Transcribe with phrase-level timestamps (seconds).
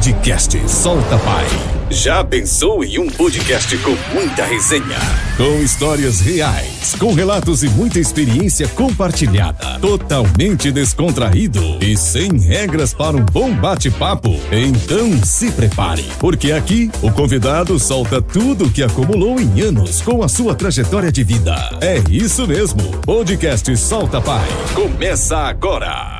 [0.00, 1.44] Podcast Solta Pai.
[1.90, 4.96] Já pensou em um podcast com muita resenha?
[5.36, 9.78] Com histórias reais, com relatos e muita experiência compartilhada.
[9.78, 14.40] Totalmente descontraído e sem regras para um bom bate-papo?
[14.50, 20.22] Então se prepare, porque aqui o convidado solta tudo o que acumulou em anos com
[20.22, 21.76] a sua trajetória de vida.
[21.82, 22.82] É isso mesmo.
[23.04, 24.48] Podcast Solta Pai.
[24.74, 26.19] Começa agora.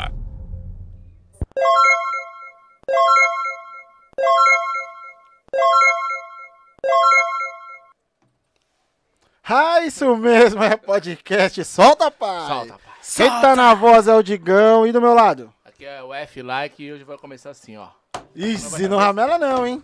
[10.00, 11.62] Isso mesmo, é podcast.
[11.62, 12.48] Solta, pai!
[12.48, 12.94] Solta, pai.
[13.16, 15.52] Quem tá na voz é o Digão e do meu lado?
[15.62, 17.88] Aqui é o F Like e hoje vai começar assim, ó.
[18.34, 19.82] Easy, não ramela não, hein?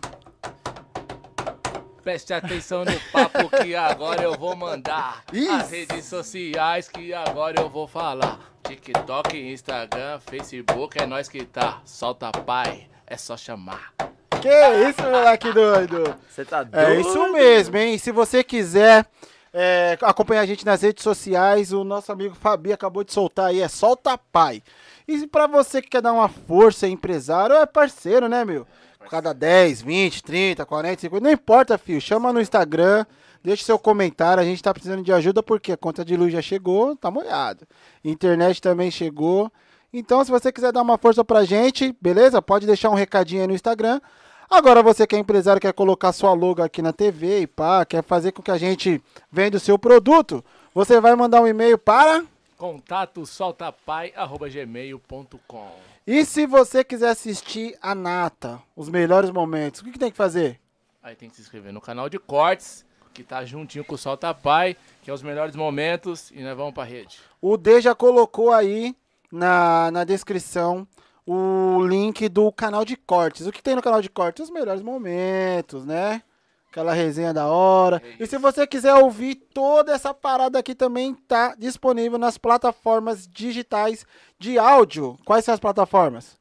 [2.03, 5.23] Preste atenção no papo que agora eu vou mandar.
[5.31, 5.51] Isso.
[5.51, 8.39] As redes sociais que agora eu vou falar.
[8.63, 11.79] TikTok, Instagram, Facebook, é nós que tá.
[11.85, 13.93] Solta pai, é só chamar.
[14.41, 14.49] Que
[14.89, 16.15] isso, moleque doido?
[16.27, 16.87] Você tá doido?
[16.87, 17.97] É isso mesmo, hein?
[17.99, 19.05] Se você quiser
[19.53, 23.61] é, acompanhar a gente nas redes sociais, o nosso amigo Fabi acabou de soltar aí,
[23.61, 24.61] é Solta Pai.
[25.07, 28.67] E pra você que quer dar uma força, é empresário, é parceiro, né, meu?
[29.09, 32.01] Cada 10, 20, 30, 40, 50, não importa, filho.
[32.01, 33.05] Chama no Instagram,
[33.41, 34.41] deixa seu comentário.
[34.41, 37.65] A gente tá precisando de ajuda porque a conta de luz já chegou, tá molhado.
[38.03, 39.49] Internet também chegou.
[39.93, 42.41] Então, se você quiser dar uma força pra gente, beleza?
[42.41, 44.01] Pode deixar um recadinho aí no Instagram.
[44.49, 48.01] Agora, você que é empresário, quer colocar sua logo aqui na TV e pá, quer
[48.01, 50.41] fazer com que a gente venda o seu produto,
[50.73, 52.23] você vai mandar um e-mail para.
[52.57, 55.71] Contato soltapai.gmail.com
[56.07, 60.17] E se você quiser assistir a Nata, os melhores momentos, o que, que tem que
[60.17, 60.61] fazer?
[61.03, 64.33] Aí tem que se inscrever no canal de cortes, que tá juntinho com o Solta
[64.33, 67.19] Pai, que é os melhores momentos, e nós vamos pra rede.
[67.41, 68.95] O D já colocou aí
[69.31, 70.87] na, na descrição
[71.27, 73.45] o link do canal de cortes.
[73.45, 74.45] O que tem no canal de cortes?
[74.45, 76.23] Os melhores momentos, né?
[76.71, 78.01] Aquela resenha da hora.
[78.19, 84.05] E se você quiser ouvir toda essa parada aqui também tá disponível nas plataformas digitais
[84.39, 85.17] de áudio.
[85.25, 86.37] Quais são as plataformas?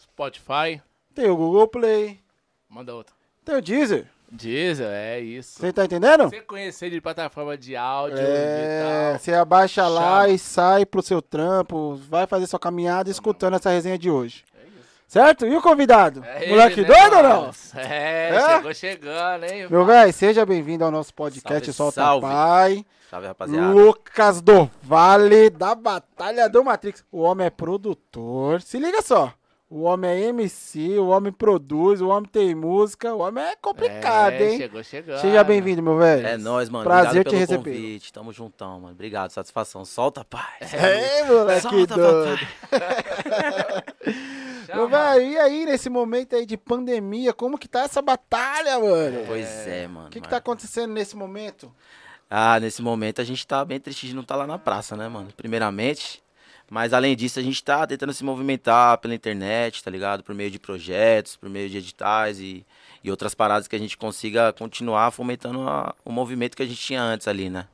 [0.00, 0.80] Spotify,
[1.14, 2.20] Tem o Google Play,
[2.68, 3.14] manda outra.
[3.44, 4.06] tem o Deezer.
[4.34, 5.60] Diesel, é isso.
[5.60, 6.24] Você tá entendendo?
[6.28, 9.18] Você conhecer de plataforma de áudio É, e tal.
[9.18, 10.28] você abaixa lá Chama.
[10.30, 14.44] e sai pro seu trampo, vai fazer sua caminhada escutando essa resenha de hoje.
[15.06, 15.46] Certo?
[15.46, 16.24] E o convidado?
[16.24, 17.50] É Moleque ele, né, doido ou não?
[17.76, 18.56] É, É?
[18.56, 19.68] chegou chegando, hein?
[19.70, 22.26] Meu velho, seja bem-vindo ao nosso podcast Salve, Solta salve.
[22.26, 22.86] Pai.
[23.08, 23.68] Salve, rapaziada.
[23.68, 27.04] Lucas do Vale da Batalha do Matrix.
[27.12, 28.60] O homem é produtor.
[28.62, 29.32] Se liga só.
[29.68, 34.34] O homem é MC, o homem produz, o homem tem música, o homem é complicado,
[34.34, 34.58] é, hein?
[34.58, 35.20] Chegou chegando.
[35.20, 36.26] Seja bem-vindo, meu velho.
[36.26, 36.84] É nóis, mano.
[36.84, 37.70] Prazer Obrigado te receber.
[37.70, 38.12] convite.
[38.12, 38.92] Tamo juntão, mano.
[38.92, 39.84] Obrigado, satisfação.
[39.84, 40.58] Solta, pai.
[40.60, 42.46] É, moleque Solta, doido.
[44.74, 49.24] Meu velho, e aí, nesse momento aí de pandemia, como que tá essa batalha, mano?
[49.26, 50.06] Pois é, mano.
[50.08, 51.72] O que que tá acontecendo nesse momento?
[52.28, 55.06] Ah, nesse momento a gente tá bem triste de não estar lá na praça, né,
[55.08, 55.28] mano?
[55.36, 56.23] Primeiramente.
[56.74, 60.24] Mas além disso, a gente tá tentando se movimentar pela internet, tá ligado?
[60.24, 62.66] Por meio de projetos, por meio de editais e,
[63.04, 66.80] e outras paradas que a gente consiga continuar fomentando a- o movimento que a gente
[66.80, 67.68] tinha antes ali, né?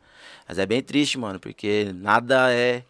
[0.46, 2.82] Mas é bem triste, mano, porque nada é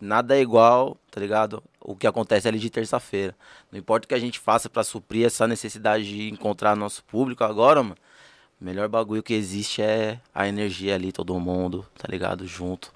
[0.00, 1.62] nada é igual, tá ligado?
[1.80, 3.32] O que acontece ali de terça-feira.
[3.70, 7.44] Não importa o que a gente faça pra suprir essa necessidade de encontrar nosso público
[7.44, 7.96] agora, mano.
[8.60, 12.48] O melhor bagulho que existe é a energia ali, todo mundo, tá ligado?
[12.48, 12.92] Junto.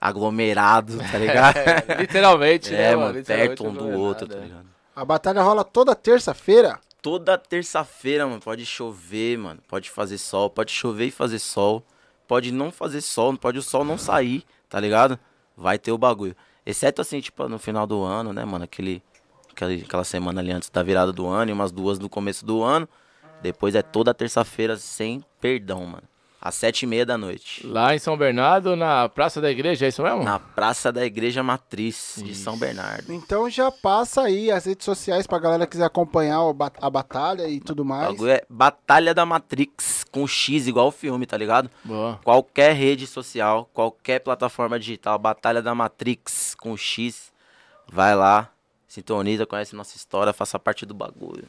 [0.00, 1.56] Aglomerado, tá ligado?
[1.58, 4.40] É, literalmente, né, É, mano, Literalmente perto um do outro, tá é.
[4.40, 4.66] ligado?
[4.96, 6.78] A batalha rola toda terça-feira.
[7.02, 11.84] Toda terça-feira, mano, pode chover, mano, pode fazer sol, pode chover e fazer sol,
[12.26, 15.18] pode não fazer sol, pode o sol não sair, tá ligado?
[15.56, 16.36] Vai ter o bagulho.
[16.64, 19.02] Exceto assim, tipo, no final do ano, né, mano, aquele,
[19.50, 22.62] aquele, aquela semana ali antes da virada do ano e umas duas no começo do
[22.62, 22.88] ano.
[23.42, 26.02] Depois é toda terça-feira sem perdão, mano.
[26.42, 27.66] Às sete e meia da noite.
[27.66, 30.22] Lá em São Bernardo, na Praça da Igreja, é isso mesmo?
[30.24, 33.12] Na Praça da Igreja Matriz de São Bernardo.
[33.12, 36.38] Então já passa aí as redes sociais pra galera que quiser acompanhar
[36.80, 38.08] a batalha e tudo O mais.
[38.08, 41.70] bagulho é Batalha da Matrix com X, igual o filme, tá ligado?
[41.84, 42.18] Boa.
[42.24, 47.30] Qualquer rede social, qualquer plataforma digital, Batalha da Matrix com X,
[47.86, 48.48] vai lá,
[48.88, 51.44] sintoniza, conhece nossa história, faça parte do bagulho.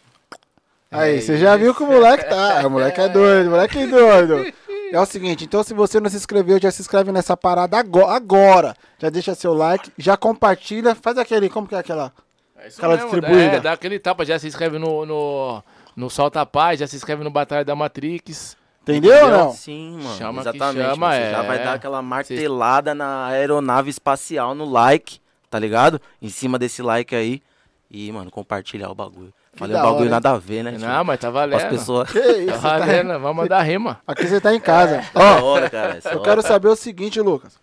[0.94, 2.62] Aí, você já viu que o moleque tá.
[2.68, 4.54] O moleque é doido, o moleque é doido.
[4.92, 8.06] É o seguinte, então se você não se inscreveu, já se inscreve nessa parada ago-
[8.06, 8.76] agora.
[9.00, 12.12] Já deixa seu like, já compartilha, faz aquele, como que é aquela?
[12.58, 13.56] É isso Aquela mesmo, distribuída.
[13.56, 15.64] É, dá aquele tapa, já se inscreve no, no,
[15.96, 18.58] no Solta Paz, já se inscreve no Batalha da Matrix.
[18.84, 19.52] Entendeu ou não?
[19.54, 20.18] Sim, mano.
[20.18, 20.84] Chama que exatamente.
[20.84, 21.48] chama, mano, Você já é.
[21.48, 26.02] vai dar aquela martelada na aeronave espacial no like, tá ligado?
[26.22, 27.42] Em cima desse like aí.
[27.90, 29.34] E, mano, compartilhar o bagulho.
[29.54, 30.78] Falei um bagulho hora, nada a ver, né?
[30.78, 31.70] Não, mas tá As valendo.
[31.70, 32.10] pessoas.
[32.12, 34.02] Que isso, Tá valendo, vamos mandar rima.
[34.08, 35.04] Aqui você tá em casa.
[35.14, 36.00] Ó, Da hora, cara.
[36.06, 36.22] eu hora.
[36.22, 37.60] quero saber o seguinte, Lucas.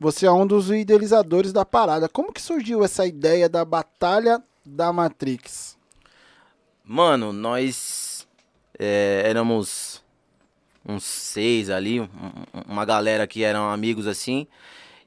[0.00, 2.08] Você é um dos idealizadores da parada.
[2.08, 5.76] Como que surgiu essa ideia da Batalha da Matrix?
[6.84, 8.26] Mano, nós
[8.78, 10.02] é, éramos
[10.86, 12.08] uns seis ali, um-
[12.66, 14.46] uma galera que eram amigos assim,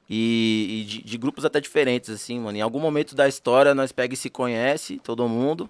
[0.08, 2.56] e, e de, de grupos até diferentes, assim, mano.
[2.56, 5.68] Em algum momento da história nós pega e se conhece, todo mundo.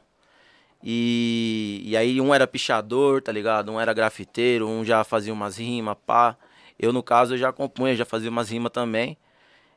[0.83, 3.71] E, e aí um era pichador, tá ligado?
[3.71, 6.37] Um era grafiteiro, um já fazia umas rimas, pá.
[6.79, 9.17] Eu, no caso, eu já compunha, já fazia umas rimas também.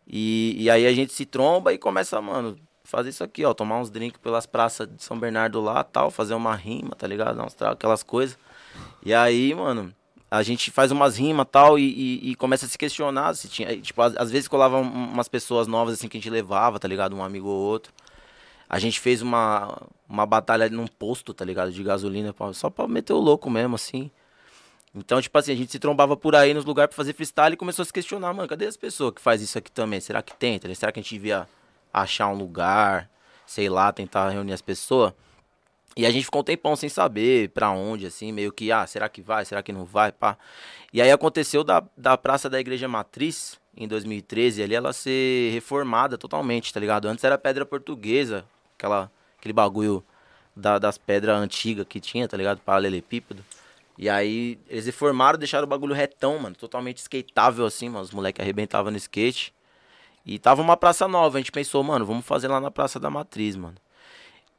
[0.07, 3.53] E, e aí a gente se tromba e começa, mano, fazer isso aqui, ó.
[3.53, 6.09] Tomar uns drinks pelas praças de São Bernardo lá, tal.
[6.09, 7.35] Fazer uma rima, tá ligado?
[7.53, 8.37] Tragos, aquelas coisas.
[9.03, 9.93] E aí, mano,
[10.29, 13.79] a gente faz umas rimas tal e, e, e começa a se questionar se tinha.
[13.79, 17.15] Tipo, às, às vezes colavam umas pessoas novas assim que a gente levava, tá ligado?
[17.15, 17.93] Um amigo ou outro.
[18.75, 21.71] A gente fez uma, uma batalha num posto, tá ligado?
[21.71, 24.11] De gasolina, só pra meter o louco mesmo, assim.
[24.93, 27.55] Então, tipo assim, a gente se trombava por aí nos lugares pra fazer freestyle e
[27.55, 30.01] começou a se questionar, mano, cadê as pessoas que faz isso aqui também?
[30.01, 30.59] Será que tem?
[30.59, 30.67] tá?
[30.75, 31.47] Será que a gente devia
[31.93, 33.09] achar um lugar,
[33.45, 35.13] sei lá, tentar reunir as pessoas?
[35.95, 39.07] E a gente ficou um tempão sem saber pra onde, assim, meio que, ah, será
[39.07, 40.37] que vai, será que não vai, pá.
[40.91, 46.17] E aí aconteceu da, da Praça da Igreja Matriz, em 2013, ali ela ser reformada
[46.17, 47.07] totalmente, tá ligado?
[47.07, 48.43] Antes era pedra portuguesa,
[48.77, 50.03] aquela, aquele bagulho
[50.55, 52.59] da- das pedras antigas que tinha, tá ligado?
[52.59, 53.43] Paralelepípedo.
[53.97, 58.03] E aí eles reformaram, deixaram o bagulho retão, mano, totalmente skateável assim, mano.
[58.03, 59.53] Os moleques arrebentavam no skate.
[60.25, 63.09] E tava uma praça nova, a gente pensou, mano, vamos fazer lá na Praça da
[63.11, 63.75] Matriz, mano.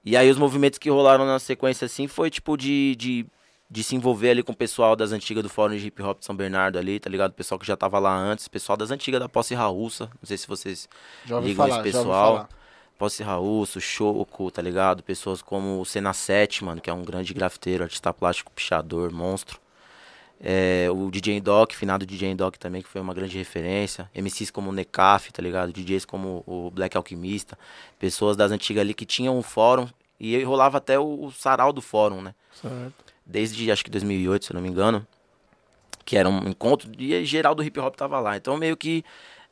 [0.05, 3.27] E aí os movimentos que rolaram na sequência assim foi tipo de, de,
[3.69, 6.25] de se envolver ali com o pessoal das antigas do Fórum de Hip Hop de
[6.25, 7.33] São Bernardo ali, tá ligado?
[7.33, 10.05] O pessoal que já tava lá antes, pessoal das antigas da Posse Raúça.
[10.23, 10.89] Não sei se vocês
[11.41, 12.49] ligam falar, esse pessoal.
[12.99, 15.03] Posse Raúço, Choco, tá ligado?
[15.03, 19.61] Pessoas como o Cena 7, mano, que é um grande grafiteiro, artista plástico, pichador, monstro.
[20.39, 24.11] É, o DJ Doc, finado DJ Doc também, que foi uma grande referência.
[24.15, 25.73] MCs como o Necaf, tá ligado?
[25.73, 27.59] DJs como o Black Alquimista.
[27.99, 29.89] Pessoas das antigas ali que tinham um fórum.
[30.19, 32.35] E rolava até o, o sarau do fórum, né?
[32.53, 32.95] Certo.
[33.25, 35.07] Desde acho que 2008, se eu não me engano.
[36.05, 38.37] Que era um encontro e geral do hip hop tava lá.
[38.37, 39.05] Então meio que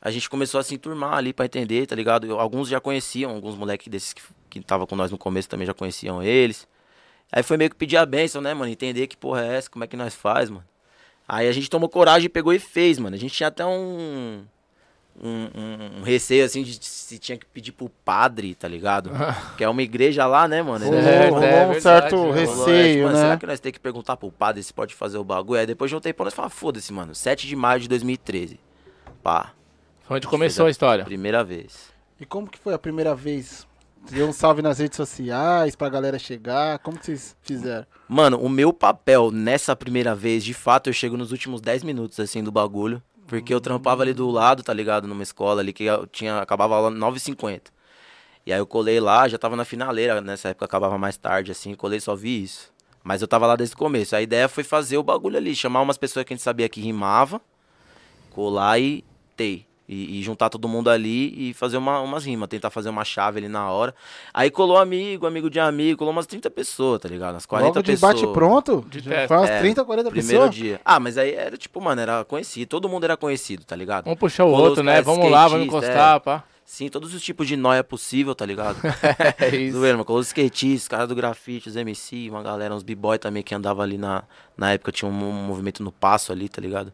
[0.04, 2.26] a gente começou a se enturmar ali pra entender, tá ligado?
[2.26, 5.66] Eu- alguns já conheciam, alguns moleques desses que, que tava com nós no começo também
[5.66, 6.68] já conheciam eles.
[7.32, 8.70] Aí foi meio que pedir a benção, né, mano?
[8.70, 10.64] Entender que porra é essa, como é que nós faz, mano.
[11.26, 13.16] Aí a gente tomou coragem e pegou e fez, mano.
[13.16, 14.44] A gente tinha até um.
[15.22, 19.10] Um, um- um receio, assim, de se tinha que pedir pro padre, tá ligado?
[19.56, 20.84] que é uma igreja lá, né, mano?
[20.84, 23.22] Rolou, Certo, rolou é um verdade, certo Rolou, é, receio, tipo, mano, né?
[23.22, 25.60] Será que nós temos que perguntar pro padre se pode fazer o bagulho?
[25.60, 27.14] Aí depois de um tempo nós falamos, foda-se, mano.
[27.14, 28.58] 7 de maio de 2013.
[29.22, 29.52] Pá,
[30.06, 31.04] Foi onde começou a história.
[31.04, 31.92] primeira vez.
[32.20, 33.66] E como que foi a primeira vez?
[34.10, 36.78] Deu um salve nas redes sociais pra galera chegar?
[36.80, 37.86] Como que vocês fizeram?
[38.06, 42.20] Mano, o meu papel nessa primeira vez, de fato, eu chego nos últimos 10 minutos,
[42.20, 43.02] assim, do bagulho.
[43.26, 45.08] Porque eu trampava ali do lado, tá ligado?
[45.08, 47.62] Numa escola ali que eu tinha, acabava a aula 9h50.
[48.44, 51.74] E aí eu colei lá, já tava na finaleira, nessa época acabava mais tarde, assim,
[51.74, 52.70] colei só vi isso.
[53.02, 54.14] Mas eu tava lá desde o começo.
[54.14, 56.80] A ideia foi fazer o bagulho ali, chamar umas pessoas que a gente sabia que
[56.80, 57.40] rimava,
[58.30, 59.02] colar e
[59.34, 59.66] ter.
[59.86, 63.38] E, e juntar todo mundo ali e fazer uma, umas rimas, tentar fazer uma chave
[63.38, 63.94] ali na hora.
[64.32, 67.34] Aí colou amigo, amigo de amigo, colou umas 30 pessoas, tá ligado?
[67.34, 68.14] Umas 40 Logo de pessoas.
[68.20, 68.84] bate pronto?
[68.88, 69.28] De Já.
[69.28, 70.54] Faz umas É, 30, 40 Primeiro pessoas?
[70.54, 70.80] dia.
[70.84, 72.66] Ah, mas aí era tipo, mano, era conhecido.
[72.68, 74.04] Todo mundo era conhecido, tá ligado?
[74.04, 75.02] Vamos puxar o Colou outro, né?
[75.02, 76.20] Vamos lá, vamos encostar, é.
[76.20, 76.44] pá.
[76.66, 78.78] Sim, todos os tipos de nóia possível, tá ligado?
[79.38, 79.76] É isso.
[79.76, 80.04] Zoeira, mano.
[80.06, 83.82] Colou os skatistas, caras do grafite, os MC, uma galera, uns b-boy também que andava
[83.82, 84.24] ali na,
[84.56, 86.90] na época, tinha um, um movimento no passo ali, tá ligado?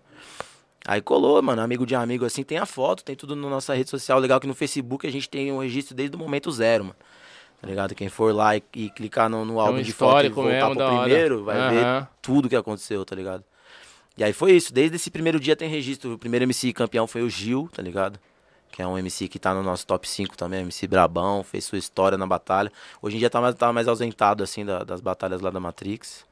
[0.86, 3.90] Aí colou, mano, amigo de amigo assim, tem a foto, tem tudo na nossa rede
[3.90, 4.18] social.
[4.18, 6.96] Legal que no Facebook a gente tem um registro desde o momento zero, mano.
[7.60, 7.94] Tá ligado?
[7.94, 10.70] Quem for lá e, e clicar no, no álbum um de foto e voltar mesmo,
[10.70, 11.00] pro da hora.
[11.02, 12.08] primeiro, vai ver Aham.
[12.22, 13.44] tudo que aconteceu, tá ligado?
[14.16, 16.14] E aí foi isso, desde esse primeiro dia tem registro.
[16.14, 18.18] O primeiro MC campeão foi o Gil, tá ligado?
[18.72, 21.76] Que é um MC que tá no nosso top 5 também, MC Brabão, fez sua
[21.78, 22.72] história na batalha.
[23.02, 26.24] Hoje em dia tá mais, tá mais ausentado, assim, da- das batalhas lá da Matrix.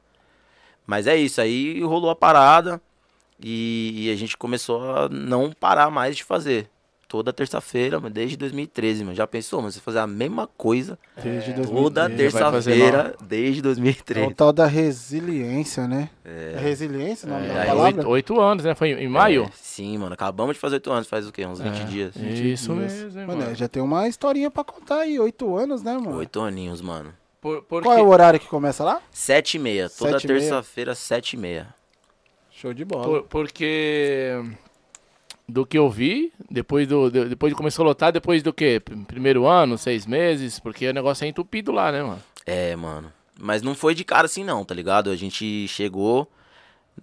[0.87, 2.81] Mas é isso, aí rolou a parada
[3.41, 6.69] e, e a gente começou a não parar mais de fazer.
[7.07, 9.15] Toda terça-feira, desde 2013, mano.
[9.15, 9.71] Já pensou, mano?
[9.71, 12.15] Você fazer a mesma coisa Desde toda 2013.
[12.37, 14.33] terça-feira desde É o 2013.
[14.35, 16.07] tal da resiliência, né?
[16.23, 18.01] É, resiliência o nome da É, palavra?
[18.01, 18.75] Oito, oito anos, né?
[18.75, 19.45] Foi em maio?
[19.45, 20.13] É, sim, mano.
[20.13, 21.43] Acabamos de fazer 8 anos, faz o quê?
[21.47, 21.83] Uns 20 É.
[21.85, 22.15] dias.
[22.15, 22.93] Isso dias.
[22.93, 23.51] mesmo, hein, Mano, mano.
[23.53, 26.15] é, já tem uma historinha pra contar aí, oito anos, né, mano?
[26.17, 27.11] Oito aninhos, mano.
[27.41, 27.87] Por, porque...
[27.87, 29.01] Qual é o horário que começa lá?
[29.11, 29.89] Sete e meia.
[29.89, 31.73] Toda terça-feira, sete e meia.
[32.59, 33.03] Show de bola.
[33.03, 34.33] Por- porque
[35.47, 38.79] do que eu vi, depois do de- depois de começou a lotar, depois do que?
[39.07, 42.21] Primeiro ano, seis meses, porque o negócio é entupido lá, né, mano?
[42.45, 43.11] É, mano.
[43.39, 45.09] Mas não foi de cara assim não, tá ligado?
[45.09, 46.29] A gente chegou,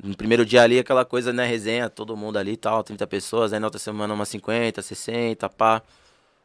[0.02, 3.52] no primeiro dia ali, aquela coisa, né, resenha, todo mundo ali e tal, 30 pessoas,
[3.54, 5.82] aí na outra semana umas 50, 60, pá.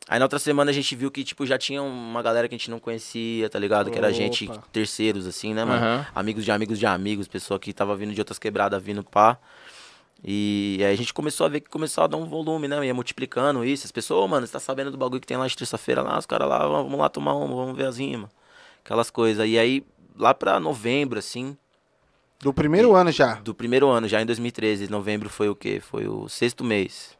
[0.08, 2.58] Aí na outra semana a gente viu que, tipo, já tinha uma galera que a
[2.58, 3.90] gente não conhecia, tá ligado?
[3.92, 5.80] Que era gente, terceiros, assim, né, mano?
[5.80, 6.08] Aham.
[6.14, 9.38] Amigos de amigos de amigos, pessoa que tava vindo de outras quebradas, vindo pá.
[10.24, 12.86] E aí a gente começou a ver que começou a dar um volume, né?
[12.86, 13.86] Ia multiplicando isso.
[13.86, 16.18] As pessoas, ô, mano, você tá sabendo do bagulho que tem lá de terça-feira lá?
[16.18, 18.30] Os caras lá, vamos lá tomar uma, vamos ver as rimas.
[18.84, 19.48] Aquelas coisas.
[19.48, 19.84] E aí,
[20.18, 21.58] lá pra novembro, assim,
[22.40, 23.36] Do primeiro ano já.
[23.36, 25.80] do primeiro ano, já em 2013, novembro foi o quê?
[25.80, 27.18] Foi o sexto mês.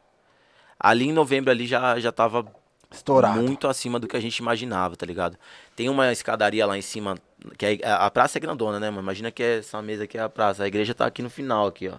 [0.78, 2.44] Ali em novembro ali já, já tava
[2.92, 3.40] Estourado.
[3.40, 5.36] muito acima do que a gente imaginava, tá ligado?
[5.74, 7.16] Tem uma escadaria lá em cima,
[7.58, 9.02] que é, a praça é grandona, né, mano?
[9.02, 11.88] Imagina que essa mesa aqui é a praça, a igreja tá aqui no final, aqui,
[11.88, 11.98] ó.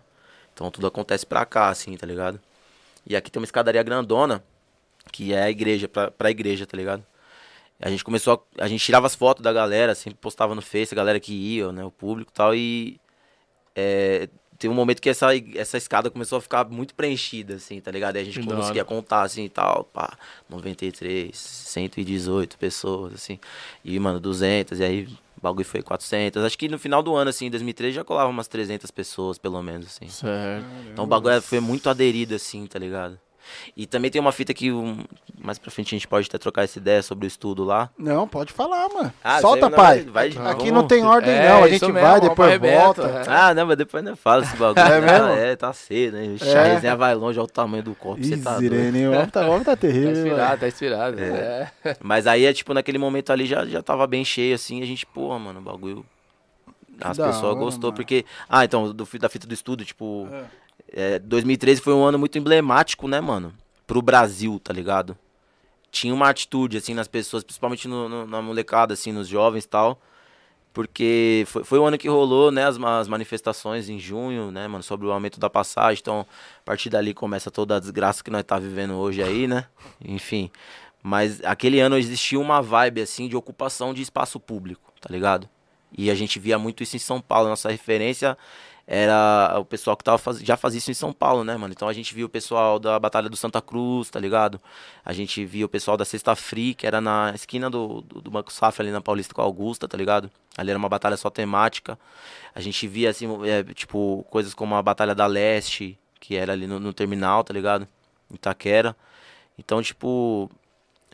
[0.53, 2.39] Então tudo acontece pra cá, assim, tá ligado?
[3.05, 4.43] E aqui tem uma escadaria grandona,
[5.12, 7.03] que é a igreja, pra, pra igreja, tá ligado?
[7.81, 10.93] A gente começou, a, a gente tirava as fotos da galera, sempre postava no Face,
[10.93, 13.00] a galera que ia, né, o público e tal, e
[13.75, 14.29] é,
[14.63, 18.15] teve um momento que essa, essa escada começou a ficar muito preenchida, assim, tá ligado?
[18.15, 20.17] Aí a gente conseguia contar, assim, e tal, pá,
[20.50, 23.38] 93, 118 pessoas, assim,
[23.84, 25.03] e, mano, 200, e aí
[25.38, 26.43] o bagulho foi 400.
[26.46, 29.62] Acho que no final do ano, assim, em 2013, já colava umas 300 pessoas, pelo
[29.62, 30.08] menos, assim.
[30.08, 30.65] Certo.
[30.91, 33.20] Então o bagulho foi muito aderido, assim, tá ligado?
[33.75, 34.97] E também tem uma fita que um,
[35.39, 37.89] mais pra frente a gente pode até trocar essa ideia sobre o estudo lá.
[37.97, 39.13] Não, pode falar, mano.
[39.23, 40.01] Ah, Solta, não, pai.
[40.01, 41.63] vai- Aqui vamos- não tem ordem, É, não.
[41.63, 43.01] A gente mesmo, vai, depois volta.
[43.03, 43.23] é.
[43.27, 44.73] Ah, não, mas depois não fala esse bagulho.
[44.93, 45.27] É mesmo?
[45.29, 46.25] É, tá cedo, né?
[46.35, 46.57] Ixi, É.
[46.59, 48.73] A resenha vai longe, olha o tamanho do corpo, você tá doido.
[48.75, 50.12] O homem tá, o homem tá Tá terrível.
[50.12, 50.57] inspirado, mano.
[50.59, 51.19] tá inspirado.
[51.19, 51.71] É.
[52.01, 55.05] Mas aí, é tipo, naquele momento ali já, já tava bem cheio, assim, a gente,
[55.05, 56.05] pô, mano, o bagulho.
[57.01, 57.95] As pessoas gostou, mano.
[57.95, 58.23] porque.
[58.47, 60.27] Ah, então, do, da fita do estudo, tipo.
[60.31, 60.43] é,
[61.19, 63.53] 2013 foi um ano muito emblemático, né, mano?
[63.88, 65.17] Pro Brasil, tá ligado?
[65.91, 69.67] Tinha uma atitude, assim, nas pessoas, principalmente no- no- na molecada, assim, nos jovens e
[69.67, 70.00] tal.
[70.73, 74.83] Porque foi, foi o ano que rolou, né, as, as manifestações em junho, né, mano,
[74.83, 76.00] sobre o aumento da passagem.
[76.01, 79.65] Então, a partir dali começa toda a desgraça que nós tá vivendo hoje aí, né?
[80.03, 80.50] Enfim.
[81.03, 85.47] Mas aquele ano existia uma vibe, assim, de ocupação de espaço público, tá ligado?
[85.95, 87.50] E a gente via muito isso em São Paulo.
[87.50, 88.35] Nossa referência
[88.85, 90.39] era o pessoal que tava faz...
[90.39, 91.73] já fazia isso em São Paulo, né, mano?
[91.73, 94.59] Então a gente via o pessoal da Batalha do Santa Cruz, tá ligado?
[95.05, 98.31] A gente via o pessoal da Sexta Free, que era na esquina do, do, do
[98.31, 100.29] Banco Safra, ali na Paulista com a Augusta, tá ligado?
[100.57, 101.97] Ali era uma batalha só temática.
[102.53, 106.67] A gente via, assim, é, tipo, coisas como a Batalha da Leste, que era ali
[106.67, 107.87] no, no terminal, tá ligado?
[108.31, 108.95] Itaquera.
[109.57, 110.49] Então, tipo,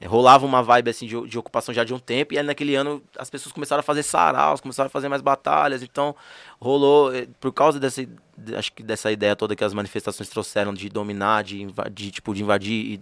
[0.08, 3.04] rolava uma vibe assim de, de ocupação já de um tempo, e aí naquele ano
[3.18, 6.16] as pessoas começaram a fazer saraus, começaram a fazer mais batalhas, então
[6.60, 8.06] rolou, eh, por causa dessa,
[8.38, 12.34] de- acho que dessa ideia toda que as manifestações trouxeram de dominar, de invadir, tipo,
[12.34, 13.02] de invadir e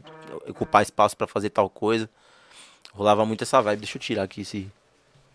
[0.50, 2.10] ocupar espaço pra fazer tal coisa,
[2.94, 4.72] rolava muito essa vibe, deixa eu tirar aqui, se,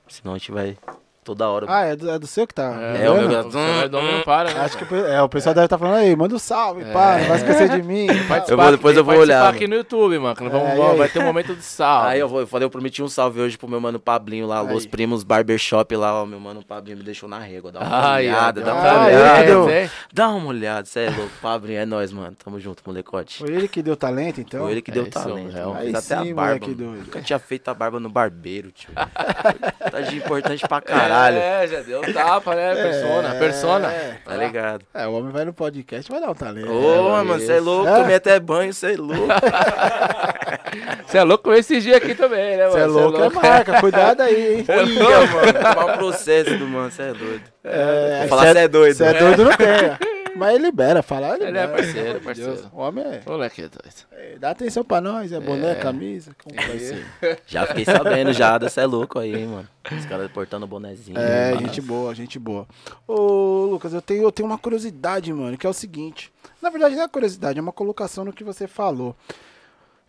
[0.08, 0.76] senão a gente vai
[1.24, 1.66] toda hora.
[1.68, 2.72] Ah, é do, é do seu que tá.
[2.98, 3.28] É, o vendo?
[3.28, 4.60] meu- O sobrenome não para, né?
[4.60, 7.28] Acho que o é, o pessoal deve estar falando aí, manda um salve, pá, não
[7.28, 8.06] vai esquecer de mim.
[8.48, 10.34] Eu vou- depois eu vou olhar, aqui no YouTube, mano.
[10.38, 10.96] vamos- É, aí?
[10.98, 12.04] vai ter um momento de sal.
[12.04, 14.60] Aí eu, vou, eu falei, eu prometi um salve hoje pro meu mano Pablinho lá,
[14.60, 14.72] Aí.
[14.72, 18.28] Los Primos Barbershop lá, ó, meu mano Pablinho me deixou na régua, dá uma Ai,
[18.28, 19.72] olhada, ai, dá uma ai, ai, olhada.
[19.72, 21.30] é, Dá uma olhada, cê é louco.
[21.40, 22.36] Pablinho, é nóis, mano.
[22.42, 23.38] Tamo junto, molecote.
[23.38, 24.62] Foi ele que deu talento, então?
[24.62, 25.56] Foi ele que é deu talento.
[25.76, 26.66] Aí Fez até sim, a barba.
[26.66, 28.90] Nunca tinha feito a barba no barbeiro, tio.
[28.96, 31.11] tá de importante pra caralho.
[31.38, 32.74] É, já deu tapa, né?
[32.82, 33.88] Persona, persona.
[33.92, 34.84] É, Tá ligado?
[34.94, 36.70] é, o homem vai no podcast, vai dar um talento.
[36.70, 37.88] Ô, É, mano, cê é louco.
[37.88, 37.96] É?
[37.96, 39.26] Tomei até banho, cê é louco.
[41.06, 42.72] Você é louco com esse dia aqui também, né, mano?
[42.72, 44.64] Você é louco, é marca, cuidado aí, hein?
[44.70, 45.52] Olha, mano.
[45.74, 47.42] Tomar um processo do mano, cê é doido.
[47.64, 48.94] É, Vou falar cê é doido.
[48.96, 50.21] Você é doido, não tem.
[50.46, 51.68] Mas ele libera, falar, ele Ele é libera.
[51.82, 52.52] parceiro, amor de parceiro.
[52.54, 52.68] Deus.
[52.72, 53.94] O homem é, Moleque é doido.
[54.12, 57.06] é, Dá atenção pra nós, é boné, camisa, como vai ser.
[57.46, 59.68] Já fiquei sabendo já, cê é louco aí, hein, mano.
[59.90, 61.18] Os caras portando bonezinho.
[61.18, 62.66] É, gente boa, gente boa.
[63.06, 66.32] Ô, Lucas, eu tenho, eu tenho uma curiosidade, mano, que é o seguinte.
[66.60, 69.16] Na verdade, não é curiosidade, é uma colocação no que você falou.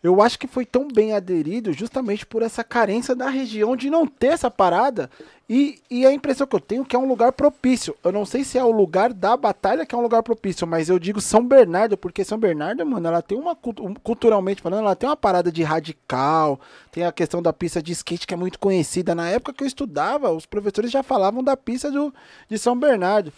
[0.04, 4.06] Eu acho que foi tão bem aderido justamente por essa carência da região de não
[4.06, 5.10] ter essa parada.
[5.50, 7.96] E, e a impressão que eu tenho é que é um lugar propício.
[8.04, 10.90] Eu não sei se é o lugar da batalha que é um lugar propício, mas
[10.90, 14.80] eu digo São Bernardo, porque São Bernardo, mano, ela tem uma, cultu- um- culturalmente falando,
[14.82, 16.60] ela tem uma parada de radical,
[16.92, 19.16] tem a questão da pista de skate que é muito conhecida.
[19.16, 22.14] Na época que eu estudava, os professores já falavam da pista do,
[22.50, 23.32] de São Bernardo.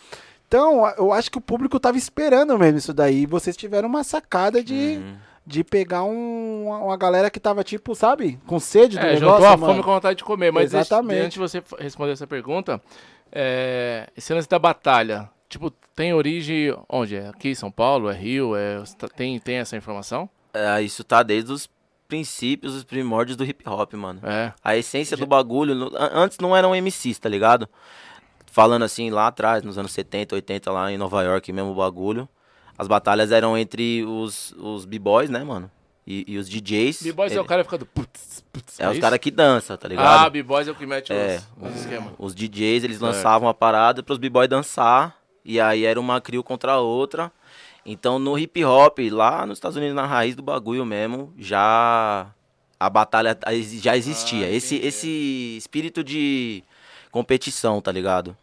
[0.47, 3.23] Então, eu acho que o público tava esperando mesmo isso daí.
[3.23, 5.15] E vocês tiveram uma sacada de, Uhum.
[5.45, 9.45] De pegar um- uma galera que tava, tipo, sabe, com sede do É, negócio, juntou
[9.45, 9.65] a mano.
[9.73, 10.51] fome com a vontade de comer.
[10.51, 11.19] Mas Exatamente.
[11.21, 12.81] antes de você responder essa pergunta,
[13.31, 17.15] é, esse lance da batalha, tipo, tem origem onde?
[17.15, 18.09] É aqui em São Paulo?
[18.09, 18.55] É Rio?
[18.55, 18.83] É,
[19.15, 20.29] tem, tem essa informação?
[20.53, 21.69] É, isso tá desde os
[22.07, 24.19] princípios, os primórdios do hip hop, mano.
[24.23, 24.53] É.
[24.63, 27.67] A essência do bagulho, antes não eram MCs, tá ligado?
[28.51, 32.27] Falando assim, lá atrás, nos anos 70, 80, lá em Nova York, mesmo o bagulho.
[32.77, 35.69] As batalhas eram entre os, os b-boys, né, mano?
[36.07, 37.01] E, e os DJs.
[37.01, 37.83] B-Boys é o cara ficando.
[37.85, 39.01] putz, putz, É os isso?
[39.01, 40.31] caras que dançam, tá Ah, ligado?
[40.31, 41.41] B-Boys é o que mete os, É.
[41.59, 42.13] os esquemas.
[42.19, 43.11] Os DJs, eles Certo.
[43.15, 45.17] lançavam a parada pros b-boys dançar.
[45.43, 47.31] E aí era uma crew contra a outra.
[47.83, 52.27] Então no hip hop, lá nos Estados Unidos, na raiz do bagulho mesmo, já
[52.79, 53.35] a batalha
[53.81, 54.45] já existia.
[54.45, 56.63] Ah, esse, esse espírito de
[57.11, 58.35] competição, tá ligado?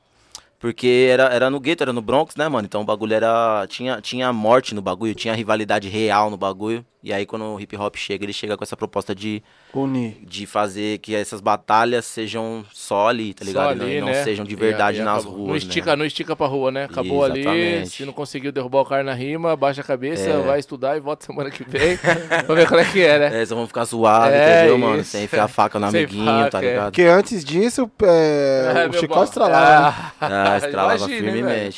[0.63, 2.65] Porque era, era no gueto, era no Bronx, né, mano?
[2.67, 3.67] Então o bagulho era.
[3.69, 6.87] Tinha, tinha morte no bagulho, tinha rivalidade real no bagulho.
[7.05, 9.43] E aí quando o hip hop chega, ele chega com essa proposta de
[9.75, 10.15] Unir.
[10.23, 13.83] de fazer que essas batalhas sejam só ali, tá Só ligado?
[13.83, 14.17] ali, e não, né?
[14.19, 15.39] não sejam de verdade e nas acabou.
[15.39, 15.49] ruas.
[15.49, 15.97] Não estica, né?
[15.97, 16.85] não estica pra rua, né?
[16.85, 17.41] Acabou ali.
[17.41, 17.89] Exatamente.
[17.91, 20.41] Se não conseguiu derrubar o cara na rima, baixa a cabeça, É.
[20.43, 21.99] vai estudar e volta semana que vem.
[22.47, 23.43] Vamos ver qual é que é, né?
[23.43, 25.01] É, só vão ficar suave, É, entendeu, mano?
[25.01, 25.11] isso.
[25.11, 26.69] Sem enfiar a faca no Sem amiguinho, faca, tá é.
[26.69, 26.85] ligado?
[26.85, 29.25] Porque antes disso, é, É, o bom.
[29.25, 29.91] estralava.
[29.91, 30.13] né?
[30.21, 31.75] Ah, estralava Imagina, hein, velho?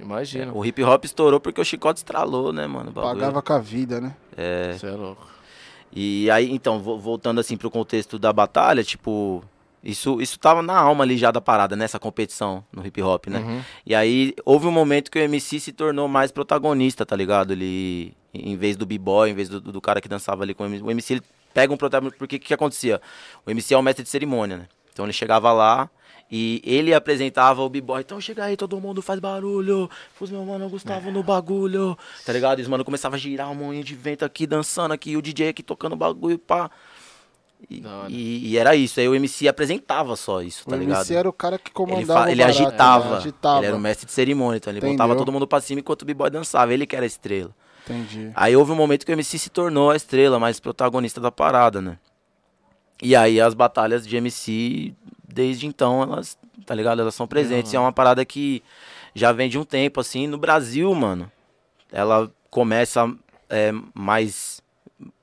[0.00, 0.52] Imagina.
[0.54, 2.92] O hip hop estourou porque o chicote estralou, né, mano?
[2.92, 4.14] Pagava com a vida, né?
[4.36, 4.72] É.
[4.72, 5.26] Você é louco.
[5.92, 9.42] E aí, então, vo- voltando assim pro contexto da batalha, tipo,
[9.82, 13.38] isso, isso tava na alma ali já da parada, nessa competição no hip hop, né?
[13.40, 13.60] Uhum.
[13.86, 17.52] E aí houve um momento que o MC se tornou mais protagonista, tá ligado?
[17.52, 20.66] Ele, em vez do b-boy, em vez do, do cara que dançava ali com o
[20.66, 21.22] MC, o MC ele
[21.54, 23.00] pega um protagonista, porque o que, que acontecia?
[23.46, 24.66] O MC é o mestre de cerimônia, né?
[24.92, 25.88] Então ele chegava lá
[26.30, 30.68] e ele apresentava o b-boy, então chega aí, todo mundo faz barulho, pus meu mano
[30.68, 32.58] Gustavo no bagulho, tá ligado?
[32.58, 35.48] E os mano começava a girar um moinho de vento aqui, dançando aqui, o DJ
[35.48, 36.70] aqui tocando bagulho, pá.
[37.68, 40.98] E, e- e era isso, aí o MC apresentava só isso, O tá ligado?
[40.98, 43.16] MC era o cara que Ele, comandava o ele barato, agitava, né?
[43.16, 43.58] agitava.
[43.58, 44.94] ele era o mestre de cerimônia, então ele Entendeu?
[44.96, 47.50] botava todo mundo pra cima enquanto o b-boy dançava, ele que era a estrela.
[47.84, 48.30] Entendi.
[48.34, 51.80] Aí houve um momento que o MC se tornou a estrela, mais protagonista da parada,
[51.80, 51.98] né?
[53.02, 54.94] E aí as batalhas de MC,
[55.28, 57.00] desde então, elas, tá ligado?
[57.00, 57.72] Elas são presentes.
[57.72, 58.62] E é uma parada que
[59.14, 60.26] já vem de um tempo, assim.
[60.26, 61.30] No Brasil, mano,
[61.92, 63.12] ela começa
[63.50, 64.60] é, mais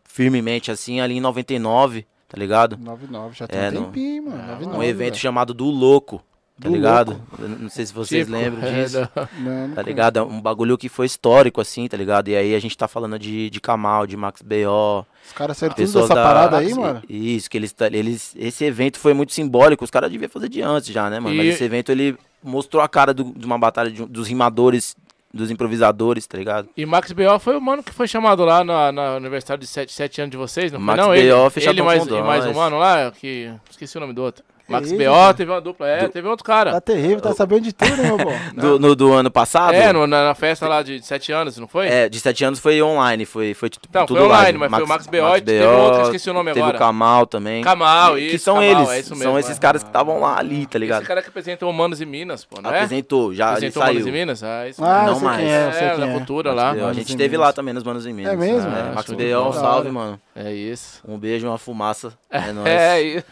[0.03, 2.77] firmemente, assim, ali em 99, tá ligado?
[2.77, 4.37] 99, já tem É, um tempinho, mano.
[4.37, 5.21] 99, Um evento velho.
[5.21, 6.21] chamado Do Louco,
[6.61, 7.21] tá Do ligado?
[7.39, 8.99] Eu Não sei se vocês Tipo, lembram é, disso.
[9.13, 10.17] da- Não, não Tá ligado?
[10.19, 12.29] É um bagulho que foi histórico, assim, tá ligado?
[12.29, 15.75] E aí a gente tá falando de, de Kamal, de Max B.O., Os caras saíram
[15.75, 16.23] tudo dessa da...
[16.23, 17.01] parada aí, mano.
[17.09, 18.33] Isso, que eles, tá- eles...
[18.37, 21.35] Esse evento foi muito simbólico, os caras deviam fazer de antes já, né, mano?
[21.35, 24.27] Mas E- esse evento, ele mostrou a cara do- de uma batalha de um- dos
[24.27, 24.95] rimadores,
[25.33, 26.69] dos improvisadores, tá ligado?
[26.77, 27.37] E Max B.O.
[27.39, 30.71] foi o mano que foi chamado lá na, na universidade de 7, anos de vocês,
[30.71, 31.17] não Max foi?
[31.17, 31.41] Não, B.O.
[31.41, 33.51] ele, fechadão ele mais, e mais um mano lá, que...
[33.69, 34.43] Esqueci o nome do outro.
[34.67, 35.33] Max isso, B.O.
[35.33, 36.71] teve uma dupla, é, Do- teve outro cara.
[36.71, 38.33] Tá terrível, tá sabendo de tudo, né, meu bom?
[38.55, 39.73] Do, no, do ano passado?
[39.73, 41.87] É, no- na, na festa lá de 7 anos, não foi?
[41.87, 44.57] É, de sete anos foi online, foi, foi tipo, Não, tudo foi online, live.
[44.59, 45.35] mas foi o Max B.O.
[45.37, 46.75] e teve outro que esqueci o nome teve agora.
[46.75, 47.63] o Kamal também.
[47.63, 49.59] Kamal, que isso, são Kamal, eles, é isso são mesmo, esses é.
[49.59, 51.01] caras que estavam lá ali, tá ligado?
[51.01, 52.75] Esse cara que apresentou Manos e Minas, pô, não é?
[52.77, 54.07] Apresentou, já Apresentou Manos saiu.
[54.07, 54.43] e Minas?
[54.43, 55.39] Ah, isso Ah, Não mais.
[55.41, 56.13] quem é, eu sei é, na é.
[56.13, 56.89] cultura Max lá.
[56.89, 58.33] A gente teve lá também nos Manos e Minas.
[58.33, 58.69] É mesmo?
[58.75, 60.19] É, Max de B.O., um salve, Da mano.
[60.35, 61.01] É isso.
[61.07, 62.13] Um beijo, uma fumaça.
[62.35, 62.67] É nóis.
[62.67, 63.25] É isso.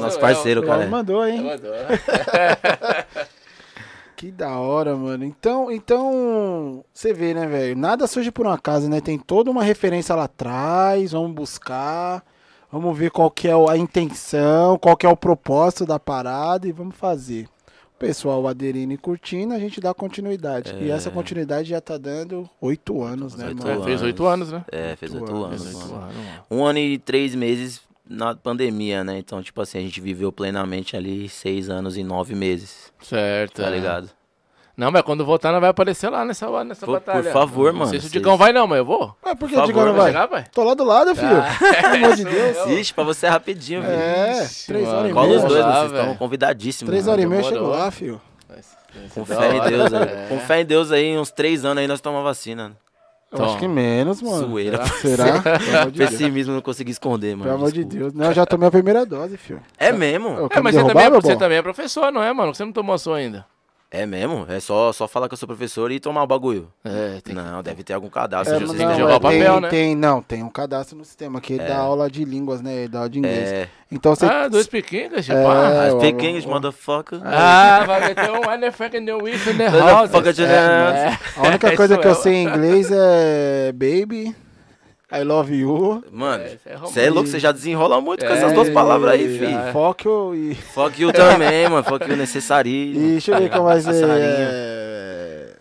[0.00, 0.77] Nosso É, parceiro, cara.
[0.78, 1.42] Paulo mandou, é, hein?
[1.42, 1.72] mandou.
[4.18, 5.24] Que da hora, mano.
[5.24, 7.76] Então, então, você vê, né, velho?
[7.76, 9.00] Nada surge por um acaso, né?
[9.00, 12.24] Tem toda uma referência lá atrás, vamos buscar,
[12.68, 16.72] vamos ver qual que é a intenção, qual que é o propósito da parada e
[16.72, 17.44] vamos fazer.
[17.94, 20.74] O pessoal aderindo e curtindo, a gente dá continuidade.
[20.80, 23.68] E essa continuidade já tá dando oito anos, né, mano?
[23.68, 23.84] É, anos.
[23.84, 24.64] fez oito anos, né?
[24.72, 26.12] É, fez Oito anos, anos.
[26.50, 29.18] Um ano e três meses na pandemia, né?
[29.18, 33.60] Então, tipo assim, a gente viveu plenamente ali seis anos e nove meses, Certo.
[33.62, 33.70] tá é.
[33.70, 34.10] ligado?
[34.76, 37.20] Não, mas quando voltar, não vai aparecer lá nessa, nessa Por- batalha.
[37.24, 39.12] por favor, Não mano, sei se o Digão vai não, mas eu vou.
[39.24, 40.06] Mas por que Por o Digão não vai?
[40.06, 40.44] chegar, pai?
[40.54, 41.42] Tô lá do lado, filho.
[41.58, 42.66] Pelo amor de Deus.
[42.68, 43.90] Ixi, pra você é rapidinho, viu?
[43.90, 44.98] É, Ixi, três mano.
[44.98, 45.38] horas e Cola meia.
[45.40, 46.02] os dois, lá, vocês velho.
[46.02, 46.90] estão convidadíssimos.
[46.90, 47.76] Três horas e meia eu chego Demorou.
[47.76, 48.20] lá, filho.
[49.14, 49.60] Com fé em.
[49.68, 50.02] Deus aí.
[50.08, 50.26] É.
[50.28, 52.72] Com fé em Deus aí, uns três anos aí nós tomamos vacina.
[53.30, 53.50] Eu Toma.
[53.50, 54.48] acho que menos, mano.
[54.48, 54.86] Zoeira.
[54.86, 55.42] Será?
[55.92, 56.10] Deus.
[56.10, 57.44] Pessimismo não consegui esconder, mano.
[57.44, 57.84] Pelo amor de.
[57.84, 58.14] Deus.
[58.14, 59.60] Não, eu já tomei a primeira dose, filho.
[59.76, 60.28] É mesmo?
[60.30, 62.54] Eu É, mas você derrubar, também, meu você também é professor, não é, mano?
[62.54, 63.44] Você não tomou a sua ainda.
[63.90, 64.44] É mesmo?
[64.50, 66.70] É só, só falar que eu sou professor e tomar o bagulho.
[66.84, 67.40] É, tem que...
[67.40, 68.56] Não, deve ter algum cadastro.
[68.56, 69.68] É, não, tem que é, jogar o papel, tem, né?
[69.70, 71.68] tem- não, tem um cadastro no sistema que ele É.
[71.68, 72.74] dá aula de línguas, né?
[72.80, 73.50] Ele dá aula de inglês.
[73.50, 73.68] É.
[73.90, 74.26] Então você.
[74.26, 75.84] Ah, dois pequenos, tipo, É, ah.
[75.86, 75.98] As o-
[76.44, 77.18] motherfucker.
[77.24, 80.10] Ah, vai meter um motherfucking new whiff in the house.
[80.10, 81.18] Motherfucker the É.
[81.36, 84.36] A única Isso coisa que eu é- sei em inglês é baby,
[85.10, 88.30] I love you, Mano, É, isso é você é louco, você já desenrola muito com
[88.30, 89.58] É, essas duas palavras aí, filho.
[89.72, 90.54] fuck you e.
[90.54, 91.82] Fuck you também, mano.
[91.82, 92.70] Fuck you necessário.
[92.70, 94.04] E deixa eu ver como vai ser.
[94.06, 95.54] É...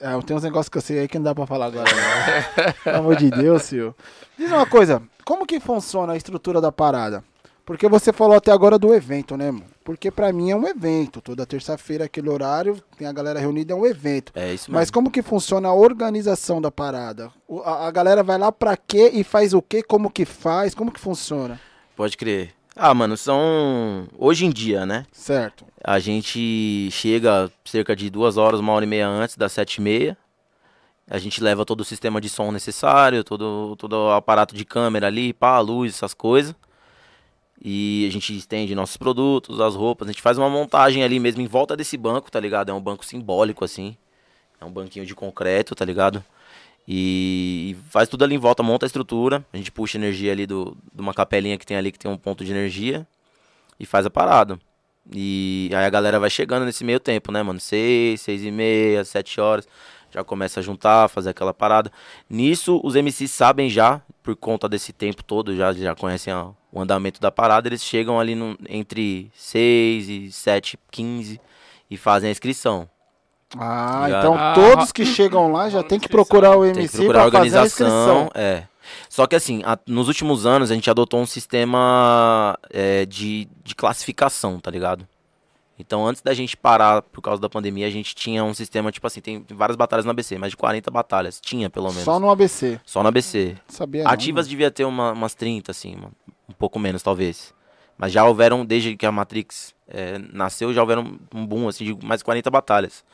[0.00, 1.90] é, tem uns negócios que eu sei aí que não dá pra falar agora.
[1.92, 2.74] Né?
[2.84, 3.94] Pelo amor de Deus, senhor.
[4.38, 7.24] Diz uma coisa, como que funciona a estrutura da parada?
[7.66, 9.73] Porque você falou até agora do evento, né, mano?
[9.84, 11.20] Porque pra mim é um evento.
[11.20, 14.32] Toda terça-feira, aquele horário, tem a galera reunida, é um evento.
[14.34, 14.74] É isso mesmo.
[14.80, 17.30] Mas como que funciona a organização da parada?
[17.62, 19.82] A, a galera vai lá pra quê e faz o quê?
[19.82, 20.74] Como que faz?
[20.74, 21.60] Como que funciona?
[21.94, 22.54] Pode crer.
[22.74, 24.08] Ah, mano, são.
[24.18, 25.06] Hoje em dia, né?
[25.12, 25.66] Certo.
[25.82, 29.80] A gente chega cerca de duas horas, uma hora e meia antes das sete e
[29.82, 30.16] meia.
[31.08, 35.06] A gente leva todo o sistema de som necessário, todo, todo o aparato de câmera
[35.06, 36.54] ali, pá, luz, essas coisas.
[37.66, 40.06] E a gente estende nossos produtos, as roupas.
[40.06, 42.68] A gente faz uma montagem ali mesmo em volta desse banco, tá ligado?
[42.70, 43.96] É um banco simbólico, assim.
[44.60, 46.22] É um banquinho de concreto, tá ligado?
[46.86, 49.44] E faz tudo ali em volta, monta a estrutura.
[49.52, 52.18] A gente puxa energia ali do, de uma capelinha que tem ali, que tem um
[52.18, 53.06] ponto de energia.
[53.80, 54.58] E faz a parada.
[55.12, 57.60] E aí a galera vai chegando nesse meio tempo, né, mano?
[57.60, 59.66] Seis, seis e meia, sete horas.
[60.10, 61.90] Já começa a juntar, fazer aquela parada.
[62.28, 66.80] Nisso, os MCs sabem já, por conta desse tempo todo, já, já conhecem a- o
[66.82, 67.68] andamento da parada.
[67.68, 71.40] Eles chegam ali no- entre 6 e 7, 15
[71.90, 72.88] e fazem a inscrição.
[73.56, 76.78] Ah, Já- então Ah, todos que chegam lá já tem que procurar o Tem que
[76.80, 77.86] MC procurar a pra fazer a organização.
[78.24, 78.30] inscrição.
[78.34, 78.64] É.
[79.08, 83.74] Só que assim, a- nos últimos anos a gente adotou um sistema é, de, de
[83.74, 85.06] classificação, tá ligado?
[85.78, 89.06] Então antes da gente parar por causa da pandemia, a gente tinha um sistema, tipo
[89.06, 91.40] assim, tem várias batalhas no ABC, mais de 40 batalhas.
[91.40, 92.02] Tinha, pelo menos.
[92.04, 92.80] Só no ABC.
[92.84, 93.56] Só no ABC.
[93.68, 96.12] Sabia não, Ativas devia ter uma- umas 30, assim, mano.
[96.48, 97.54] Um pouco menos, talvez.
[97.96, 102.06] Mas já houveram, desde que a Matrix é, nasceu, já houveram um boom, assim, de
[102.06, 103.04] mais 40 batalhas.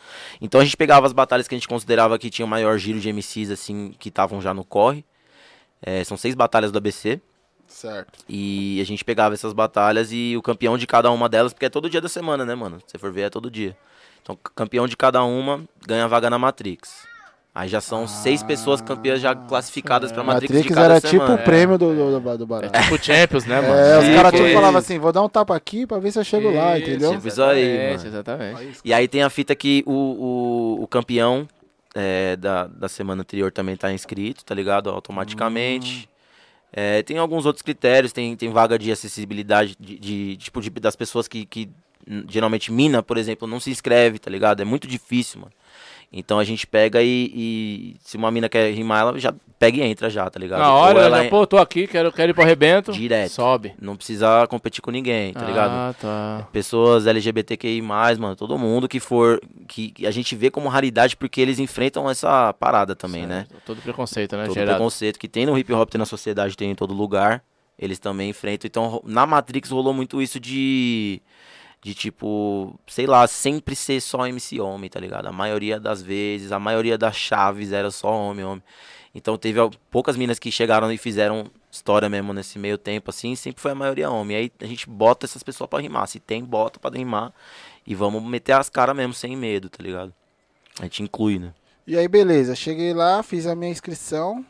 [0.41, 3.13] Então a gente pegava as batalhas que a gente considerava que tinham maior giro de
[3.13, 5.05] MCs, assim, que estavam já no corre.
[5.83, 7.21] É, são seis batalhas do ABC.
[7.67, 8.19] Certo.
[8.29, 11.71] E a gente pegava essas batalhas e o campeão de cada uma delas, porque é
[11.71, 12.81] todo dia da semana, né, mano?
[12.87, 13.77] Se for ver, é todo dia.
[14.23, 17.07] Então, campeão de cada uma ganha vaga na Matrix.
[17.53, 21.31] Aí já são seis pessoas campeãs já classificadas pra Matrix, Matrix de cada era semana.
[21.35, 22.77] tipo o prêmio do, do, do, do barato.
[22.77, 23.75] É tipo Champions, né, mano?
[23.75, 26.25] É, os caras tipo falavam assim, vou dar um tapa aqui pra ver se eu
[26.25, 27.13] chego lá, Isso, entendeu?
[27.17, 28.07] Tipo isso aí, exatamente, mano.
[28.09, 28.81] Exatamente.
[28.85, 29.93] E aí tem a fita que o,
[30.79, 31.49] o, o campeão
[31.93, 34.89] é, da, da semana anterior também tá inscrito, tá ligado?
[34.89, 36.09] Automaticamente.
[36.73, 40.95] É, tem alguns outros critérios, tem, tem vaga de acessibilidade de, de- tipo de- das
[40.95, 41.69] pessoas que, que
[42.09, 44.61] hum, geralmente mina, por exemplo, não se inscreve, tá ligado?
[44.61, 45.53] É muito difícil, mano.
[46.13, 49.83] Então a gente pega e, e se uma mina quer rimar, ela já pega e
[49.83, 50.59] entra já, tá ligado?
[50.59, 52.93] Na Ou hora, ela já, pô, tô aqui, quero, quero ir pro arrebento.
[52.93, 53.31] Direto.
[53.31, 53.75] Sobe.
[53.81, 55.71] não precisa competir com ninguém, tá ligado?
[55.71, 56.49] Ah, tá.
[56.53, 61.41] pessoas LGBTQI+, mano, todo mundo que for, que que a gente vê como raridade porque
[61.41, 63.47] eles enfrentam essa parada também, né?
[63.49, 63.63] Certo.
[63.65, 64.45] Todo preconceito, né?
[64.47, 64.77] Todo Gerado.
[64.77, 67.43] preconceito que tem no hip hop, tem na sociedade, tem em todo lugar,
[67.79, 68.67] eles também enfrentam.
[68.67, 71.21] Então, na Matrix rolou muito isso de
[71.83, 75.27] de tipo, sei lá, sempre ser só MC homem, tá ligado?
[75.27, 78.63] A maioria das vezes, a maioria das chaves era só homem, homem.
[79.15, 79.59] Então teve
[79.91, 83.75] poucas minas que chegaram e fizeram história mesmo nesse meio tempo, assim, sempre foi a
[83.75, 84.37] maioria homem.
[84.37, 86.07] Aí a gente bota essas pessoas pra rimar.
[86.07, 87.33] Se tem, bota pra rimar.
[87.87, 90.13] E vamos meter as caras mesmo, sem medo, tá ligado?
[90.79, 91.55] A gente inclui, né?
[91.87, 94.45] E aí, beleza, cheguei lá, fiz a minha inscrição.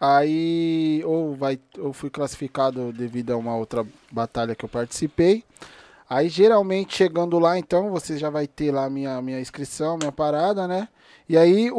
[0.00, 5.44] Aí, ou, vai, ou fui classificado devido a uma outra batalha que eu participei.
[6.08, 10.66] Aí, geralmente, chegando lá, então, você já vai ter lá minha, minha inscrição, minha parada,
[10.66, 10.88] né?
[11.28, 11.76] E aí, o,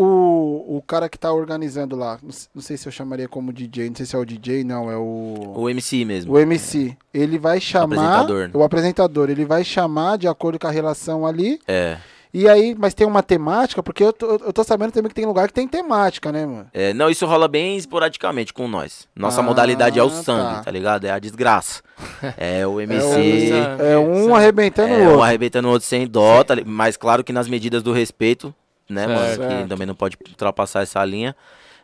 [0.67, 3.95] o cara que tá organizando lá, não, não sei se eu chamaria como DJ, não
[3.95, 5.53] sei se é o DJ, não, é o.
[5.55, 6.33] O MC mesmo.
[6.33, 7.95] O MC, ele vai chamar.
[7.95, 8.51] apresentador, né?
[8.53, 11.59] O apresentador, ele vai chamar de acordo com a relação ali.
[11.67, 11.97] É.
[12.31, 15.25] E aí, mas tem uma temática, porque eu tô, eu tô sabendo também que tem
[15.25, 16.67] lugar que tem temática, né, mano?
[16.71, 19.07] É, não, isso rola bem esporadicamente com nós.
[19.15, 20.15] Nossa Ah, modalidade é o tá.
[20.23, 20.69] sangue, tá.
[20.71, 21.05] ligado?
[21.05, 21.81] É a desgraça.
[22.37, 23.51] É o É, MC.
[23.51, 25.23] um, é um arrebentando o É, um outro.
[25.23, 28.53] arrebentando o outro sem dó, tá mas claro que nas medidas do respeito,
[28.89, 29.19] né, mano?
[29.35, 29.47] Certo.
[29.63, 31.35] Que também não pode ultrapassar essa linha.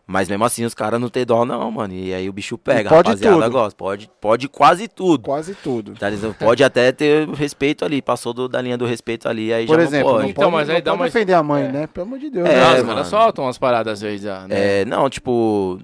[0.07, 1.91] Mas mesmo assim, os caras não tem dó, não, mano.
[1.93, 3.51] E aí o bicho pega, pode rapaziada tudo.
[3.51, 3.75] gosta.
[3.77, 5.23] Pode, pode quase tudo.
[5.23, 5.93] Quase tudo.
[5.95, 6.35] Tá ligado?
[6.35, 9.83] Pode até ter respeito ali, passou do- da linha do respeito ali, aí Por já
[9.83, 10.31] exemplo, não não pode.
[10.31, 11.71] Então, pode, mas aí não dá pode uma- defender a mãe, é.
[11.71, 11.87] né?
[11.87, 12.47] Pelo amor de Deus.
[12.47, 12.67] É, né?
[12.67, 12.87] Os mano.
[12.89, 14.47] caras soltam umas paradas às vezes né?
[14.81, 15.79] É, não, tipo,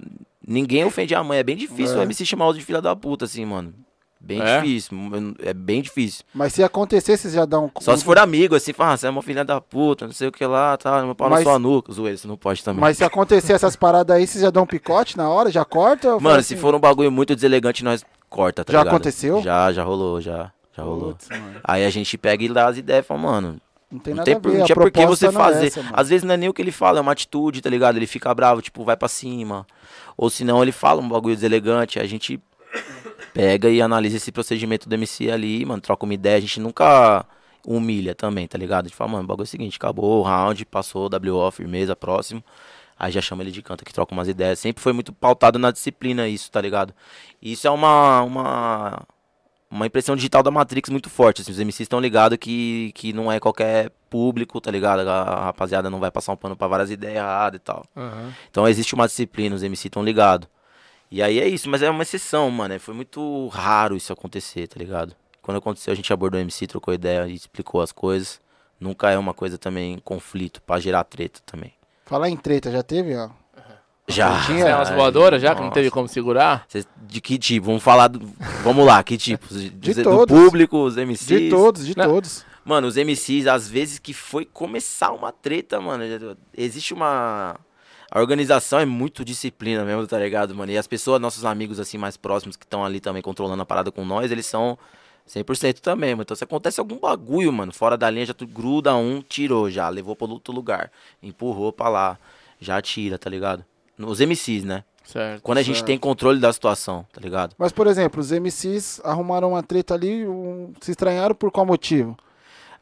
[0.46, 1.38] ninguém ofende a mãe.
[1.38, 1.98] É bem difícil É.
[1.98, 3.74] o MC chamar o de filha da puta, assim, mano.
[4.24, 4.60] Bem É?
[4.60, 4.96] difícil.
[5.42, 6.24] É bem difícil.
[6.32, 7.70] Mas se acontecer, vocês já dão...
[7.80, 10.28] Só se for amigo, assim, fala, ah, você é uma filha da puta, não sei
[10.28, 11.92] o que lá, tá, meu pau Mas- na sua nuca.
[11.92, 12.80] Zoeira, você não pode também.
[12.80, 15.50] Mas se acontecer essas paradas aí, vocês já dão um picote na hora?
[15.50, 16.08] Já corta?
[16.20, 16.60] Mano, faz se assim?
[16.60, 18.94] for um bagulho muito deselegante, nós corta, tá Já ligado?
[18.94, 19.42] aconteceu?
[19.42, 20.52] Já, já rolou, já.
[20.76, 21.10] Já rolou.
[21.14, 21.28] Putz,
[21.64, 23.56] Aí a gente pega e dá as ideias e fala, mano,
[23.90, 24.56] não tem não nada tem a por, ver.
[24.58, 25.66] não a tinha por que proposta você não é fazer.
[25.66, 25.94] essa, mano.
[25.98, 27.96] Às vezes não é nem o que ele fala, é uma atitude, tá ligado?
[27.96, 29.66] Ele fica bravo, tipo, vai pra cima.
[30.16, 32.40] Ou senão ele fala um bagulho deselegante, a gente
[33.32, 37.26] pega e analisa esse procedimento do MC ali, mano, troca uma ideia, a gente nunca
[37.66, 38.86] humilha também, tá ligado?
[38.86, 41.94] A gente fala, mano, o bagulho é o seguinte, acabou o round, passou, WO, firmeza,
[41.94, 42.42] próximo.
[42.98, 44.58] Aí já chama ele de canto, que troca umas ideias.
[44.58, 46.94] Sempre foi muito pautado na disciplina isso, tá ligado?
[47.40, 49.02] E isso é uma, uma,
[49.70, 51.42] uma impressão digital da Matrix muito forte.
[51.42, 55.00] Assim, os MCs estão ligados que, que não é qualquer público, tá ligado?
[55.08, 57.84] A rapaziada não vai passar um pano pra várias ideias erradas e tal.
[57.96, 58.32] Aham.
[58.50, 60.48] Então existe uma disciplina, os MCs estão ligados.
[61.12, 62.80] E aí é isso, mas é uma exceção, mano.
[62.80, 65.14] Foi muito raro isso acontecer, tá ligado?
[65.42, 68.40] Quando aconteceu, a gente abordou o MC, trocou ideia e explicou as coisas.
[68.80, 71.74] Nunca é uma coisa também em conflito, pra gerar treta também.
[72.06, 73.28] Falar em treta, já teve, ó?
[74.08, 74.40] Já.
[74.46, 76.64] Tinha É umas voadoras já que não teve como segurar?
[76.68, 77.66] Cês- De que tipo?
[77.66, 78.26] Vamos falar do.
[78.64, 79.60] Vamos lá, que tipos?
[79.60, 80.36] De, De do todos.
[80.36, 81.26] público, os MCs.
[81.26, 82.06] De todos, de Não.
[82.06, 82.44] todos.
[82.64, 86.02] Mano, os MCs, às vezes que foi começar uma treta, mano.
[86.56, 87.56] Existe uma.
[88.14, 90.70] A organização é muito disciplina mesmo, tá ligado, mano?
[90.70, 93.90] E as pessoas, nossos amigos, assim, mais próximos, que estão ali também controlando a parada
[93.90, 94.76] com nós, eles são
[95.26, 96.20] 100% também, mano.
[96.22, 99.88] Então, se acontece algum bagulho, mano, fora da linha, já tu gruda um, tirou já,
[99.88, 102.18] levou pra outro lugar, empurrou pra lá,
[102.60, 103.64] já tira, tá ligado?
[103.98, 104.84] Os MCs, né?
[105.04, 105.40] Certo.
[105.42, 105.86] Quando a gente Certo.
[105.86, 107.54] tem controle da situação, tá ligado?
[107.56, 112.14] Mas, por exemplo, os MCs arrumaram uma treta ali, um- se estranharam por qual motivo?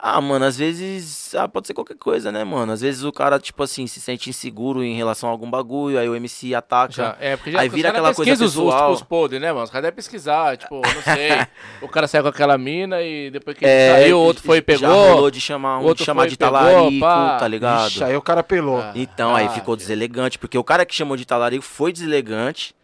[0.03, 1.35] Ah, mano, às vezes.
[1.35, 2.73] Ah, pode ser qualquer coisa, né, mano?
[2.73, 6.09] Às vezes o cara, tipo assim, se sente inseguro em relação a algum bagulho, aí
[6.09, 6.93] o MC ataca.
[6.93, 8.93] Já, é, porque já Aí vira aquela coisa pesquisam os- os- pessoal.
[8.93, 9.65] Os, podres, né, mano?
[9.65, 11.47] Os caras devem pesquisar, tipo, não sei.
[11.83, 14.65] o cara saiu com aquela mina e depois que ele É, saiu, o outro foi
[14.67, 15.31] e Já rolou pegou.
[15.31, 17.37] de chamar um, outro de chamar de pegou, talarico, pá.
[17.39, 17.89] tá ligado?
[17.89, 18.79] Ixi, aí o cara pelou.
[18.81, 18.93] Ah.
[18.95, 19.87] Então, aí Ah, ficou Deus.
[19.87, 22.75] deselegante, porque o cara que chamou de talarico foi deselegante.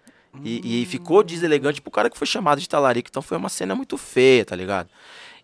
[0.45, 3.09] E, e ficou deselegante pro cara que foi chamado de talarico.
[3.09, 4.87] Então foi uma cena muito feia, tá ligado?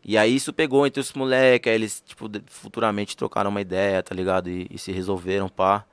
[0.05, 4.15] E aí isso pegou entre os moleques, aí eles, tipo, futuramente trocaram uma ideia, tá
[4.15, 4.49] ligado?
[4.51, 5.85] E, e se resolveram, pá.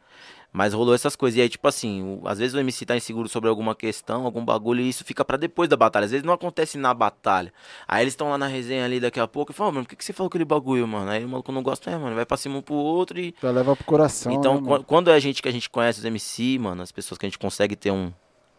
[0.51, 1.37] Mas rolou essas coisas.
[1.37, 4.43] E aí, tipo assim, o- às vezes o MC tá inseguro sobre alguma questão, algum
[4.43, 6.05] bagulho, e isso fica pra depois da batalha.
[6.05, 7.53] Às vezes não acontece na batalha.
[7.87, 9.91] Aí eles estão lá na resenha ali daqui a pouco e falam, "Ô, mano, por
[9.91, 11.11] que, que você falou aquele bagulho, mano?
[11.11, 13.35] Aí o maluco não gosta, é, mano, vai pra cima um pro outro e.
[13.43, 14.31] Já leva pro coração.
[14.31, 17.19] Então, né, quando é a gente que a gente conhece os MC, mano, as pessoas
[17.19, 18.11] que a gente consegue ter um,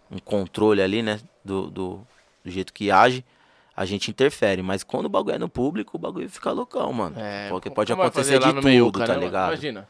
[0.09, 2.01] um controle ali, né, do, do,
[2.45, 3.25] do jeito que age,
[3.81, 4.61] a gente interfere.
[4.61, 7.17] Mas quando o bagulho é no público, o bagulho fica loucão, mano.
[7.19, 9.53] É, Porque pode acontecer de tudo, Meiuca, tá ligado?
[9.53, 9.89] Imagina.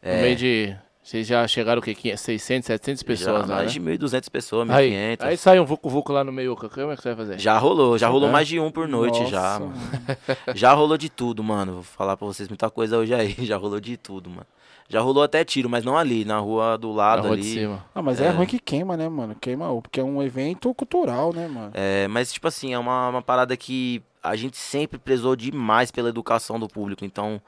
[0.00, 0.16] É.
[0.16, 0.74] No meio de.
[1.02, 1.94] Vocês já chegaram o quê?
[1.94, 3.96] 500, 600, 700 pessoas já, lá, mais né?
[3.96, 5.16] de 1.200 pessoas, Aí, 1.500.
[5.26, 6.68] aí sai um vucu-vucu lá no Meiuca.
[6.70, 7.38] Como é que você vai fazer?
[7.38, 8.32] Já rolou, já rolou É?
[8.32, 9.74] mais de um por noite Nossa, já, mano.
[10.54, 11.74] Já rolou de tudo, mano.
[11.74, 13.34] Vou falar pra vocês muita coisa hoje aí.
[13.44, 14.46] Já rolou de tudo, mano.
[14.88, 17.42] Já rolou até tiro, mas não ali, na rua do Na lado rua ali.
[17.42, 17.84] de cima.
[17.94, 18.30] Ah, mas é.
[18.30, 19.34] ruim que queima, né, mano?
[19.38, 21.70] Queima, porque é um evento cultural, né, mano?
[21.74, 26.08] É, mas, tipo assim, é uma, uma parada que a gente sempre prezou demais pela
[26.08, 27.04] educação do público.
[27.04, 27.40] Então,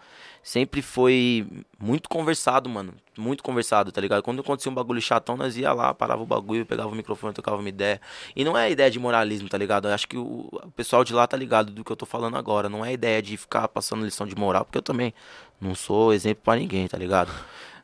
[0.42, 1.46] sempre foi
[1.78, 2.94] muito conversado, mano.
[3.18, 4.22] Muito conversado, tá ligado?
[4.22, 7.59] Quando acontecia um bagulho chatão, nós ia lá, parava o bagulho, pegava o microfone, tocava
[7.59, 8.00] uma ideia.
[8.35, 9.88] E não é ideia de moralismo, tá ligado?
[9.88, 12.37] Eu acho que o, o pessoal de lá tá ligado do que eu tô falando
[12.37, 12.68] agora.
[12.68, 15.12] Não é ideia de ficar passando lição de moral, porque eu também
[15.61, 17.30] não sou exemplo pra ninguém, tá ligado?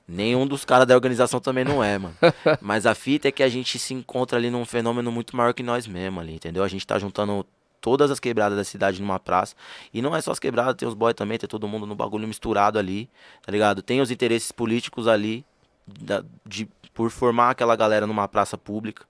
[0.08, 2.14] Nenhum dos caras da organização também não é, mano.
[2.62, 5.64] Mas a fita é que a gente se encontra ali num fenômeno muito maior que
[5.64, 6.62] nós mesmos ali, entendeu?
[6.62, 7.44] A gente tá juntando
[7.86, 9.54] todas as quebradas da cidade numa praça.
[9.94, 12.26] E não é só as quebradas, tem os boys também, tem todo mundo no bagulho
[12.26, 13.08] misturado ali,
[13.44, 13.80] tá ligado?
[13.80, 15.44] Tem os interesses políticos ali,
[15.86, 19.04] da- de, por formar aquela galera numa praça pública.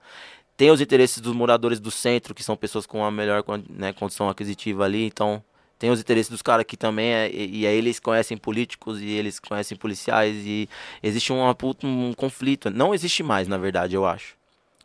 [0.58, 4.28] Tem os interesses dos moradores do centro, que são pessoas com a melhor né, condição
[4.28, 5.42] aquisitiva ali, então
[5.78, 9.08] tem os interesses dos caras que também é, e, e aí eles conhecem políticos e
[9.08, 10.68] eles conhecem policiais e
[11.02, 12.68] existe puta- um conflito.
[12.68, 14.34] Não existe mais, na verdade, eu acho.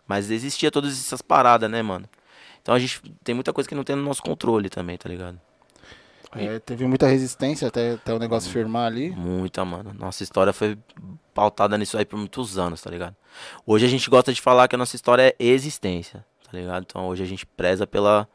[0.07, 2.07] Mas existia todas essas paradas, né, mano?
[2.61, 5.39] Então a gente tem muita coisa que não tem no nosso controle também, tá ligado?
[6.33, 9.09] É, teve muita resistência até, até o negócio firmar ali.
[9.11, 9.93] Muita, mano.
[9.93, 10.77] Nossa história foi
[11.33, 13.15] pautada nisso aí por muitos anos, tá ligado?
[13.65, 16.83] Hoje a gente gosta de falar que a nossa história é existência, tá ligado?
[16.87, 18.27] Então hoje a gente preza pela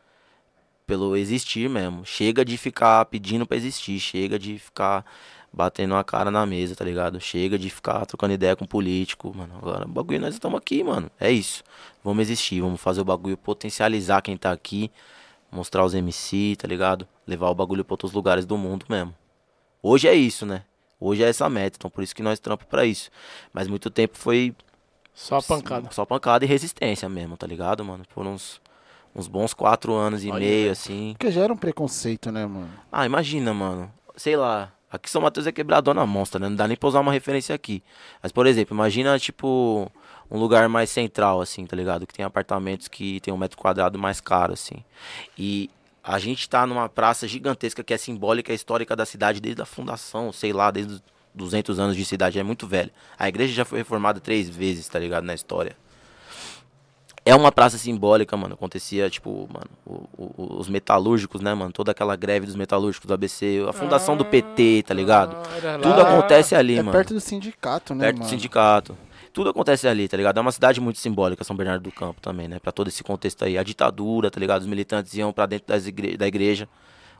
[0.86, 2.04] pelo existir mesmo.
[2.04, 5.04] Chega de ficar pedindo pra existir, chega de ficar
[5.52, 7.20] batendo a cara na mesa, tá ligado?
[7.20, 9.54] Chega de ficar trocando ideia com político, mano.
[9.58, 11.10] Agora, o bagulho nós estamos aqui, mano.
[11.18, 11.62] É isso.
[12.04, 14.90] Vamos existir, vamos fazer o bagulho potencializar quem tá aqui,
[15.50, 17.06] mostrar os MC, tá ligado?
[17.26, 19.14] Levar o bagulho pra outros lugares do mundo mesmo.
[19.82, 20.62] Hoje é isso, né?
[21.00, 23.10] Hoje é essa meta, então por isso que nós trampamos pra isso.
[23.52, 24.54] Mas muito tempo foi
[25.12, 25.88] Só pancada.
[25.92, 28.04] só pancada e resistência mesmo, tá ligado, mano?
[28.14, 28.60] Por uns,
[29.14, 31.14] uns bons quatro anos e Olha, meio, assim.
[31.18, 32.70] Porque gera um preconceito, né, mano?
[32.90, 33.92] Ah, imagina, mano.
[34.16, 34.72] Sei lá.
[34.96, 36.48] Aqui São Mateus é quebradona monstra, né?
[36.48, 37.82] Não dá nem pra usar uma referência aqui.
[38.22, 39.90] Mas, por exemplo, imagina, tipo,
[40.30, 42.06] um lugar mais central, assim, tá ligado?
[42.06, 44.82] Que tem apartamentos que tem um metro quadrado mais caro, assim.
[45.38, 45.70] E
[46.02, 50.32] a gente tá numa praça gigantesca que é simbólica histórica da cidade desde a fundação,
[50.32, 51.02] sei lá, desde os
[51.34, 52.38] 200 anos de cidade.
[52.38, 52.92] É muito velha.
[53.18, 55.24] A igreja já foi reformada três vezes, tá ligado?
[55.24, 55.76] Na história.
[57.28, 58.54] É uma praça simbólica, mano.
[58.54, 61.72] Acontecia, tipo, mano, o- o- os metalúrgicos, né, mano?
[61.72, 65.36] Toda aquela greve dos metalúrgicos do ABC, a fundação do PT, tá ligado?
[65.36, 66.92] Ah, Tudo acontece ali, é mano.
[66.92, 68.26] perto do sindicato, né, perto mano?
[68.28, 68.96] do sindicato.
[69.32, 70.38] tudo acontece ali, tá ligado?
[70.38, 72.58] É uma cidade muito simbólica, São Bernardo do Campo também, né?
[72.58, 73.58] Pra todo esse contexto aí.
[73.58, 74.62] A ditadura, tá ligado?
[74.62, 76.66] Os militantes iam pra dentro das igre da igreja,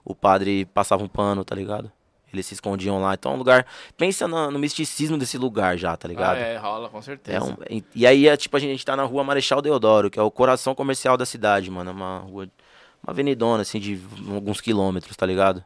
[0.02, 1.92] o padre passava um pano, tá ligado?
[2.36, 3.14] Eles se escondiam lá.
[3.14, 3.66] Então é um lugar.
[3.96, 6.36] Pensa no, no misticismo desse lugar já, tá ligado?
[6.36, 7.38] Ah, é, rola, com certeza.
[7.38, 10.18] É um, e, e aí, é, tipo, a gente tá na rua Marechal Deodoro, que
[10.18, 11.90] é o coração comercial da cidade, mano.
[11.90, 12.48] É uma rua.
[13.02, 14.00] Uma avenidona, assim, de
[14.32, 15.62] alguns quilômetros, tá ligado?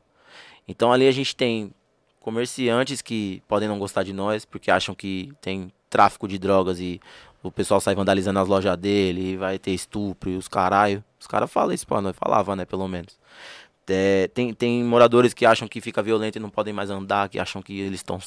[0.68, 1.72] Então ali a gente tem
[2.20, 7.00] comerciantes que podem não gostar de nós, porque acham que tem tráfico de drogas e
[7.42, 11.02] o pessoal sai vandalizando as lojas dele, e vai ter estupro e os caralho.
[11.18, 13.18] Os caras falam isso pra nós, falava, né, pelo menos.
[13.90, 17.38] É, tem, tem moradores que acham que fica violento e não podem mais andar, que
[17.38, 18.18] acham que eles estão,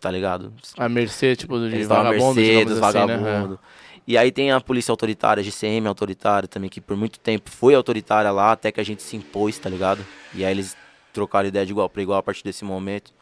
[0.00, 0.52] tá ligado?
[0.76, 3.16] A mercê, tipo, de Eles vagabundo, mercê digamos dos assim, né?
[3.16, 3.58] vagabundos.
[4.06, 7.74] E aí tem a polícia autoritária, a GCM autoritária também, que por muito tempo foi
[7.74, 10.04] autoritária lá, até que a gente se impôs, tá ligado?
[10.34, 10.76] E aí eles
[11.12, 13.12] trocaram ideia de igual para igual a partir desse momento.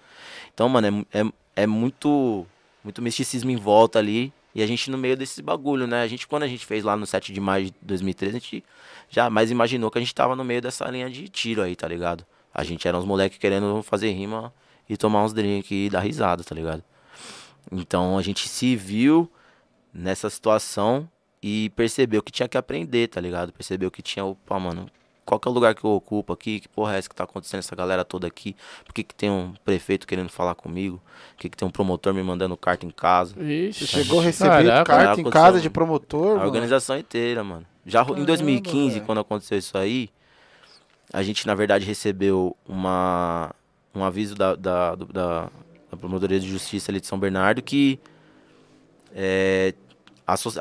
[0.53, 1.25] Então, mano, é, é,
[1.57, 2.45] é muito,
[2.83, 4.33] muito misticismo em volta ali.
[4.55, 6.03] E a gente no meio desse bagulho, né?
[6.03, 8.65] A gente, quando a gente fez lá no 7 de maio de 2013, a gente
[9.09, 12.25] jamais imaginou que a gente tava no meio dessa linha de tiro aí, tá ligado?
[12.53, 14.53] A gente era uns moleques querendo fazer rima
[14.88, 16.83] e tomar uns drinks e dar risada, tá ligado?
[17.71, 19.31] Então a gente se viu
[19.93, 21.09] nessa situação
[21.43, 23.53] e percebeu que tinha que aprender, tá ligado?
[23.53, 24.88] Percebeu que tinha, opa, mano,
[25.25, 26.61] qual que é o lugar que eu ocupo aqui?
[26.61, 28.57] Que porra é essa que tá acontecendo essa galera toda aqui?
[28.85, 31.01] Por que, que tem um prefeito querendo falar comigo?
[31.37, 33.35] Por que, que tem um promotor me mandando carta em casa?
[33.43, 36.47] Ixi, chegou a receber Caraca, carta em aconteceu, casa de promotor, A mano?
[36.47, 37.65] organização inteira, mano.
[37.87, 39.07] Já ro- em Caramba, 2015, velho.
[39.07, 40.11] quando aconteceu isso aí,
[41.13, 43.55] a gente, na verdade, recebeu uma,
[43.95, 45.05] um aviso da, da, da,
[45.91, 48.01] da Promotoria de Justiça ali de São Bernardo que
[49.15, 49.75] é,
[50.27, 50.61] as- é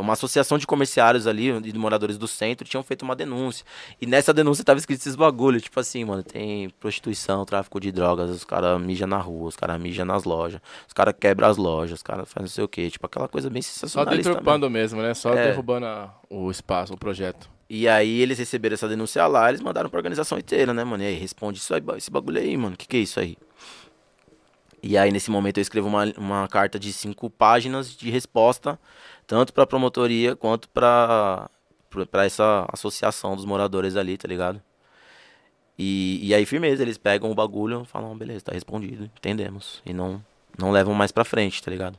[0.00, 3.64] uma associação de comerciários ali e de moradores do centro tinham feito uma denúncia.
[4.00, 8.30] E nessa denúncia tava escrito esses bagulho, tipo assim, mano, tem prostituição, tráfico de drogas,
[8.30, 11.98] os caras mijam na rua, os caras mijam nas lojas, os caras quebram as lojas,
[11.98, 14.16] os caras fazem não sei o que, tipo aquela coisa bem Só sensacionalista.
[14.16, 14.32] mesmo.
[14.34, 15.14] deturpando mesmo, né?
[15.14, 15.48] Só É.
[15.48, 17.50] derrubando a- o espaço, o projeto.
[17.68, 21.02] E aí eles receberam essa denúncia lá, eles mandaram pra organização inteira, né, mano?
[21.02, 22.74] E aí, responde isso aí, esse bagulho aí, mano.
[22.74, 23.36] O que, que é isso aí?
[24.82, 28.78] E aí, nesse momento, eu escrevo uma, uma carta de cinco páginas de resposta,
[29.32, 31.48] tanto pra promotoria quanto pra,
[31.88, 34.60] pra- pra essa associação dos moradores ali, tá ligado?
[35.78, 39.80] E, e aí, firmeza, eles pegam o bagulho e falam, beleza, tá respondido, entendemos.
[39.86, 40.22] E não,
[40.58, 41.98] não levam mais pra frente, tá ligado?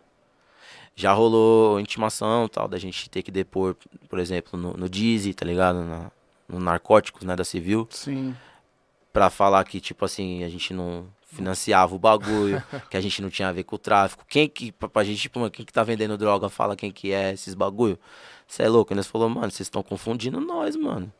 [0.95, 3.75] Já rolou intimação tal, da gente ter que depor,
[4.07, 5.83] por exemplo, no, no Dizzy, tá ligado?
[5.83, 6.11] Na-
[6.47, 8.35] no Narcóticos, né, da Civil, Sim.
[9.11, 13.29] pra falar que, tipo assim, a gente não financiava o bagulho, que a gente não
[13.29, 14.23] tinha a ver com o tráfico.
[14.27, 17.11] Quem que, pra, pra gente, tipo, mano, quem que tá vendendo droga, fala quem que
[17.11, 17.97] é esses bagulho.
[18.47, 18.93] Você é louco?
[18.93, 21.11] E nós falou, mano, vocês estão confundindo nós, mano.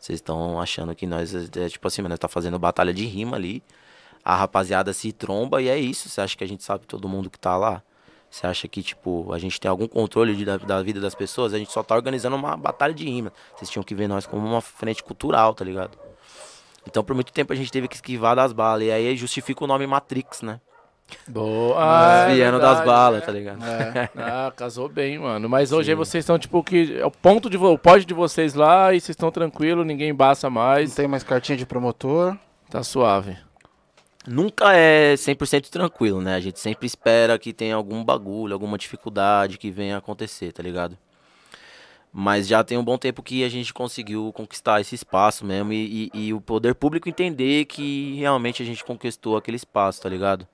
[0.00, 3.36] Vocês estão achando que nós, é, tipo assim, mano, nós tá fazendo batalha de rima
[3.36, 3.62] ali.
[4.24, 6.08] A rapaziada se tromba e é isso.
[6.08, 7.82] Você acha que a gente sabe todo mundo que tá lá?
[8.30, 11.52] Você acha que, tipo, a gente tem algum controle de- da, da vida das pessoas?
[11.52, 13.32] A gente só tá organizando uma batalha de rima.
[13.56, 15.98] Vocês tinham que ver nós como uma frente cultural, tá ligado?
[16.86, 18.84] Então, por muito tempo a gente teve que esquivar das balas.
[18.84, 20.60] E aí justifica o nome Matrix, né?
[21.26, 21.76] Boa.
[21.78, 23.26] Ah, é Desviando das verdade, balas, né?
[23.26, 23.60] tá ligado?
[24.16, 25.48] Ah, casou bem, mano.
[25.48, 26.98] Mas hoje aí vocês estão, tipo, que.
[26.98, 27.56] É o ponto de.
[27.56, 30.94] O pódio de vocês lá e vocês estão tranquilos, ninguém embaça Não mais.
[30.94, 32.36] tem mais cartinha de promotor.
[32.70, 33.36] Tá suave.
[34.26, 36.34] Nunca é 100% tranquilo, né?
[36.36, 40.62] A gente sempre espera que tenha algum bagulho, alguma dificuldade que venha a acontecer, tá
[40.62, 40.96] ligado?
[42.12, 46.10] Mas já tem um bom tempo que a gente conseguiu conquistar esse espaço mesmo e,
[46.12, 50.46] e- e o poder público entender que realmente a gente conquistou aquele espaço, tá ligado?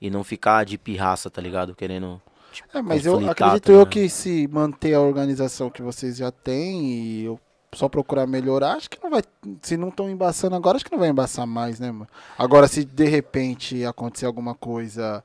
[0.00, 1.74] E não ficar de pirraça, tá ligado?
[1.74, 2.20] Querendo.
[2.52, 6.30] tipo, É, mas eu acredito tá eu que se manter a organização que vocês já
[6.30, 7.40] têm e eu
[7.74, 9.22] só procurar melhorar, acho que não vai.
[9.62, 12.08] Se não estão embaçando agora, acho que não vai embaçar mais, né, mano?
[12.36, 15.22] Agora, se de repente acontecer alguma coisa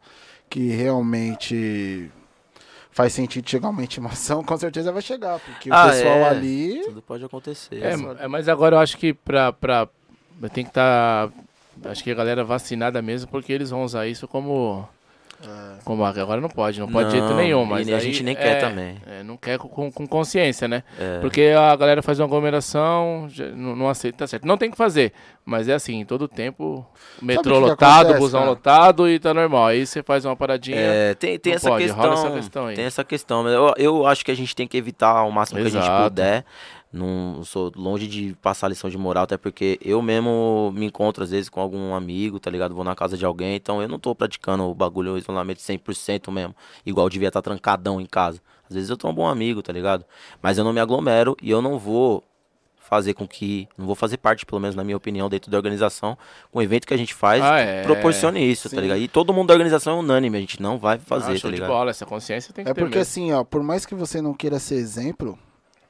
[0.49, 2.11] que realmente
[2.95, 6.29] faz sentido chegar uma intimação, com certeza vai chegar, porque Ah, o pessoal é.
[6.29, 6.81] ali.
[6.85, 7.83] Tudo pode acontecer.
[7.83, 7.91] É,
[8.23, 9.51] é, mas agora eu acho que pra.
[9.51, 9.89] pra
[10.53, 11.29] tem que estar.
[11.83, 14.87] acho que a galera vacinada mesmo, porque eles vão usar isso como.
[15.83, 18.37] Como agora não pode, não pode de jeito nenhum, mas e a gente nem é-
[18.37, 18.97] quer também.
[19.05, 20.83] é, não quer com, com consciência, né?
[20.99, 21.19] É.
[21.19, 24.47] Porque a galera faz uma aglomeração, não, não aceita, tá certo.
[24.47, 25.13] Não tem que fazer,
[25.45, 26.85] mas é assim, todo tempo,
[27.21, 28.49] o metrô o que que lotado, acontece, busão cara?
[28.49, 29.67] lotado e tá normal.
[29.67, 30.77] Aí você faz uma paradinha.
[30.79, 32.13] É, tem, tem essa pode, questão.
[32.13, 32.75] essa questão aí.
[32.75, 33.43] Tem essa questão.
[33.43, 35.83] mas Eu, eu acho que a gente tem que evitar ao máximo que a gente
[35.83, 36.03] Exato.
[36.05, 36.43] puder.
[36.95, 41.31] Não sou longe de passar lição de moral, até porque eu mesmo me encontro às
[41.31, 42.73] vezes com algum amigo, tá ligado?
[42.73, 46.31] Vou na casa de alguém, então eu não tô praticando o bagulho, o isolamento 100%
[46.31, 46.55] mesmo.
[46.85, 48.39] Igual eu devia estar trancadão em casa.
[48.69, 50.05] Às vezes eu tô um bom amigo, tá ligado?
[50.41, 52.23] Mas eu não me aglomero e eu não vou
[52.77, 53.67] fazer com que.
[53.77, 56.17] Não vou fazer parte, pelo menos na minha opinião, dentro da organização,
[56.51, 57.81] com o evento que a gente faz, Ah, é.
[57.81, 58.75] proporcione isso, Sim.
[58.75, 58.99] tá ligado?
[58.99, 61.47] E todo mundo da organização é unânime, a gente não vai Ah, fazer, show tá
[61.49, 61.67] de ligado?
[61.69, 63.01] bola, essa consciência tem que É ter porque mesmo.
[63.11, 65.37] assim, ó, por mais que você não queira ser exemplo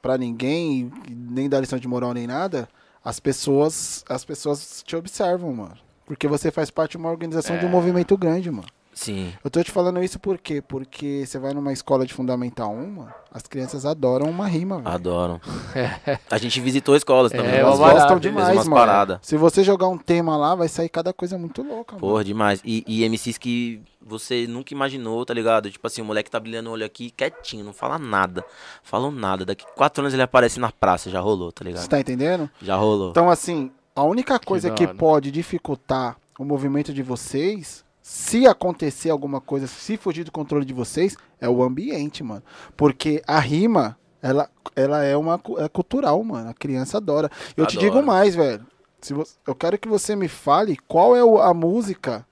[0.06, 2.68] pra ninguém, nem dar lição de moral nem nada,
[3.04, 5.76] as pessoas, as pessoas te observam, mano.
[6.04, 7.72] Porque você faz parte de uma organização de um É.
[7.72, 8.68] movimento grande, mano.
[8.96, 9.34] Sim.
[9.44, 10.62] Eu tô te falando isso por quê?
[10.66, 14.88] Porque você vai numa escola de fundamental 1, mano, as crianças adoram uma rima, velho.
[14.88, 15.38] Adoram.
[16.32, 17.50] A gente visitou escolas também.
[17.52, 18.80] É, Elas barato, gostam demais, umas mano.
[18.80, 19.18] paradas.
[19.20, 22.24] Se você jogar um tema lá, vai sair cada coisa muito louca, Porra, mano.
[22.24, 22.62] demais.
[22.64, 25.70] E, e MCs que você nunca imaginou, tá ligado?
[25.70, 28.42] Tipo assim, o moleque tá brilhando o olho aqui quietinho, não fala nada.
[28.82, 29.44] Fala nada.
[29.44, 31.86] Daqui quatro anos ele aparece na praça, já rolou, tá Você ligado?
[31.88, 32.48] tá entendendo?
[32.62, 33.10] Já rolou.
[33.10, 34.94] Então, assim, a única coisa que, hora.
[34.94, 40.72] pode dificultar o movimento de vocês, se acontecer alguma coisa, se fugir do controle de
[40.72, 42.42] vocês, é o ambiente, mano.
[42.76, 46.48] Porque a rima, ela, ela é uma é cultural, mano.
[46.48, 47.28] A criança adora.
[47.56, 47.92] Eu te Adora.
[47.92, 48.64] digo mais, velho.
[49.00, 52.24] Se você, eu quero que você me fale qual é o- a música,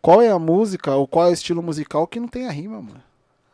[0.00, 2.80] qual é a música ou qual é o estilo musical que não tem a rima,
[2.80, 3.02] mano.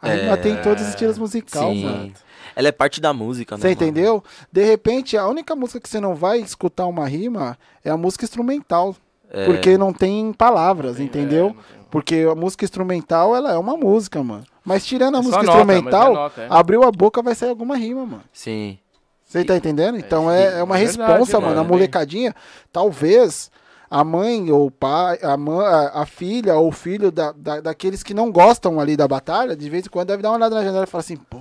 [0.00, 1.84] A É, rima tem em todos os estilos musicais, Sim.
[1.84, 2.12] mano.
[2.54, 3.60] Ela é parte da música, né?
[3.62, 4.22] Você entendeu?
[4.52, 8.24] De repente, a única música que você não vai escutar uma rima é a música
[8.24, 8.94] instrumental.
[9.30, 9.46] É.
[9.46, 11.56] Porque não tem palavras, entendeu?
[11.58, 14.44] É, Porque a música instrumental, ela é uma música, mano.
[14.64, 16.46] Mas tirando a É música nota, instrumental, é nota, é.
[16.50, 18.24] abriu a boca, vai sair alguma rima, mano.
[18.32, 18.78] Sim.
[19.24, 19.98] Você tá entendendo?
[19.98, 21.54] Então é, é uma responsa, mano.
[21.56, 21.60] mano.
[21.60, 22.34] A molecadinha,
[22.72, 23.50] talvez
[23.90, 25.64] a mãe ou o pai, a, mãe,
[25.94, 29.68] a, filha ou o filho da, da- daqueles que não gostam ali da batalha, de
[29.70, 31.38] vez em quando deve dar uma olhada na janela e falar assim, pô,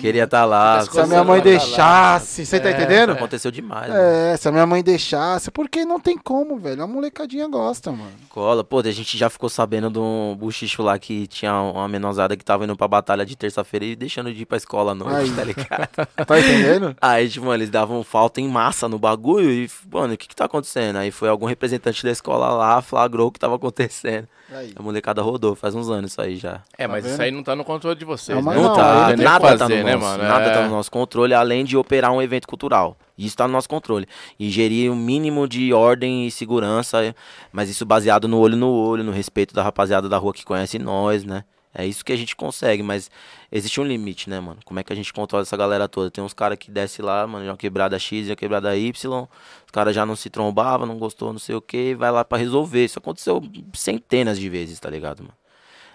[0.00, 0.82] Queria estar lá.
[0.82, 1.56] Fica se a minha mãe lá, tá lá.
[1.58, 2.72] deixasse, você tá É.
[2.72, 3.12] entendendo?
[3.12, 4.00] Aconteceu demais, mano.
[4.00, 6.82] É, se a minha mãe deixasse, porque não tem como, velho.
[6.82, 8.10] A molecadinha gosta, mano.
[8.28, 8.62] Cola.
[8.62, 12.44] Pô, a gente já ficou sabendo de um buchicho lá que tinha uma menosada que
[12.44, 15.30] tava indo pra batalha de terça-feira e deixando de ir pra escola à noite, Aí.
[15.34, 15.88] tá ligado?
[16.26, 16.94] Tá entendendo?
[17.00, 20.36] Aí, tipo, mano, eles davam falta em massa no bagulho e, mano, o que que
[20.36, 20.96] tá acontecendo?
[20.96, 24.28] Aí foi algum representante da escola lá, flagrou o que tava acontecendo.
[24.52, 24.72] Aí.
[24.76, 26.60] A molecada rodou, faz uns anos isso aí já.
[26.78, 27.24] É, mas Tá isso vendo?
[27.26, 28.36] aí não tá no controle de vocês.
[28.36, 28.60] É uma- né?
[28.60, 30.22] Não, Não, tá, não nada tá fazer, no né, nosso, mano?
[30.22, 30.54] nada É.
[30.54, 32.96] tá no nosso controle, além de operar um evento cultural.
[33.18, 34.06] Isso tá no nosso controle.
[34.38, 37.14] E gerir o mínimo de ordem e segurança,
[37.52, 40.78] mas isso baseado no olho no olho, no respeito da rapaziada da rua que conhece
[40.78, 41.42] nós, né?
[41.78, 43.10] É isso que a gente consegue, mas
[43.52, 44.58] existe um limite, né, mano?
[44.64, 46.10] Como é que a gente controla essa galera toda?
[46.10, 49.28] Tem uns caras que desce lá, mano, uma quebrada X e uma quebrada Y,
[49.66, 52.38] os caras já não se trombavam, não gostou, não sei o que, vai lá pra
[52.38, 52.86] resolver.
[52.86, 53.42] Isso aconteceu
[53.74, 55.34] centenas de vezes, tá ligado, mano?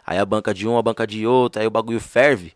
[0.05, 2.53] Aí a banca de um, a banca de outro, aí o bagulho ferve.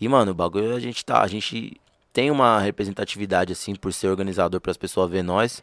[0.00, 1.20] E, mano, o bagulho a gente tá.
[1.22, 1.80] A gente
[2.12, 5.62] tem uma representatividade, assim, por ser organizador, para as pessoas ver nós.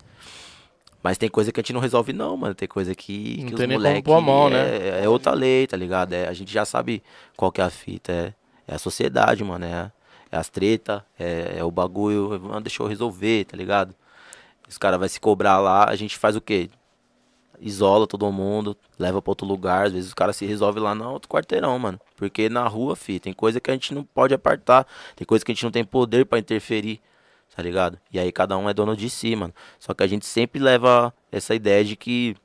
[1.03, 2.55] Mas tem coisa que a gente não resolve, não, mano.
[2.55, 4.03] Tem coisa que, Não que tem os nem como moleques.
[4.03, 4.99] pôr a mão, né?
[4.99, 6.13] é, é outra lei, tá ligado?
[6.13, 7.01] É, a gente já sabe
[7.35, 8.11] qual que é a fita.
[8.11, 8.33] É,
[8.67, 9.63] é a sociedade, mano.
[9.65, 9.91] É,
[10.31, 12.49] é as treta, é, é o bagulho.
[12.51, 13.95] ah, Deixa eu resolver, tá ligado?
[14.67, 16.69] Os caras vão se cobrar lá, a gente faz o quê?
[17.59, 19.87] Isola todo mundo, leva pra outro lugar.
[19.87, 21.99] Às vezes os caras se resolvem lá no outro quarteirão, mano.
[22.15, 24.85] Porque na rua, fi, tem coisa que a gente não pode apartar.
[25.15, 26.99] Tem coisa que a gente não tem poder pra interferir,
[27.57, 27.97] tá ligado?
[28.13, 29.51] E aí cada um é dono de si, mano.
[29.79, 32.35] Só que a gente sempre leva essa ideia de que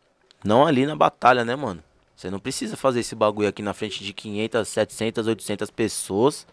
[0.43, 1.85] não ali na batalha, né, mano?
[2.17, 6.47] Você não precisa fazer esse bagulho aqui na frente de 500, 700, 800 pessoas.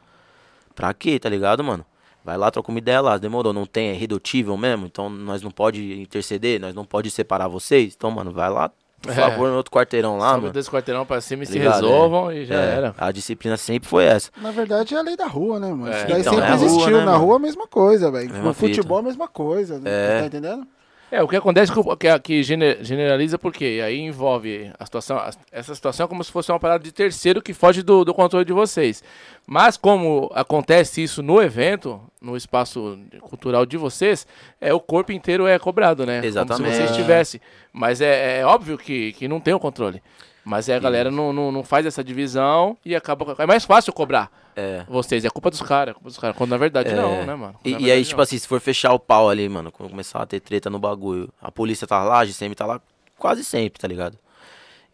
[0.75, 1.85] Pra quê, tá ligado, mano?
[2.21, 3.17] Vai lá, troca uma ideia lá.
[3.17, 4.85] Demorou, não tem, é redutível mesmo.
[4.87, 7.93] Então nós não pode interceder, nós não pode separar vocês.
[7.95, 8.69] Então, mano, vai lá,
[9.01, 9.15] por É.
[9.15, 10.53] favor, no outro quarteirão lá, Sobe mano.
[10.53, 12.95] desse quarteirão pra cima e se Ligado, resolvam e já É, era.
[12.97, 14.29] A disciplina sempre foi essa.
[14.41, 15.87] Na verdade, é a lei da rua, né, mano?
[15.91, 16.97] É, Isso daí então, sempre é a rua, existiu.
[16.97, 17.23] né, Na mano?
[17.25, 18.29] rua, a mesma coisa, velho.
[18.29, 18.67] No fita.
[18.67, 19.79] futebol, a mesma coisa.
[19.79, 19.89] né?
[19.89, 20.19] É.
[20.21, 20.67] Tá entendendo?
[21.11, 25.19] É, o que acontece que, que, que gene- generaliza porque aí envolve a situação,
[25.51, 28.45] essa situação é como se fosse uma parada de terceiro que foge do, do controle
[28.45, 29.03] de vocês.
[29.47, 34.27] Mas como acontece isso no evento, no espaço cultural de vocês,
[34.61, 36.17] é o corpo inteiro é cobrado, né?
[36.17, 36.75] Como Exatamente.
[36.75, 37.41] se você estivesse.
[37.73, 40.01] Mas é, é óbvio que, que não tem o controle.
[40.43, 43.35] Mas é, a galera não, não, não faz essa divisão e acaba.
[43.37, 44.83] É mais fácil cobrar É.
[44.87, 45.23] vocês.
[45.25, 46.35] É culpa dos caras, é culpa dos caras.
[46.35, 46.95] Quando na verdade É.
[46.95, 47.55] não, né, mano?
[47.63, 48.23] E, e aí, tipo não.
[48.23, 51.29] assim, se for fechar o pau ali, mano, quando começar a ter treta no bagulho,
[51.41, 52.81] a polícia tá lá, a GCM tá lá
[53.17, 54.17] quase sempre, tá ligado?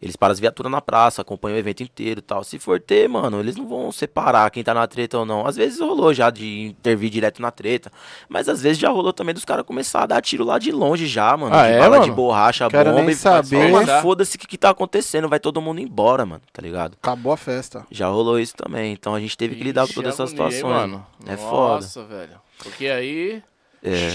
[0.00, 2.44] Eles param as viaturas na praça, acompanham o evento inteiro e tal.
[2.44, 5.46] Se for ter, mano, eles não vão separar quem tá na treta ou não.
[5.46, 7.90] Às vezes rolou já de intervir direto na treta.
[8.28, 11.06] Mas às vezes já rolou também dos caras começar a dar tiro lá de longe
[11.06, 11.54] já, mano.
[11.54, 12.14] Ah, de é, bala de mano?
[12.14, 13.86] borracha, Quero bomba nem e saber.
[13.86, 14.02] Tá.
[14.02, 15.30] foda-se o que, que tá acontecendo.
[15.30, 16.94] Vai todo mundo embora, mano, tá ligado?
[17.02, 17.86] Acabou a festa.
[17.90, 18.92] Já rolou isso também.
[18.92, 20.62] Então a gente teve que lidar com Ixi, todas essas situações.
[20.62, 21.06] mano.
[21.26, 21.76] É foda.
[21.76, 22.38] Nossa, velho.
[22.58, 23.42] Porque aí.
[23.82, 24.10] É.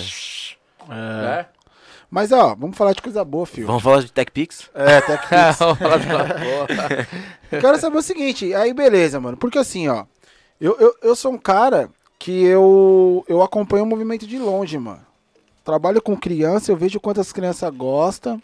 [0.88, 1.46] né?
[2.12, 3.66] Mas, ó, vamos falar de coisa boa, filho.
[3.66, 4.70] Vamos falar de TechPix?
[4.76, 5.08] É, que
[5.58, 7.08] Vamos falar porra.
[7.50, 9.38] Eu quero saber o seguinte, aí beleza, mano.
[9.38, 10.04] Porque assim, ó,
[10.60, 11.90] eu, eu, eu sou um cara
[12.20, 15.00] que eu, eu acompanho o movimento de longe, mano.
[15.64, 18.42] trabalho com criança, eu vejo quantas crianças gostam.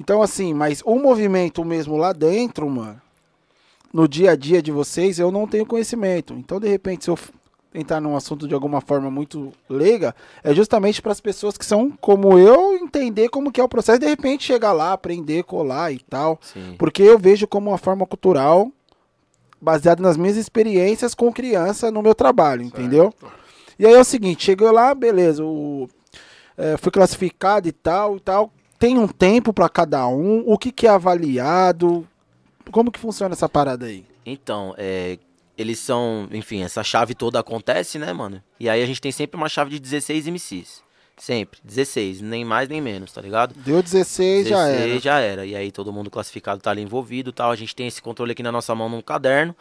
[0.00, 3.00] Então, assim, mas o movimento mesmo lá dentro, mano,
[3.92, 6.32] no dia a dia de vocês, eu não tenho conhecimento.
[6.32, 7.18] Então, de repente, se eu
[7.74, 11.90] entrar num assunto de alguma forma muito leiga, é justamente para as pessoas que são
[11.90, 15.92] como eu entender como que é o processo, e de repente chegar lá, aprender, colar
[15.92, 16.38] e tal.
[16.42, 16.74] Sim.
[16.78, 18.70] Porque eu vejo como uma forma cultural
[19.60, 23.12] baseada nas minhas experiências com criança no meu trabalho, entendeu?
[23.78, 25.88] E aí é o seguinte, chegou lá, beleza, o,
[26.56, 28.52] é, fui classificado e tal e tal.
[28.78, 32.06] Tem um tempo para cada um, o que, que é avaliado,
[32.70, 34.06] como que funciona essa parada aí?
[34.24, 35.18] Então, é,
[35.56, 38.42] eles são, enfim, essa chave toda acontece, né, mano?
[38.58, 40.82] E aí a gente tem sempre uma chave de 16 MCs.
[41.20, 43.54] Sempre, 16, nem mais nem menos, tá ligado?
[43.54, 44.98] Deu 16, já era.
[44.98, 45.44] já era.
[45.44, 47.50] E aí todo mundo classificado tá ali envolvido e tal.
[47.50, 49.54] A gente tem esse controle aqui na nossa mão num caderno.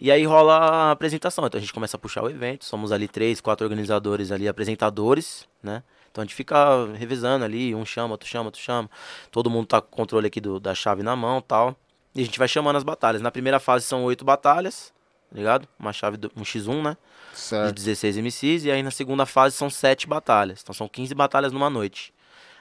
[0.00, 1.44] E aí rola a apresentação.
[1.44, 2.64] Então a gente começa a puxar o evento.
[2.64, 5.82] Somos ali três, quatro organizadores ali, apresentadores, né?
[6.12, 8.88] Então a gente fica revezando ali, um chama, outro chama, outro chama.
[9.32, 11.76] Todo mundo tá com o controle aqui do, da chave na mão tal.
[12.14, 13.20] E a gente vai chamando as batalhas.
[13.20, 14.92] Na primeira fase são oito batalhas,
[15.36, 15.68] ligado?
[15.78, 16.96] Uma chave, do, um X1, né?
[17.32, 17.74] de Certo.
[17.74, 20.60] 16 MCs, e aí na segunda fase são 7 batalhas.
[20.62, 22.12] Então são 15 batalhas numa noite.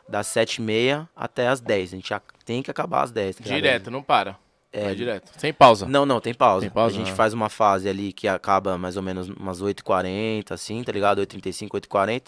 [0.08, 1.94] Das 7h30 até as 10.
[1.94, 3.36] A gente já tem que acabar às 10.
[3.36, 3.56] tá ligado?
[3.58, 4.38] Direto, não para.
[4.72, 4.84] É.
[4.86, 5.32] Vai direto.
[5.38, 5.88] Sem pausa.
[5.88, 6.62] Não, não, tem pausa.
[6.62, 7.16] Tem pausa, A gente ah.
[7.16, 11.22] faz uma fase ali que acaba mais ou menos umas 8h40, assim, tá ligado?
[11.22, 12.28] 8h35, 8h40.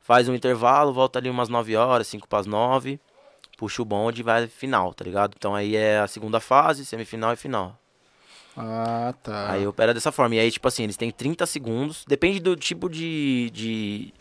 [0.00, 3.00] Faz um intervalo, volta ali umas 9 horas, 5 para as 9.
[3.56, 5.34] Puxa o bonde e vai final, tá ligado?
[5.36, 7.76] Então aí é a segunda fase, semifinal e final.
[8.60, 9.52] Ah, tá.
[9.52, 10.34] Aí opera dessa forma.
[10.34, 12.04] E aí, tipo assim, eles têm 30 segundos.
[12.08, 14.12] Depende do tipo de, de,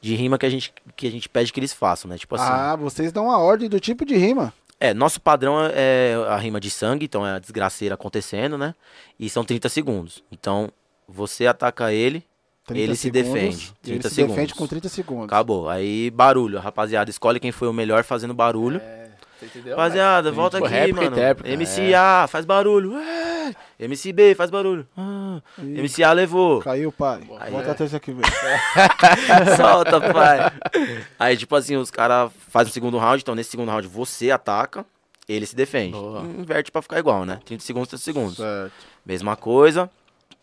[0.00, 2.18] de rima que a, gente, que a gente pede que eles façam, né?
[2.18, 2.50] Tipo assim.
[2.50, 4.52] Ah, vocês dão a ordem do tipo de rima.
[4.80, 8.74] É, nosso padrão é a rima de sangue, então é a desgraceira acontecendo, né?
[9.18, 10.22] E são 30 segundos.
[10.30, 10.70] Então,
[11.08, 12.24] você ataca ele,
[12.64, 14.52] 30 Ele se segundos, defende, Ele 30 se defende segundos.
[14.52, 15.24] com 30 segundos.
[15.24, 15.68] acabou.
[15.68, 16.58] Aí, barulho.
[16.58, 18.78] A rapaziada escolhe quem foi o melhor fazendo barulho.
[18.80, 19.07] Você
[19.44, 19.76] entendeu?
[19.76, 21.10] Rapaziada, volta Tipo, aqui, e mano.
[21.12, 22.96] tréplica, MC A, faz barulho.
[22.98, 23.54] É.
[23.78, 24.86] MC B, faz barulho.
[24.96, 25.40] Ah.
[25.58, 26.60] Ih, MC A levou.
[26.60, 27.22] Caiu, pai.
[27.40, 27.70] Aí, Volta é.
[27.70, 28.22] a terça que vem.
[29.56, 30.50] Solta, pai.
[31.18, 33.22] Aí, tipo assim, os caras fazem o segundo round.
[33.22, 34.84] Então, nesse segundo round, você ataca,
[35.28, 35.92] ele se defende.
[35.92, 36.20] Boa.
[36.22, 37.38] Inverte pra ficar igual, né?
[37.44, 38.36] 30 segundos, 30 segundos.
[38.36, 38.72] certo.
[39.04, 39.90] Mesma coisa.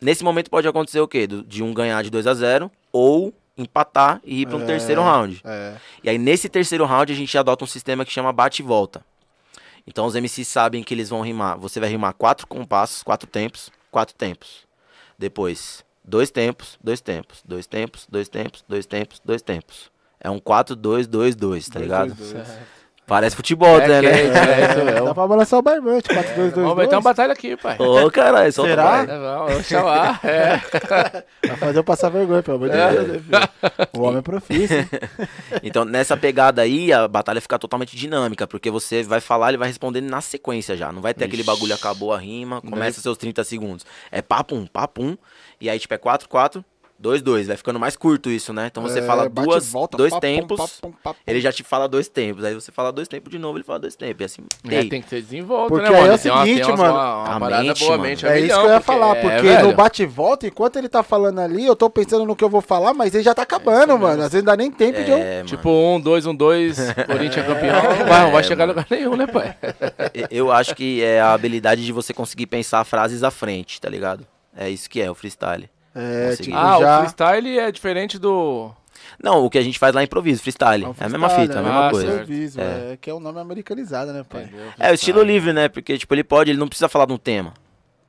[0.02, 1.26] Nesse momento pode acontecer o quê?
[1.28, 4.66] De um ganhar de 2 a 0 ou empatar e ir pra um É.
[4.66, 5.41] terceiro round.
[5.43, 5.76] É.
[6.03, 9.03] E aí, nesse terceiro round, a gente adota um sistema que chama bate e volta.
[9.88, 11.58] Então, os MCs sabem que eles vão rimar.
[11.60, 14.66] Você vai rimar quatro compassos, quatro tempos, quatro tempos.
[15.18, 19.91] Depois, dois tempos, dois tempos, dois tempos, dois tempos, dois tempos, dois tempos.
[20.20, 22.14] É um 4-2-2-2, tá Dois, ligado?
[22.16, 22.47] dois, dois.
[23.08, 23.99] Parece futebol, É, né?
[24.01, 24.12] que né?
[24.22, 25.06] é, é mesmo.
[25.06, 26.10] Dá pra balançar o barbante.
[26.12, 27.78] 4, 2, 2, Vamos meter uma batalha aqui, pai.
[27.80, 29.03] Ô, caralho, solta Será?
[29.03, 30.20] É, vamos, chamar.
[30.26, 30.60] É.
[31.47, 33.22] Vai fazer eu passar vergonha, pelo amor de Deus.
[33.28, 33.41] né?
[33.93, 34.76] O homem é profício.
[35.64, 39.68] Então, nessa pegada aí, a batalha fica totalmente dinâmica, porque você vai falar, ele vai
[39.68, 40.91] responder na sequência já.
[40.91, 43.86] Não vai ter aquele bagulho, acabou a rima, começa seus 30 segundos.
[44.12, 45.18] É papum, papum,
[45.62, 46.64] e aí, tipo, é 4, 4,
[46.98, 47.48] 2, 2.
[47.48, 48.68] Vai ficando mais curto isso, né?
[48.68, 51.20] Então você É, fala duas, volta, dois papum, tempos, papum, papum.
[51.28, 52.43] ele já te fala dois tempos.
[52.46, 54.22] Aí você fala dois tempos de novo, ele fala dois tempos.
[54.22, 56.02] E assim, É, tem que ser desenvolto, Porque né, mano?
[56.02, 58.04] é o uma- seguinte, umas- mano, Uma, uma a parada mente, boa, mano.
[58.04, 59.68] mente a É isso que eu ia porque- falar, é, porque velho.
[59.68, 62.50] no bate e volta, enquanto ele tá falando ali, eu tô pensando no que eu
[62.50, 64.24] vou falar, mas ele já tá acabando, mano.
[64.24, 65.18] Às vezes não dá nem tempo de eu.
[65.18, 65.48] é, mano.
[65.50, 67.84] Tipo, um, dois, um, dois, Corinthians campeão.
[68.00, 69.56] Não vai, não vai chegar a lugar nenhum, né, pai?
[70.32, 74.26] Eu acho que é a habilidade de você conseguir pensar frases à frente, tá ligado?
[74.56, 75.70] É isso que é o freestyle.
[75.96, 76.43] É, Consegui.
[76.43, 76.96] tipo, Ah, já.
[76.96, 78.72] o freestyle é diferente do.
[79.22, 80.84] Não, o que a gente faz lá é improviso, freestyle.
[80.84, 82.12] É um É a mesma freestyle, fita, é a mesma Ah, coisa.
[82.14, 82.98] Improviso, é.
[83.00, 84.50] que é o nome americanizado, né, pai?
[84.78, 85.70] É, o estilo livre, né?
[85.70, 87.54] Porque, tipo, ele pode, ele não precisa falar de um tema.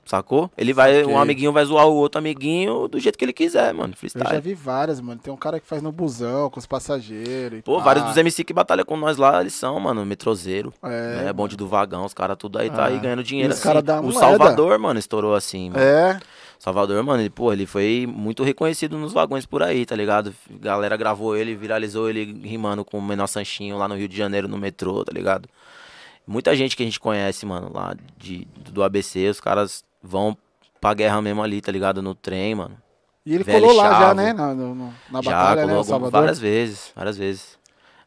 [0.04, 0.48] Sacou?
[0.56, 1.12] Ele vai, Saquei.
[1.12, 3.88] um amiguinho vai zoar o outro amiguinho do jeito que ele quiser, mano.
[3.88, 4.40] Eu já Freestyle.
[4.40, 5.20] vi várias, mano.
[5.20, 7.58] Tem um cara que faz no busão, com os passageiros.
[7.58, 7.84] e Pô, pá.
[7.86, 10.72] vários dos MC que batalham com nós lá, eles são, mano, metrozeiro.
[10.84, 11.32] É, né?
[11.32, 12.86] Bonde do vagão, os caras tudo aí tá Ah.
[12.86, 13.66] aí ganhando dinheiro E os assim.
[13.68, 14.18] cara dá O moeda.
[14.20, 15.82] Salvador, mano, estourou assim, mano.
[15.82, 16.20] É,
[16.58, 20.34] Salvador, mano, ele, pô, ele foi muito reconhecido nos vagões por aí, tá ligado?
[20.50, 24.48] Galera gravou ele, viralizou ele rimando com o Menor Sanchinho lá no Rio de Janeiro,
[24.48, 25.48] no metrô, tá ligado?
[26.26, 30.36] Muita gente que a gente conhece, mano, lá de, do ABC, os caras vão
[30.80, 32.02] pra guerra mesmo ali, tá ligado?
[32.02, 32.76] No trem, mano.
[33.24, 34.32] E ele Velho colou lá já, né?
[34.32, 35.66] Na, na Já batalha, né?
[35.68, 36.20] colou O Salvador.
[36.20, 37.58] várias vezes, várias vezes.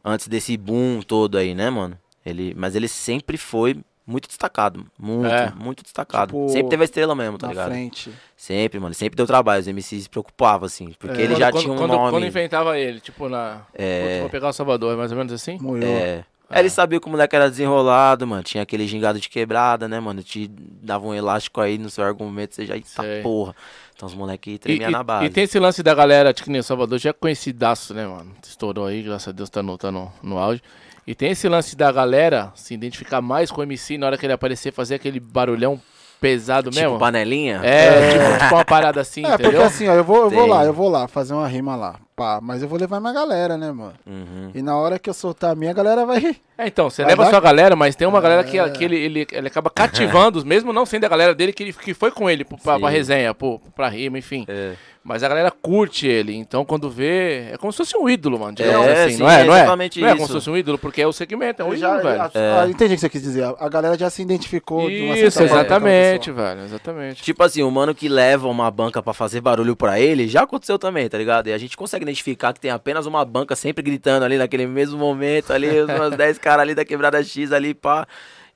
[0.04, 1.96] Antes desse boom todo aí, né, mano?
[2.24, 3.78] Ele, mas ele sempre foi
[4.10, 4.84] muito destacado.
[4.98, 5.52] Muito, É.
[5.56, 6.28] muito destacado.
[6.32, 7.68] Tipo, sempre teve a estrela mesmo, tá na ligado?
[7.70, 8.10] frente.
[8.36, 8.94] Sempre, mano.
[8.94, 9.60] Sempre deu trabalho.
[9.60, 10.92] Os MCs se preocupavam, assim.
[10.98, 11.24] Porque É.
[11.24, 12.10] ele Quando- já quando, tinha um quando, nome.
[12.10, 13.62] Quando enfrentava ele, tipo, na.
[13.74, 14.20] É.
[14.20, 15.58] Vou pegar o Salvador, mais ou menos assim?
[15.60, 15.84] Moiou.
[15.88, 16.24] É.
[16.50, 18.42] Aí ele sabia que o moleque era desenrolado, mano.
[18.42, 20.22] Tinha aquele gingado de quebrada, né, mano?
[20.22, 23.22] Te dava um elástico aí no seu argumento, você já, eita Sei.
[23.22, 23.54] porra.
[23.94, 25.26] Então os moleques tremiam na base.
[25.26, 28.32] e tem esse lance da galera, de que nem Salvador já é conhecidaço, né, mano?
[28.42, 30.60] Estourou aí, graças a Deus tá no, tá no, no auge.
[31.06, 34.26] E tem esse lance da galera se identificar mais com o MC na hora que
[34.26, 35.80] ele aparecer, fazer aquele barulhão
[36.20, 36.98] pesado Tipo mesmo.
[36.98, 37.60] panelinha?
[37.64, 39.64] É, tipo, tipo uma parada assim, É, porque entendeu?
[39.64, 41.96] assim, ó, eu vou, eu vou lá, eu vou lá fazer uma rima lá.
[42.14, 43.94] Pá, mas eu vou levar minha galera, né, mano?
[44.06, 44.50] Uhum.
[44.54, 46.36] E na hora que eu soltar a minha, a galera vai.
[46.58, 48.96] É, então, você Vai leva dar- sua galera, mas tem uma galera que, que ele,
[48.98, 52.28] ele, ele acaba cativando, mesmo não sendo a galera dele, que, ele, que foi com
[52.28, 52.80] ele pra, Sim.
[52.80, 54.44] pra resenha, pro, pra rima, enfim.
[54.46, 54.72] É.
[55.02, 58.54] Mas a galera curte ele, então quando vê, é como se fosse um ídolo, mano.
[58.60, 59.40] É, assim, sim, não é?
[59.40, 59.58] é Não é?
[59.60, 60.26] exatamente Não é como isso.
[60.28, 62.20] se fosse um ídolo, porque é o segmento, é um Eu ídolo, já, velho.
[62.22, 63.44] a- a- entendi o que você quis dizer.
[63.58, 67.22] A galera já se identificou de uma certa Isso, a exatamente, velho, exatamente.
[67.22, 70.78] Tipo assim, o mano que leva uma banca pra fazer barulho pra ele, já aconteceu
[70.78, 71.46] também, tá ligado?
[71.48, 74.98] E a gente consegue identificar que tem apenas uma banca sempre gritando ali naquele mesmo
[74.98, 78.06] momento, ali, umas 10 caras ali da quebrada X ali, pá.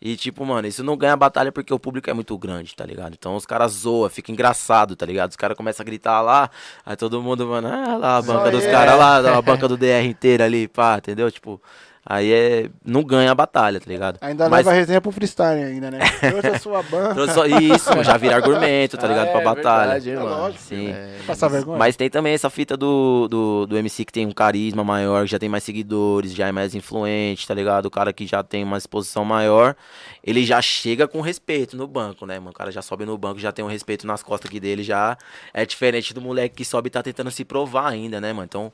[0.05, 3.15] E tipo, mano, isso não ganha batalha porque o público é muito grande, tá ligado?
[3.15, 5.31] Então os caras zoam, fica engraçado, tá ligado?
[5.31, 6.51] Os caras começam a gritar lá,
[6.85, 8.71] aí todo mundo, mano, ah lá, a Só banca dos ele.
[8.71, 11.31] caras lá, a banca do DR inteira ali, pá, entendeu?
[11.31, 11.59] Tipo,
[12.07, 12.71] aí é.
[12.85, 14.19] Não ganha a batalha, tá ligado?
[14.21, 15.99] Ainda Mas- leva a resenha pro freestyle ainda, né?
[16.21, 17.15] Trouxe a sua banda.
[17.15, 19.29] Trouxe só- Isso, já vira argumento, tá ligado?
[19.29, 19.85] Ah, pra é batalha.
[20.01, 20.29] verdade, É mano.
[20.29, 20.63] lógico.
[20.63, 20.89] Sim.
[20.91, 21.79] É, Passar vergonha.
[21.79, 25.31] Mas tem também essa fita do, do, do MC que tem um carisma maior, que
[25.31, 27.87] já tem mais seguidores, já é mais influente, tá ligado?
[27.87, 29.75] O cara que já tem uma exposição maior,
[30.23, 32.51] ele já chega com respeito no banco, né, mano?
[32.51, 35.17] O cara já sobe no banco, já tem um respeito nas costas aqui dele, já
[35.53, 38.45] é diferente do moleque que sobe e tá tentando se provar ainda, né, mano?
[38.45, 38.73] Então,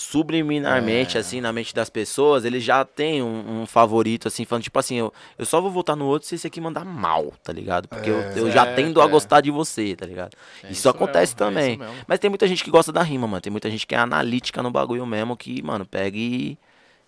[0.00, 1.20] subliminarmente, É.
[1.20, 4.96] assim, na mente das pessoas, ele já tem um, um favorito, assim, falando, tipo assim,
[4.96, 7.86] eu, eu só vou votar no outro se esse aqui mandar mal, tá ligado?
[7.88, 9.08] Porque eu, eu já É, tendo a é.
[9.08, 10.32] gostar de você, tá ligado?
[10.62, 11.74] É isso, isso acontece mesmo, é também.
[11.74, 12.04] isso.
[12.08, 13.40] Mas tem muita gente que gosta da rima, mano.
[13.40, 16.58] Tem muita gente que é analítica no bagulho mesmo, que, mano, pega e.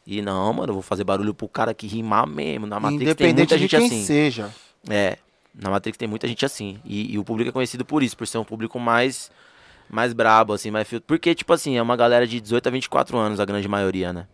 [0.05, 2.67] E não, mano, eu vou fazer barulho pro cara que rimar mesmo.
[2.67, 4.05] Na Matrix tem Independente muita de gente quem assim.
[4.05, 4.51] seja.
[4.91, 5.17] É,
[5.55, 6.81] na Matrix tem muita gente assim.
[6.85, 9.31] E, e o público é conhecido por isso, por ser um público mais
[9.93, 11.07] mais brabo, assim, mais filtro.
[11.07, 14.27] Porque, tipo assim, é uma galera de 18 a 24 anos, a grande maioria, né?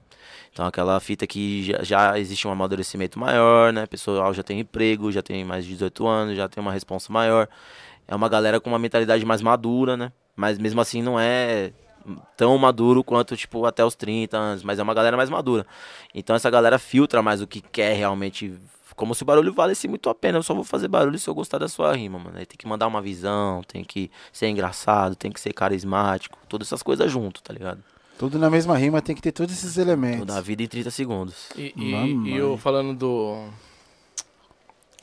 [0.52, 3.86] Então aquela fita que já, já existe um amadurecimento maior, né?
[3.86, 7.48] Pessoal já tem emprego, já tem mais de 18 anos, já tem uma responsa maior.
[8.06, 10.12] É uma galera com uma mentalidade mais madura, né?
[10.34, 11.72] Mas mesmo assim não é
[12.36, 15.66] tão maduro quanto, tipo, até os 30 anos, mas é uma galera mais madura.
[16.14, 18.54] Então essa galera filtra mais o que quer realmente.
[18.98, 20.38] Como se o barulho valesse muito a pena.
[20.38, 22.36] Eu só vou fazer barulho se eu gostar da sua rima, mano.
[22.36, 26.66] Aí tem que mandar uma visão, tem que ser engraçado, tem que ser carismático, todas
[26.68, 27.82] essas coisas junto, tá ligado?
[28.18, 30.26] Tudo na mesma rima, tem que ter todos esses elementos.
[30.26, 31.48] Toda a vida em 30 segundos.
[31.56, 33.44] E, e, e eu falando do.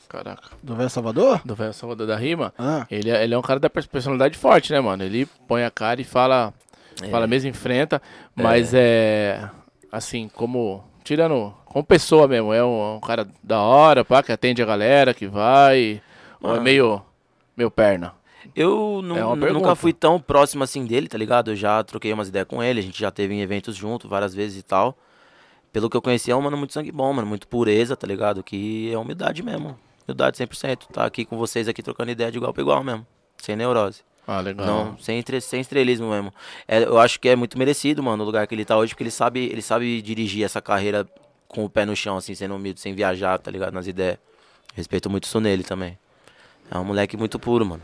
[0.08, 1.40] Caraca, Do Velho Salvador?
[1.44, 4.38] do velho Salvador da Rima, Ah, ele, é- ele é um cara da pers- personalidade
[4.38, 5.02] forte, né, mano?
[5.02, 6.54] Ele põe a cara e fala,
[7.02, 7.08] É.
[7.08, 8.00] fala mesmo, enfrenta,
[8.34, 9.50] mas é.
[9.90, 10.84] Assim, como.
[11.02, 11.52] Tirando.
[11.76, 15.26] Como pessoa mesmo, é um, um cara da hora, pá, que atende a galera, que
[15.26, 16.00] vai.
[16.40, 16.62] Ou é Mano.
[16.62, 17.02] meio.
[17.54, 18.14] meio perna.
[18.56, 21.50] Eu É nunca fui tão próximo assim dele, tá ligado?
[21.50, 24.34] Eu já troquei umas ideias com ele, a gente já teve em eventos junto várias
[24.34, 24.96] vezes e tal.
[25.70, 28.42] Pelo que eu conheci, é um mano muito sangue bom, mano, muito pureza, tá ligado?
[28.42, 29.78] Que é humildade mesmo.
[30.08, 30.86] Humildade 100%.
[30.90, 33.06] Tá aqui com vocês aqui trocando ideia de igual pra igual mesmo.
[33.36, 34.00] Sem neurose.
[34.26, 34.66] Ah, legal.
[34.66, 36.32] Não, sem, sem estrelismo mesmo.
[36.66, 39.02] É, eu acho que é muito merecido, mano, o lugar que ele tá hoje, porque
[39.02, 41.06] ele sabe, ele sabe dirigir essa carreira
[41.48, 43.72] com o pé no chão, assim, sendo humilde, sem viajar, tá ligado?
[43.72, 44.18] Nas ideias.
[44.74, 45.98] Respeito muito isso nele também.
[46.70, 47.82] É um moleque muito puro, mano.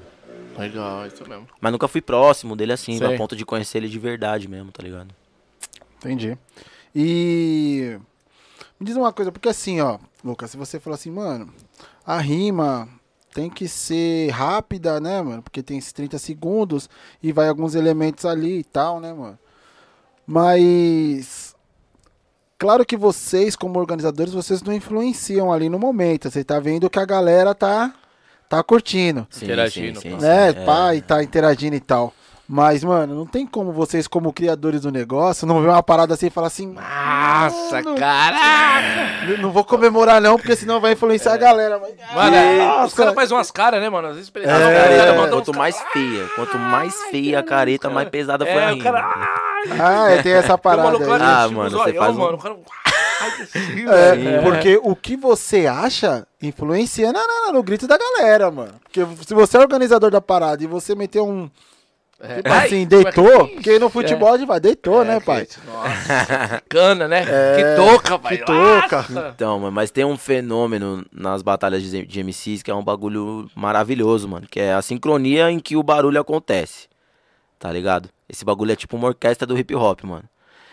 [0.58, 1.48] Legal, isso mesmo.
[1.60, 3.14] Mas nunca fui próximo dele assim, Sei.
[3.14, 5.08] a ponto de conhecer ele de verdade mesmo, tá ligado?
[5.96, 6.36] entendi.
[6.94, 7.98] E.
[8.78, 11.52] Me diz uma coisa, porque assim, ó, Lucas, se você falar assim, mano,
[12.04, 12.88] a rima
[13.32, 15.42] tem que ser rápida, né, mano?
[15.42, 16.90] Porque tem esses 30 segundos
[17.22, 19.38] e vai alguns elementos ali e tal, né, mano?
[20.26, 21.51] Mas.
[22.62, 26.30] Claro que vocês, como organizadores, vocês não influenciam ali no momento.
[26.30, 27.92] Você tá vendo que a galera tá,
[28.48, 29.26] tá curtindo.
[29.30, 30.08] Sim, Interagindo, pá.
[30.20, 30.48] né?
[30.50, 30.52] É.
[30.52, 32.14] Pá, e tá interagindo e tal.
[32.48, 36.26] Mas, mano, não tem como vocês, como criadores do negócio, não ver uma parada assim
[36.26, 39.26] e falar assim, Nossa, caraca!
[39.26, 41.80] "Não- não vou comemorar não, porque senão vai influenciar a galera.
[41.80, 44.08] Mas, Mano, é, os caras fazem umas caras, né, mano?
[44.08, 44.30] Às vezes
[45.16, 48.72] mandam uns quanto mais feia, quanto mais feia a careta, mais pesada foi a É,
[48.72, 49.51] o rima.
[49.80, 50.96] Ah, é, tem essa parada aí.
[50.98, 52.34] que Ah, tipo, mano, zoião, você faz um- mano.
[52.34, 52.56] O cara...
[53.88, 54.42] É, velho.
[54.42, 58.72] porque o que você acha influencia na- na- no grito da galera, mano.
[58.82, 61.48] Porque se você é organizador da parada e você meter um.
[62.20, 62.36] É.
[62.36, 65.46] Tipo assim, é deitou, porque no futebol a gente vai, deitou, É, né, pai?
[65.46, 67.24] que- Nossa, que cana, né?
[67.28, 68.38] É, que toca, pai.
[68.38, 68.96] que toca.
[69.08, 69.32] Nossa.
[69.34, 73.48] Então, mano, mas tem um fenômeno nas batalhas de, de MCs que é um bagulho
[73.56, 74.46] maravilhoso, mano.
[74.50, 76.88] Que é a sincronia em que o barulho acontece.
[77.58, 78.08] Tá ligado?
[78.32, 80.24] Esse bagulho é tipo uma orquestra do hip hop, mano.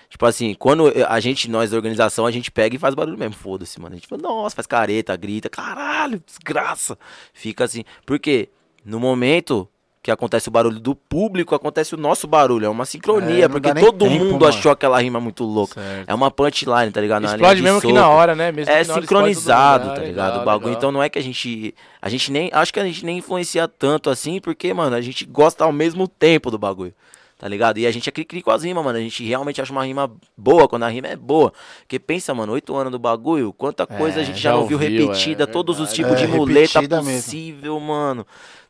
[0.09, 3.35] Tipo assim, quando a gente, nós da organização, a gente pega e faz barulho mesmo,
[3.35, 3.93] foda-se, mano.
[3.93, 6.97] A gente fala, nossa, faz careta, grita, caralho, desgraça.
[7.33, 7.83] Fica assim.
[8.07, 8.49] Por quê?
[8.83, 9.67] No momento
[10.01, 12.65] que acontece o barulho do público, acontece o nosso barulho.
[12.65, 14.47] É uma sincronia, É, porque todo tempo, mundo mano.
[14.47, 15.79] achou aquela rima muito louca.
[15.79, 16.09] Certo.
[16.09, 17.25] É uma punchline, tá ligado?
[17.25, 17.99] Explode de mesmo que soco.
[17.99, 18.51] na hora, né?
[18.51, 19.95] Mesmo É que sincronizado, mundo.
[19.95, 20.25] tá Ah, ligado?
[20.29, 20.65] legal, o bagulho.
[20.69, 20.77] legal.
[20.79, 21.75] Então não é que a gente.
[22.01, 22.49] A gente nem.
[22.51, 26.07] Acho que a gente nem influencia tanto assim, porque, mano, a gente gosta ao mesmo
[26.07, 26.93] tempo do bagulho.
[27.39, 27.77] Tá ligado?
[27.77, 28.99] E a gente é cri-cri com as rimas, mano.
[28.99, 31.53] A gente realmente acha uma rima boa quando a rima é boa.
[31.79, 34.77] Porque pensa, mano, oito anos do bagulho, quanta coisa É, a gente já, já ouviu
[34.77, 37.23] ouviu, repetida, é todos os tipos É, de muleta repetida mesmo.
[37.23, 38.27] possível, mano.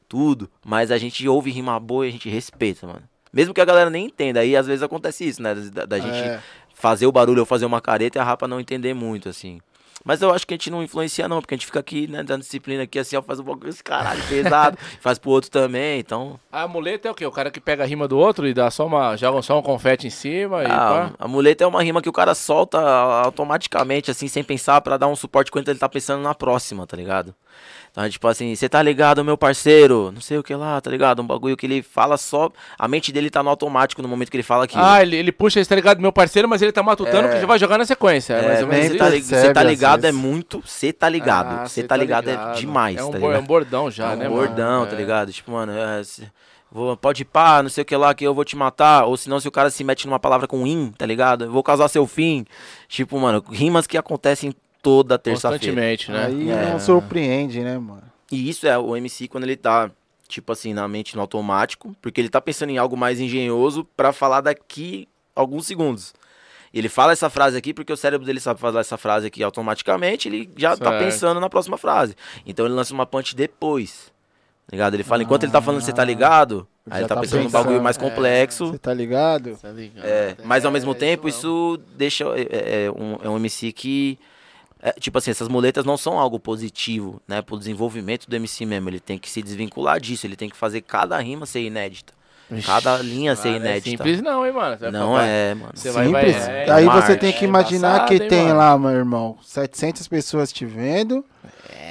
[0.07, 0.47] Tudo.
[0.63, 3.01] Mas a gente ouve rima boa e a gente respeita, mano.
[3.33, 4.41] Mesmo que a galera nem entenda.
[4.41, 5.55] Aí às vezes acontece isso, né?
[5.55, 6.39] Da, da gente É.
[6.71, 9.59] fazer o barulho ou fazer uma careta e a rapa não entender muito, assim.
[10.03, 12.23] Mas eu acho que a gente não influencia, não, porque a gente fica aqui, né,
[12.23, 15.99] dando disciplina aqui, assim, ó, faz um bagulho esse caralho pesado, faz pro outro também,
[15.99, 16.39] então.
[16.51, 17.25] A muleta é o quê?
[17.25, 19.15] O cara que pega a rima do outro e dá só uma.
[19.15, 21.11] joga só um confete em cima e A, pá.
[21.19, 25.07] a muleta é uma rima que o cara solta automaticamente, assim, sem pensar, pra dar
[25.07, 27.35] um suporte quando ele tá pensando na próxima, tá ligado?
[28.05, 30.11] É tipo assim, você tá ligado, meu parceiro?
[30.13, 31.21] Não sei o que lá, tá ligado?
[31.21, 32.49] Um bagulho que ele fala só.
[32.77, 34.83] A mente dele tá no automático no momento que ele fala aquilo.
[34.83, 37.47] Ah, ele, ele puxa esse tá ligado, meu parceiro, mas ele tá matutando que já
[37.47, 38.33] vai jogar na sequência.
[38.35, 40.61] É, mais É, ou menos você nem tá, li- tá ligado é muito.
[40.65, 41.61] Você tá ligado.
[41.61, 44.15] Ah, Você cê tá ligado, é demais, é um, tá é um bordão já, é
[44.15, 44.47] né, um mano?
[44.47, 44.97] bordão, tá É.
[44.97, 45.31] ligado?
[45.33, 46.01] Tipo, mano, é,
[46.71, 49.05] vou, pode ir pá, não sei o que lá, que eu vou te matar.
[49.05, 51.45] Ou senão, se o cara se mete numa palavra com in, tá ligado?
[51.45, 52.45] Eu vou causar seu fim.
[52.87, 55.57] Tipo, mano, rimas que acontecem toda terça-feira.
[55.59, 56.25] Constantemente, né?
[56.27, 56.71] Aí É.
[56.71, 58.03] não surpreende, né, mano?
[58.31, 59.89] E isso é o MC quando ele tá,
[60.27, 64.13] tipo assim, na mente no automático, porque ele tá pensando em algo mais engenhoso pra
[64.13, 66.13] falar daqui alguns segundos.
[66.71, 70.27] Ele fala essa frase aqui porque o cérebro dele sabe falar essa frase aqui automaticamente,
[70.29, 71.03] ele já tá Certo.
[71.03, 72.15] pensando na próxima frase.
[72.45, 74.11] Então ele lança uma punch depois.
[74.67, 74.93] tá Ligado?
[74.93, 76.67] Ele fala, enquanto ele tá falando, você tá ligado?
[76.91, 77.99] Aí ele tá, tá pensando num bagulho mais é.
[77.99, 78.67] complexo.
[78.67, 79.57] Você tá ligado?
[79.59, 80.05] Tá ligado?
[80.05, 81.39] É, mas ao mesmo É, tempo, mesmo.
[81.39, 82.23] isso deixa.
[82.37, 84.19] É, é- é um, é um MC que.
[84.81, 87.41] É, tipo assim, essas muletas não são algo positivo, né?
[87.41, 88.89] Pro desenvolvimento do MC mesmo.
[88.89, 92.13] Ele tem que se desvincular disso, ele tem que fazer cada rima ser inédita.
[92.65, 93.89] Cada linha ser Ah, não é inédita.
[93.91, 94.75] simples não, hein, mano?
[94.75, 95.71] Você vai Não falar- é, mano.
[95.75, 96.47] Você vai, vai, Simples.
[96.47, 98.57] é, Aí você tem que É imaginar embaçado, que hein, tem mano?
[98.57, 101.23] lá, meu irmão, 700 pessoas te vendo.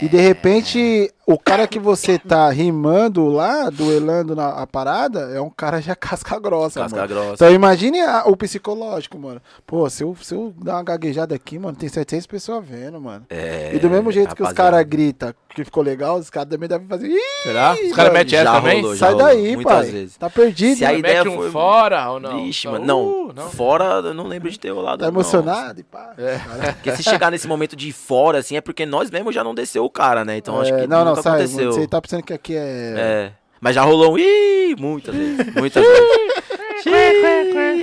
[0.03, 5.41] E de repente, o cara que você tá rimando lá, duelando na a parada, é
[5.41, 7.09] um cara já casca grossa, Casca mano.
[7.09, 7.35] grossa.
[7.35, 9.41] Então imagine a- o psicológico, mano.
[9.67, 13.27] Pô, se eu, se eu dar uma gaguejada aqui, mano, tem 700 pessoas vendo, mano.
[13.29, 14.71] É, e do mesmo jeito que os rapaziada.
[14.73, 17.09] caras gritam que ficou legal, os caras também devem fazer.
[17.09, 17.75] Ih, Será?
[17.75, 18.81] Os caras metem essa também?
[18.81, 19.91] rolou, sai rolou, daí, muitas pai.
[19.91, 20.17] vezes.
[20.17, 20.77] Tá perdido.
[20.79, 22.45] Se a ideia Mete um foi- fora ou não?
[22.45, 22.85] Vixe, Só, mano.
[22.85, 23.51] Não, uh, não.
[23.51, 24.99] fora eu não lembro de ter rolado.
[24.99, 25.15] Tá não.
[25.15, 26.13] emocionado e pá.
[26.17, 26.39] É.
[26.73, 29.85] Porque se chegar nesse momento de fora, assim, é porque nós mesmo já não desceu
[29.85, 30.37] o cara, né?
[30.37, 31.43] Então acho É, que não, não, nunca sai.
[31.45, 31.73] aconteceu.
[31.73, 32.95] Você tá pensando que aqui é.
[32.97, 33.33] É.
[33.61, 35.55] Mas já rolou um ih, muitas vezes.
[35.55, 36.38] Muitas vezes.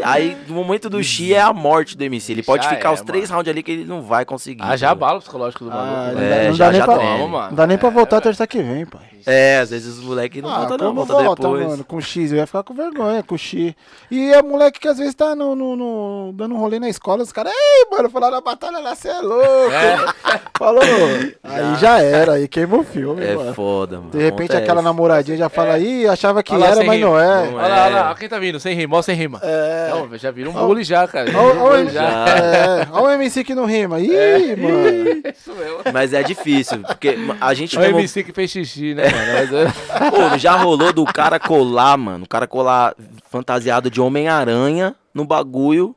[0.04, 2.32] Aí, no momento do Xi é a morte do MC.
[2.32, 4.62] Ele pode Já ficar é, os três rounds ali que ele não vai conseguir.
[4.64, 6.22] Ah, já abala o psicológico do Ah, maluco.
[6.22, 6.96] não dá- É, não já- dá nem já pra.
[6.98, 7.48] Toma, mano.
[7.50, 8.22] Não dá nem pra É, voltar é.
[8.22, 9.02] terça que vem, pai.
[9.28, 11.66] É, às vezes os moleques não ah, voltam não, volta volta, depois.
[11.68, 12.32] mano, com X.
[12.32, 13.74] Eu ia ficar com vergonha com X.
[14.12, 17.24] E é moleque que às vezes tá no, no- no- dando um rolê na escola,
[17.24, 19.72] os caras, ei, mano, falaram na batalha lá, você é louco.
[20.58, 20.84] Falou.
[21.44, 23.54] Aí já era, aí queimou o filme, É mano.
[23.56, 24.12] foda, mano.
[24.12, 24.64] De repente Acontece.
[24.64, 27.24] aquela namoradinha já fala, ih, achava que lá, era, mas não rima.
[27.24, 27.46] é.
[27.48, 27.86] Não Olha lá, É.
[27.86, 29.40] olha lá, quem tá vindo, sem rima, ó, sem rima.
[29.42, 29.90] É.
[29.92, 31.32] Não, já vira um bully já, cara.
[31.36, 32.26] Ó, já.
[32.28, 34.00] é, o MC que não rima.
[34.00, 34.56] Ih, É.
[34.56, 35.22] mano.
[35.36, 35.78] Isso mesmo.
[35.94, 37.84] Mas é difícil, porque a gente o.
[37.84, 39.26] MC que fez xixi, né, mano?
[39.34, 42.26] Mas, é- Pô, já rolou do cara colar, mano.
[42.26, 42.94] O cara colar
[43.30, 45.96] fantasiado de Homem-Aranha no bagulho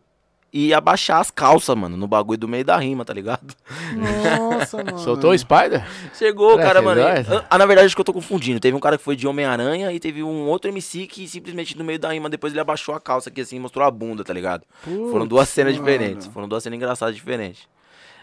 [0.52, 3.54] e abaixar as calças, mano, no bagulho do meio da rima, tá ligado?
[3.94, 4.98] Nossa, mano.
[4.98, 5.86] Soltou o Spider?
[6.14, 7.00] Chegou, cara, que mano.
[7.00, 7.24] é?
[7.50, 8.58] Ah, na verdade, acho que eu tô confundindo.
[8.58, 11.84] Teve um cara que foi de Homem-Aranha e teve um outro MC que simplesmente no
[11.84, 14.32] meio da rima depois ele abaixou a calça aqui assim e mostrou a bunda, tá
[14.32, 14.62] ligado?
[15.10, 15.84] Foram duas cenas mano.
[15.84, 16.26] diferentes.
[16.28, 17.68] Foram duas cenas engraçadas diferentes.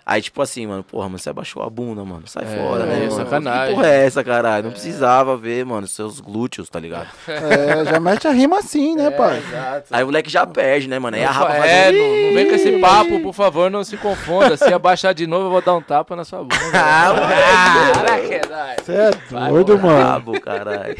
[0.07, 2.27] Aí, tipo assim, mano, porra, mano, você abaixou a bunda, mano.
[2.27, 3.11] Sai É, fora, né, é mano?
[3.11, 3.69] sacanagem.
[3.69, 4.65] Que porra é essa, caralho?
[4.65, 7.07] Não precisava ver, mano, seus glúteos, tá ligado?
[7.27, 9.39] É, já mete a rima assim, né, pai?
[9.39, 9.85] Exato.
[9.89, 11.17] Aí o moleque já perde, né, mano?
[11.17, 13.97] Aí a rapa faz é, não, não vem com esse papo, por favor, não se
[13.97, 14.55] confunda.
[14.55, 16.55] Se abaixar de novo, eu vou dar um tapa na sua bunda.
[16.75, 18.39] Ah, moleque!
[18.47, 19.11] Caraca, Você é
[19.49, 19.97] doido, mano.
[19.97, 20.95] Brabo, caralho.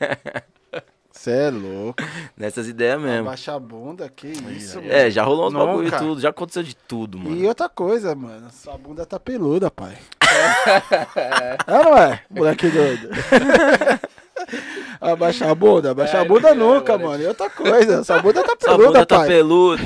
[1.18, 2.00] Você é louco.
[2.36, 3.26] Nessas ideias mesmo.
[3.26, 4.92] Abaixa a bunda, que isso, mano.
[4.92, 5.66] É, já rolou uns Nunca.
[5.66, 6.20] bagulho e tudo.
[6.20, 7.34] Já aconteceu de tudo, mano.
[7.36, 9.98] E outra coisa, mano, sua bunda tá peluda, pai.
[11.66, 13.08] é ou não é, moleque doido?
[15.00, 17.22] Abaixar a bunda, abaixar É, a bunda nunca, é, mano.
[17.22, 19.26] E outra coisa, sua bunda tá Sua peluda, bunda tá pai.
[19.28, 19.82] peluda.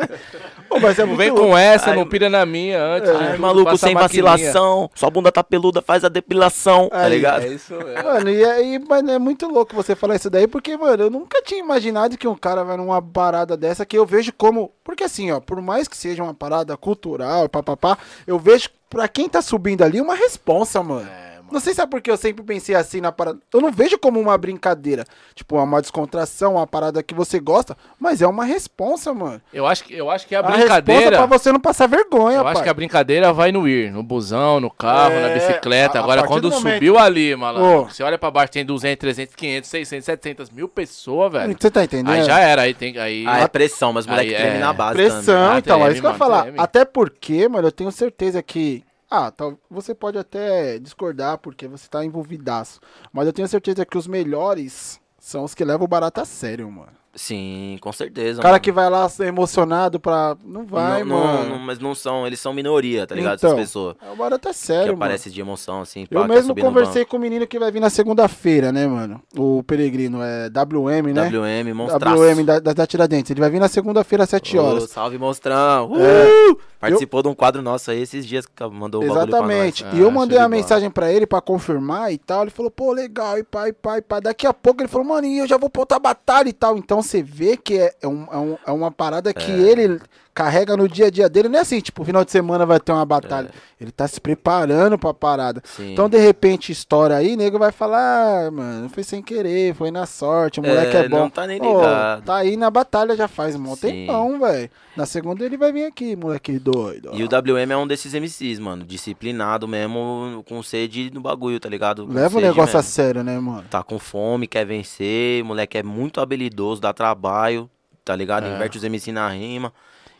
[0.76, 1.46] Pô, mas é muito vem louco.
[1.48, 3.10] com essa, Ai, não pira na minha antes.
[3.10, 4.90] É, maluco, sem vacilação.
[4.94, 7.44] Sua bunda tá peluda, faz a depilação, tá ligado?
[7.44, 8.04] É isso mesmo.
[8.04, 11.42] Mano, e aí, mano, é muito louco você falar isso daí, porque, mano, eu nunca
[11.42, 14.72] tinha imaginado que um cara vai numa parada dessa que eu vejo como.
[14.84, 19.28] Porque assim, ó, por mais que seja uma parada cultural, papapá, eu vejo pra quem
[19.28, 21.08] tá subindo ali uma responsa, mano.
[21.50, 23.38] Não sei se é porque eu sempre pensei assim na parada.
[23.52, 25.04] Eu não vejo como uma brincadeira.
[25.34, 29.40] Tipo, uma descontração, uma parada que você gosta, mas é uma responsa, mano.
[29.52, 31.16] Eu acho que, eu acho que a A brincadeira.
[31.16, 32.62] pra você não passar vergonha, Eu acho pai.
[32.64, 35.98] que a brincadeira vai no ir, no busão, no carro, É, na bicicleta.
[35.98, 37.84] a- a Agora, partir quando do momento- subiu ali, malandro, Ô.
[37.88, 41.56] você olha pra baixo, tem 200, 300, 500, 600, 700 mil pessoas, velho.
[41.58, 42.12] Você tá entendendo?
[42.12, 42.98] Aí já era, aí tem.
[42.98, 44.60] Aí, Ah, é pressão, mas moleque Aí, treme é.
[44.60, 45.48] na base Pressão, também.
[45.56, 46.42] Ah, então, é isso que eu ia mano, falar.
[46.42, 46.58] treme.
[46.60, 48.82] Até porque, mano, eu tenho certeza que.
[49.08, 52.80] Ah, tal, você pode até discordar porque você tá envolvidaço.
[53.12, 56.70] Mas eu tenho certeza que os melhores são os que levam o barato a sério,
[56.70, 56.92] mano.
[57.16, 58.40] Sim, com certeza.
[58.40, 58.62] O cara mano.
[58.62, 60.36] que vai lá ser emocionado pra.
[60.44, 61.44] Não vai, não, mano.
[61.44, 63.38] não, não, mas não são, eles são minoria, tá ligado?
[63.38, 64.96] Então, Essas pessoas É o barato a que sério, mano.
[64.96, 66.06] aparecem de emoção, assim.
[66.10, 69.22] Eu pá, mesmo conversei com o menino que vai vir na segunda-feira, né, mano?
[69.36, 71.30] O Peregrino, é WM, né?
[71.30, 72.22] WM, monstraço.
[72.22, 73.30] WM da, da, da Tiradentes.
[73.30, 74.84] Ele vai vir na segunda-feira às 7 Ô, horas.
[74.84, 74.86] É.
[74.86, 75.92] salve, monstrão.
[75.92, 76.58] Uh!
[76.78, 79.04] Participou de um quadro nosso aí esses dias que mandou o.
[79.04, 79.84] Exatamente.
[79.84, 82.42] Ah, e eu show mandei de uma mensagem pra ele pra confirmar e tal.
[82.42, 84.20] Ele falou, pô, legal, e pai, pai, pai.
[84.20, 86.76] Daqui a pouco ele falou, mano, e eu já vou pra outra batalha e tal.
[86.76, 90.00] Então você vê que é, é, um- é um- é uma parada que ele
[90.36, 91.48] carrega no dia a dia dele.
[91.48, 93.50] Não é assim, tipo, final de semana vai ter uma batalha.
[93.80, 95.62] Ele tá se preparando pra parada.
[95.64, 95.92] Sim.
[95.92, 100.04] Então, de repente, estoura aí, nego vai falar, ah, mano, foi sem querer, foi na
[100.04, 101.20] sorte, o moleque é, É, bom.
[101.20, 102.22] não tá nem ligado.
[102.24, 103.80] tá aí na batalha já faz um Sim.
[103.80, 104.70] tempão, velho.
[104.94, 107.10] Na segunda ele vai vir aqui, moleque doido.
[107.14, 108.84] E o WM é um desses MCs, mano.
[108.84, 112.06] Disciplinado mesmo, com sede no bagulho, tá ligado?
[112.06, 112.92] Com Leva o negócio a mesmo.
[112.92, 113.64] sério, né, mano?
[113.70, 115.42] Tá com fome, quer vencer.
[115.44, 117.68] Moleque é muito habilidoso, dá trabalho,
[118.04, 118.46] tá ligado?
[118.46, 118.54] É.
[118.54, 119.72] Inverte os MC na rima.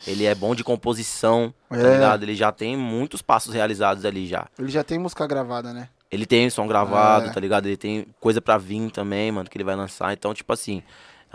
[0.06, 1.92] Ele é bom de composição, tá É.
[1.94, 2.22] ligado?
[2.24, 4.46] Ele já tem muitos passos realizados ali já.
[4.58, 5.88] Ele já tem música gravada, né?
[6.10, 7.32] Ele tem som gravado, É.
[7.32, 7.66] tá ligado?
[7.66, 10.12] Ele tem coisa pra vir também, mano, que ele vai lançar.
[10.12, 10.82] Então, tipo assim,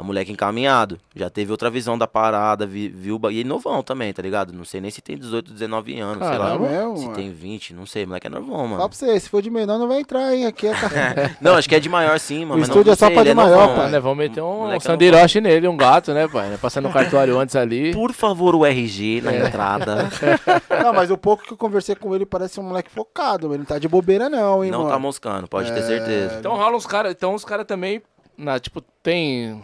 [0.02, 1.00] é um moleque encaminhado.
[1.16, 3.20] Já teve outra visão da parada, vi- viu.
[3.30, 4.52] E ele novão também, tá ligado?
[4.52, 6.46] Não sei nem se tem 18, 19 anos, sei lá.
[6.48, 6.68] Caramba.
[6.68, 7.16] É mesmo, Se mano.
[7.16, 8.06] tem 20, não sei.
[8.06, 8.90] Moleque é novão, Fala mano.
[8.90, 10.46] pra você, se for de menor não vai entrar, hein?
[10.48, 10.72] Aqui é.
[11.40, 12.60] Não, acho que é de maior sim, mano.
[12.60, 13.92] O estúdio não é só sei, pra ele de maior, novão, pai.
[13.92, 16.58] Né, vamos meter um, é sandiroche nele, um gato, né, pai?
[16.60, 17.94] Passando o cartuário antes ali.
[17.94, 19.22] Por favor, o RG É.
[19.22, 20.10] na entrada.
[20.84, 23.66] não, mas o pouco que eu conversei com ele parece um moleque focado, ele não
[23.66, 24.92] tá de bobeira, não, hein, não mano.
[24.92, 26.38] tá moscando, pode ter certeza.
[26.40, 27.12] Então rola uns caras.
[27.12, 28.02] Então os caras também.
[28.38, 29.62] Na, tipo, tem.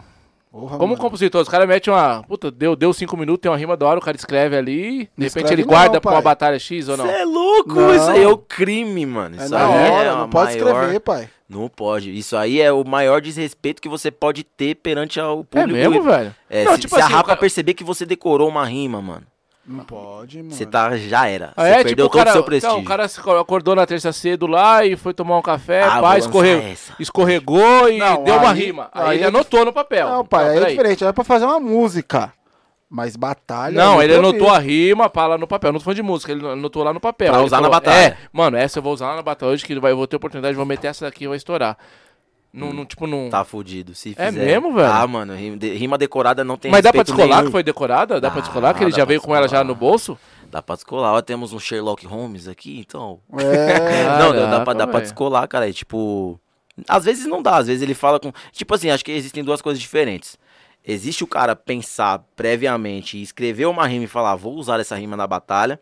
[0.50, 1.00] Porra, Como mano.
[1.00, 2.22] compositor, os caras metem uma.
[2.26, 5.00] Puta, deu, deu cinco minutos, tem uma rima da hora, o cara escreve ali.
[5.04, 7.04] De Não repente ele não, guarda pra uma batalha X ou não?
[7.06, 7.74] Você é louco?
[7.74, 7.94] Não.
[7.94, 9.36] Isso aí é o crime, mano.
[9.38, 11.28] É Isso na aí hora, é a não pode maior- escrever, pai.
[11.48, 12.16] Não pode.
[12.16, 15.70] Isso aí é o maior desrespeito que você pode ter perante ao É público.
[15.90, 16.34] mesmo, velho?
[16.48, 18.64] É, Não, se, tipo se a assim, o rapa cara- perceber que você decorou uma
[18.66, 19.22] rima, mano,
[19.68, 20.50] Não pode, mano.
[20.50, 21.52] você tá, já era.
[21.54, 22.72] Ah, você é, perdeu tipo, o todo o cara, seu prestígio.
[22.72, 23.06] então, o cara
[23.40, 27.98] acordou na terça cedo lá e foi tomar um café, Ah, pá, escorre- escorregou e
[27.98, 28.88] Não, deu uma aí- rima.
[28.92, 30.08] Aí, aí- ele anotou no papel.
[30.08, 31.04] Não, pai, Então, aí é diferente.
[31.04, 32.32] É pra fazer uma música.
[32.90, 33.74] Mas batalha.
[33.76, 35.70] Não, é ele anotou a rima pá, lá no papel.
[35.72, 37.30] Não tô falando de música, ele anotou lá no papel.
[37.30, 37.98] Pra usar na falou, batalha.
[38.02, 40.16] É, mano, essa eu vou usar lá na batalha hoje, que vai, eu vou ter
[40.16, 41.76] oportunidade, vou meter essa daqui e vai estourar.
[42.52, 43.28] Não, não, tipo, não.
[43.28, 43.94] Tá fudido.
[43.94, 44.44] Se É fizer.
[44.46, 44.90] mesmo, velho?
[44.90, 47.44] Ah, mano, rima, de- rima decorada não tem Mas dá pra descolar nenhum.
[47.46, 48.20] que foi decorada?
[48.20, 50.18] Dá, pra Dá, descolar que ele já pra veio com ela já no bolso?
[50.50, 51.12] Dá pra descolar.
[51.14, 53.20] Ó, temos um Sherlock Holmes aqui, então.
[53.38, 54.04] É.
[54.18, 55.68] não, dá, dá pra, Caraca, dá pra descolar, cara.
[55.68, 56.40] É tipo.
[56.88, 58.32] Às vezes não dá, às vezes ele fala com.
[58.52, 60.38] Tipo assim, acho que existem duas coisas diferentes.
[60.86, 65.16] Existe o cara pensar previamente e escrever uma rima e falar, vou usar essa rima
[65.16, 65.78] na batalha.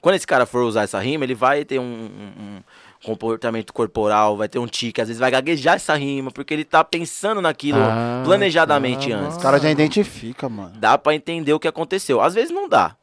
[0.00, 2.62] Quando esse cara for usar essa rima, ele vai ter um, um- um
[3.06, 6.82] comportamento corporal, vai ter um tique, às vezes vai gaguejar essa rima, porque ele tá
[6.82, 9.36] pensando naquilo Ah, planejadamente tá, antes.
[9.36, 10.72] Os caras já identificam, mano.
[10.76, 12.20] Dá pra entender o que aconteceu.
[12.20, 12.96] Às vezes não dá.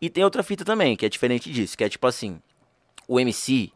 [0.00, 2.40] E tem outra fita também, que é diferente disso, que é tipo assim,
[3.06, 3.70] o MC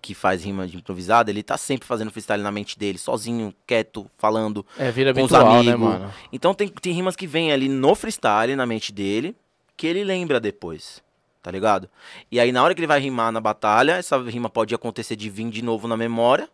[0.00, 4.06] que faz rima de improvisada, ele tá sempre fazendo freestyle na mente dele, sozinho, quieto,
[4.18, 5.80] falando É, vira com os habitual, né, amigos.
[5.80, 6.12] mano?
[6.30, 9.34] Então tem, tem rimas que vem ali no freestyle, na mente dele,
[9.78, 11.02] que ele lembra depois.
[11.44, 11.90] Tá ligado?
[12.32, 15.28] E aí, na hora que ele vai rimar na batalha, essa rima pode acontecer de
[15.28, 16.48] vir de novo na memória.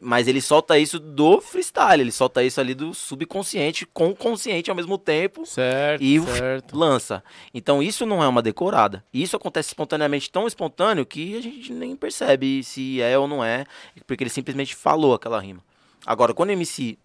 [0.00, 4.70] Mas ele solta isso do freestyle, ele solta isso ali do subconsciente com o consciente
[4.70, 6.74] ao mesmo tempo Certo, e certo.
[6.78, 7.22] lança.
[7.52, 9.04] Então isso não é uma decorada.
[9.12, 13.66] Isso acontece espontaneamente, tão espontâneo que a gente nem percebe se é ou não é,
[14.06, 15.62] porque ele simplesmente falou aquela rima.
[16.06, 16.96] Agora, quando o MC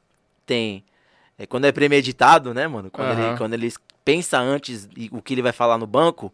[0.45, 0.81] tem.
[1.37, 2.89] é, quando é premeditado, né, mano?
[2.89, 3.27] Quando, Aham.
[3.27, 3.73] ele, quando ele
[4.05, 6.33] pensa antes o que ele vai falar no banco,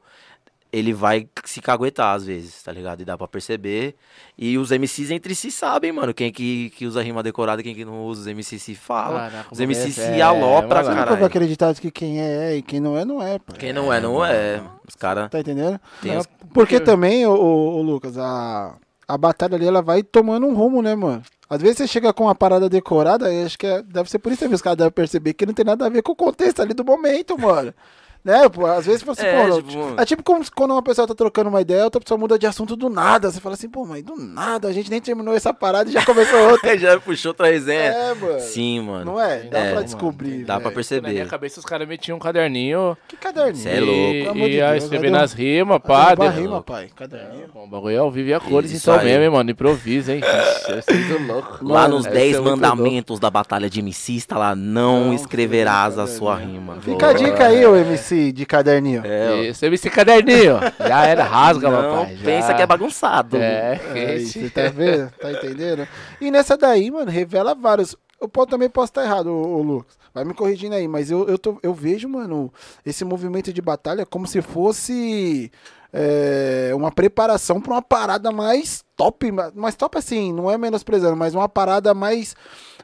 [0.73, 3.01] ele vai se caguetar às vezes, tá ligado?
[3.01, 3.95] E dá pra perceber.
[4.37, 7.75] E os MCs entre si sabem, mano, quem que, que usa rima decorada e quem
[7.75, 8.21] que não usa.
[8.21, 9.17] Os MCs se falam.
[9.19, 11.25] Caraca, os MCs é, se alopra, é, Você nunca vai caralho.
[11.25, 13.53] acreditar que quem é é e quem não é, não é, pô.
[13.53, 14.61] Quem não é, não é.
[14.87, 15.79] Os caras Tá entendendo?
[16.19, 16.27] os...
[16.53, 18.75] Porque também, ô, Lucas, a,
[19.07, 21.21] a batalha ali, ela vai tomando um rumo, né, mano?
[21.49, 24.31] Às vezes você chega com uma parada decorada, aí acho que é- deve ser por
[24.31, 26.61] isso também os caras devem perceber que não tem nada a ver com o contexto
[26.61, 27.73] ali do momento, mano.
[28.23, 31.15] Né, pô, às vezes você É, pô, tipo- é tipo como quando uma pessoa tá
[31.15, 33.31] trocando uma ideia, outra pessoa muda de assunto do nada.
[33.31, 36.05] Você fala assim, pô, mas do nada, a gente nem terminou essa parada e já
[36.05, 36.77] começou outra.
[36.77, 37.79] Já puxou outra resenha.
[37.81, 38.39] é, mano.
[38.39, 39.05] Sim, mano.
[39.13, 39.39] Não é?
[39.39, 39.83] Dá É, pra mano.
[39.85, 40.43] descobrir.
[40.43, 40.75] Dá pra velho.
[40.75, 41.07] perceber.
[41.07, 43.55] Na minha cabeça os caras metiam um caderninho Que caderninho.
[43.63, 44.37] Cê é louco.
[44.37, 46.89] e, de ia Deus, escrever nas rimas, Pá, de- rima, pai.
[46.95, 47.47] Caderninho.
[47.53, 49.05] Bom, o bagulho é ao vivo e a cores, Isso então aí.
[49.07, 49.49] mesmo, hein, mano.
[49.49, 50.21] Improvisa, hein?
[50.69, 51.57] Eu sinto louco.
[51.65, 55.13] Lá Mano, nos esse 10 é mandamentos da batalha de MC está lá, não, Não
[55.15, 56.77] escreverás a escreverás sua rima.
[56.81, 59.01] Fica a dica aí, ô MC de caderninho.
[59.05, 59.43] É.
[59.47, 60.59] Isso, esse caderninho.
[60.79, 62.15] Já era, rasga, não papai.
[62.17, 62.25] já.
[62.25, 63.37] pensa que é bagunçado.
[63.37, 65.11] É, É, esse- você tá vendo?
[65.19, 65.87] Tá entendendo?
[66.19, 67.95] E nessa daí, mano, revela vários.
[68.19, 69.99] Eu também posso estar errado, ô, ô, Lucas.
[70.13, 72.51] Vai me corrigindo aí, mas eu, eu, tô, eu vejo, mano,
[72.85, 75.49] esse movimento de batalha como se fosse
[75.93, 79.31] é, uma preparação pra uma parada mais top.
[79.31, 82.35] ma- Mais top assim, não é menosprezando, mas uma parada mais,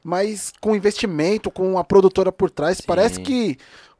[0.03, 2.81] mais com investimento, com uma produtora por trás.
[2.81, 3.57] Parece que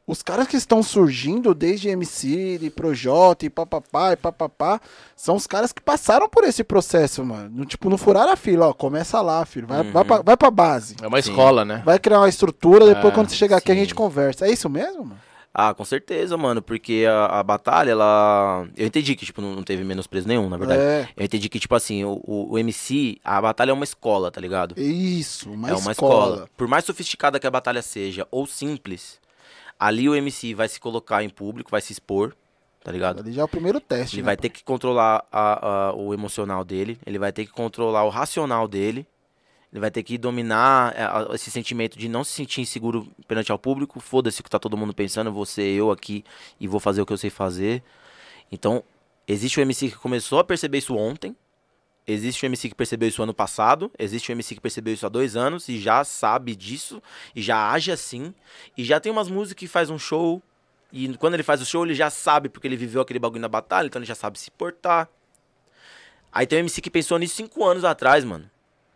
[0.08, 4.80] os caras que estão surgindo desde MC, de Projota e papapá e papapá,
[5.14, 7.50] são os caras que passaram por esse processo, mano.
[7.52, 9.66] No, tipo, não furaram a fila, ó, começa lá, filho.
[9.66, 10.96] Vai, vai, pra, vai pra base.
[11.02, 11.82] É uma escola, né?
[11.84, 13.80] Vai criar uma estrutura, depois É, quando você chegar aqui a sim.
[13.82, 14.46] gente conversa.
[14.46, 15.20] É isso mesmo, mano?
[15.52, 18.66] Ah, com certeza, mano, porque a, a batalha, ela.
[18.76, 20.80] Eu entendi que, tipo, não, não teve menosprezo nenhum, na verdade.
[20.80, 21.08] É.
[21.16, 24.40] Eu entendi que, tipo assim, o, o, o MC, a batalha é uma escola, tá
[24.40, 24.74] ligado?
[24.80, 26.30] Isso, uma é uma escola.
[26.34, 26.48] escola.
[26.56, 29.18] Por mais sofisticada que a batalha seja, ou simples,
[29.78, 32.34] ali o MC vai se colocar em público, vai se expor,
[32.82, 33.20] tá ligado?
[33.20, 34.16] Ali já é o primeiro teste.
[34.16, 34.42] Ele né, vai pô?
[34.42, 38.66] ter que controlar a- a- o emocional dele, ele vai ter que controlar o racional
[38.66, 39.06] dele,
[39.72, 43.52] ele vai ter que dominar é, a- esse sentimento de não se sentir inseguro perante
[43.52, 44.00] ao público.
[44.00, 46.24] Foda-se o que tá todo mundo pensando, vou ser eu aqui
[46.58, 47.82] e vou fazer o que eu sei fazer.
[48.50, 48.82] Então,
[49.26, 51.36] existe o MC que começou a perceber isso ontem,
[52.08, 55.08] existe o MC que percebeu isso ano passado, existe o MC que percebeu isso há
[55.08, 57.02] dois anos e já sabe disso,
[57.34, 58.34] e já age assim,
[58.76, 60.42] e já tem umas músicas que faz um show,
[60.92, 63.48] e quando ele faz o show, ele já sabe, porque ele viveu aquele bagulho na
[63.48, 65.08] batalha, então ele já sabe se portar.
[66.32, 68.50] Aí tem um MC que pensou nisso cinco anos atrás, mano.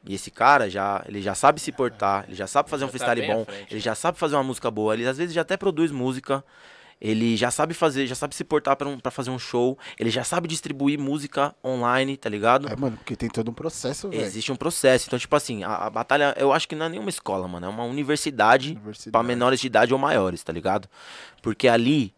[0.05, 2.93] E esse cara já, ele já sabe se portar, ele já sabe fazer um Já
[2.93, 3.81] tá freestyle à bom, frente, ele né?
[3.81, 6.43] já sabe fazer uma música boa, ele às vezes já até produz música,
[7.05, 10.09] ele já sabe fazer, já sabe se portar pra, um, pra fazer um show, ele
[10.09, 12.69] já sabe distribuir música online, tá ligado?
[12.69, 14.23] É, mano, porque tem todo um processo, velho.
[14.23, 15.07] Existe um processo.
[15.09, 17.67] Então, tipo assim, a, a batalha, eu acho que não é nenhuma escola, mano.
[17.67, 19.11] É uma universidade, Universidade.
[19.11, 20.89] pra menores de idade ou maiores, tá ligado?
[21.43, 22.15] Porque ali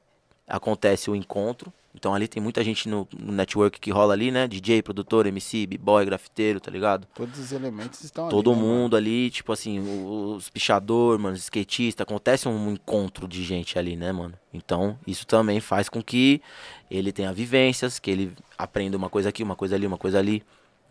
[0.46, 1.72] acontece o encontro.
[1.94, 4.48] Então ali tem muita gente no, no network que rola ali, né?
[4.48, 7.06] DJ, produtor, MC, b-boy, grafiteiro, tá ligado?
[7.14, 8.58] Todos os elementos estão Todo ali.
[8.58, 8.78] né, mano?
[8.80, 13.96] mundo ali, tipo assim, os pichador, mano, os skatista, acontece um encontro de gente ali,
[13.96, 14.34] né, mano?
[14.52, 16.42] Então, isso também faz com que
[16.90, 20.42] ele tenha vivências, que ele aprenda uma coisa aqui, uma coisa ali, uma coisa ali,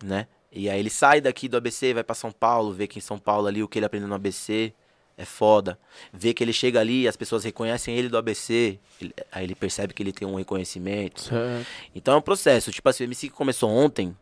[0.01, 0.27] né?
[0.51, 3.17] E aí ele sai daqui do ABC, vai pra São Paulo, vê que em São
[3.17, 4.73] Paulo ali o que ele aprendeu no ABC
[5.17, 5.77] é foda.
[6.11, 9.55] Vê que ele chega ali e as pessoas reconhecem ele do ABC, ele- aí ele
[9.55, 11.21] percebe que ele tem um reconhecimento.
[11.21, 11.67] Certo.
[11.93, 12.71] Então é um processo.
[12.71, 14.15] Tipo assim, o MC que começou ontem,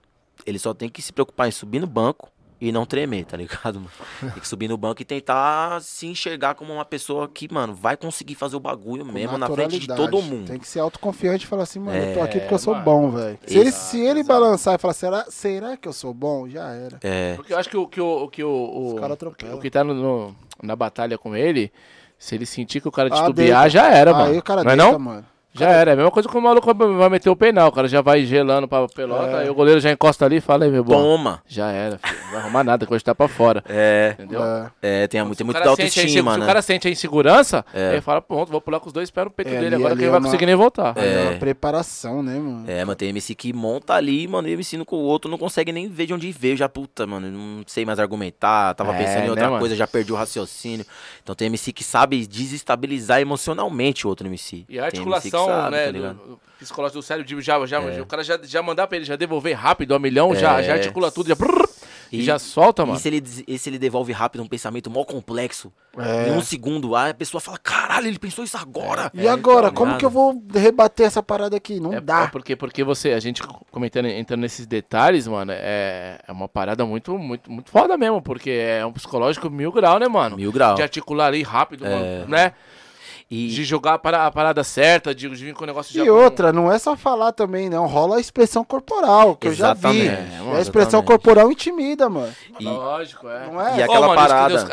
[0.45, 2.29] ele só tem que se preocupar em subir no banco
[2.61, 3.79] e não tremer, tá ligado?
[3.81, 3.89] mano?
[4.21, 7.97] Tem que subir no banco e tentar se enxergar como uma pessoa que, mano, vai
[7.97, 10.47] conseguir fazer o bagulho Com mesmo na frente de todo mundo.
[10.47, 12.73] Tem que ser autoconfiante e falar assim, mano, eu tô É, aqui porque eu sou
[12.73, 12.85] mano.
[12.85, 13.39] bom, velho.
[13.47, 16.47] Se ele, se ele balançar e falar, será, será que eu sou bom?
[16.47, 16.99] Já era.
[17.01, 17.33] É.
[17.35, 19.93] Porque eu acho que o que o, o que o, o, o que tá no,
[19.95, 21.71] no- na batalha com ele,
[22.19, 23.69] se ele sentir que o cara Ah, titubear, deita.
[23.71, 24.37] já era, Aí mano.
[24.37, 24.99] o cara não é deita, não?
[24.99, 25.25] mano.
[25.53, 25.91] Já era.
[25.91, 27.67] É a mesma coisa que o maluco vai meter o penal.
[27.69, 29.39] O cara já vai gelando pra pelota, É.
[29.41, 30.93] aí o goleiro já encosta ali e fala aí, meu bom.
[30.93, 31.41] Toma.
[31.47, 32.21] Já era, filho.
[32.23, 33.61] Não vai arrumar nada, que hoje tá pra fora.
[33.69, 34.15] É.
[34.17, 34.41] Entendeu?
[34.43, 34.71] É.
[34.81, 36.43] É, tem, muito- tem Se muito cara da sente autoestima, Se né?
[36.43, 37.91] o cara sente a insegurança, É.
[37.93, 39.91] ele fala, pronto, vou pular com os dois pés no peito É, dele, ali- agora
[39.93, 40.93] ali que ele é vai uma- conseguir nem voltar.
[40.97, 42.63] Aí É uma preparação, né, mano?
[42.67, 45.37] É, mano, tem MC que monta ali, mano, e MC no com o outro não
[45.37, 46.55] consegue nem ver de onde veio.
[46.55, 49.59] Já, puta, mano, não sei mais argumentar, tava É, pensando em outra né, mano?
[49.59, 50.85] coisa, já perdi o raciocínio.
[51.23, 54.65] Então tem MC que sabe desestabilizar emocionalmente o outro MC.
[54.69, 55.01] E a Tem
[55.41, 56.15] MC que articulação, sabe, né, tá do, ligado?
[56.27, 58.01] do psicológico do cérebro, já, já, É.
[58.01, 60.63] o cara já, já mandar pra ele já devolver rápido a milhão, já, É.
[60.63, 61.69] já articula tudo, já, brrr,
[62.11, 62.97] e, E- já solta, mano.
[62.97, 66.27] E se ele, e se ele devolve rápido um pensamento mó complexo, É.
[66.27, 69.09] em um segundo, a pessoa fala, caralho, ele pensou isso agora.
[69.13, 71.79] E agora, então, como que eu vou rebater essa parada aqui?
[71.79, 72.27] Não É, é dá.
[72.27, 77.17] porque, porque você, a gente comentando, entrando nesses detalhes, mano, é, é uma parada muito,
[77.17, 80.35] muito, muito foda mesmo, porque é um psicológico mil grau, né, mano?
[80.35, 80.75] Mil grau.
[80.75, 81.89] De articular ali rápido, É.
[81.89, 82.51] mano, né?
[83.33, 86.03] E De jogar a para- a parada certa, de, de vir com o negócio já
[86.03, 87.85] E outra, não é só falar também, não.
[87.87, 90.01] Rola a expressão corporal, que eu já vi.
[90.01, 91.07] Exatamente, E mano, a expressão exatamente.
[91.07, 92.33] corporal intimida, mano.
[92.59, 93.47] E- Lógico, é.
[93.47, 93.77] Não é?
[93.77, 94.67] E aquela mano, parada.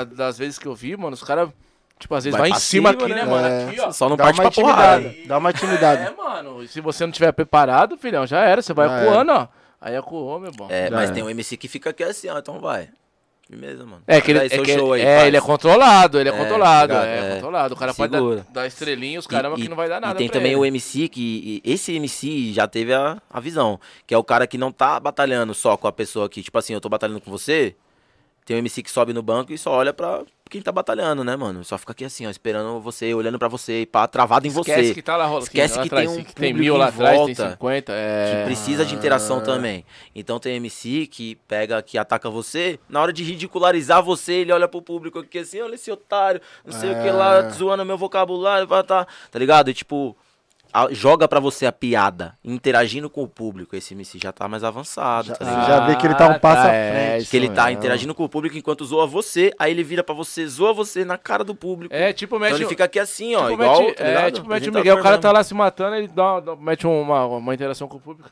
[0.00, 1.50] a- das vezes que eu vi, mano, os caras,
[1.98, 3.46] tipo, às vezes Vai vai, em cima cima, aqui, né, né, mano?
[3.46, 3.64] É.
[3.68, 3.92] Aqui, ó.
[3.92, 5.00] Só não Dá parte uma pra porrada.
[5.02, 5.28] intimidade.
[5.28, 6.02] Dá uma intimidade.
[6.06, 6.62] É, mano.
[6.62, 8.62] E se você não tiver preparado, filhão, já era.
[8.62, 9.46] Você vai Já acuando, ó.
[9.78, 10.68] Aí acuou, meu bom.
[10.70, 11.12] É, Já mas é.
[11.12, 12.88] tem um MC que fica aqui assim, ó, então vai.
[13.50, 14.02] Firmeza, mano.
[14.06, 16.92] É que ele, é, que show aí, é, ele é controlado, ele é, É, controlado,
[16.92, 17.06] ligado?
[17.06, 17.34] é, É.
[17.34, 17.74] controlado.
[17.74, 18.36] O cara pode Segura.
[18.36, 20.60] dar, dar estrelinha, os caramba, E- que não vai dar nada E tem também ele.
[20.60, 21.60] o MC que.
[21.64, 23.80] Esse MC já teve a, a visão.
[24.06, 26.74] Que é o cara que não tá batalhando só com a pessoa que, tipo assim,
[26.74, 27.74] eu tô batalhando com você.
[28.46, 31.36] Tem um MC que sobe no banco e só olha pra quem tá batalhando, né,
[31.36, 31.64] mano?
[31.64, 34.94] Só fica aqui assim, ó, esperando você, olhando pra você pá, travado em Esquece você.
[34.94, 35.44] que tá lá rolando.
[35.44, 37.92] Esquece lá que atrás, tem um que tem mil lá atrás, tem volta 50.
[37.92, 38.32] É...
[38.32, 39.84] Que precisa de interação também.
[40.14, 44.68] Então tem MC que pega, que ataca você, na hora de ridicularizar você, ele olha
[44.68, 48.66] pro público aqui assim, olha esse otário, não sei o que lá, zoando meu vocabulário,
[48.66, 49.70] tá, tá ligado?
[49.70, 50.16] E tipo,
[50.72, 53.74] a- joga pra você a piada, interagindo com o público.
[53.76, 56.38] Esse MC já tá mais avançado, Já- tá você já vê que ele tá um
[56.38, 57.22] passo à é, frente.
[57.22, 57.78] isso Que ele tá mesmo.
[57.78, 61.18] interagindo com o público enquanto zoa você, aí ele vira pra você, zoa você na
[61.18, 61.94] cara do público.
[61.94, 62.48] É, tipo, mete...
[62.50, 64.80] então ele fica aqui assim, ó, tipo, igual, mete, tá é, tipo, mete o Apresentador
[64.80, 65.22] Miguel, o cara mesmo.
[65.22, 68.30] tá lá se matando, ele dá, dá- mete uma, uma interação com o público.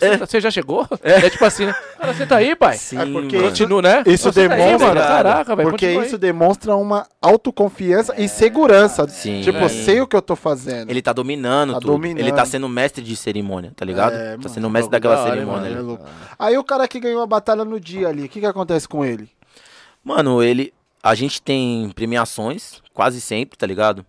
[0.00, 0.86] Ah, Você, você já chegou?
[1.02, 1.28] É.
[1.30, 1.74] tipo assim, né?
[1.98, 2.76] Cara, você tá aí, pai?
[2.76, 3.48] Sim, É porque mano.
[3.48, 4.02] Continua, né?
[4.06, 5.00] Isso Você tá aí, demonstra- mano.
[5.00, 5.68] Caraca, velho.
[5.70, 6.08] Porque continua aí.
[6.08, 9.06] isso demonstra uma autoconfiança e segurança.
[9.08, 9.40] Sim.
[9.42, 10.90] Tipo, eu sei o que eu tô fazendo.
[10.90, 11.92] Ele tá dominando Tá tudo.
[11.92, 12.18] dominando.
[12.20, 14.14] Ele tá sendo mestre de cerimônia, tá ligado?
[14.14, 15.68] É, tá mano, sendo mestre bagulho daquela da cerimônia.
[15.68, 15.80] É ali.
[15.82, 16.04] louco.
[16.38, 19.04] Aí o cara que ganhou a batalha no dia ali, o que que acontece com
[19.04, 19.28] ele?
[20.04, 20.72] Mano, ele.
[21.02, 24.04] A gente tem premiações, quase sempre, tá ligado?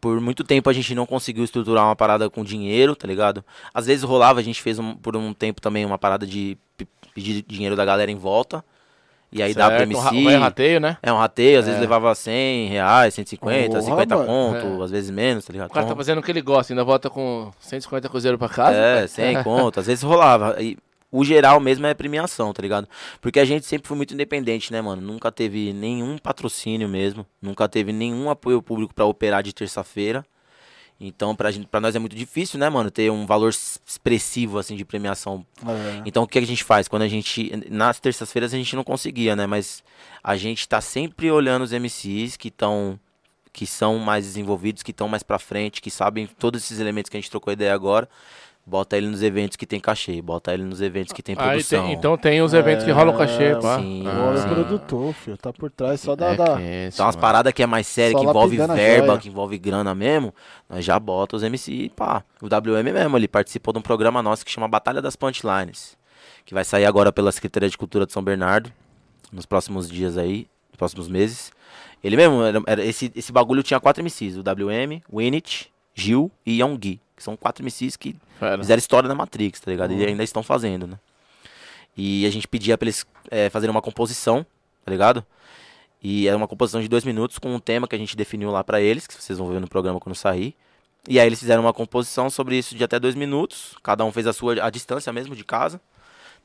[0.00, 3.44] Por muito tempo a gente não conseguiu estruturar uma parada com dinheiro, tá ligado?
[3.72, 6.86] Às vezes rolava, a gente fez um- por um tempo também uma parada de pe-
[7.14, 8.64] pedir dinheiro da galera em volta.
[9.32, 10.36] E aí dá pro Certo, um MC.
[10.36, 10.96] um rateio, né?
[11.02, 11.80] É um rateio, às vezes É.
[11.80, 14.28] levava 100 reais, 150, Porra, 50 mano.
[14.28, 14.84] conto, É.
[14.84, 15.68] às vezes menos, tá ligado?
[15.68, 18.48] O cara tá Então- fazendo o que ele gosta, ainda volta com 150 cruzeiros pra
[18.48, 18.76] casa.
[18.78, 19.80] É, sem conta.
[19.80, 20.56] Às vezes rolava.
[20.62, 20.78] E
[21.10, 22.88] o geral mesmo é premiação, tá ligado?
[23.20, 25.00] Porque a gente sempre foi muito independente, né, mano?
[25.00, 27.26] Nunca teve nenhum patrocínio mesmo.
[27.40, 30.24] Nunca teve nenhum apoio público pra operar de terça-feira.
[30.98, 32.90] Então, pra, gente, pra nós é muito difícil, né, mano?
[32.90, 35.44] Ter um valor expressivo, assim, de premiação.
[35.66, 36.02] É.
[36.06, 36.88] Então, o que a gente faz?
[36.88, 37.52] Quando a gente.
[37.70, 39.46] Nas terças-feiras a gente não conseguia, né?
[39.46, 39.84] Mas
[40.24, 42.98] a gente tá sempre olhando os MCs que estão.
[43.52, 47.16] Que são mais desenvolvidos, que estão mais pra frente, que sabem todos esses elementos que
[47.16, 48.06] a gente trocou ideia agora.
[48.68, 51.84] Bota ele nos eventos que tem cachê, bota ele nos eventos que tem Aí produção.
[51.84, 53.78] tem- então tem os eventos que rolam cachê, pá.
[53.78, 54.02] sim.
[54.04, 54.34] Ah.
[54.44, 55.36] o produtor, filho.
[55.36, 56.32] Tá por trás só da.
[56.32, 58.56] É da- que é isso, Então, as paradas que é mais séria, Só que envolve
[58.56, 60.34] verba, que envolve grana mesmo,
[60.68, 62.24] nós já bota os MC, pá.
[62.42, 65.96] O WM mesmo, ele participou de um programa nosso que chama Batalha das Punchlines,
[66.44, 68.72] que vai sair agora pela Secretaria de Cultura de São Bernardo,
[69.32, 71.52] nos próximos dias aí, nos próximos meses.
[72.02, 76.30] Ele mesmo, era, era- esse, esse bagulho tinha quatro MCs, o WM, o Winit, Gil
[76.44, 78.58] e Yonggi, que são quatro MCs que Fera.
[78.58, 79.94] fizeram história na Matrix, tá ligado?
[79.94, 80.98] E ainda estão fazendo, né?
[81.96, 84.44] E a gente pedia pra eles é, fazerem uma composição,
[84.84, 85.24] tá ligado?
[86.02, 88.62] E era uma composição de dois minutos com um tema que a gente definiu lá
[88.62, 90.54] pra eles, que vocês vão ver no programa quando sair.
[91.08, 93.74] E aí eles fizeram uma composição sobre isso de até dois minutos.
[93.82, 95.80] Cada um fez a sua, a distância mesmo de casa.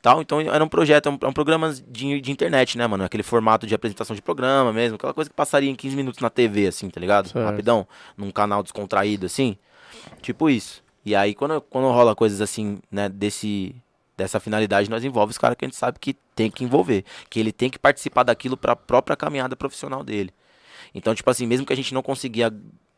[0.02, 0.20] Tal.
[0.20, 3.04] Então era um projeto, é um, programa de, de internet, né, mano?
[3.04, 4.96] Aquele formato de apresentação de programa mesmo.
[4.96, 7.28] Aquela coisa que passaria em 15 minutos na TV, assim, tá ligado?
[7.28, 7.46] Certo.
[7.46, 7.86] Rapidão.
[8.16, 9.56] Num canal descontraído, assim.
[10.20, 10.82] Tipo isso.
[11.04, 13.76] E aí, quando, quando rola coisas assim, né, desse,
[14.16, 17.04] dessa finalidade, nós envolve os caras que a gente sabe que tem que envolver.
[17.30, 20.34] Que ele tem que participar daquilo pra própria caminhada profissional dele.
[20.92, 22.52] Então, tipo assim, mesmo que a gente não conseguia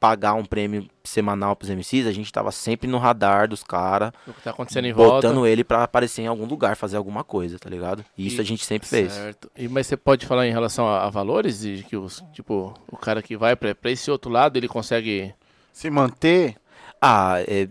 [0.04, 4.34] pagar um prêmio semanal pros MCs, a gente tava sempre no radar dos caras, O
[4.34, 5.26] que tá acontecendo em volta.
[5.28, 8.04] botando ele pra aparecer em algum lugar, fazer alguma coisa, tá ligado?
[8.18, 9.12] E isso E- a gente sempre fez.
[9.14, 9.50] Certo.
[9.56, 11.60] E, mas você pode falar em relação a, a valores?
[11.60, 15.32] De que os, tipo, o cara que vai pra, pra esse outro lado, ele consegue.
[15.72, 16.56] Se manter.
[17.00, 17.66] Ah, é,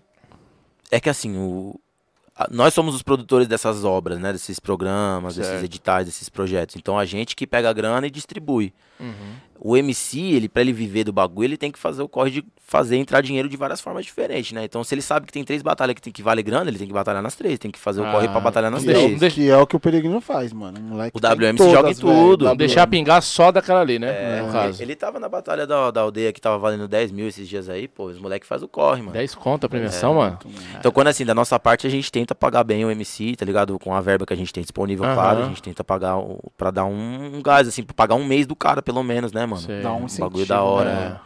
[0.90, 1.80] é que assim, o,
[2.50, 4.34] nós somos os produtores dessas obras, né?
[4.34, 5.66] Desses programas, desses Certo.
[5.66, 6.76] editais, desses projetos.
[6.78, 8.74] Então a gente que pega a grana e distribui.
[9.00, 9.36] Uhum.
[9.66, 12.44] O MC, ele, pra ele viver do bagulho, ele tem que fazer o corre de
[12.66, 14.64] fazer entrar dinheiro de várias formas diferentes, né?
[14.66, 16.88] Então, se ele sabe que tem três batalhas que, tem, que vale grana, ele tem
[16.88, 18.94] que batalhar nas três, tem que fazer o corre pra Ah, batalhar nas Que é,
[18.94, 19.22] três.
[19.22, 20.80] o, que é o que o Peregrino faz, mano.
[20.80, 22.46] O, moleque O WM se joga em tudo.
[22.46, 24.08] Não deixar pingar só daquela ali, né?
[24.10, 24.82] É, no ele- caso.
[24.84, 27.88] Ele tava na batalha da, da aldeia que tava valendo 10 mil esses dias aí,
[27.88, 29.14] pô, os moleques fazem o corre, mano.
[29.14, 30.40] 10 conto a É, premiação, mano.
[30.80, 33.78] Então, quando assim, da nossa parte, a gente tenta pagar bem o MC, tá ligado?
[33.80, 35.44] Com a verba que a gente tem disponível, claro.
[35.44, 38.46] A gente tenta pagar o, pra dar um, um gás, assim, pra pagar um mês
[38.48, 39.53] do cara, pelo menos, né, mano?
[39.58, 39.82] Sei.
[39.82, 41.10] Dá um Um bagulho incentivo, da hora, né?
[41.10, 41.20] né?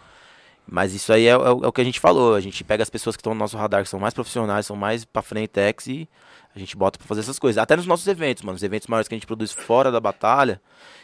[0.69, 2.35] Mas isso aí é, é o é o que a gente falou.
[2.35, 4.75] A gente pega as pessoas que estão no nosso radar, que são mais profissionais, são
[4.75, 6.09] mais pra frente, ex, e
[6.53, 7.61] a gente bota pra fazer essas coisas.
[7.61, 8.55] Até nos nossos eventos, mano.
[8.55, 10.61] Os eventos maiores que a gente produz fora da batalha,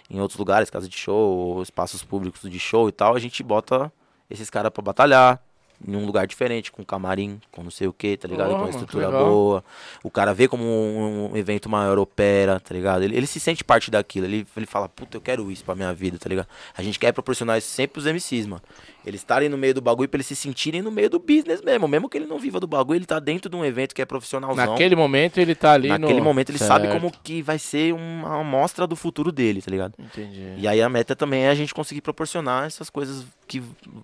[0.10, 3.92] em outros lugares, casa de show, espaços públicos de show e tal, a gente bota
[4.30, 5.40] esses caras pra batalhar
[5.86, 8.48] em um lugar diferente, com camarim, com não sei o que, tá ligado?
[8.48, 9.64] Porra, com uma estrutura boa.
[10.04, 13.04] O cara vê como um, um evento maior opera, tá ligado?
[13.04, 14.26] Ele, ele se sente parte daquilo.
[14.26, 16.48] Ele, ele fala, puta, eu quero isso pra minha vida, tá ligado?
[16.76, 18.62] A gente quer proporcionar isso sempre pros MCs, mano.
[19.06, 21.88] Eles estarem no meio do bagulho pra eles se sentirem no meio do business mesmo.
[21.88, 24.06] Mesmo que ele não viva do bagulho, ele tá dentro de um evento que é
[24.06, 24.66] profissionalzão.
[24.66, 26.24] Naquele momento ele tá ali Naquele no...
[26.24, 27.02] momento ele sabe Certo.
[27.02, 29.94] como que vai ser uma amostra do futuro dele, tá ligado?
[30.00, 30.56] Entendi.
[30.58, 33.26] E aí a meta também é a gente conseguir proporcionar essas coisas
[33.60, 33.64] que,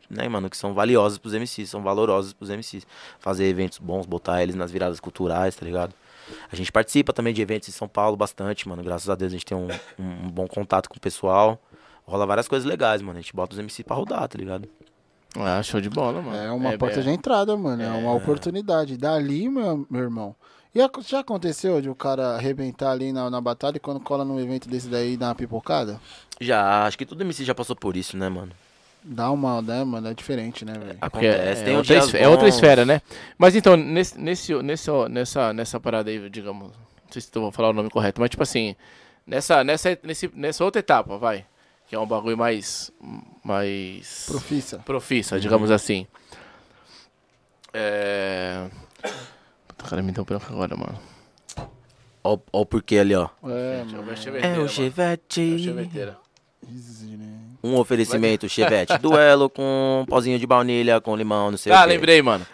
[0.09, 2.85] né, mano, que são valiosas pros MCs, são valorosas pros MCs.
[3.19, 5.93] Fazer eventos bons, botar eles nas viradas culturais, tá ligado?
[6.51, 8.83] A gente participa também de eventos em São Paulo bastante, mano.
[8.83, 9.67] Graças a Deus a gente tem um,
[9.97, 11.59] um- um bom contato com o pessoal.
[12.05, 13.17] Rola várias coisas legais, mano.
[13.17, 14.67] A gente bota os MCs pra rodar, tá ligado?
[15.35, 16.35] Ah, show de bola, mano.
[16.37, 17.81] É uma porta é- de entrada, mano.
[17.81, 18.97] É, uma oportunidade.
[18.97, 20.35] Dali, meu, meu irmão.
[20.73, 24.39] E já aconteceu de o cara arrebentar ali na, na batalha e quando cola num
[24.39, 25.99] evento desse daí dá uma pipocada?
[26.39, 28.51] Já, acho que todo MC já passou por isso, né, mano?
[29.03, 30.07] Dá uma, né, mano?
[30.09, 30.99] É diferente, né, velho?
[30.99, 31.61] Porque Acontece.
[31.61, 33.01] é, tem é um outra, dias esfe- é outra esfera, né?
[33.37, 37.51] Mas então, nesse, nesse, nesse, nessa, nessa parada aí, digamos, não sei se eu vou
[37.51, 38.75] falar o nome correto, mas tipo assim,
[39.25, 41.45] nessa, nessa, nesse, nessa outra etapa, vai,
[41.87, 42.91] que é um bagulho mais,
[43.43, 44.79] mais Profissa.
[44.79, 46.05] profissa, digamos assim.
[47.73, 48.67] É...
[49.67, 50.99] Puta, cara, me deu branco agora, mano.
[52.23, 53.29] Ó, ó o porquê ali, ó.
[53.43, 54.11] É, Deixa eu mano.
[54.37, 55.41] É o Deixa eu Chevette.
[55.71, 56.17] ver.
[56.69, 57.48] Easy, né?
[57.63, 61.83] Um oferecimento Chevette duelo com um pozinho de baunilha, com limão, não sei Ah, o
[61.83, 61.89] quê.
[61.89, 62.45] lembrei, mano.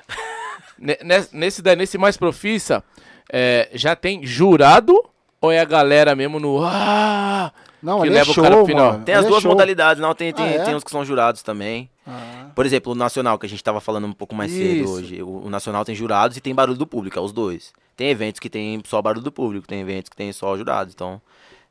[0.77, 2.84] Ne- nes- Nesse, daí, nesse mais profissa,
[3.32, 4.99] é, já tem jurado
[5.40, 6.60] ou é a galera mesmo no.
[6.64, 7.52] Ah!
[7.82, 8.94] Não, Que ele leva é o show, cara pro final.
[8.94, 9.03] mano.
[9.06, 9.52] Tem as Ele é duas show.
[9.52, 10.64] modalidades, não, tem, tem, Ah, é?
[10.64, 11.88] tem uns que são jurados também.
[12.07, 14.91] Ah, Por exemplo, o Nacional, que a gente tava falando um pouco mais cedo Isso.
[14.94, 15.22] hoje.
[15.22, 17.72] O, o Nacional tem jurados e tem barulho do público, é os dois.
[17.95, 20.94] Tem eventos que tem só barulho do público, tem eventos que tem só jurados.
[20.95, 21.22] Então,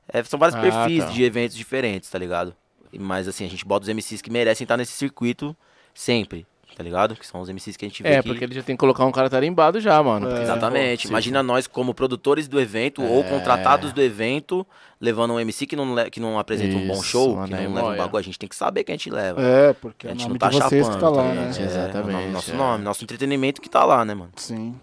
[0.09, 1.11] é, são vários Ah, perfis tá.
[1.11, 2.55] de eventos diferentes, tá ligado?
[2.99, 5.57] Mas assim, a gente bota os MCs que merecem estar nesse circuito
[5.93, 6.47] sempre,
[6.77, 7.15] tá ligado?
[7.15, 8.29] Que são os MCs que a gente vê É, que...
[8.29, 10.29] porque ele já tem que colocar um cara tarimbado já, mano.
[10.31, 10.43] É.
[10.43, 11.05] Exatamente.
[11.07, 13.29] pô, Imagina nós como produtores do evento ou É.
[13.29, 14.67] contratados do evento,
[15.01, 17.69] levando um MC que não, que não apresenta um bom Isso, show, mano, que aí
[17.69, 18.19] não leva um bagulho.
[18.19, 19.41] A gente tem que saber que a gente leva.
[19.41, 21.29] É, porque A é gente nome não tá de vocês chapando, que tá lá, tá
[21.29, 21.35] né?
[21.53, 21.61] ligado?
[21.61, 22.55] Exatamente, É, nosso é.
[22.57, 24.33] nome, nosso entretenimento que tá lá, né, mano?
[24.37, 24.75] Sim.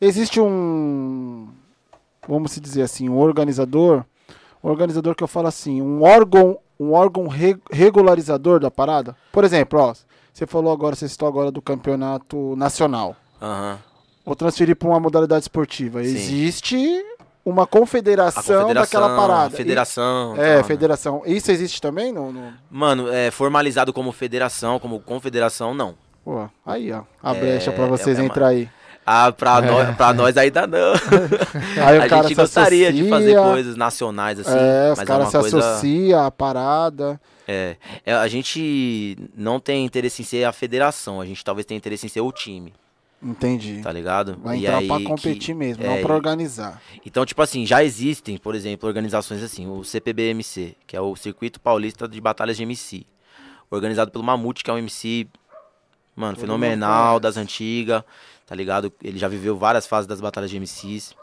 [0.00, 1.48] Existe um,
[2.26, 4.04] vamos se dizer assim, um organizador,
[4.64, 9.16] um organizador que eu falo assim, um órgão, um órgão re- regularizador da parada.
[9.32, 9.94] Por exemplo, ó,
[10.32, 13.16] você falou agora, você citou agora do campeonato nacional.
[13.40, 13.78] Aham.
[14.24, 16.02] Vou transferir para uma modalidade esportiva.
[16.02, 16.08] Sim.
[16.10, 17.04] Existe
[17.44, 19.56] uma confederação, confederação, daquela parada.
[19.56, 20.34] federação.
[20.36, 20.62] E- é, né?
[20.64, 21.22] federação.
[21.24, 22.12] Isso existe também?
[22.12, 22.52] No, no...
[22.70, 25.94] Mano, é, formalizado como federação, como confederação, não.
[26.24, 27.02] Pô, aí, ó.
[27.22, 28.68] A É, brecha para vocês é uma- entrar aí.
[29.06, 30.92] Ah, pra, nós, pra nós ainda não.
[31.86, 34.50] Aí a gente gostaria de fazer associa, coisas nacionais, assim.
[34.50, 35.58] é, os mas é caras uma se coisa...
[35.58, 37.20] associam à parada.
[37.46, 41.78] É, é, a gente não tem interesse em ser a federação, a gente talvez tenha
[41.78, 42.74] interesse em ser o time,
[43.22, 43.80] Entendi.
[43.82, 44.36] tá ligado?
[44.42, 46.82] Vai E entrar aí pra que- competir mesmo, é, não pra organizar.
[47.06, 51.60] Então, tipo assim, já existem, por exemplo, organizações assim, o CPBMC, que é o Circuito
[51.60, 53.06] Paulista de Batalhas de MC,
[53.70, 55.28] organizado pelo Mamute, que é um MC,
[56.16, 58.02] mano, Todo fenomenal, das antigas,
[58.46, 58.92] tá ligado?
[59.02, 61.14] Ele já viveu várias fases das batalhas de MCs.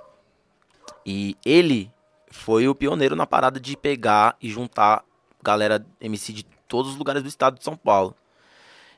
[1.06, 1.90] E ele
[2.30, 5.04] foi o pioneiro na parada de pegar e juntar
[5.42, 8.16] galera MC de todos os lugares do estado de São Paulo.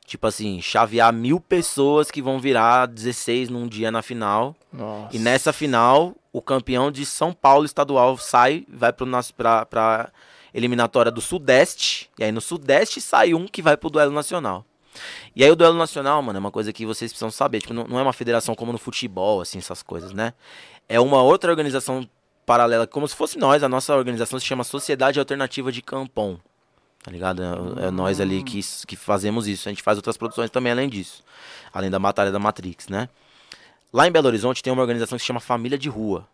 [0.06, 4.56] Tipo assim, chavear mil pessoas que vão virar 16 num dia na final.
[4.72, 5.16] Nossa.
[5.16, 10.12] E nessa final, o campeão de São Paulo estadual sai, vai pro, pra, pra
[10.54, 12.10] eliminatória do Sudeste.
[12.20, 14.64] E aí no Sudeste sai um que vai pro duelo nacional.
[15.36, 17.62] E aí o duelo nacional, mano, é uma coisa que vocês precisam saber.
[17.62, 20.34] Tipo, não, não é uma federação como no futebol, assim, essas coisas, né?
[20.88, 22.08] É uma outra organização
[22.46, 23.64] paralela, como se fosse nós.
[23.64, 26.38] A nossa organização se chama Sociedade Alternativa de Campon.
[27.04, 27.44] Tá ligado?
[27.44, 29.68] É, é nós ali que, que fazemos isso.
[29.68, 31.24] A gente faz outras produções também além disso.
[31.74, 33.10] Além da Batalha da Matrix, né?
[33.94, 36.28] Lá em Belo Horizonte tem uma organização que se chama Família de Rua.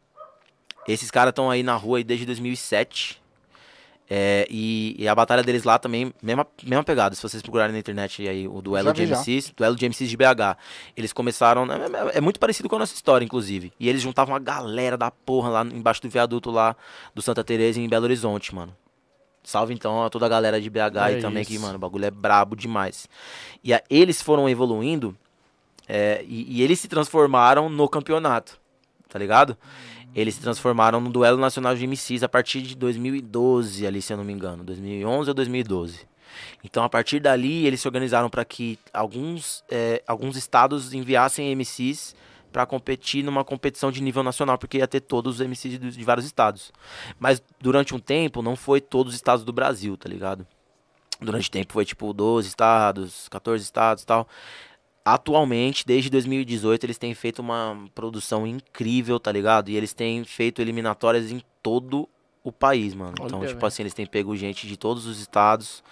[0.87, 3.21] Esses caras estão aí na rua aí desde 2007.
[4.13, 7.15] É, e, e a batalha deles lá também, mesma, mesma pegada.
[7.15, 9.15] Se vocês procurarem na internet aí o duelo Já de já.
[9.15, 10.57] MCs, duelo de MCs de BH.
[10.97, 11.65] Eles começaram.
[11.71, 13.71] É, é muito parecido com a nossa história, inclusive.
[13.79, 16.75] E eles juntavam uma galera da porra lá embaixo do viaduto lá
[17.15, 18.75] do Santa Teresa em Belo Horizonte, mano.
[19.43, 21.61] Salve então a toda a galera de BH É aí também, que, isso.
[21.63, 23.07] mano, o bagulho é brabo demais.
[23.63, 25.17] E a- eles foram evoluindo
[25.87, 28.59] é, e, e eles se transformaram no campeonato,
[29.07, 29.57] tá ligado?
[30.13, 34.17] Eles se transformaram no duelo nacional de MCs a partir de 2012, ali, se eu
[34.17, 34.63] não me engano.
[34.63, 36.11] 2011 ou 2012.
[36.63, 42.15] Então, a partir dali, eles se organizaram para que alguns, é, alguns estados enviassem MCs
[42.51, 46.03] para competir numa competição de nível nacional, porque ia ter todos os MCs de, de
[46.03, 46.71] vários estados.
[47.17, 50.45] Mas durante um tempo, não foi todos os estados do Brasil, tá ligado?
[51.21, 54.27] Durante tempo foi tipo 12 estados, 14 estados tal.
[55.03, 59.69] Atualmente, desde 2018, eles têm feito uma produção incrível, tá ligado?
[59.69, 62.07] E eles têm feito eliminatórias em todo
[62.43, 63.13] o país, mano.
[63.19, 63.65] Olha, então, tipo velho.
[63.65, 65.83] assim, eles têm pego gente de todos os estados.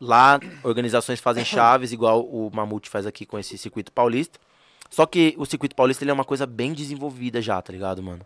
[0.00, 4.38] Lá, organizações fazem chaves, igual o Mamute faz aqui com esse circuito paulista.
[4.90, 8.24] Só que o circuito paulista ele é uma coisa bem desenvolvida já, tá ligado, mano?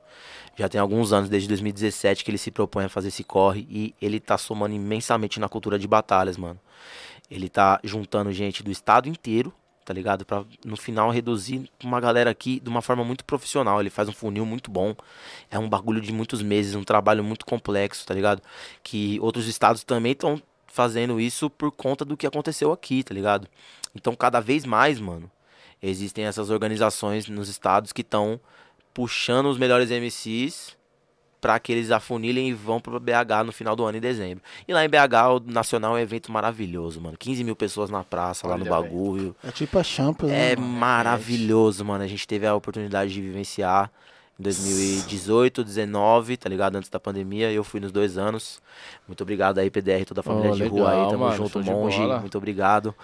[0.54, 3.94] Já tem alguns anos, desde 2017, que ele se propõe a fazer esse corre e
[4.02, 6.60] ele tá somando imensamente na cultura de batalhas, mano.
[7.30, 9.52] Ele tá juntando gente do estado inteiro,
[9.88, 10.26] tá ligado?
[10.26, 13.80] Pra no final reduzir uma galera aqui de uma forma muito profissional.
[13.80, 14.94] Ele faz um funil muito bom.
[15.50, 18.42] É um bagulho de muitos meses, um trabalho muito complexo, tá ligado?
[18.82, 23.48] Que outros estados também estão fazendo isso por conta do que aconteceu aqui, tá ligado?
[23.94, 25.30] Então, cada vez mais, mano,
[25.82, 28.38] existem essas organizações nos estados que estão
[28.92, 30.76] puxando os melhores MCs
[31.40, 34.42] para que eles afunilem e vão pro BH no final do ano em dezembro.
[34.66, 34.96] E lá em BH
[35.36, 37.16] o Nacional é um evento maravilhoso, mano.
[37.16, 39.36] 15 mil pessoas na praça, lá no Olha, bagulho.
[39.44, 40.68] É tipo a Champions, né, É mano?
[40.68, 42.02] maravilhoso, mano.
[42.02, 43.90] A gente teve a oportunidade de vivenciar
[44.38, 46.76] em 2018, 19, tá ligado?
[46.76, 48.60] Antes da pandemia, eu fui nos dois anos.
[49.06, 50.96] Muito obrigado aí, PDR, toda a família Oh, de rua aí.
[50.96, 51.36] legal, Tamo mano.
[51.36, 52.00] junto, monge.
[52.20, 52.94] Muito obrigado.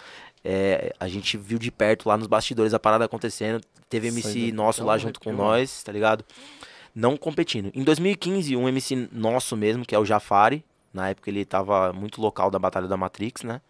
[0.44, 3.60] É, a gente viu de perto lá nos bastidores a parada acontecendo.
[3.88, 6.24] Teve MC nosso lá junto com nós, tá ligado?
[6.94, 7.70] Não competindo.
[7.74, 10.64] Em 2015, um MC nosso mesmo, que é o Jafari.
[10.92, 13.60] Na época ele tava muito local da Batalha da Matrix, né?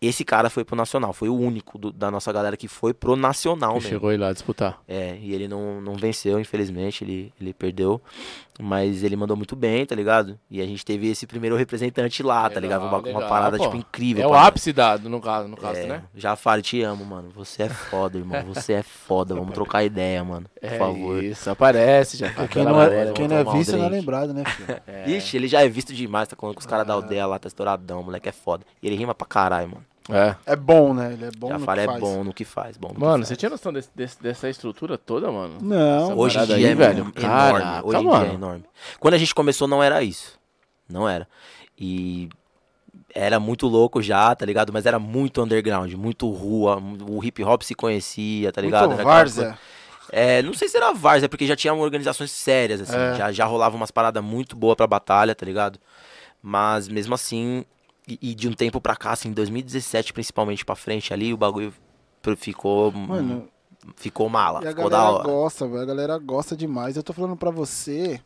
[0.00, 1.12] Esse cara foi pro Nacional.
[1.12, 3.88] Foi o único do- da nossa galera que foi pro Nacional Que mesmo.
[3.90, 4.82] chegou aí lá disputar.
[4.88, 8.00] É, e ele não, não venceu, infelizmente, ele, ele perdeu.
[8.60, 10.38] Mas ele mandou muito bem, tá ligado?
[10.48, 12.82] E a gente teve esse primeiro representante lá, tá ligado?
[12.82, 13.64] Uma, uma Legal, parada, pô.
[13.64, 14.22] tipo, incrível.
[14.22, 16.02] É o ápice da, no caso, no caso, É, né?
[16.14, 17.30] Jafari, te amo, mano.
[17.34, 18.44] Você é foda, irmão.
[18.54, 19.34] Você é foda.
[19.34, 20.46] Vamos trocar ideia, mano.
[20.60, 21.22] Por É favor.
[21.24, 22.30] isso, aparece já.
[22.46, 24.80] Quem não é, galera, quem não é visto não é lembrado, né, filho?
[25.16, 27.48] Ixi, ele já é visto demais, tá falando com os caras da aldeia lá, tá
[27.48, 28.64] estouradão, moleque é foda.
[28.80, 29.84] E ele rima pra caralho, mano.
[30.10, 30.34] É.
[30.46, 31.12] É bom, né?
[31.14, 32.00] Ele é bom no Jafari que é faz.
[32.00, 33.28] bom no que faz, bom no que Mano, faz.
[33.28, 35.58] você tinha noção desse- desse- dessa estrutura toda, mano?
[35.62, 36.04] Não.
[36.04, 36.92] Essa Hoje em parada dia aí, é velho.
[36.98, 37.12] enorme.
[37.12, 38.20] Caraca, Hoje em mano.
[38.24, 38.64] dia é enorme.
[39.00, 40.38] Quando a gente começou não era isso.
[40.88, 41.26] Não era.
[41.78, 42.28] E
[43.14, 44.72] era muito louco já, tá ligado?
[44.72, 46.82] Mas era muito underground, muito rua.
[47.08, 48.88] O hip hop se conhecia, tá ligado?
[48.88, 49.58] Muito Era aquela várzea.
[50.12, 52.94] É, não sei se era Várzea, porque já tinha organizações sérias, assim.
[52.96, 53.14] É.
[53.16, 55.78] Já, já rolava umas paradas muito boas pra batalha, tá ligado?
[56.42, 57.64] Mas mesmo assim,
[58.06, 61.72] e, e de um tempo pra cá, assim, 2017 principalmente pra frente ali, o bagulho
[62.36, 62.90] ficou.
[62.92, 63.48] Mano,
[63.96, 65.28] ficou mala, E a ficou da galera hora.
[65.28, 65.80] gosta, velho.
[65.82, 66.96] A galera gosta demais.
[66.96, 68.20] Eu tô falando pra você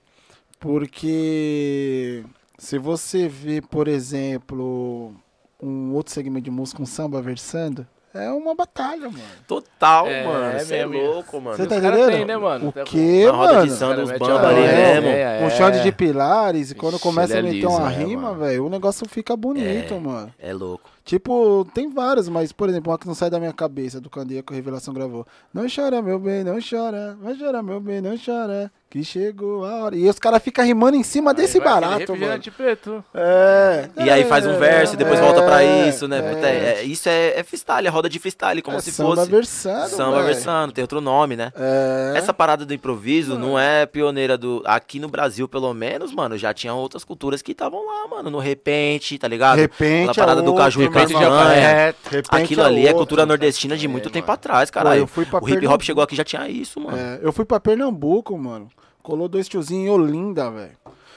[0.60, 2.24] porque
[2.58, 5.14] se você vê, por exemplo,
[5.62, 7.86] um outro segmento de música, um samba versando,
[8.22, 9.22] é uma batalha, mano.
[9.46, 10.44] Total, É, mano.
[10.56, 11.06] é Você é mesmo.
[11.06, 11.56] louco, mano.
[11.56, 12.10] Você tá entendendo?
[12.10, 12.68] tem, né, mano?
[12.68, 13.70] O Tá quê, Na roda de mano?
[13.70, 15.08] samba, os bandos ali mesmo.
[15.08, 15.50] ideia, Um é.
[15.50, 18.40] chão de pilares, e quando Ixi, começa a é meter uma liso, é, rima, mano.
[18.40, 19.98] velho, o negócio fica bonito, É.
[19.98, 20.32] mano.
[20.38, 20.88] É louco.
[21.08, 24.42] Tipo, tem várias, mas, por exemplo, uma que não sai da minha cabeça, do Candeia
[24.42, 25.26] que o Revelação gravou.
[25.54, 27.16] Não chora, meu bem, não chora.
[27.22, 28.70] Vai chorar, meu bem, não chora.
[28.90, 29.96] Que chegou a hora.
[29.96, 32.42] E os caras ficam rimando em cima desse Aí aquele barato, mano.
[32.56, 33.04] preto.
[33.14, 33.88] É.
[33.98, 36.20] E aí faz um verso e depois É, volta pra isso, né?
[36.42, 36.48] é.
[36.80, 39.30] É- isso é, é freestyle, é roda de freestyle, como É se samba fosse.
[39.30, 41.52] versando, Samba versando, tem outro nome, né?
[41.54, 42.14] É.
[42.16, 44.62] Essa parada do improviso não é pioneira do.
[44.64, 48.30] Aqui no Brasil, pelo menos, mano, já tinha outras culturas que estavam lá, mano.
[48.30, 49.58] No repente, tá ligado?
[49.58, 51.60] Repente Aquela parada é do caju e Repente já castanha.
[51.68, 51.94] é.
[52.10, 52.96] Repente Aquilo ali é outro.
[52.98, 54.34] cultura nordestina de É, muito tempo mano.
[54.34, 55.00] atrás, caralho.
[55.00, 56.96] eu fui pra O hip hop chegou aqui já tinha isso, mano.
[56.96, 58.68] É, eu fui pra Pernambuco, mano.
[59.02, 60.72] Colou dois tiozinhos em Olinda, velho.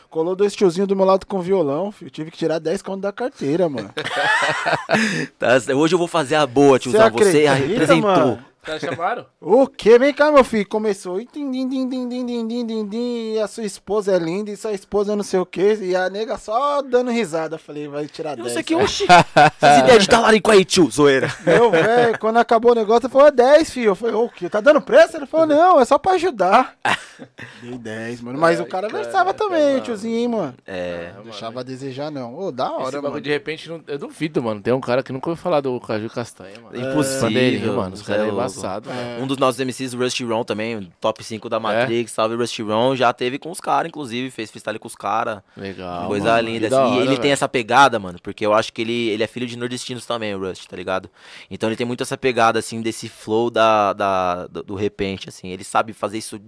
[0.09, 2.11] Colou dois tiozinhos do meu lado com violão, filho.
[2.11, 3.89] Tive que tirar 10 conto da carteira, mano.
[5.39, 7.01] Tá, hoje eu vou fazer a boa, tiozão.
[7.11, 8.01] Você, acredita, representou.
[8.01, 8.45] mano?
[8.63, 9.25] Os caras chamaram?
[9.39, 9.97] O que?
[9.97, 10.67] Vem cá, meu filho.
[10.67, 11.19] Começou.
[11.19, 14.19] E din, din, din, din, din, din, din, din, din, e a sua esposa é
[14.19, 15.75] linda, e sua esposa não sei o que.
[15.81, 17.57] E a nega só dando risada.
[17.57, 18.51] Falei, vai tirar Eu 10.
[18.53, 21.33] sei é que, oxi, essas ideias de talarico aí, tio, zoeira.
[21.43, 23.87] Meu velho, quando acabou o negócio, ele falou, é 10, filho.
[23.87, 24.47] Eu falei, o quê?
[24.47, 25.17] Tá dando preço?
[25.17, 26.75] Ele falou, não, é só pra ajudar.
[27.61, 28.39] Dei 10, mano.
[28.39, 29.81] Mas o cara versava também, mano.
[29.83, 30.53] tiozinho, hein, mano.
[30.67, 32.35] É, Não deixava a desejar, não.
[32.37, 33.21] Ô, da Esse hora, bagulho mano.
[33.21, 34.61] de repente, não- eu duvido, mano.
[34.61, 36.75] Tem um cara que nunca ouviu falar do Caju e Castanha, mano.
[36.91, 37.93] Impossível, Bandeirinha, mano.
[37.93, 38.59] Os você caras é é louco.
[38.59, 39.23] embaçado, velho.
[39.23, 41.49] Um dos nossos MCs, o Rusty Ron também, top 5 É?
[41.49, 44.95] da Matrix, salve Rusty Ron, já teve com os caras, inclusive, fez freestyle com os
[44.95, 45.41] caras.
[45.55, 46.07] Legal.
[46.07, 46.47] Coisa mano.
[46.47, 46.67] linda.
[46.67, 46.75] Assim.
[46.75, 47.33] e hora, ele tem velho.
[47.33, 50.39] essa pegada, mano, porque eu acho que ele, ele é filho de nordestinos também, o
[50.39, 51.09] Rust, tá ligado?
[51.49, 55.49] Então ele tem muito essa pegada, assim, desse flow da, da, do, do repente, assim.
[55.49, 56.39] Ele sabe fazer isso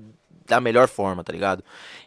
[0.48, 1.64] da melhor forma, tá ligado?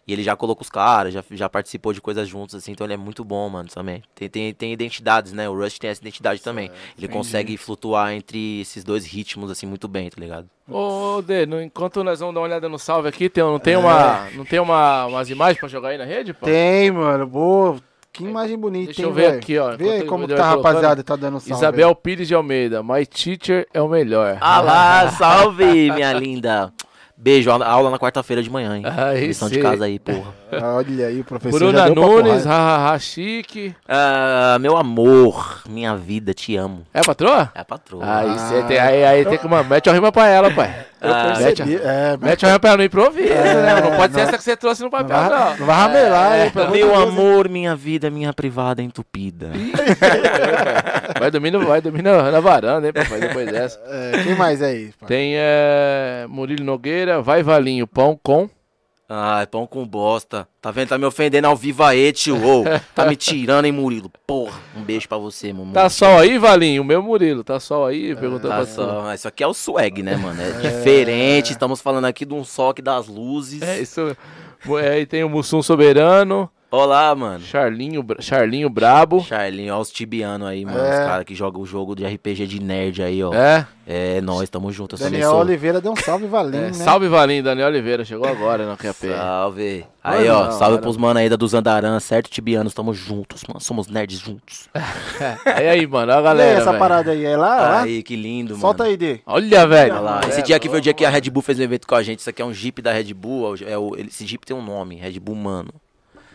[0.06, 2.94] E ele já colocou os caras, já, já participou de coisas juntos, assim, então ele
[2.94, 4.02] é muito bom, mano, também.
[4.14, 5.48] Tem, tem, tem identidades, né?
[5.48, 6.70] O Rush tem essa identidade também.
[6.96, 10.48] Ele consegue flutuar entre esses dois ritmos, assim, muito bem, tá ligado?
[10.68, 14.28] Ô, Dê, enquanto nós vamos dar uma olhada no salve aqui, tem, não tem, uma,
[14.34, 16.46] não tem uma, umas imagens pra jogar aí na rede, pô?
[16.46, 17.26] Tem, mano.
[17.26, 17.76] Boa.
[18.16, 19.38] Que imagem bonita, Deixa hein, eu ver velho?
[19.38, 21.52] aqui, ó, Vê aí como tá rapaziada, tá dando salve.
[21.52, 24.38] Isabel Pires de Almeida, my teacher é o melhor.
[24.40, 26.72] Ah lá, salve, minha linda.
[27.16, 28.82] Beijo, aula- na quarta-feira de manhã, hein?
[28.84, 30.34] Aí Lição de casa aí, porra.
[30.52, 33.74] Olha aí, o professor Bruna já deu papo Nunes, hahaha, chique.
[33.88, 36.82] Ah, meu amor, minha vida, te amo.
[36.94, 37.50] É a patroa?
[37.54, 38.04] É a patroa.
[38.06, 39.48] Aí, cê tem, aí, aí tem que.
[39.48, 40.86] Mano, mete a rima pra ela, pai.
[41.00, 43.80] Eu Ah, percebi, é, mas Mete a rima pra ela no improviso, né?
[43.82, 45.56] Não pode ser não- essa que você trouxe no não papel, vai, não.
[45.56, 49.50] não vai ramelar, hein, pelo amor de meu amor, minha vida, minha privada entupida.
[51.18, 53.80] Vai dormir, no- vai dormir na, na varanda, hein, papai, depois dessa.
[53.88, 54.90] É, quem mais aí?
[54.98, 55.08] pai?
[55.08, 58.48] Tem é, Murilo Nogueira, vai Valinho, pão com.
[59.08, 60.48] Ai, pão com bosta.
[60.60, 60.88] Tá vendo?
[60.88, 62.36] Tá me ofendendo ao vivo aí, tio.
[62.44, 64.10] Ô, tá me tirando, hein, Murilo?
[64.26, 65.72] Porra, um beijo pra você, mamãe.
[65.72, 66.82] Tá sol aí, Valinho?
[66.82, 68.16] O meu Murilo, tá sol aí?
[68.16, 68.72] Perguntou Tá pra tu.
[68.72, 69.14] só.
[69.14, 70.40] Isso aqui é o swag, né, mano?
[70.42, 71.52] É diferente.
[71.52, 73.62] Estamos falando aqui de um soque das luzes.
[73.62, 74.16] É isso.
[74.82, 77.40] É, aí tem o Mussum Soberano, Olá, mano.
[77.40, 79.22] Charlinho, Charlinho Brabo.
[79.24, 80.78] Charlinho, ó, os tibianos aí, mano.
[80.78, 80.90] É.
[81.00, 83.32] Os caras que jogam o jogo de RPG de nerd aí, ó.
[83.32, 83.66] É?
[83.86, 84.96] É, nós, tamo junto.
[84.96, 85.40] Daniel sou.
[85.40, 86.72] Oliveira deu um salve valinho, É, né?
[86.72, 89.08] Salve Valinho, Daniel Oliveira, chegou agora no QP.
[89.08, 89.86] Salve.
[90.02, 92.74] Aí, ó, salve pros mano aí da dos Andaran, certo, Tibianos?
[92.74, 93.60] Tamo juntos, mano.
[93.60, 94.68] Somos nerds juntos.
[95.44, 96.58] Aí aí, mano, olha a E aí, galera.
[96.58, 96.78] essa velho.
[96.78, 97.56] parada aí, é lá?
[97.56, 97.82] lá?
[97.82, 98.60] Aí, que lindo, mano.
[98.60, 99.20] Solta aí, D.
[99.24, 99.92] Olha, velho.
[99.94, 100.20] Olha lá.
[100.28, 102.02] Esse dia aqui foi o dia que a Red Bull fez um evento com a
[102.02, 102.18] gente.
[102.18, 103.54] Isso aqui é um Jeep da Red Bull.
[103.64, 105.70] É o, esse Jeep tem um nome, Red Bull Mano.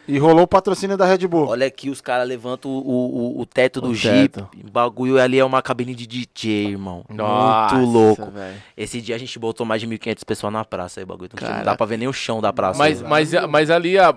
[0.08, 1.48] E rolou o patrocínio da Red Bull.
[1.48, 4.30] Olha aqui, os caras levantam o, o, o teto do O Jeep.
[4.30, 4.50] teto.
[4.68, 7.06] O bagulho ali é uma cabine de DJ, irmão.
[7.08, 8.32] Nossa, Muito louco.
[8.32, 8.56] velho.
[8.76, 11.30] Esse dia a gente botou mais de 1.500 pessoas na praça aí, o bagulho.
[11.34, 12.78] Não, tinha- não dá pra ver nem o chão da praça.
[12.80, 13.08] Mas, aí.
[13.08, 14.14] mas, mas ali a,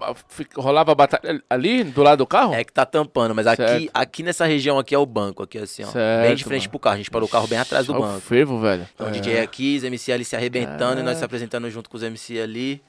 [0.56, 2.55] rolava a batalha ali, do lado do carro?
[2.55, 3.90] É que tá tampando, mas aqui, Certo.
[3.93, 5.89] aqui nessa região aqui é o banco, aqui assim, ó.
[5.89, 6.70] Certo, bem de frente mano.
[6.70, 6.94] pro carro.
[6.94, 8.20] A gente parou o carro bem atrás do o banco.
[8.20, 8.89] fervo, velho.
[8.94, 11.97] Então o DJ aqui, os MC ali se arrebentando e nós se apresentando junto com
[11.97, 12.82] os MC ali.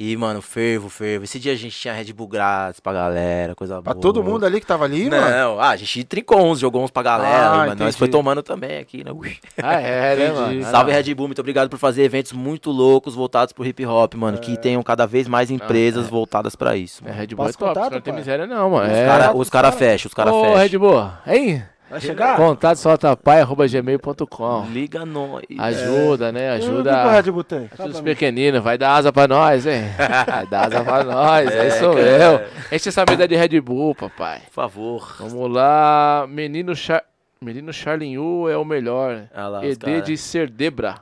[0.00, 1.24] E, mano, fervo, fervo.
[1.24, 4.00] Esse dia a gente tinha Red Bull grátis pra galera, coisa Pra boa.
[4.00, 5.28] todo mundo ali que tava ali, mano.
[5.28, 8.40] Não, ah, a gente trincou uns, jogou uns pra galera, Ah, mas nós foi tomando
[8.40, 9.10] também aqui, né?
[9.10, 9.36] Ui.
[9.60, 10.62] Ah, é, né, mano?
[10.62, 14.38] Salve Red Bull, muito obrigado por fazer eventos muito loucos voltados pro hip hop, mano.
[14.38, 17.02] Que tenham cada vez mais empresas voltadas pra isso.
[17.04, 17.18] É, mano.
[17.20, 18.86] Red Bull é Passa top, contato, os caras não tem miséria não, mano.
[18.92, 19.04] Os É.
[19.06, 20.56] caras os cara fecham, os caras Ô, fecham.
[20.58, 21.62] Red Bull, hein?
[21.90, 22.36] Vai chegar?
[22.36, 25.44] Contato soltapai.gmail.com Liga nós.
[25.58, 26.58] Ajuda, né?
[26.58, 27.02] Que o Ajuda.
[27.18, 29.84] Ajuda os pequeninos, vai dar asa pra nós, hein?
[30.28, 32.40] Vai dar asa pra nós, é, É, isso mesmo.
[32.70, 34.40] Enche essa mesa de Red Bull, papai.
[34.46, 35.16] Por favor.
[35.18, 37.02] Vamos lá, menino Char...
[37.40, 39.28] Menino Charlinho é o melhor.
[39.32, 40.00] Ah lá, ED cara.
[40.02, 40.96] de Cerdebra.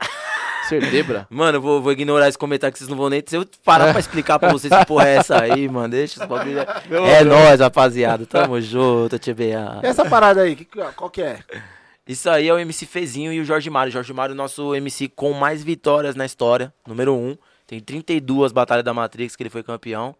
[0.67, 1.27] Cerdebra.
[1.31, 3.23] Mano, eu vou, vou ignorar esse comentário que vocês não vão nem.
[3.25, 6.27] Se eu parar pra explicar pra vocês que porra é essa aí, mano, deixa os
[6.27, 6.57] bagulho.
[7.07, 8.25] É nóis, rapaziada.
[8.25, 9.81] Tamo junto, TBA.
[9.83, 11.39] E essa parada aí, que- qual que é?
[12.07, 13.91] Isso aí é o MC Fezinho e o Jorge Mário.
[13.91, 17.17] Jorge Mário, nosso MC com mais vitórias na história, número 1.
[17.17, 17.37] Um.
[17.65, 20.15] Tem 32 batalhas da Matrix que ele foi campeão.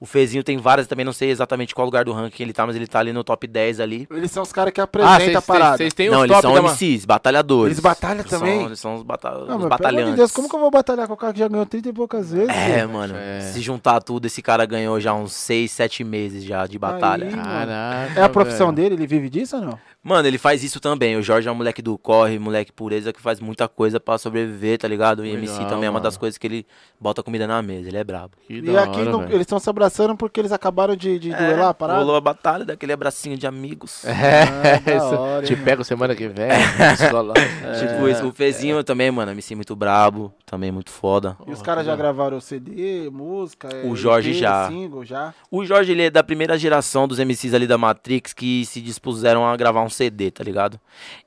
[0.00, 2.74] O Fezinho tem várias, também não sei exatamente qual lugar do ranking ele tá, mas
[2.74, 4.08] ele tá ali no top 10 ali.
[4.10, 5.76] Eles são os caras que Ah, apresentam a parada.
[5.76, 7.72] vocês têm não, os eles top são MCs, batalhadores.
[7.72, 8.64] Eles batalham São- também?
[8.64, 10.10] Eles são os, bata Não, os pelo amor batalhantes.
[10.12, 11.92] de Deus, como que eu vou batalhar com o cara que já ganhou 30 e
[11.92, 12.48] poucas vezes?
[12.48, 13.14] É, mano.
[13.14, 13.40] É.
[13.52, 17.26] Se juntar tudo, esse cara ganhou já uns 6, 7 meses já de batalha.
[17.26, 17.34] Aí.
[17.34, 18.76] Caraca, É a profissão velho.
[18.76, 18.94] dele?
[18.94, 19.78] Ele vive disso ou não?
[20.02, 21.16] Mano, ele faz isso também.
[21.16, 24.78] O Jorge é um moleque do corre, moleque pureza que faz muita coisa pra sobreviver,
[24.78, 25.20] tá ligado?
[25.20, 26.66] O MC Legal, também é uma das coisas que ele
[26.98, 28.30] bota comida na mesa, ele é brabo.
[28.46, 31.28] Que E da aqui hora, no- eles estão se abraçando porque eles acabaram de, de
[31.34, 31.98] duelar a parada?
[31.98, 34.02] Rolou a batalha daquele abracinho de amigos.
[34.06, 36.48] É, Ah, hora, Te pego semana que vem.
[36.98, 37.34] escola.
[37.78, 38.26] Tipo isso.
[38.26, 41.36] O Fezinho também, mano, MC muito brabo, também muito foda.
[41.46, 43.68] E os caras já gravaram CD, música?
[43.84, 44.66] O é, Jorge EP, já.
[44.66, 45.32] Single, já.
[45.48, 49.46] O Jorge, ele é da primeira geração dos MCs ali da Matrix que se dispuseram
[49.46, 50.80] a gravar um CD, tá ligado?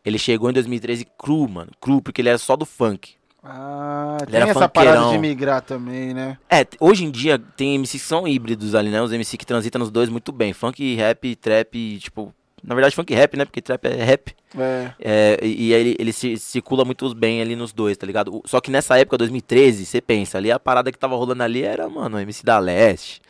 [0.04, 1.72] Ele chegou em 2013 cru, mano.
[1.80, 3.14] Cru, porque ele era só do funk.
[3.42, 5.22] Ah, Ele tem era essa parada funkeirão.
[5.22, 6.38] de migrar também, né?
[6.50, 9.02] É, hoje em dia tem MCs que são híbridos ali, né?
[9.02, 10.52] Os MC que transitam nos dois muito bem.
[10.52, 12.34] Funk, rap, trap, tipo...
[12.64, 13.44] Na verdade, funk rap, né?
[13.44, 14.34] Porque trap é rap.
[14.58, 14.92] É.
[15.00, 18.42] É, e aí ele, ele se, circula muito bem ali nos dois, tá ligado?
[18.46, 21.90] Só que nessa época, 2013, você pensa, ali a parada que tava rolando ali era,
[21.90, 23.22] mano, MC da Leste.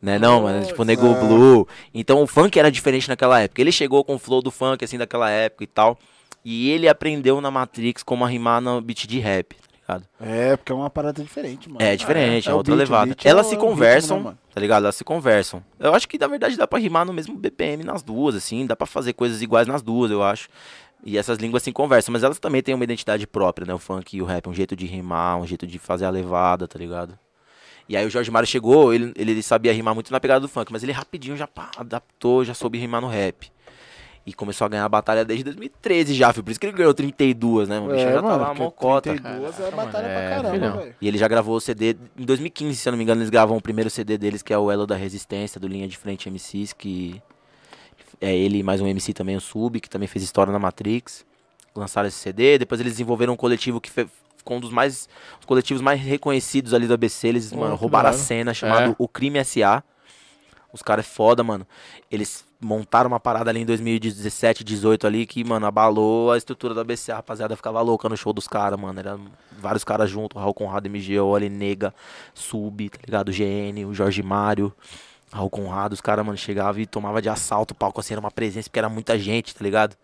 [0.00, 1.26] Né, não, mano, tipo, Nego Nossa.
[1.26, 1.66] Blue.
[1.92, 3.60] Então o funk era diferente naquela época.
[3.60, 5.98] Ele chegou com o flow do funk, assim, daquela época e tal.
[6.44, 9.56] E ele aprendeu na Matrix como a rimar no beat de rap,
[9.88, 10.08] ligado?
[10.20, 11.82] É, porque é uma parada diferente, mano.
[11.82, 13.06] É diferente, é, o outra beat, o levada.
[13.06, 14.84] beat é Elas se é ritmo, conversam, né, tá ligado?
[14.84, 15.64] Elas se conversam.
[15.78, 18.76] Eu acho que na verdade dá pra rimar no mesmo BPM nas duas, assim, dá
[18.76, 20.48] pra fazer coisas iguais nas duas, eu acho.
[21.04, 23.72] E essas línguas se conversam, mas elas também têm uma identidade própria, né?
[23.72, 26.66] O funk e o rap, um jeito de rimar, um jeito de fazer a levada,
[26.66, 27.18] tá ligado?
[27.88, 30.70] E aí o Jorge Mário chegou, ele, ele sabia rimar muito na pegada do funk,
[30.70, 33.50] mas ele rapidinho já pá, adaptou, já soube rimar no rap.
[34.28, 36.44] E começou a ganhar a batalha desde 2013 já, filho.
[36.44, 37.78] Por isso que ele ganhou 32, né?
[37.80, 39.10] O bicho É, já mano, porque mocota.
[39.10, 40.94] 32 é Caraca, batalha mano, é, pra caramba, velho.
[41.00, 43.56] E ele já gravou o CD em 2015, se eu não me engano, eles gravam
[43.56, 46.74] o primeiro CD deles, que é o Elo da Resistência, do Linha de Frente MCs,
[46.74, 47.22] que
[48.20, 51.24] é ele e mais um MC também, o Sub, que também fez história na Matrix.
[51.74, 55.08] Lançaram esse CD, depois eles desenvolveram um coletivo que ficou um dos mais
[55.40, 58.94] os coletivos mais reconhecidos ali do ABC, eles, Pô, mano, roubaram a cena, chamado É.
[58.98, 59.82] O Crime SA.
[60.70, 61.66] Os caras é foda, mano.
[62.10, 66.80] Eles montaram uma parada ali em 2017, 18 ali, que, mano, abalou a estrutura do
[66.80, 67.12] ABC.
[67.12, 68.98] A rapaziada ficava louca no show dos caras, mano.
[68.98, 69.18] Era
[69.58, 71.94] vários caras juntos, Raul Conrado, MG, Oli, Nega,
[72.34, 73.28] Sub, tá ligado?
[73.28, 74.72] O GN, o Jorge Mário,
[75.32, 75.92] Raul Conrado.
[75.92, 78.78] Os caras, mano, chegavam e tomava de assalto o palco, assim, era uma presença, porque
[78.78, 79.96] era muita gente, tá ligado?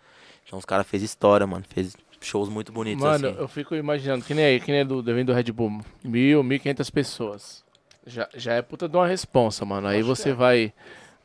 [0.46, 1.64] Então os caras fez história, mano.
[1.68, 3.38] Fez shows muito bonitos, Mano, assim.
[3.38, 6.56] eu fico imaginando, que nem aí, que nem do evento do Red Bull, mil, mil
[6.56, 7.62] e quinhentas pessoas.
[8.06, 9.86] Já, já é puta de uma responsa, mano.
[9.86, 10.72] Aí você vai.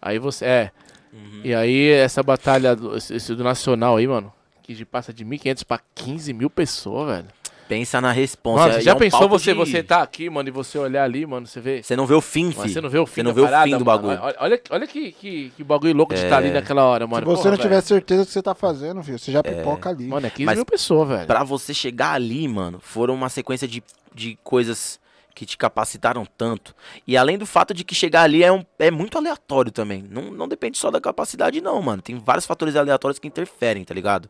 [0.01, 0.45] Aí você.
[0.45, 0.71] É.
[1.13, 1.41] Uhum.
[1.43, 4.31] E aí, essa batalha do, esse, do Nacional aí, mano.
[4.63, 7.27] Que de- passa de 1.500 pra 15 mil pessoas, velho.
[7.67, 8.61] Pensa na responsa.
[8.63, 10.77] Mano, você e já é um pensou você, de- você tá aqui, mano, e você
[10.79, 11.83] olhar ali, mano, você vê.
[11.83, 12.69] Você não vê o fim, Mas filho.
[12.73, 14.01] você não vê o fim Você não da vê o parada, fim do mano.
[14.01, 14.19] bagulho.
[14.23, 17.21] Olha, olha, olha que, que, que bagulho louco de estar ali naquela hora, mano.
[17.21, 17.81] Se você Porra, não tiver velho.
[17.83, 20.07] certeza do que você tá fazendo, filho, você já pipoca ali.
[20.07, 21.27] Mano, é 15 Mas mil pessoas, velho.
[21.27, 23.83] Pra você chegar ali, mano, foram uma sequência de,
[24.15, 24.99] de coisas
[25.39, 26.75] que te capacitaram tanto.
[27.07, 30.03] E além do fato de que chegar ali é, um, é muito aleatório também.
[30.03, 32.01] Não, não depende só da capacidade, não, mano.
[32.01, 34.29] Tem vários fatores aleatórios que interferem, tá ligado?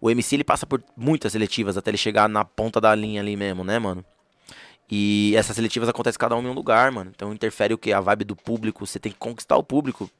[0.00, 3.36] O MC ele passa por muitas seletivas até ele chegar na ponta da linha ali
[3.36, 4.02] mesmo, né, mano?
[4.90, 7.12] E essas seletivas acontecem cada uma em um lugar, mano.
[7.14, 7.92] Então interfere o que?
[7.92, 8.86] A vibe do público.
[8.86, 10.10] Você tem que conquistar o público.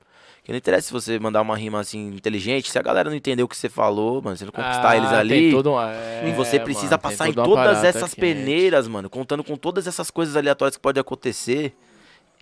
[0.51, 3.41] Que não interessa se você mandar uma rima assim inteligente, se a galera não entender
[3.41, 5.53] o que você falou, mano, você não conquistar Ah, eles ali.
[5.53, 9.55] todo um- é, E você precisa mano, passar em todas essas peneiras, mano, contando com
[9.57, 11.73] todas essas coisas aleatórias que podem acontecer.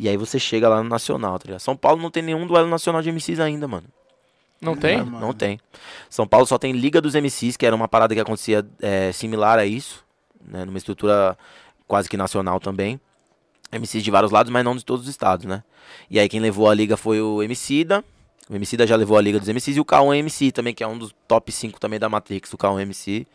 [0.00, 1.60] E aí você chega lá no Nacional, tá ligado?
[1.60, 3.84] São Paulo não tem nenhum duelo nacional de MCs ainda, mano.
[4.58, 5.04] Não tem?
[5.04, 5.60] Não tem.
[6.08, 9.58] São Paulo só tem Liga dos MCs, que era uma parada que acontecia é, similar
[9.58, 10.02] a isso,
[10.50, 10.64] né?
[10.64, 11.36] Numa estrutura
[11.86, 12.98] quase que nacional também.
[13.72, 15.62] MCs de vários lados, mas não de todos os estados, né?
[16.10, 18.04] E aí quem levou a liga foi o Emicida.
[18.48, 20.86] O Emicida já levou a liga dos MCs e o K1 MC também, que é
[20.86, 23.26] um dos top 5 também da Matrix, o K1 MC.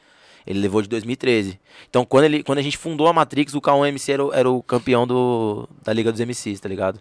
[0.45, 1.59] Ele levou de 2013.
[1.89, 4.49] Então, quando, ele, quando a gente fundou a Matrix, o K1 MC era, o- era
[4.49, 6.99] o campeão do, da Liga dos MCs, tá ligado?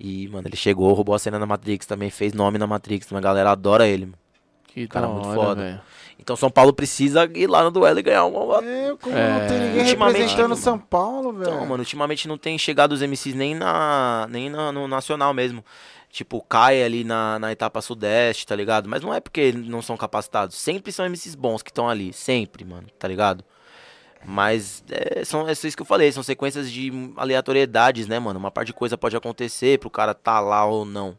[0.00, 3.08] E, mano, ele chegou, roubou a cena na Matrix também, fez nome na Matrix.
[3.12, 4.06] Uma galera adora ele.
[4.06, 4.18] mano.
[4.66, 5.62] Que Cara, muito hora, foda.
[5.62, 5.80] velho.
[6.18, 8.64] Então, São Paulo precisa ir lá no duelo e ganhar uma.
[8.64, 10.56] É, como É, não tem ninguém ultimamente, representando mano.
[10.56, 11.50] São Paulo, velho.
[11.50, 15.64] Então, mano, ultimamente não tem chegado os MCs nem, na, nem na, no nacional mesmo.
[16.10, 18.88] Tipo, cai ali na, na etapa sudeste, tá ligado?
[18.88, 20.56] Mas não é porque não são capacitados.
[20.56, 22.12] Sempre são MCs bons que estão ali.
[22.12, 23.44] Sempre, mano, tá ligado?
[24.24, 28.38] Mas é, são, é isso que eu falei, são sequências de aleatoriedades, né, mano?
[28.38, 31.18] Uma parte de coisa pode acontecer pro cara tá lá ou não.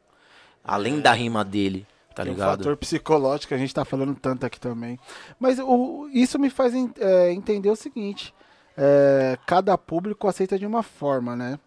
[0.63, 1.85] Além da rima dele,
[2.15, 2.57] tá Tem um ligado?
[2.57, 4.97] fator psicológico a gente tá falando tanto aqui também.
[5.39, 8.33] Mas o, isso me faz é, entender o seguinte:
[8.77, 11.59] é, cada público aceita de uma forma, né?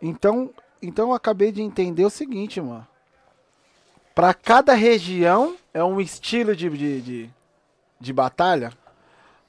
[0.00, 0.50] Então,
[0.80, 2.86] então eu acabei de entender o seguinte, mano.
[4.14, 7.30] Pra cada região é um estilo de, de, de,
[8.00, 8.72] de batalha.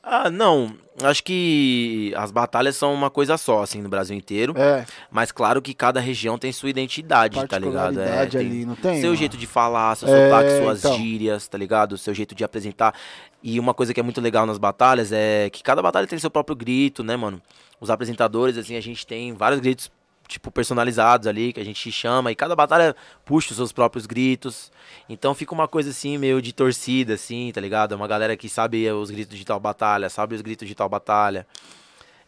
[0.04, 0.76] Ah, não.
[1.02, 4.54] Acho que as batalhas são uma coisa só, assim, no Brasil inteiro.
[4.58, 8.00] É, Mas claro que cada região tem sua identidade, tá ligado?
[8.00, 8.96] É, tem ali, não tem?
[9.00, 9.16] seu mano?
[9.16, 10.98] jeito de falar, seu É, sotaque, suas então.
[10.98, 11.98] gírias, tá ligado?
[11.98, 12.94] Seu jeito de apresentar.
[13.42, 16.30] E uma coisa que é muito legal nas batalhas é que cada batalha tem seu
[16.30, 17.42] próprio grito, né, mano?
[17.80, 19.90] Os apresentadores, assim, a gente tem vários gritos,
[20.34, 24.72] tipo, personalizados ali, que a gente chama, e cada batalha puxa os seus próprios gritos.
[25.08, 27.94] Então fica uma coisa assim, meio de torcida, assim, tá ligado?
[27.94, 30.90] É uma galera que sabe os gritos de tal batalha, sabe os gritos de tal
[30.90, 31.48] batalha.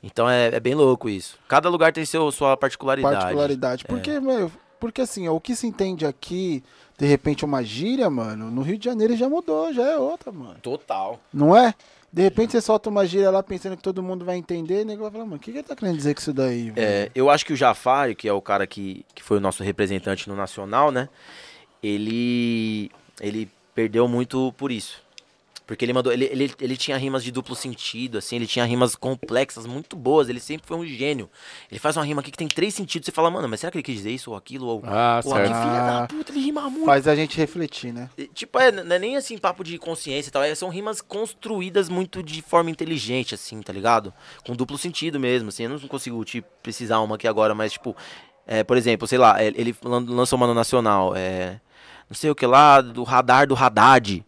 [0.02, 1.38] Então é, é bem louco isso.
[1.48, 3.15] Cada lugar tem seu, sua particularidade.
[3.15, 3.86] particularidade.
[3.86, 6.64] Porque, meu, porque assim, ó, o que se entende aqui,
[6.98, 10.60] de repente, uma gíria, mano, no Rio de Janeiro já mudou, já é outra, mano.
[10.61, 11.19] Total.
[11.34, 11.73] Não é?
[12.15, 14.85] De repente você solta uma gíria lá pensando que todo mundo vai entender, e o
[14.85, 16.71] nego vai falar, mano, o que, que ele tá querendo dizer com isso daí?
[16.71, 19.41] velho?" É, eu acho que o Jafari, que é o cara que, que foi o
[19.41, 21.09] nosso representante no Nacional, né?
[21.83, 22.89] Ele,
[23.19, 25.03] ele perdeu muito por isso.
[25.67, 26.13] Porque ele mandou.
[26.13, 30.29] Ele, ele, ele tinha rimas de duplo sentido, assim, ele tinha rimas complexas, muito boas.
[30.29, 31.27] Ele sempre foi um gênio.
[31.71, 33.05] Ele faz uma rima aqui que tem três sentidos.
[33.07, 34.67] Você fala, mano, mas será que ele quis dizer isso ou aquilo?
[34.67, 35.61] Ou, Ah, ou aqui, certo.
[35.61, 36.01] filha Ah.
[36.01, 36.85] da puta, ele rima muito.
[36.85, 38.09] Faz a gente refletir, né?
[38.17, 41.01] E, Tipo, é, não é nem assim papo de consciência e tal, é, são rimas
[41.01, 44.13] construídas muito de forma inteligente, assim, tá ligado?
[44.45, 47.95] Com duplo sentido mesmo, assim, eu não consigo te precisar uma aqui agora, mas tipo,
[48.45, 51.59] é, por exemplo, sei lá, é, ele lan- lançou uma no Nacional, é,
[52.07, 54.23] não sei o que lá, do radar do Haddad,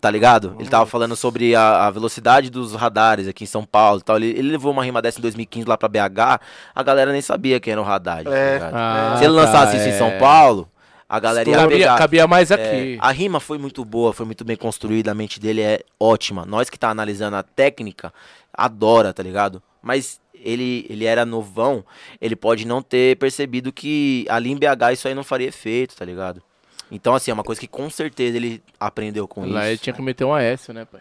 [0.00, 0.54] tá ligado?
[0.58, 4.16] Ele tava falando sobre a, a velocidade dos radares aqui em São Paulo e tal,
[4.16, 6.40] ele, ele levou uma rima dessa em 2015 lá pra BH,
[6.74, 8.52] a galera nem sabia quem era o Haddad, tá É.
[8.54, 8.74] ligado?
[8.74, 9.98] Ah, Se ele lançasse tá, isso em é.
[9.98, 10.68] São Paulo,
[11.08, 11.96] a galera ia Cabia, pegar.
[11.98, 12.98] cabia mais É, aqui.
[13.00, 16.44] a rima foi muito boa, foi muito bem construída, a mente dele é ótima.
[16.44, 18.12] Nós que tá analisando a técnica,
[18.52, 19.62] adora, tá ligado?
[19.82, 21.84] Mas ele, ele era novão,
[22.20, 26.04] ele pode não ter percebido que ali em BH isso aí não faria efeito, tá
[26.04, 26.42] ligado?
[26.90, 29.82] Então, assim, é uma coisa que com certeza ele aprendeu com Lá ele isso.
[29.84, 31.00] tinha que meter um AS, né, pai?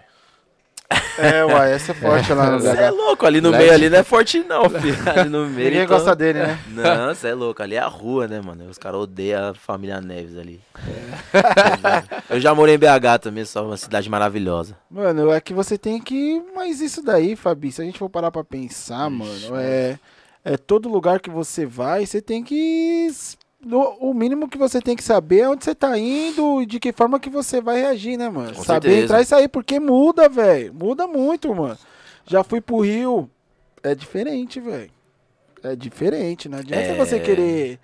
[1.18, 3.86] É, ué, essa é forte lá no Você é louco, ali no Lá meio ele-
[3.86, 4.95] ali não é forte não, filho.
[5.10, 5.70] Ali no meio.
[5.70, 6.60] Ninguém então- gosta dele, né?
[6.70, 8.70] Não, você é louco, ali é a rua, né, mano?
[8.70, 10.62] Os caras odeiam a família Neves ali.
[12.30, 14.78] Eu já morei em BH também, só uma cidade maravilhosa.
[14.90, 16.41] Mano, é que você tem que.
[16.56, 19.98] Mas isso daí, Fabi, se a gente for parar pra pensar, mano, é.
[20.48, 23.07] É todo lugar que você vai, você tem que.
[23.99, 26.91] O mínimo que você tem que saber é onde você tá indo e de que
[26.91, 28.53] forma que você vai reagir, né, mano?
[28.53, 29.03] Com saber certeza.
[29.05, 30.71] entrar e sair, porque muda, velho.
[30.73, 31.77] Muda muito, mano.
[32.27, 33.29] Já fui pro Rio.
[33.81, 34.91] É diferente, velho.
[35.63, 36.47] É diferente.
[36.47, 36.95] Não adianta É.
[36.95, 37.79] você querer.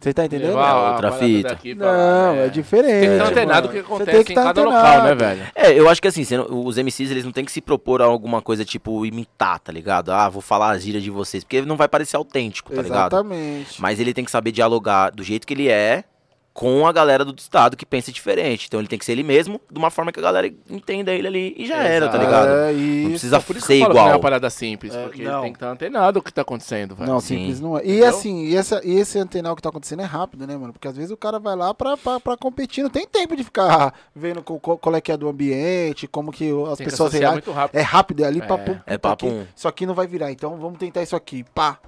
[0.00, 0.48] Você tá entendendo?
[0.48, 1.56] Levar a outra fita.
[1.56, 2.46] pra Não, né?
[2.46, 3.00] é diferente.
[3.00, 4.82] Tem que estar antenado o que Você acontece tem que em tá cada antenado.
[4.86, 5.42] local, né, velho?
[5.54, 8.06] É, eu acho que assim, não- os MCs eles não tem que se propor a
[8.06, 10.10] alguma coisa tipo imitar, tá ligado?
[10.10, 13.12] Ah, vou falar a gíria de vocês, porque não vai parecer autêntico, tá ligado?
[13.14, 13.80] Exatamente.
[13.80, 16.04] Mas ele tem que saber dialogar do jeito que ele é
[16.52, 18.66] com a galera do estado que pensa diferente.
[18.66, 21.26] Então ele tem que ser ele mesmo, de uma forma que a galera entenda ele
[21.28, 22.24] ali e já era, tá Exato.
[22.24, 22.48] ligado?
[22.48, 23.08] É, Não isso.
[23.10, 24.16] precisa Por isso ser que eu falo que não é igual.
[24.18, 25.32] uma parada simples, É, porque não.
[25.34, 27.08] ele tem que estar antenado o que tá acontecendo, velho.
[27.10, 27.36] Não, Sim.
[27.38, 27.82] simples não é.
[27.84, 28.08] E Entendeu?
[28.08, 30.72] assim, e, essa, e esse antenar que tá acontecendo é rápido, né, mano?
[30.72, 33.44] Porque às vezes o cara vai lá pra, pra, pra competir, não tem tempo de
[33.44, 36.86] ficar vendo co- co- qual é que é do ambiente, como que o- as Tem
[36.86, 37.32] pessoas reagem.
[37.34, 37.78] muito rápido.
[37.78, 38.44] É rápido, é ali É.
[38.46, 39.46] pra pum, É papo.
[39.54, 41.44] Isso aqui não vai virar, então vamos tentar isso aqui.
[41.54, 41.78] Pá.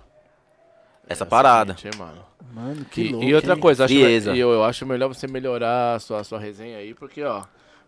[1.09, 1.77] Essa parada.
[1.99, 2.19] Mano.
[2.55, 3.27] Mano, que E, louco.
[3.27, 3.61] e outra hein?
[3.61, 4.35] coisa, acho, Frieza.
[4.35, 7.43] e eu, eu acho melhor você melhorar a sua, a sua resenha aí, porque, ó,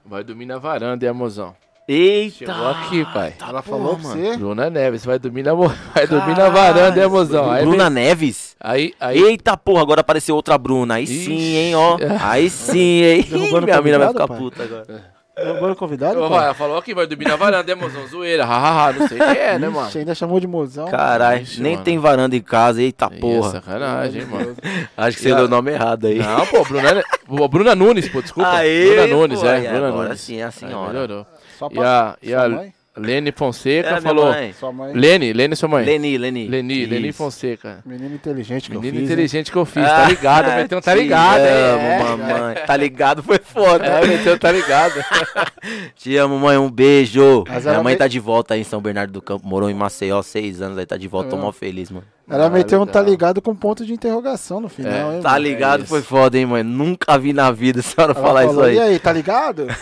[0.04, 1.54] vai dormir na varanda, hein, mozão?
[1.86, 2.36] Eita!
[2.38, 3.34] Chegou aqui, pai.
[3.38, 4.08] Ela porra, falou mano.
[4.22, 4.36] você?
[4.38, 5.52] Bruna Neves, vai dormir na,
[5.92, 7.50] vai dormir na varanda, hein, mozão?
[7.50, 8.56] Aí, Bruna Neves?
[8.58, 10.94] aí, aí, Eita porra, agora apareceu outra Bruna.
[10.94, 11.24] Aí Ixi.
[11.26, 11.98] sim, hein, ó.
[12.22, 13.26] Aí sim, hein.
[13.62, 14.38] Minha mina vai ficar pai?
[14.38, 15.13] puta agora.
[15.36, 16.20] O convidado?
[16.20, 18.06] Ô, vai, ela falou que vai dormir na varanda, hein, mozão?
[18.06, 19.88] Zoeira, hahaha, não sei o que é, né, mano?
[19.88, 20.86] Ixi, ainda chamou de mozão.
[20.88, 21.84] Caralho, nem mano.
[21.84, 22.80] tem varanda em casa.
[22.80, 23.50] Eita Ih, porra.
[23.50, 24.54] sacanagem, hein, mano.
[24.96, 26.18] Acho que E você a- deu o nome errado aí.
[26.20, 28.48] Não, pô, Bruna, pô, Bruna Nunes, pô, desculpa.
[28.48, 30.20] Aê, Bruna Nunes, pô, é, aí Bruna agora Nunes.
[30.20, 30.92] sim, é a Aí, senhora.
[30.92, 31.26] melhorou.
[31.58, 32.10] Só E pra...
[32.10, 32.72] a, e a mãe?
[32.96, 34.26] Lene Fonseca É, falou...
[34.26, 34.52] mãe.
[34.52, 34.92] Sua mãe.
[34.94, 35.84] Lene, Lene, sua mãe.
[35.84, 36.46] Leni, Leni.
[36.46, 37.12] Leni, Leni.
[37.12, 37.80] Fonseca.
[37.84, 39.12] Menino inteligente que eu Menino fiz, hein?
[39.12, 40.48] inteligente que eu fiz, tá ligado?
[40.48, 41.98] Ah, meteu um tá te ligado, amo, é.
[41.98, 42.54] mamãe.
[42.66, 43.84] Tá ligado, foi foda.
[43.84, 44.94] É, meteu um tá ligado.
[45.96, 46.56] Te amo, mãe.
[46.56, 47.44] Um beijo.
[47.48, 49.46] Mas Minha mãe tá de volta aí em São Bernardo do Campo.
[49.46, 50.78] Morou em Maceió seis anos.
[50.78, 51.28] Aí tá de volta.
[51.28, 52.06] É Tô mó feliz, mano.
[52.26, 55.20] Ela Ah, meteu um tá ligado com ponto de interrogação no final, É, hein?
[55.22, 55.42] Tá mano?
[55.44, 55.88] ligado, isso.
[55.90, 56.62] foi foda, hein, mãe.
[56.62, 58.92] Nunca vi na vida a senhora Ela falar falou, isso E aí.
[58.94, 59.66] aí, tá ligado?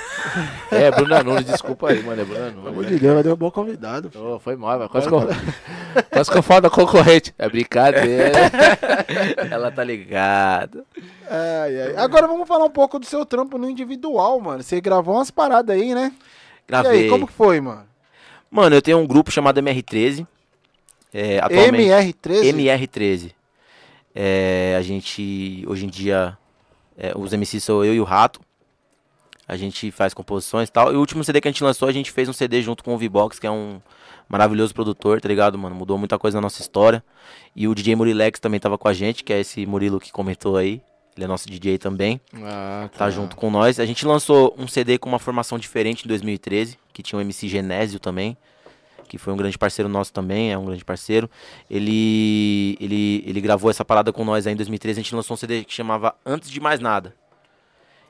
[0.72, 2.88] É, Bruna Nunes, desculpa aí, mano, é Bruna Pelo amor Nunes.
[2.90, 4.10] de Deus, vai derrubar o convidado.
[4.18, 4.88] Ô, foi mal, velho.
[4.90, 5.20] Quase que eu,
[6.10, 7.34] quase que eu falo da concorrente.
[7.38, 8.32] É brincadeira.
[9.50, 10.84] Ela tá ligada.
[11.30, 11.96] Ai, ai.
[11.96, 14.62] Agora vamos falar um pouco do seu trampo no individual, mano.
[14.62, 16.12] Você gravou umas paradas aí, né?
[16.66, 17.00] Gravei.
[17.00, 17.84] E aí, como que foi, mano?
[18.50, 20.26] Mano, eu tenho um grupo chamado MR13.
[21.12, 21.88] É, atualmente.
[21.88, 22.42] MR13?
[22.54, 23.32] MR13.
[24.14, 26.36] É, a gente, hoje em dia,
[26.96, 28.40] é, os MCs sou eu e o Rato.
[29.46, 30.92] A gente faz composições e tal.
[30.92, 32.94] E o último CD que a gente lançou, a gente fez um CD junto com
[32.94, 33.80] o V-Box, que é um
[34.28, 35.74] maravilhoso produtor, tá ligado, mano?
[35.74, 37.04] Mudou muita coisa na nossa história.
[37.54, 40.56] E o DJ Murilex também tava com a gente, que é esse Murilo que comentou
[40.56, 40.80] aí.
[41.14, 43.78] Ele é nosso DJ também, Ah, tá junto com nós.
[43.78, 47.48] A gente lançou um CD com uma formação diferente em 2013, que tinha o MC
[47.48, 48.34] Genésio também
[49.12, 51.28] que foi um grande parceiro nosso também, é um grande parceiro.
[51.68, 55.36] Ele, ele, ele gravou essa parada com nós aí em 2013, a gente lançou um
[55.36, 57.14] CD que chamava Antes de Mais Nada.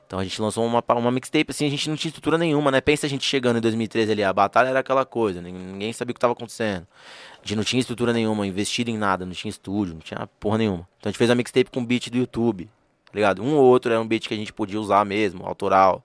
[0.07, 2.81] Então a gente lançou uma, uma mixtape assim, a gente não tinha estrutura nenhuma, né?
[2.81, 6.13] Pensa a gente chegando em 2013 ali, a batalha era aquela coisa, nin- ninguém sabia
[6.13, 6.87] o que estava acontecendo.
[7.35, 10.59] A gente não tinha estrutura nenhuma, investido em nada, não tinha estúdio, não tinha porra
[10.59, 10.87] nenhuma.
[11.01, 12.67] Então a gente fez a mixtape com beat do YouTube,
[13.07, 13.43] tá ligado?
[13.43, 16.05] Um ou outro era um beat que a gente podia usar mesmo, autoral.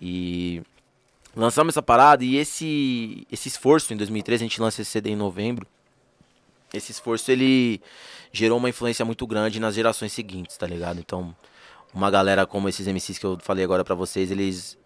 [0.00, 0.62] E
[1.34, 5.16] lançamos essa parada e esse esse esforço em 2013 a gente lança esse CD em
[5.16, 5.66] novembro.
[6.72, 7.80] Esse esforço ele
[8.32, 11.00] gerou uma influência muito grande nas gerações seguintes, tá ligado?
[11.00, 11.34] Então,
[11.92, 14.78] uma galera como esses MCs que eu falei agora pra vocês, eles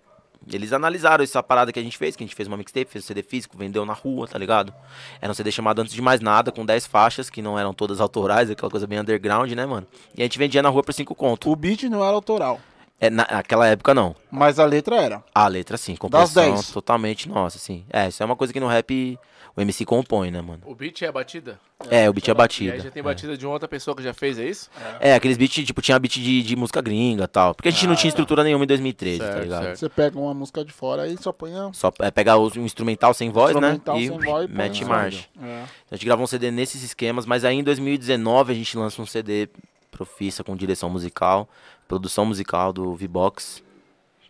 [0.52, 3.04] eles analisaram essa parada que a gente fez, que a gente fez uma mixtape, fez
[3.04, 4.74] um CD físico, vendeu na rua, tá ligado?
[5.20, 8.00] Era um CD chamado Antes de Mais Nada, com 10 faixas, que não eram todas
[8.00, 9.86] autorais, aquela coisa bem underground, né, mano?
[10.14, 11.50] E a gente vendia na rua por 5 conto.
[11.50, 12.60] O beat não era autoral,
[13.00, 14.14] É, na- naquela época, não.
[14.30, 15.22] mas a letra era.
[15.34, 15.96] A letra, sim.
[15.96, 16.70] Composição 10.
[16.70, 17.84] totalmente nossa, sim.
[17.92, 19.18] É, isso é uma coisa que no rap
[19.56, 20.62] o MC compõe, né, mano?
[20.64, 21.60] O beat é a batida?
[21.90, 22.80] É, o beat é E aí batida.
[22.80, 24.70] já tem batida de uma outra pessoa que já fez, é isso?
[25.00, 27.54] É, aqueles beats, tipo, tinha beat de, de música gringa e tal.
[27.54, 29.62] Porque a gente não tinha estrutura nenhuma em 2013, tá Certo, ligado?
[29.64, 29.78] certo.
[29.78, 31.70] Você pega uma música de fora e só põe a...
[31.72, 33.72] Só é, pegar o- um instrumental sem voz, né?
[33.74, 35.26] Instrumental E sem voz e põe mete marcha.
[35.42, 35.64] É.
[35.90, 39.06] A gente gravou um CD nesses esquemas, mas aí em 2019 a gente lança um
[39.06, 39.48] CD
[39.96, 41.48] profissa com direção musical,
[41.88, 43.62] produção musical do V-Box,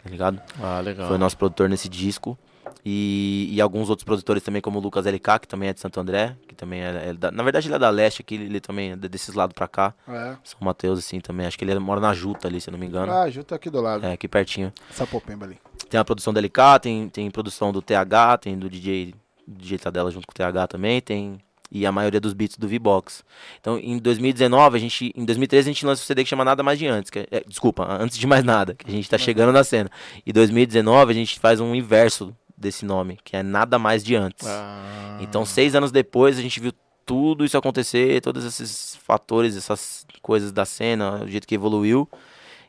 [0.02, 0.40] tá ligado?
[0.62, 1.08] Ah, legal.
[1.08, 2.38] Foi nosso produtor nesse disco.
[2.86, 5.98] E, e alguns outros produtores também, como o Lucas LK, que também é de Santo
[6.00, 8.92] André, que também é, é da- na verdade ele é da Leste aqui, ele também
[8.92, 9.94] é desses lados pra cá.
[10.06, 10.36] É.
[10.44, 11.46] São Mateus, assim, também.
[11.46, 13.10] Acho que ele mora na Juta ali, se eu não me engano.
[13.10, 14.04] Ah, Juta aqui do lado.
[14.04, 14.70] É, aqui pertinho.
[14.90, 15.58] Sapopemba ali.
[15.88, 19.14] Tem a produção do LK, tem, tem produção do TH, tem do DJ,
[19.48, 21.38] DJ Tadela junto com o TH também, tem.
[21.76, 23.24] E a maioria dos beats do V-Box.
[23.60, 25.12] Então, em 2019, a gente.
[25.16, 27.10] Em 2013 a gente lança um CD que chama Nada Mais de Antes.
[27.10, 29.90] Que é- é, desculpa, Antes de Mais Nada, que a gente tá chegando na cena.
[30.24, 34.46] E 2019 a gente faz um inverso desse nome, que é Nada Mais de Antes.
[34.46, 36.72] Ah, Então, seis anos depois, a gente viu
[37.04, 42.08] tudo isso acontecer, todos esses fatores, essas coisas da cena, o jeito que evoluiu.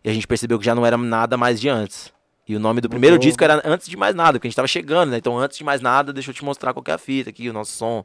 [0.04, 2.12] E a gente percebeu que já não era nada mais de antes.
[2.48, 3.28] E o nome do primeiro Mudou.
[3.28, 5.18] disco era Antes de Mais Nada, porque a gente tava chegando, né?
[5.18, 7.50] Então, antes de mais nada, deixa eu te mostrar qual que é a fita aqui,
[7.50, 8.04] o nosso som.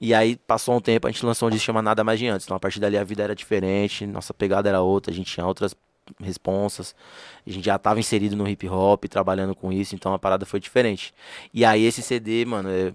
[0.00, 2.46] E aí, passou um tempo, a gente lançou um disco chamado Nada Mais de Antes.
[2.46, 5.46] Então, a partir dali, a vida era diferente, nossa pegada era outra, a gente tinha
[5.46, 5.74] outras
[6.22, 6.94] responsas.
[7.46, 10.60] A gente já tava inserido no hip hop, trabalhando com isso, então a parada foi
[10.60, 11.14] diferente.
[11.52, 12.92] E aí, esse CD, mano, é-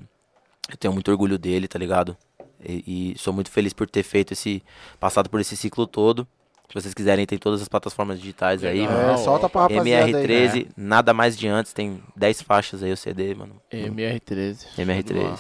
[0.69, 2.15] eu tenho muito orgulho dele, tá ligado?
[2.63, 4.63] E, e sou muito feliz por ter feito esse.
[4.99, 6.27] passado por esse ciclo todo.
[6.69, 8.93] Se vocês quiserem, tem todas as plataformas digitais aí, Legal.
[8.95, 9.11] mano.
[9.13, 10.13] É, solta pra rapaziada aí.
[10.13, 13.59] MR13, nada mais de antes, tem 10 faixas aí o CD, mano.
[13.69, 14.67] MR13.
[14.77, 15.39] MR13.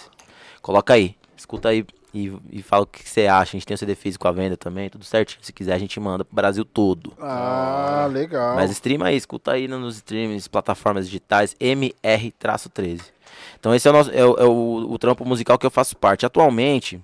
[0.61, 3.51] Coloca aí, escuta aí e, e fala o que você acha.
[3.51, 5.43] A gente tem o CD físico à venda também, tudo certinho.
[5.43, 7.13] Se quiser, a gente manda pro Brasil todo.
[7.19, 8.55] Ah, legal.
[8.55, 13.01] Mas streama aí, escuta aí nos streams, plataformas digitais, MR-13.
[13.59, 15.95] Então esse é, o, nosso, é, o, é o- o trampo musical que eu faço
[15.95, 16.25] parte.
[16.25, 16.99] Atualmente,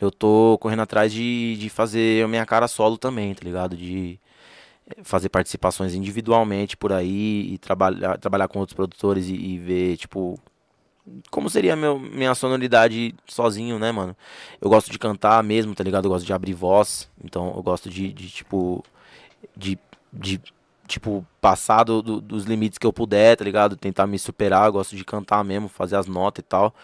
[0.00, 3.76] eu tô correndo atrás de, de fazer a minha cara solo também, tá ligado?
[3.76, 4.18] De
[4.88, 9.96] eh, fazer participações individualmente por aí e trabalhar, trabalhar com outros produtores e, e ver,
[9.96, 10.38] tipo,
[11.30, 14.16] como seria meu, minha sonoridade sozinho, né, mano?
[14.60, 16.06] Eu gosto de cantar mesmo, tá ligado?
[16.06, 18.84] Eu gosto de abrir voz, então eu gosto de, de tipo,
[19.56, 19.78] de,
[20.12, 20.40] de
[20.86, 23.76] tipo, passar do- do- dos limites que eu puder, tá ligado?
[23.76, 26.74] Tentar me superar, eu gosto de cantar mesmo, fazer as notas e tal.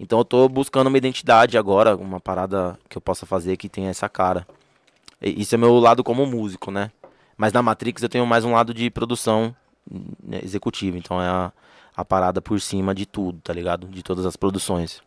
[0.00, 3.90] Então eu tô buscando uma identidade agora, uma parada que eu possa fazer que tenha
[3.90, 4.46] essa cara.
[5.20, 6.90] Isso é meu lado como músico, né?
[7.36, 9.54] Mas na Matrix eu tenho mais um lado de produção
[10.22, 11.52] né, executiva, então é a,
[11.96, 13.86] a parada por cima de tudo, tá ligado?
[13.86, 15.02] De todas as produções.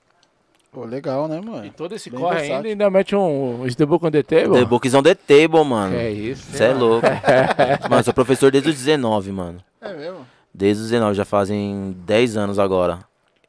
[0.72, 1.72] Pô, legal, né, E mano?
[1.76, 2.56] todo esse Bem corre versátil.
[2.58, 4.60] ainda, ainda mete um, um The Book on the Table.
[4.60, 5.96] The Bookzão The Table, mano.
[5.96, 6.52] É isso.
[6.52, 7.08] Você é louco.
[7.90, 9.60] mano, eu sou professor desde os 19, mano.
[9.80, 10.28] É mesmo?
[10.54, 13.00] Desde os 19, já fazem 10 anos agora.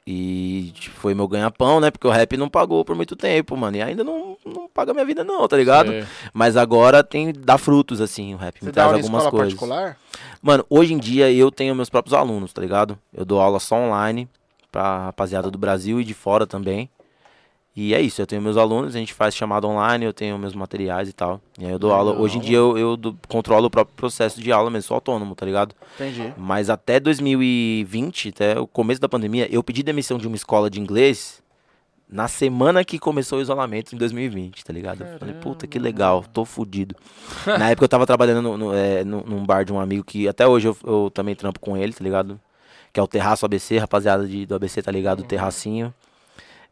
[0.06, 1.90] E foi meu ganha-pão, né?
[1.90, 3.76] Porque o rap não pagou por muito tempo, mano.
[3.76, 5.92] E ainda não, não paga minha vida, não, tá ligado?
[6.32, 9.58] Mas agora tem dá frutos, assim, o rap Você me dá traz algumas escola coisas.
[9.58, 9.96] particular?
[10.40, 12.96] Mano, hoje em dia eu tenho meus próprios alunos, tá ligado?
[13.12, 14.28] Eu dou aula só online
[14.70, 16.88] pra rapaziada do Brasil e de fora também.
[17.76, 20.54] E é isso, eu tenho meus alunos, a gente faz chamada online, eu tenho meus
[20.54, 21.40] materiais e tal.
[21.58, 22.12] E aí eu dou aula.
[22.18, 25.34] Hoje em dia eu, eu do- controlo o próprio processo de aula mesmo, sou autônomo,
[25.34, 25.74] tá ligado?
[25.94, 26.32] Entendi.
[26.38, 30.80] Mas até 2020, até o começo da pandemia, eu pedi demissão de uma escola de
[30.80, 31.42] inglês
[32.08, 35.02] na semana que começou o isolamento em 2020, tá ligado?
[35.04, 36.94] Eu falei, puta, que legal, tô fudido.
[37.46, 40.26] na época eu tava trabalhando no, no, é, num- num bar de um amigo que
[40.28, 42.40] até hoje eu, eu também trampo com ele, tá ligado?
[42.92, 45.20] Que é o Terraço ABC, rapaziada de, do ABC, tá ligado?
[45.20, 45.92] O Terracinho.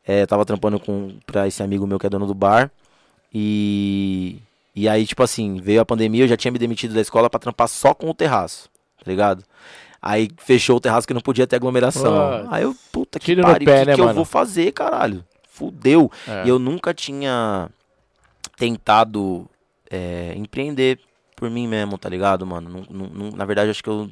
[0.06, 2.70] É, tava trampando com, pra esse amigo meu que é dono do bar.
[3.32, 4.38] E,
[4.74, 7.40] e aí, tipo assim, veio a pandemia, eu já tinha me demitido da escola pra
[7.40, 8.68] trampar só com o terraço,
[9.02, 9.44] tá ligado?
[10.00, 12.46] Aí fechou o terraço que não podia ter aglomeração.
[12.50, 15.24] Aí eu, puta que pariu, o que, né, que eu vou fazer, caralho?
[15.48, 16.12] Fudeu.
[16.28, 16.44] É.
[16.44, 17.70] E eu nunca tinha
[18.56, 19.48] tentado
[19.90, 21.00] é, empreender
[21.34, 22.86] por mim mesmo, tá ligado, mano?
[23.34, 24.10] Na verdade, acho que eu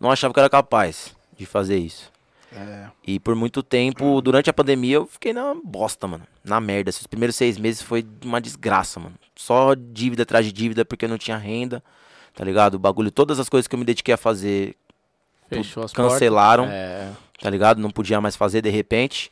[0.00, 2.10] não achava que eu era capaz de fazer isso.
[2.54, 2.86] É.
[3.06, 6.24] E por muito tempo, durante a pandemia, eu fiquei na bosta, mano.
[6.44, 6.90] Na merda.
[6.90, 9.14] Esses primeiros seis meses foi uma desgraça, mano.
[9.36, 11.82] Só dívida atrás de dívida porque eu não tinha renda,
[12.34, 12.74] tá ligado?
[12.74, 14.76] O bagulho, todas as coisas que eu me dediquei a fazer
[15.48, 16.66] Fechou as cancelaram.
[16.66, 17.10] É.
[17.40, 17.80] tá ligado?
[17.80, 19.30] Não podia mais fazer de repente.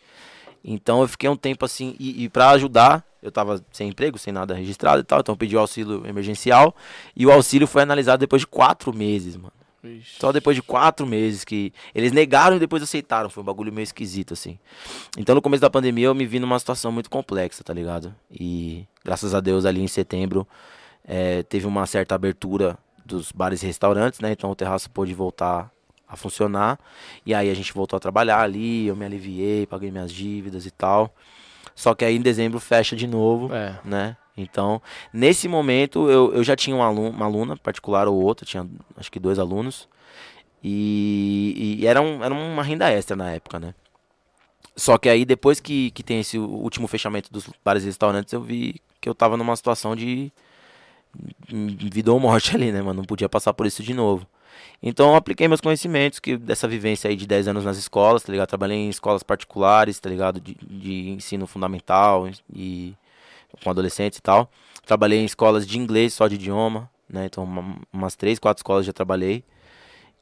[0.64, 4.32] Então eu fiquei um tempo assim, e, e para ajudar, eu tava sem emprego, sem
[4.32, 6.74] nada registrado e tal, então eu pedi o auxílio emergencial.
[7.14, 9.52] E o auxílio foi analisado depois de quatro meses, mano.
[9.86, 10.16] Vixe.
[10.20, 11.72] Só depois de quatro meses que.
[11.94, 13.30] Eles negaram e depois aceitaram.
[13.30, 14.58] Foi um bagulho meio esquisito, assim.
[15.16, 18.14] Então no começo da pandemia eu me vi numa situação muito complexa, tá ligado?
[18.30, 20.46] E graças a Deus ali em setembro
[21.06, 24.32] eh, teve uma certa abertura dos bares e restaurantes, né?
[24.32, 25.70] Então o terraço pôde voltar
[26.08, 26.78] a funcionar.
[27.24, 30.70] E aí a gente voltou a trabalhar ali, eu me aliviei, paguei minhas dívidas e
[30.70, 31.14] tal.
[31.74, 33.78] Só que aí em dezembro fecha de novo É.
[33.84, 34.16] né?
[34.36, 34.82] Então,
[35.12, 39.10] nesse momento, eu, eu já tinha um aluno, uma aluna particular ou outra, tinha acho
[39.10, 39.88] que dois alunos,
[40.62, 43.74] e, e era, um, era uma renda extra na época, né?
[44.76, 48.42] Só que aí, depois que, que tem esse último fechamento dos bares e restaurantes, eu
[48.42, 50.30] vi que eu tava numa situação de,
[51.48, 52.98] vida ou morte ali, né, mano?
[52.98, 54.26] Não podia passar por isso de novo.
[54.82, 58.30] Então eu apliquei meus conhecimentos que dessa vivência aí de 10 anos nas escolas, tá
[58.30, 58.48] ligado?
[58.48, 60.40] Trabalhei em escolas particulares, tá ligado?
[60.40, 62.94] De, de ensino fundamental e
[63.62, 64.50] com adolescentes e tal.
[64.84, 67.26] Trabalhei em escolas de inglês, só de idioma, né?
[67.26, 69.44] Então uma, umas três, quatro escolas já trabalhei.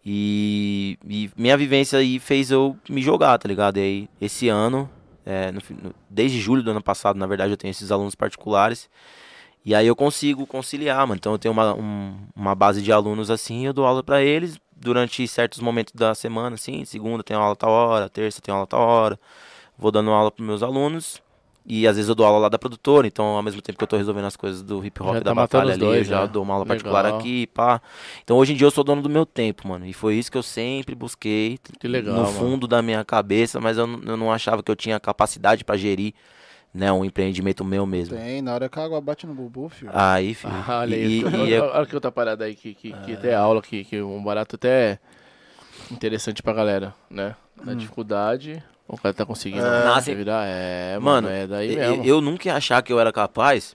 [0.04, 3.78] E, e, minha vivência aí fez eu me jogar, tá ligado?
[3.78, 4.88] E aí, esse ano,
[5.24, 8.90] é, no, no, desde julho do ano passado, na verdade, eu tenho esses alunos particulares.
[9.64, 11.16] E aí eu consigo conciliar, mano.
[11.16, 14.60] Então eu tenho uma, um, uma base de alunos assim, eu dou aula para eles
[14.76, 16.84] durante certos momentos da semana, assim.
[16.84, 19.18] Segunda tenho aula tal hora, terça tenho aula tal hora.
[19.78, 21.22] Vou dando aula pros meus alunos.
[21.66, 23.88] E às vezes eu dou aula lá da produtora, então ao mesmo tempo que eu
[23.88, 26.26] tô resolvendo as coisas do hip hop Já da tá batalha ali, dois, eu já
[26.26, 26.32] né?
[26.32, 26.76] dou uma aula Legal.
[26.76, 27.80] particular aqui, pá.
[28.22, 29.86] Então hoje em dia eu sou dono do meu tempo, mano.
[29.86, 32.38] E foi isso que eu sempre busquei Que legal, no mano.
[32.38, 36.12] fundo da minha cabeça, mas eu, eu não achava que eu tinha capacidade pra gerir,
[36.74, 38.16] né, um empreendimento meu mesmo.
[38.18, 39.92] Tem, na hora que a água bate no bubu, filho.
[39.94, 40.52] Aí, filho.
[40.68, 43.16] Ah, olha aí, e, olha, e é- olha que outra parada aí que, que, que
[43.16, 44.98] tem aula, que, que um barato até
[45.90, 47.34] interessante pra galera, né?
[47.64, 47.76] Na Hum.
[47.76, 49.84] dificuldade, o cara tá conseguindo É.
[49.84, 50.44] Nasce- virar.
[50.46, 52.04] É, mano, Mano, é daí eu, mesmo.
[52.04, 53.74] eu nunca ia achar que eu era capaz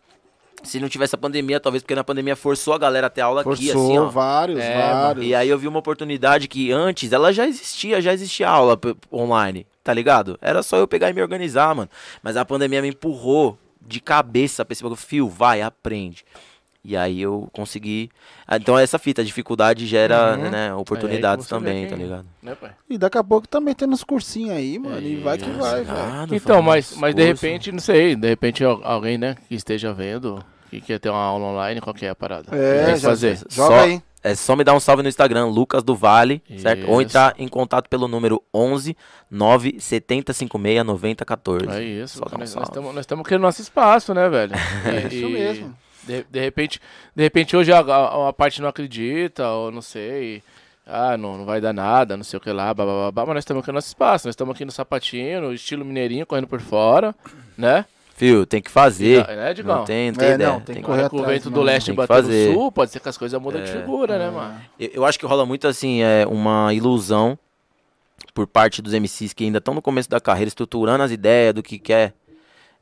[0.61, 3.41] se não tivesse a pandemia, talvez porque na pandemia forçou a galera a ter aula
[3.41, 4.05] aqui, Forçou assim, ó.
[4.09, 5.25] vários, É, vários.
[5.25, 8.77] E aí eu vi uma oportunidade que antes ela já existia, já existia aula
[9.11, 10.37] online, tá ligado?
[10.41, 11.89] Era só eu pegar e me organizar, mano.
[12.21, 14.99] Mas a pandemia me empurrou de cabeça pra esse bagulho.
[14.99, 16.25] Fio, vai, aprende.
[16.83, 18.09] E aí eu consegui.
[18.47, 20.49] Ah, Então essa fita, a dificuldade gera, Uhum.
[20.49, 22.25] né, É oportunidades vê também, tá ligado?
[22.59, 22.71] Pai?
[22.89, 25.01] E daqui a pouco também tem uns cursinhos aí, mano.
[25.01, 25.97] e vai que Isso, vai, velho.
[25.99, 29.55] Ah, não Então, mas, mas de repente, não sei, de repente al- alguém, né, que
[29.55, 32.55] esteja vendo, que quer ter uma aula online, qual que é a parada?
[32.55, 33.37] É, Tem que já- fazer.
[33.49, 34.01] Joga Só- aí.
[34.21, 36.85] É só me dar um salve no Instagram, Lucas do Vale, certo?
[36.89, 37.03] Ou Isso.
[37.09, 38.95] entrar em contato pelo número 11
[39.31, 41.69] 9 70 56 90 14.
[41.69, 42.67] É isso, Só dá um nós salve.
[42.67, 44.51] estamos nós estamos querendo nosso espaço, né, velho?
[44.85, 45.73] É isso mesmo.
[46.03, 46.79] De, de repente,
[47.15, 50.41] de repente hoje a, a, a parte não acredita, ou não sei,
[50.87, 53.61] ah, não, não vai dar nada, não sei o que lá, babá, mas nós estamos
[53.61, 57.13] aqui no nosso espaço, nós estamos aqui no sapatinho, no estilo mineirinho, correndo por fora,
[57.57, 57.85] né?
[58.15, 59.21] Fio, tem que fazer.
[59.21, 59.77] Fica- né, Digão?
[59.77, 60.49] não tem, não tem É, ideia.
[60.49, 61.53] não, tem tem que correr Com o vento não.
[61.53, 63.73] do leste batendo no sul, pode ser que as coisas mudem de É.
[63.79, 64.59] figura, né, mano?
[64.77, 67.39] Eu, eu acho que rola muito assim, é uma ilusão
[68.33, 71.63] por parte dos MCs que ainda estão no começo da carreira, estruturando as ideias do
[71.63, 72.13] que quer,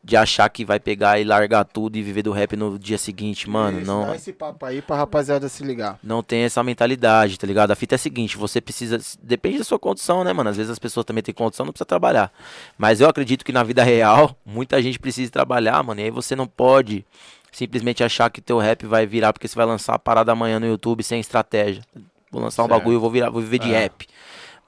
[0.08, 3.50] de achar que vai pegar e largar tudo e viver do rap no dia seguinte,
[3.50, 3.80] mano.
[3.82, 6.00] Isso, não, Dá esse papo aí pra rapaziada se ligar.
[6.02, 7.72] não tem essa mentalidade, tá ligado?
[7.72, 8.98] A fita é a seguinte, você precisa.
[9.22, 10.50] Depende da sua condição, né, mano?
[10.50, 12.32] Às vezes as pessoas também têm condição, não precisa trabalhar.
[12.78, 16.00] Mas eu acredito que na vida real, muita gente precisa trabalhar, mano.
[16.00, 17.06] E aí você não pode
[17.52, 20.68] simplesmente achar que teu rap vai virar porque você vai lançar a parada amanhã no
[20.68, 21.84] YouTube sem estratégia.
[22.32, 22.80] Vou lançar um Certo.
[22.80, 23.80] bagulho, eu vou virar, vou viver de É.
[23.82, 24.08] rap.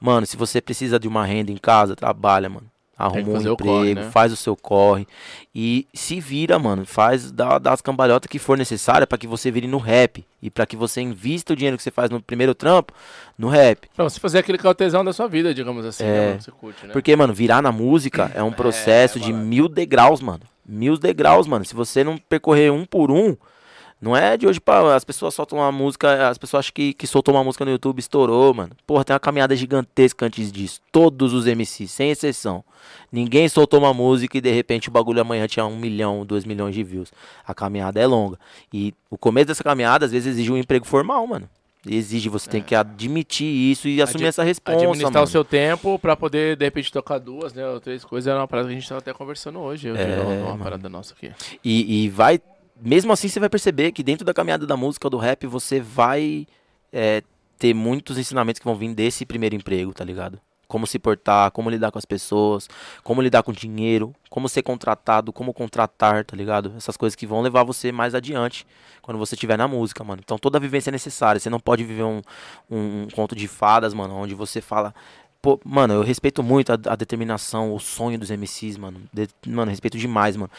[0.02, 2.68] Mano, se você precisa de uma renda em casa, trabalha, mano.
[3.00, 4.12] Arruma um emprego, corre, né?
[4.12, 5.08] faz o seu corre.
[5.56, 6.86] E se vira, mano.
[6.86, 10.26] Faz dá, dá as cambalhotas que for necessária pra que você vire no rap.
[10.42, 12.94] E pra que você invista o dinheiro que você faz no primeiro trampo
[13.38, 13.88] no rap.
[13.96, 16.08] Pra você fazer aquele que é o tesão da sua vida, digamos assim, É.
[16.08, 16.42] né, mano?
[16.42, 16.92] Você curte, né?
[16.92, 20.42] Porque, mano, virar na música é um processo de mil degraus, mano.
[20.66, 21.64] Mil degraus, mano.
[21.64, 23.38] Se você não percorrer um por um,
[24.02, 24.96] não é de hoje pra.
[24.96, 28.00] As pessoas soltam uma música, as pessoas acham que, que soltou uma música no YouTube
[28.00, 28.72] estourou, mano.
[28.88, 30.80] Porra, tem uma caminhada gigantesca antes disso.
[30.92, 32.64] Todos os MCs, sem exceção.
[33.12, 36.74] Ninguém soltou uma música e de repente o bagulho amanhã tinha um milhão, dois milhões
[36.74, 37.12] de views.
[37.46, 38.40] A caminhada é longa.
[38.74, 41.50] E o começo dessa caminhada, às vezes, exige um emprego formal, mano.
[41.88, 45.24] Exige, você tem que admitir isso e assumir essa responsa, Administrar mano.
[45.24, 47.66] o seu tempo pra poder, de repente, tocar duas, né?
[47.68, 48.32] Ou três coisas.
[48.32, 49.88] É uma parada que a gente tava até conversando hoje.
[49.88, 50.64] Eu É, digo, uma mano.
[50.64, 51.32] parada nossa aqui.
[51.64, 52.40] E, e vai.
[52.82, 56.48] Mesmo assim, você vai perceber que dentro da caminhada da música, do rap, você vai
[56.94, 57.24] é,
[57.58, 60.40] ter muitos ensinamentos que vão vir desse primeiro emprego, tá ligado?
[60.68, 62.70] Como se portar, como lidar com as pessoas,
[63.04, 66.74] como lidar com dinheiro, como ser contratado, como contratar, tá ligado?
[66.78, 68.66] Essas coisas que vão levar você mais adiante
[69.02, 70.22] quando você estiver na música, mano.
[70.24, 71.40] Então toda vivência é necessária.
[71.40, 72.22] Você não pode viver um,
[72.70, 74.94] um, um conto de fadas, mano, onde você fala.
[75.42, 79.02] Pô, mano, eu respeito muito a, a determinação, o sonho dos MCs, mano.
[79.12, 80.52] De- mano, respeito demais, mano.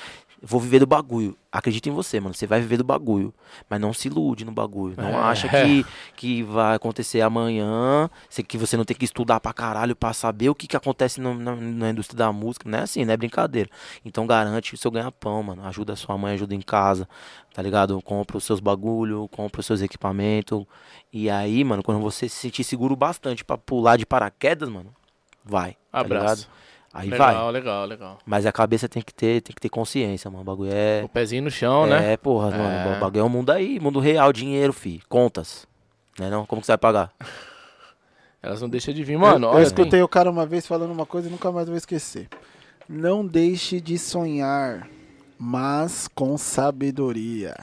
[0.42, 1.36] Vou viver do bagulho.
[1.52, 2.32] Acredita em você, mano.
[2.34, 3.34] Você vai viver do bagulho.
[3.68, 4.94] Mas não se ilude no bagulho.
[4.96, 5.14] Não É.
[5.14, 5.84] acha que,
[6.16, 8.08] que vai acontecer amanhã.
[8.48, 11.34] Que você não tem que estudar pra caralho pra saber o que, que acontece no-
[11.34, 12.66] na, na indústria da música.
[12.68, 13.68] Não é assim, não é brincadeira.
[14.02, 15.62] Então garante o seu ganha-pão, mano.
[15.66, 17.06] Ajuda a sua mãe, ajuda em casa.
[17.52, 18.00] Tá ligado?
[18.00, 20.64] Compra os seus bagulho, compra os seus equipamentos.
[21.12, 24.94] E aí, mano, quando você se sentir seguro bastante pra pular de paraquedas, mano,
[25.44, 25.72] vai.
[25.92, 26.00] Tá?
[26.00, 26.48] Abraço.
[26.92, 27.52] Aí legal, vai.
[27.52, 28.18] legal, legal.
[28.26, 30.42] Mas a cabeça tem que ter, tem que ter consciência, mano.
[30.42, 31.02] O bagulho é.
[31.04, 32.12] O pezinho no chão, né?
[32.14, 32.58] É, porra, É.
[32.58, 32.96] mano.
[32.96, 35.00] O bagulho é um mundo aí, mundo real, dinheiro, fi.
[35.08, 35.66] Contas.
[36.18, 36.44] Né não?
[36.44, 37.12] Como que você vai pagar?
[38.42, 39.48] Elas não deixam de vir, mano.
[39.48, 42.26] eu, eu escutei o cara uma vez falando uma coisa e nunca mais vou esquecer.
[42.88, 44.88] Não deixe de sonhar.
[45.42, 47.56] Mas com sabedoria.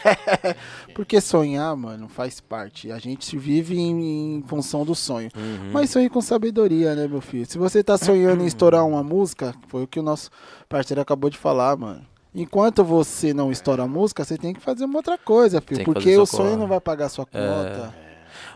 [0.94, 2.92] Porque sonhar, mano, faz parte.
[2.92, 5.28] A gente vive em, em função do sonho.
[5.36, 5.70] Uhum.
[5.72, 7.44] Mas sonhe com sabedoria, né, meu filho?
[7.46, 10.30] Se você tá sonhando em estourar uma música, foi o que o nosso
[10.68, 12.02] parceiro acabou de falar, mano.
[12.32, 15.84] Enquanto você não estoura a música, você tem que fazer uma outra coisa, filho.
[15.84, 17.92] Porque o sonho não vai pagar sua conta.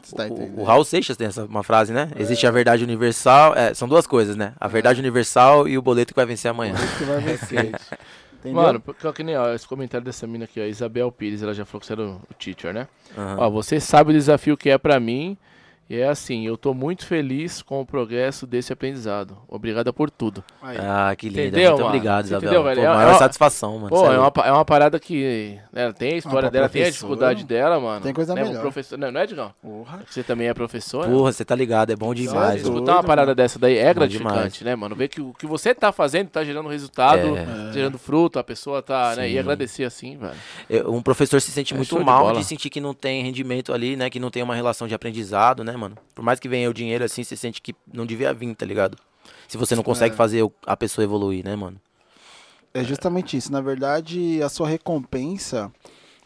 [0.01, 0.59] Você tá O- entendendo?
[0.59, 2.09] o, o Raul Seixas tem essa, uma frase, né?
[2.17, 3.53] Existe a verdade universal.
[3.57, 4.53] é, são duas coisas, né?
[4.61, 6.75] A verdade universal e o boleto que vai vencer amanhã.
[6.75, 7.73] Isso que vai vencer.
[8.45, 8.63] Entendeu?
[8.63, 11.65] Mano, porque que nem ó, esse comentário dessa mina aqui, ó, Isabel Pires, ela já
[11.65, 12.87] falou que você era o, teacher, né?
[13.17, 13.37] Aham.
[13.39, 15.39] Ó, você sabe o desafio que é pra mim.
[15.89, 19.37] E é assim, eu tô muito feliz com o progresso desse aprendizado.
[19.47, 20.43] Obrigada por tudo.
[20.63, 20.79] Aí.
[20.81, 21.41] Ah, que lindo.
[21.43, 21.87] Entendeu, Muito mano?
[21.89, 22.39] obrigado, Isabel.
[22.49, 22.81] entendeu, velho?
[22.81, 23.89] Pô, É- maior é uma- satisfação, mano.
[23.91, 25.59] Pô, é é uma, é uma parada que.
[25.71, 28.01] né, tem a história pra dela, tem a dificuldade dela, mano.
[28.01, 28.63] tem coisa né, um melhor.
[28.63, 29.53] Professor, não, não é, Digão?
[29.61, 30.01] Porra.
[30.09, 31.07] Você também é professor.
[31.07, 32.63] Porra, você tá ligado, é bom demais.
[32.63, 32.75] doido.
[32.77, 33.35] Escutar uma parada mano.
[33.37, 34.61] dessa daí é Bom gratificante, demais.
[34.63, 34.97] né, mano?
[34.97, 37.73] Ver que o que você tá fazendo tá gerando resultado, É.
[37.75, 39.29] gerando fruto, a pessoa tá, né?
[39.29, 39.39] E Sim.
[39.39, 40.91] agradecer assim, velho.
[40.91, 42.39] Um professor se sente É muito de mal bola.
[42.39, 44.09] de sentir que não tem rendimento ali, né?
[44.09, 45.97] Que não tem uma relação de aprendizado, né, mano?
[46.15, 48.97] Por mais que venha o dinheiro assim, você sente que não devia vir, tá ligado?
[49.49, 50.17] Se você não consegue É.
[50.17, 51.81] fazer a pessoa evoluir, né, mano?
[52.73, 53.53] É justamente isso.
[53.53, 55.73] Na verdade, a sua recompensa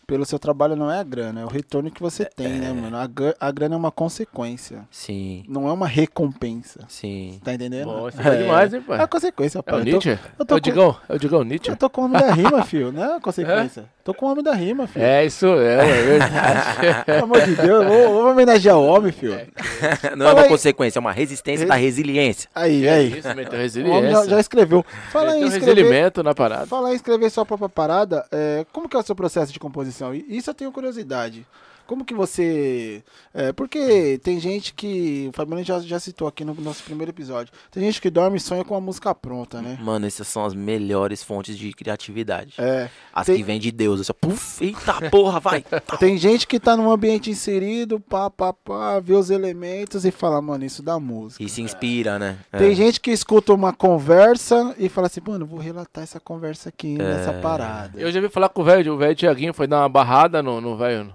[0.09, 2.97] pelo seu trabalho não é a grana, é o retorno que você tem, né, mano?
[2.97, 3.06] A,
[3.39, 6.80] a grana é uma consequência, Sim, não é uma recompensa.
[6.89, 7.39] sim.
[7.44, 7.85] Tá entendendo?
[7.89, 9.06] Bom, isso é demais, hein, É a pai?
[9.09, 9.74] consequência, É pai.
[9.74, 10.18] o Eu tô- Nietzsche?
[10.39, 10.97] eu tô É o com- Digão?
[11.10, 11.70] É o Digão Nietzsche?
[11.70, 13.85] Eu tô com o homem da rima, filho, não é a consequência.
[14.02, 15.05] Tô com o homem da rima, filho.
[15.05, 17.05] É, isso é, é verdade.
[17.05, 19.35] Pelo amor de Deus, vou homenagear o homem, filho.
[20.16, 20.48] não é Fala uma aí.
[20.48, 22.48] consequência, é uma resistência Res- da resiliência.
[22.55, 23.18] Aí, É aí.
[23.18, 24.30] isso, meteu O homem já, resiliência.
[24.30, 24.82] já escreveu.
[25.12, 25.82] Fala em Meteu escrever.
[25.82, 26.66] resiliência na parada.
[26.66, 29.97] Falar em escrever sua própria parada, é, como que é o seu processo de composição?
[30.28, 31.46] Isso eu tenho curiosidade.
[31.89, 33.02] Como que você.
[33.32, 35.28] é, porque tem gente que.
[35.31, 37.51] O Fabiano já, já citou aqui no nosso primeiro episódio.
[37.70, 39.78] Tem gente que dorme e sonha com a música pronta, né?
[39.81, 42.55] Mano, essas são as melhores fontes de criatividade.
[42.59, 42.90] É.
[43.12, 44.02] As tem- que vêm de Deus.
[44.02, 45.65] Assim, puf, eita porra, vai.
[45.98, 50.43] Tem gente que tá num ambiente inserido, pá, pá, pá, vê os elementos e fala,
[50.43, 51.43] mano, isso dá música.
[51.43, 52.36] E se inspira, né?
[52.52, 52.74] Tem É.
[52.74, 57.31] gente que escuta uma conversa e fala assim, mano, vou relatar essa conversa aqui nessa
[57.31, 57.40] É.
[57.40, 57.98] parada.
[57.98, 60.60] Eu já vi falar com o velho, o velho Tiaguinho foi dar uma barrada no
[60.60, 61.15] no velho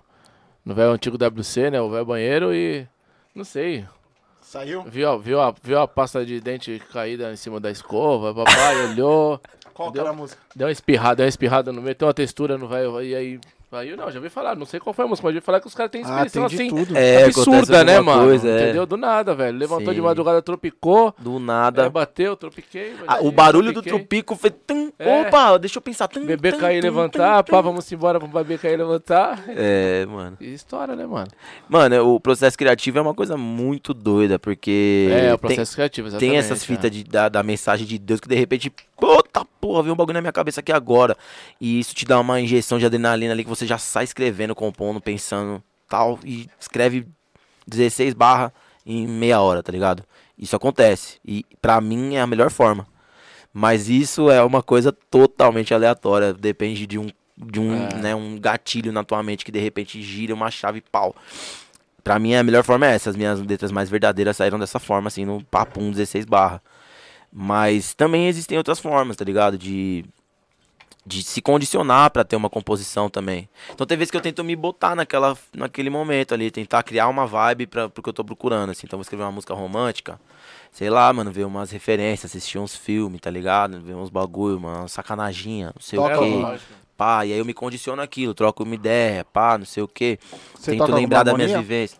[0.65, 1.81] no velho antigo WC, né?
[1.81, 2.87] O velho banheiro e.
[3.35, 3.85] Não sei.
[4.41, 4.83] Saiu?
[4.83, 8.91] Viu, a- viu, a, viu a pasta de dente caída em cima da escova, papai
[8.91, 9.39] olhou,
[9.73, 10.39] Qual que Deu- era a música?
[10.55, 13.39] deu uma espirrada, deu uma espirrada no meio, tem uma textura no velho, e aí.
[13.73, 15.59] Aí não, já vi falar, não sei qual foi a música, mas já vi falar
[15.59, 16.85] que os caras têm Ah, inspiração tem de assim.
[16.85, 16.97] tudo.
[16.97, 18.23] É, absurda, né, mano?
[18.25, 18.63] coisa, é.
[18.63, 18.85] Entendeu?
[18.85, 19.57] Do nada, velho.
[19.57, 20.05] Levantou de Sim.
[20.05, 21.89] madrugada, tropicou, Do nada.
[21.89, 22.93] bateu, tropiquei.
[23.07, 23.99] Ah, o aí barulho do tropiquei.
[23.99, 24.49] tropico foi.
[24.51, 25.21] Tum, É.
[25.21, 26.07] Opa, deixa eu pensar.
[26.07, 28.77] Tum, Bebê tum, cair e tum, levantar, tum, pá, vamos embora pro bebê cair e
[28.77, 29.43] levantar.
[29.47, 30.37] É, mano.
[30.39, 31.27] E história, né, mano?
[31.67, 35.09] Mano, o processo criativo é uma coisa muito doida, porque.
[35.11, 36.29] É, o tem- processo criativo, exatamente.
[36.31, 36.65] Tem essas é.
[36.65, 38.71] fitas de, da, da mensagem de Deus que de repente,
[39.33, 41.17] puta porra, veio um bagulho na minha cabeça aqui agora.
[41.59, 45.01] E isso te dá uma injeção de adrenalina ali que você já sai escrevendo, compondo,
[45.01, 46.19] pensando tal.
[46.23, 47.07] E escreve
[47.67, 48.53] 16 barra
[48.85, 50.03] em meia hora, tá ligado?
[50.37, 51.19] Isso acontece.
[51.25, 52.87] E pra mim é a melhor forma.
[53.51, 56.33] Mas isso é uma coisa totalmente aleatória.
[56.33, 57.95] Depende de um, de um, É.
[57.95, 61.15] né, um gatilho na tua mente que de repente gira uma chave pau.
[62.03, 63.09] Pra mim, a melhor forma é essa.
[63.11, 66.61] As minhas letras mais verdadeiras saíram dessa forma, assim, no papum 16 barra.
[67.35, 69.57] Mas também existem outras formas, tá ligado?
[69.57, 70.05] De,
[71.05, 73.49] de se condicionar pra ter uma composição também.
[73.73, 77.25] Então tem vezes que eu tento me botar naquela, naquele momento ali, tentar criar uma
[77.25, 78.83] vibe pra, pro que eu tô procurando, assim.
[78.85, 80.19] Então vou escrever uma música romântica,
[80.71, 83.81] sei lá, mano, ver umas referências, assistir uns filmes, tá ligado?
[83.81, 86.35] Ver uns bagulho, uma sacanaginha, não sei Toca o quê.
[86.35, 86.59] uma-
[86.95, 90.19] Pá, e aí eu me condiciono aquilo, troco uma ideia, pá, não sei o quê.
[90.53, 91.99] Você Tento lembrar das minhas vivências.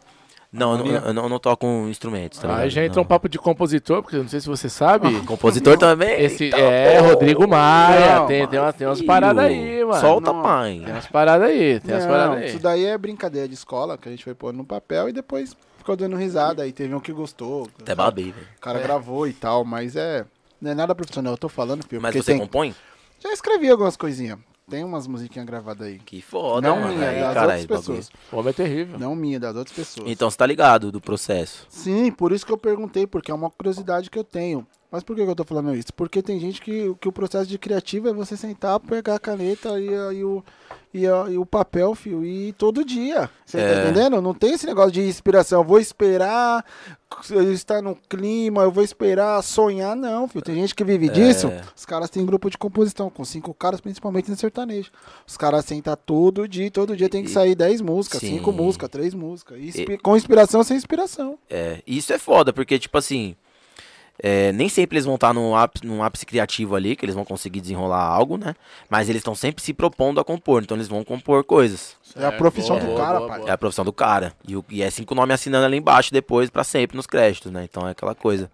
[0.53, 2.57] Não, eu eu não, eu não toco instrumentos, tá?
[2.57, 3.07] Aí já entra um Não.
[3.07, 5.19] papo de compositor, porque eu não sei se você sabe.
[5.21, 6.21] Compositor também?
[6.21, 7.07] Esse Eita, é pô.
[7.09, 9.99] Rodrigo Maia, Não, tem, tem, umas, tem umas paradas aí, mano.
[9.99, 10.43] Solta, Não.
[10.43, 10.81] pai.
[10.85, 12.49] Tem umas paradas aí, tem umas Não, paradas aí.
[12.49, 15.57] isso daí é brincadeira de escola, que a gente foi pôr no papel e depois
[15.80, 16.61] ficou dando risada.
[16.61, 17.67] Aí teve um que gostou.
[17.81, 18.47] Até babei, velho.
[18.57, 20.23] O cara gravou e tal, mas é.
[20.61, 22.01] Não é nada profissional, eu tô falando, filho.
[22.01, 22.75] Mas você tem- compõe?
[23.19, 24.38] Já escrevi algumas coisinhas.
[24.69, 25.99] Tem umas musiquinhas gravadas aí.
[25.99, 26.94] Que foda, não mano.
[26.95, 28.10] minha, Aí, das caralho, outras pessoas.
[28.31, 28.98] O homem é terrível.
[28.98, 30.10] Não minha, das outras pessoas.
[30.10, 31.65] Então você tá ligado do processo.
[31.69, 34.65] Sim, por isso que eu perguntei, porque é uma curiosidade que eu tenho.
[34.94, 35.91] Mas por que que eu tô falando isso?
[35.95, 39.80] Porque tem gente que, que o processo de criativo é você sentar, pegar a caneta
[39.80, 40.44] e, e o,
[40.94, 43.28] e, e o papel, fio, e todo dia.
[43.44, 43.84] Você tá É.
[43.86, 44.22] entendendo?
[44.22, 45.61] Não tem esse negócio de inspiração.
[45.61, 46.64] Eu vou esperar
[47.52, 50.44] estar no clima, eu vou esperar sonhar, não, filho.
[50.45, 51.52] Tem gente que vive disso.
[51.76, 54.91] Os caras têm grupo de composição, com cinco caras, principalmente no sertanejo.
[55.26, 58.38] Os caras sentam todo dia, todo dia tem que sair dez músicas, Sim.
[58.38, 59.57] cinco músicas, três músicas.
[59.60, 61.40] E Com inspiração sem inspiração.
[61.49, 63.36] É, isso é foda, porque, tipo assim.
[64.26, 67.26] É, nem sempre eles vão estar num ápice, num ápice criativo ali, que eles vão
[67.26, 68.56] conseguir desenrolar algo, né?
[68.90, 71.98] Mas eles estão sempre se propondo a compor, então eles vão compor coisas.
[72.16, 73.41] É a profissão Boa, do boa, cara, boa, pai.
[73.48, 74.32] É a profissão do cara.
[74.48, 77.66] E, o- e é cinco nomes assinando ali embaixo depois pra sempre nos créditos, né?
[77.70, 78.50] Então é aquela coisa.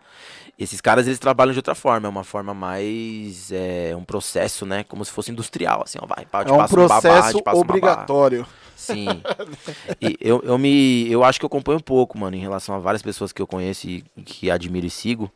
[0.58, 2.08] Esses caras, eles trabalham de outra forma.
[2.08, 3.52] É uma forma mais...
[3.52, 4.84] É um processo, né?
[4.84, 6.06] Como se fosse industrial, assim, ó.
[6.08, 7.58] Vai, pá, te É um passo babá, processo um babá.
[7.60, 8.46] obrigatório.
[8.76, 9.22] Sim.
[10.02, 11.10] E eu, eu me.
[11.12, 13.48] Eu acho que eu acompanho um pouco, mano, em relação a várias pessoas que eu
[13.48, 15.30] conheço e que admiro e sigo.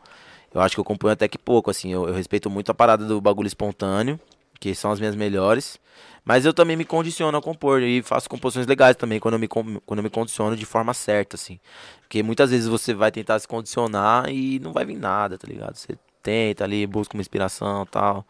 [0.54, 1.92] Eu acho que eu acompanho até que pouco, assim.
[1.92, 4.20] Eu, eu respeito muito a parada do bagulho espontâneo,
[4.60, 5.80] que são as minhas melhores.
[6.26, 9.48] Mas eu também me condiciono a compor e faço composições legais também quando eu me,
[9.48, 11.60] quando eu me condiciono de forma certa, assim.
[12.02, 15.76] Porque muitas vezes você vai tentar se condicionar e não vai vir nada, tá ligado?
[15.76, 18.26] Você tenta ali, busca uma inspiração e tal.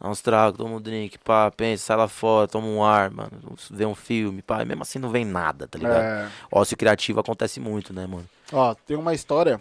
[0.00, 3.30] Dá uns tragos, toma um drink, pá, pensa, sai lá fora, toma um ar, mano.
[3.70, 6.02] Vê um filme, pá, e mesmo assim não vem nada, tá ligado?
[6.02, 6.28] É.
[6.52, 8.28] Ócio criativo acontece muito, né, mano?
[8.52, 9.58] Ó, tem uma história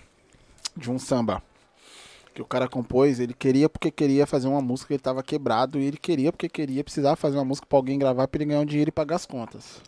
[0.76, 1.42] de um samba
[2.38, 5.86] que o cara compôs, ele queria porque queria fazer uma música, ele tava quebrado, e
[5.86, 8.66] ele queria porque queria, precisava fazer uma música pra alguém gravar pra ele ganhar um
[8.66, 9.82] dinheiro e pagar as contas.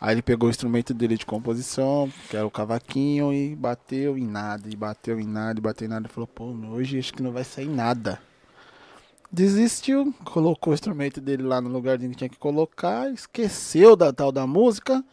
[0.00, 4.26] Aí ele pegou o instrumento dele de composição, que era o cavaquinho, e bateu em
[4.26, 7.22] nada, e bateu em nada, e bateu em nada, e falou, pô, hoje acho que
[7.22, 8.20] não vai sair nada.
[9.30, 14.32] Desistiu, colocou o instrumento dele lá no lugar que tinha que colocar, esqueceu da tal
[14.32, 15.04] da música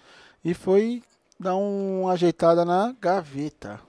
[0.43, 1.03] e foi
[1.39, 3.86] dar uma ajeitada na gaveta.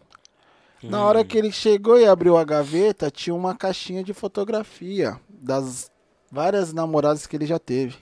[0.82, 5.90] Na hora que ele chegou e abriu a gaveta, tinha uma caixinha de fotografia das
[6.30, 7.96] várias namoradas que ele já teve.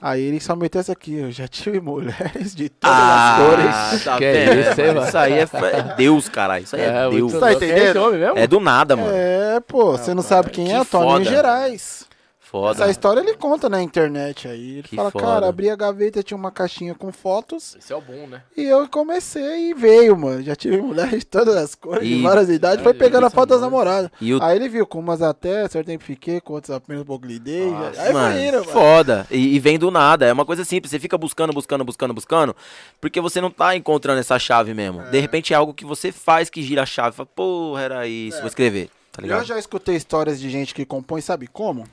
[0.00, 4.04] Aí ele só meteu essa aqui, eu já tive mulheres de todas as cores.
[4.04, 4.60] tá Que vendo?
[4.60, 5.06] isso, hein, mano?
[5.08, 6.60] Isso aí é, é Deus, cara.
[6.60, 7.32] Isso aí é, Deus.
[7.32, 7.86] muito Tá é entendendo?
[7.86, 8.38] esse homem mesmo?
[8.38, 9.10] É do nada, mano.
[9.12, 10.68] É, pô, você não sabe quem é?
[10.68, 11.24] que Antônio foda.
[11.24, 12.06] Gerais.
[12.54, 12.82] Foda.
[12.84, 14.74] Essa história ele conta na internet aí.
[14.78, 15.24] Ele Que fala, foda.
[15.24, 17.74] cara, abri a gaveta, tinha uma caixinha com fotos.
[17.76, 18.42] Esse é o boom, né?
[18.56, 20.40] E eu comecei e veio, mano.
[20.40, 22.80] Já tive mulheres de todas as cores, de E- várias idades.
[22.80, 24.08] Foi É, pegando a isso foto das namoradas.
[24.20, 27.04] E o Aí ele viu com umas até certo tempo fiquei, com outras apenas um
[27.04, 27.68] pouco lidei.
[27.72, 28.64] Nossa, Aí mano, foi indo, mano.
[28.70, 29.26] foda.
[29.32, 30.24] E, e vem do nada.
[30.24, 30.92] É uma coisa simples.
[30.92, 32.54] Você fica buscando, buscando, buscando, buscando.
[33.00, 35.02] Porque você não tá encontrando essa chave mesmo.
[35.10, 37.16] De repente é algo que você faz que gira a chave.
[37.16, 38.38] Fala, porra, era isso.
[38.38, 38.90] Vou escrever.
[39.10, 39.26] Tá?
[39.26, 41.84] Eu já escutei histórias de gente que compõe, sabe como?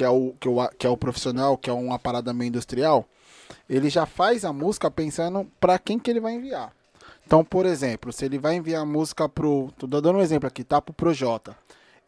[0.00, 3.04] Que é o, que o, que é o profissional, que é uma parada meio industrial.
[3.68, 6.72] Ele já faz a música pensando pra quem que ele vai enviar.
[7.26, 9.70] Então, por exemplo, se ele vai enviar a música pro.
[9.76, 10.80] Tô dando um exemplo aqui, tá?
[10.80, 11.54] Pro Projota.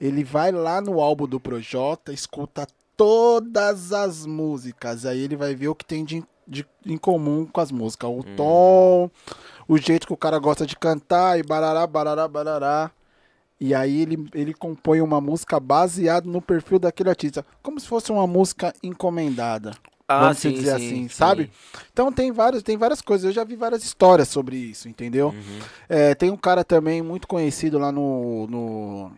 [0.00, 2.66] Ele vai lá no álbum do Projota, escuta
[2.96, 5.04] todas as músicas.
[5.04, 8.08] Aí ele vai ver o que tem de, de- em comum com as músicas.
[8.08, 9.10] O tom,
[9.68, 12.90] o jeito que o cara gosta de cantar e barará, barará, barará.
[13.64, 17.46] E aí ele, ele compõe uma música baseada no perfil daquele artista.
[17.62, 19.70] Como se fosse uma música encomendada.
[20.08, 21.08] Ah, vamos sim, dizer sim, assim, sim.
[21.08, 21.48] sabe?
[21.92, 23.24] Então tem vários, tem várias coisas.
[23.24, 25.28] Eu já vi várias histórias sobre isso, entendeu?
[25.28, 25.60] Uhum.
[25.88, 29.12] É, tem um cara também muito conhecido lá no, no.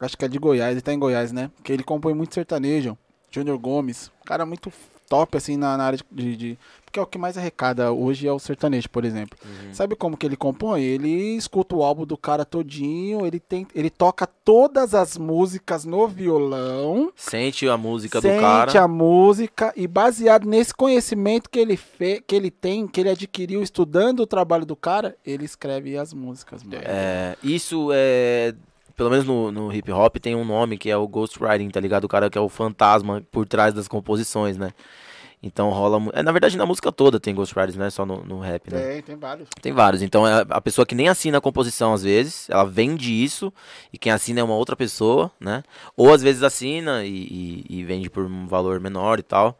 [0.00, 1.52] Acho que é de Goiás, ele tá em Goiás, né?
[1.62, 2.98] Que ele compõe muito sertanejo.
[3.30, 4.10] Júnior Gomes.
[4.22, 4.72] Um cara muito
[5.08, 6.58] top, assim, na, na área de, de-
[6.90, 9.38] Porque é o que mais arrecada hoje é o sertanejo, por exemplo.
[9.44, 9.72] Uhum.
[9.72, 10.82] Sabe como que ele compõe?
[10.82, 16.08] Ele escuta o álbum do cara todinho, ele, tem, ele toca todas as músicas no
[16.08, 17.12] violão.
[17.14, 18.82] Sente a música sente do cara.
[18.82, 23.62] a música e baseado nesse conhecimento que ele, fe, que ele tem, que ele adquiriu
[23.62, 26.82] estudando o trabalho do cara, ele escreve as músicas, mano.
[26.84, 28.52] É, isso é.
[28.96, 32.02] Pelo menos no, no hip hop tem um nome que é o ghostwriting, tá ligado?
[32.02, 34.72] O cara que é o fantasma por trás das composições, né?
[35.42, 36.10] Então rola.
[36.12, 38.78] É, na verdade, na música toda tem ghostwriters, não é só no, no rap, né?
[38.92, 39.48] Tem, tem vários.
[39.62, 40.02] Tem vários.
[40.02, 43.50] Então é a pessoa que nem assina a composição às vezes, ela vende isso
[43.92, 45.62] e quem assina é uma outra pessoa, né?
[45.96, 49.58] Ou às vezes assina e, e- e vende por um valor menor e tal.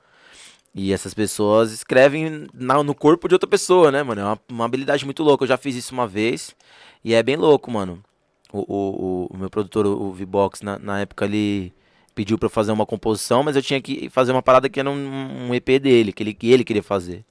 [0.74, 4.20] E essas pessoas escrevem na- no corpo de outra pessoa, né, mano?
[4.20, 5.44] É uma, uma habilidade muito louca.
[5.44, 6.54] Eu já fiz isso uma vez
[7.02, 8.02] e é bem louco, mano.
[8.52, 11.72] O, o, o- o meu produtor, o o V-Box, na, na época ele
[12.20, 14.90] pediu pra eu fazer uma composição, mas eu tinha que fazer uma parada que era
[14.90, 17.24] um, um EP dele, que ele, que ele queria fazer.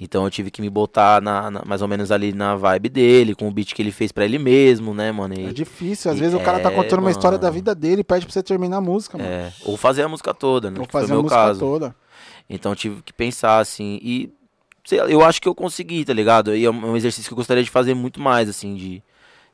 [0.00, 3.34] Então eu tive que me botar na, na- mais ou menos ali na vibe dele,
[3.34, 5.34] com o beat que ele fez pra ele mesmo, né, mano?
[5.38, 7.54] E- É difícil, às e- vezes o cara tá é, contando uma história da mano.
[7.54, 9.28] vida dele e pede pra você terminar a música, mano.
[9.28, 10.80] é, ou fazer a música toda, né?
[10.80, 11.60] Ou fazer a música caso.
[11.60, 11.94] toda.
[12.48, 13.98] Então eu tive que pensar assim.
[14.02, 14.30] E
[14.82, 16.56] sei eu acho que eu consegui, tá ligado?
[16.56, 19.02] E é um um exercício que eu gostaria de fazer muito mais, assim, de,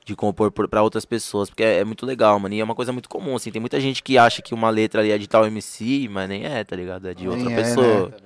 [0.04, 1.48] de compor por- pra outras pessoas.
[1.50, 2.54] Porque é, é muito legal, mano.
[2.54, 3.50] E é uma coisa muito comum, assim.
[3.50, 6.44] Tem muita gente que acha que uma letra ali é de tal MC, mas nem
[6.44, 7.08] é, tá ligado?
[7.08, 8.08] É de Nem outra é, pessoa.
[8.08, 8.22] Vendo?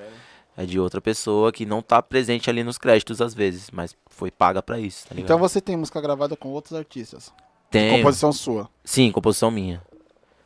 [0.59, 4.31] É de outra pessoa que não tá presente ali nos créditos às vezes, mas foi
[4.31, 5.25] paga pra isso, tá ligado?
[5.27, 7.31] Então você tem música gravada com outros artistas.
[7.71, 7.99] Tem.
[7.99, 8.67] Composição sua.
[8.83, 9.83] Sim, composição minha.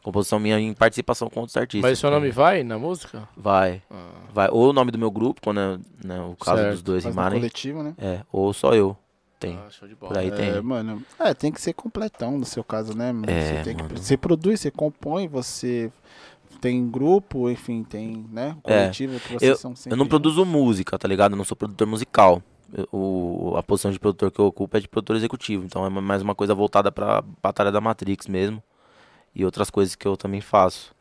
[0.02, 1.88] Composição minha em participação com outros artistas.
[1.88, 3.28] Mas seu nome vai na música?
[3.36, 3.82] Vai.
[3.90, 4.08] Ah.
[4.32, 4.48] Vai.
[4.50, 6.72] Ou o nome do meu grupo, quando é né, o caso Certo.
[6.72, 7.38] dos dois no rimarem.
[7.38, 7.94] coletivo, né?
[7.98, 8.96] É, ou só eu.
[9.40, 9.58] Tem.
[9.58, 10.20] Ah, show de Por bola.
[10.20, 10.62] aí É, tem.
[10.62, 11.02] mano.
[11.18, 13.10] É, tem que ser completão no seu caso, né?
[13.10, 13.28] mano?
[13.30, 13.96] É, você, tem que- mano.
[13.98, 15.90] você produz, você compõe, você
[16.60, 18.54] tem grupo, enfim, tem, né?
[18.58, 21.32] Um coletivo que vocês são sempre É, Eu não produzo música, tá ligado?
[21.32, 22.42] Eu não sou produtor musical.
[22.72, 25.64] Eu- o, a posição de produtor que eu ocupo é de produtor executivo.
[25.64, 28.62] Então é mais uma coisa voltada pra Batalha da Matrix mesmo.
[29.34, 30.94] E outras coisas que eu também faço.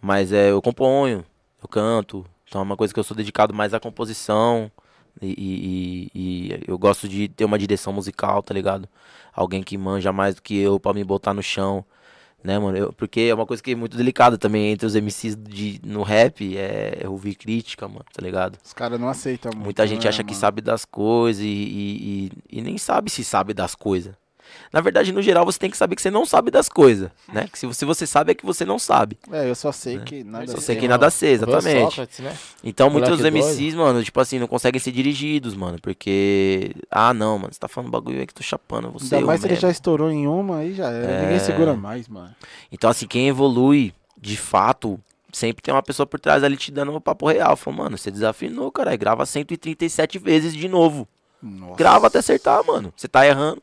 [0.00, 1.24] Mas é, eu componho,
[1.60, 2.24] eu canto.
[2.48, 4.70] Então é uma coisa que eu sou dedicado mais à composição.
[5.22, 8.88] E, e- e- eu gosto de ter uma direção musical, tá ligado?
[9.32, 11.84] Alguém que manja mais do que eu pra me botar no chão.
[12.44, 12.76] Né, mano?
[12.78, 16.02] Eu- porque é uma coisa que é muito delicada também entre os MCs de, no
[16.02, 18.56] rap, é, é ouvir crítica, mano, tá ligado?
[18.64, 19.64] Os caras não aceitam muito.
[19.64, 20.40] Muita gente né, acha que mano?
[20.40, 24.14] sabe das coisas e, e- e nem sabe se sabe das coisas.
[24.72, 27.48] Na verdade, no geral, você tem que saber que você não sabe das coisas, né?
[27.50, 29.18] Que se você, você sabe é que você não sabe.
[29.30, 30.46] É, eu só sei que nada.
[30.48, 30.80] Só sei ver.
[30.82, 31.90] que nada sei, exatamente.
[31.90, 32.36] Sócrates, né?
[32.62, 33.36] Então, muitos doido.
[33.36, 35.78] MCs, mano, tipo assim, não conseguem ser dirigidos, mano.
[35.80, 39.14] Porque, ah, não, mano, você tá falando bagulho aí que tô chapando você.
[39.14, 41.12] Ainda mais se ele já estourou em uma, aí já era.
[41.12, 41.22] É.
[41.22, 42.34] Ninguém segura mais, mano.
[42.70, 45.00] Então, assim, quem evolui, de fato,
[45.32, 47.56] sempre tem uma pessoa por trás ali te dando um papo real.
[47.56, 48.96] Falando, mano, você desafinou, cara.
[48.96, 51.06] Grava 137 vezes de novo.
[51.42, 51.76] Nossa.
[51.76, 52.92] Grava até acertar, mano.
[52.96, 53.62] Você tá errando.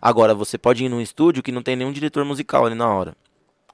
[0.00, 3.16] Agora, você pode ir num estúdio que não tem nenhum diretor musical ali na hora.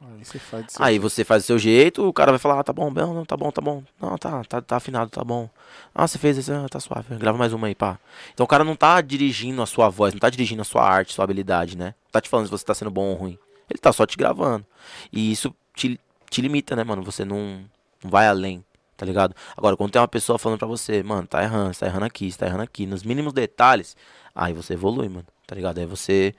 [0.00, 0.82] Aí você faz disso.
[0.82, 3.24] Aí você faz o seu jeito, o cara vai falar, ah, tá bom, não, não,
[3.24, 3.82] tá bom, tá bom.
[4.00, 5.48] Não, tá, tá, tá afinado, tá bom.
[5.94, 7.14] Ah, você fez isso, ah, tá suave.
[7.16, 7.98] Grava mais uma aí, pá.
[8.32, 11.14] Então o cara não tá dirigindo a sua voz, não tá dirigindo a sua arte,
[11.14, 11.94] sua habilidade, né?
[12.04, 13.38] Não tá te falando se você tá sendo bom ou ruim.
[13.70, 14.66] Ele tá só te gravando.
[15.12, 15.98] E isso te,
[16.28, 17.02] te limita, né, mano?
[17.02, 17.64] Você não,
[18.02, 18.64] não vai além,
[18.96, 19.34] tá ligado?
[19.56, 22.30] Agora, quando tem uma pessoa falando pra você, mano, tá errando, você tá errando aqui,
[22.30, 23.96] você tá errando aqui, nos mínimos detalhes,
[24.34, 25.78] aí você evolui, mano, tá ligado?
[25.78, 26.34] Aí você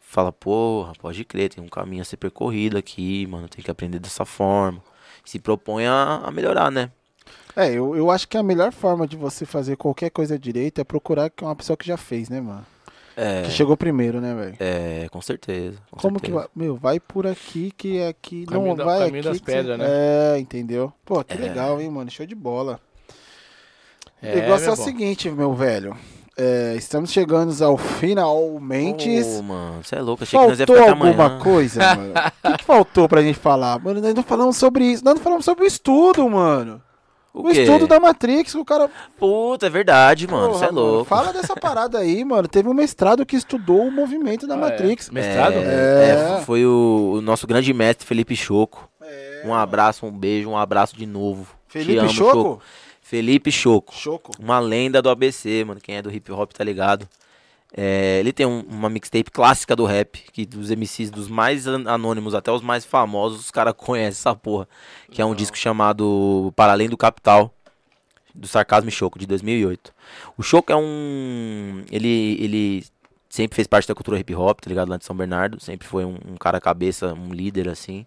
[0.00, 3.98] fala, porra, pode crer, tem um caminho a ser percorrido aqui, mano, tem que aprender
[3.98, 4.82] dessa forma.
[5.24, 6.90] Se propõe a, a melhorar, né?
[7.56, 10.84] É, eu, eu acho que a melhor forma de você fazer qualquer coisa direito é
[10.84, 12.64] procurar que uma pessoa que já fez, né, mano?
[13.14, 14.56] É, Que chegou primeiro, né, velho?
[14.58, 15.78] é com certeza.
[15.90, 16.48] com Como que certeza.
[16.54, 16.64] vai?
[16.64, 19.28] Meu, vai por aqui que aqui Caminho não da- vai caminho aqui.
[19.28, 19.84] das que pedras, né?
[19.86, 20.90] É, entendeu?
[21.04, 21.36] Pô, que É.
[21.36, 22.10] legal, hein, mano?
[22.10, 22.80] Show de bola.
[24.22, 24.82] É, o negócio é o bom.
[24.84, 25.94] seguinte, meu velho.
[26.36, 29.08] É, estamos chegando ao finalmente.
[29.22, 31.38] Ô, mano, você é louco, achei que nós ia Faltou ficar alguma amanhã.
[31.40, 32.12] coisa, mano?
[32.44, 33.78] O que, que faltou pra gente falar?
[33.78, 35.04] Mano, nós não falamos sobre isso.
[35.04, 36.80] Nós não falamos sobre o estudo, mano.
[37.34, 37.62] O, quê?
[37.62, 38.90] estudo da Matrix, o cara.
[39.18, 41.04] Puta, é verdade, mano, Porra, você é louco.
[41.06, 42.46] Fala dessa parada aí, mano.
[42.46, 44.60] Teve um mestrado que estudou o movimento da Ah, é?
[44.60, 45.08] Matrix.
[45.10, 45.54] Mestrado?
[45.54, 46.38] É, É.
[46.38, 48.86] é, foi o, o nosso grande mestre Felipe Choco.
[49.02, 51.46] É, Um abraço, um beijo, um abraço de novo.
[51.68, 52.60] Te Felipe amo, Choco?
[53.12, 53.94] Felipe Choco.
[53.94, 54.32] Choco.
[54.40, 55.78] Uma lenda do ABC, mano.
[55.82, 57.06] Quem é do hip hop tá ligado.
[57.74, 61.84] É, ele tem um- uma mixtape clássica do rap, que dos MCs, dos mais an-
[61.90, 64.66] anônimos até os mais famosos, os caras conhecem essa porra.
[65.10, 67.52] Que é um disco chamado Para Além do Capital,
[68.34, 69.92] do Sarcasmo e Choco, de 2008.
[70.38, 71.84] O Choco é um.
[71.90, 72.84] Ele, ele
[73.28, 74.88] sempre fez parte da cultura hip hop, tá ligado?
[74.88, 75.62] Lá de São Bernardo.
[75.62, 78.06] Sempre foi um, um cara cabeça, um líder assim.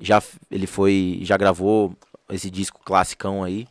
[0.00, 1.18] Já, ele foi.
[1.22, 1.94] Já gravou
[2.30, 3.68] esse disco classicão aí.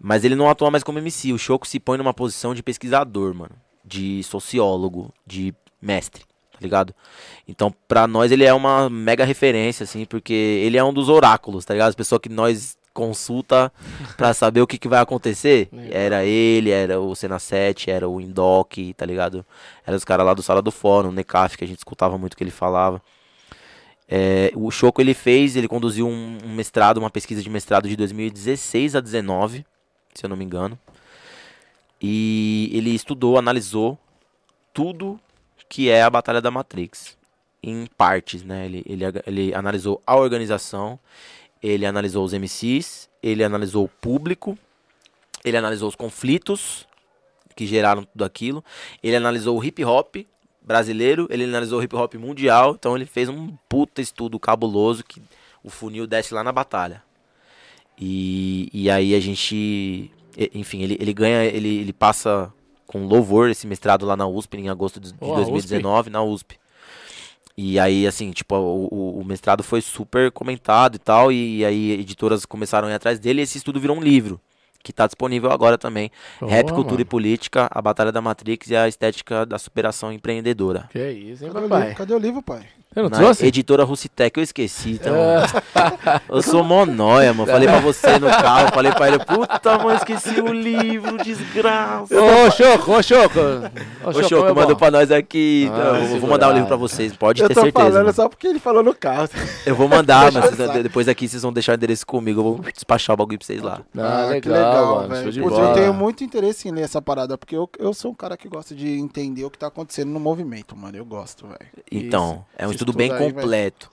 [0.00, 1.32] Mas ele não atua mais como MC.
[1.32, 3.54] O Choco se põe numa posição de pesquisador, mano.
[3.84, 6.22] De sociólogo, de mestre,
[6.52, 6.94] tá ligado?
[7.46, 11.64] Então, pra nós, ele é uma mega referência, assim, porque ele é um dos oráculos,
[11.64, 11.88] tá ligado?
[11.88, 13.72] As pessoas que nós consulta
[14.16, 15.68] pra saber o que, que vai acontecer.
[15.72, 15.90] Legal.
[15.92, 19.46] Era ele, era o Cena 7, era o Indoc, tá ligado?
[19.86, 22.34] Era os caras lá do Sala do Fórum, o Necaf, que a gente escutava muito
[22.34, 23.00] o que ele falava.
[24.10, 27.94] É, o Choco ele fez, ele conduziu um, um mestrado, uma pesquisa de mestrado de
[27.94, 29.64] 2016 a 19,
[30.18, 30.76] se eu não me engano.
[32.02, 33.96] E ele estudou, analisou
[34.74, 35.20] tudo
[35.68, 37.16] que é a Batalha da Matrix
[37.62, 38.66] em partes, né?
[38.66, 40.98] Ele, ele, ele analisou a organização,
[41.62, 44.58] ele analisou os MCs, ele analisou o público,
[45.44, 46.86] ele analisou os conflitos
[47.54, 48.64] que geraram tudo aquilo,
[49.02, 50.16] ele analisou o hip hop
[50.60, 55.22] brasileiro, ele analisou o hip hop mundial, então ele fez um puta estudo cabuloso que
[55.62, 57.07] o funil desce lá na batalha.
[58.00, 62.52] E, e aí a gente, e- enfim, ele, ele ganha, ele, ele passa
[62.86, 66.56] com louvor esse mestrado lá na USP em agosto de, a 2019, na USP.
[67.56, 71.90] E aí, assim, tipo, o, o- o mestrado foi super comentado e tal, e, aí
[71.92, 74.40] editoras começaram a ir atrás dele, e esse estudo virou um livro,
[74.80, 76.08] que tá disponível agora também.
[76.40, 77.10] Rap, Boa, Cultura e mano.
[77.10, 80.88] Política, a Batalha da Matrix e a Estética da Superação Empreendedora.
[80.92, 81.82] Que isso, hein, Cadê o, papai?
[81.82, 81.96] livro?
[81.96, 82.62] Cadê o livro, pai?
[82.92, 83.46] Você não Na trouxe?
[83.46, 85.14] editora Rucitec, eu esqueci, então.
[86.28, 87.50] eu sou monóia, mano.
[87.50, 92.14] Falei pra você no carro, falei pra ele, puta, mano, esqueci o livro, desgraça.
[92.14, 93.38] Ô, Choco, ô, Choco.
[94.04, 95.70] Ô, Choco, meu manda pra nós aqui.
[95.72, 97.84] Ah, Não, eu vou mandar o livro pra vocês, pode Eu ter tô certeza.
[97.84, 98.12] falando mano.
[98.14, 99.28] só porque ele falou no carro.
[99.66, 102.40] Eu vou mandar, mas vocês- eu depois aqui vocês vão deixar o endereço comigo.
[102.40, 103.80] Eu vou despachar o bagulho pra vocês lá.
[103.98, 105.08] Ah, que legal, mano.
[105.08, 105.22] velho.
[105.24, 105.68] Show de bola.
[105.68, 108.48] Eu tenho muito interesse em ler essa parada, porque eu, eu sou um cara que
[108.48, 110.96] gosta de entender o que tá acontecendo no movimento, mano.
[110.96, 111.58] Eu gosto, velho.
[111.92, 113.90] Então, é um Estudo bem completo.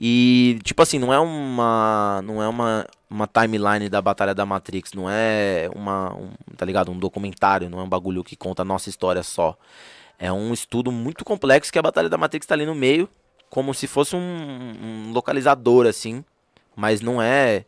[0.00, 2.20] E, tipo assim, não é uma.
[2.24, 4.92] Não é uma, uma timeline da Batalha da Matrix.
[4.92, 6.14] Não é uma.
[6.14, 6.90] Um, tá ligado?
[6.90, 9.56] Um documentário, não é um bagulho que conta a nossa história só.
[10.18, 13.08] É um estudo muito complexo que a Batalha da Matrix tá ali no meio,
[13.50, 16.24] como se fosse um, um localizador, assim.
[16.76, 17.64] Mas não é.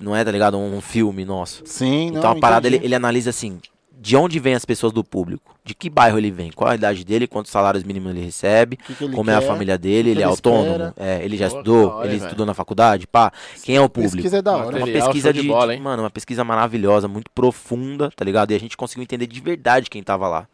[0.00, 0.58] Não é, tá ligado?
[0.58, 1.62] Um filme nosso.
[1.64, 3.60] Sim, Então a parada ele, ele analisa assim,
[3.98, 7.04] de onde vem as pessoas do público, de que bairro ele vem, qual a idade
[7.04, 10.10] dele, quantos salários mínimos ele recebe, que que ele como é a quer, família dele,
[10.10, 13.32] ele é autônomo, é, ele já Pô, estudou, hora, ele estudou na faculdade, pá,
[13.62, 14.16] quem é o público?
[14.16, 14.68] Pesquisa é da hora.
[14.76, 15.80] Uma Material, pesquisa de de, bola, de- hein?
[15.82, 18.50] mano, uma pesquisa maravilhosa, muito profunda, tá ligado?
[18.52, 20.46] E a gente conseguiu entender de verdade quem tava lá.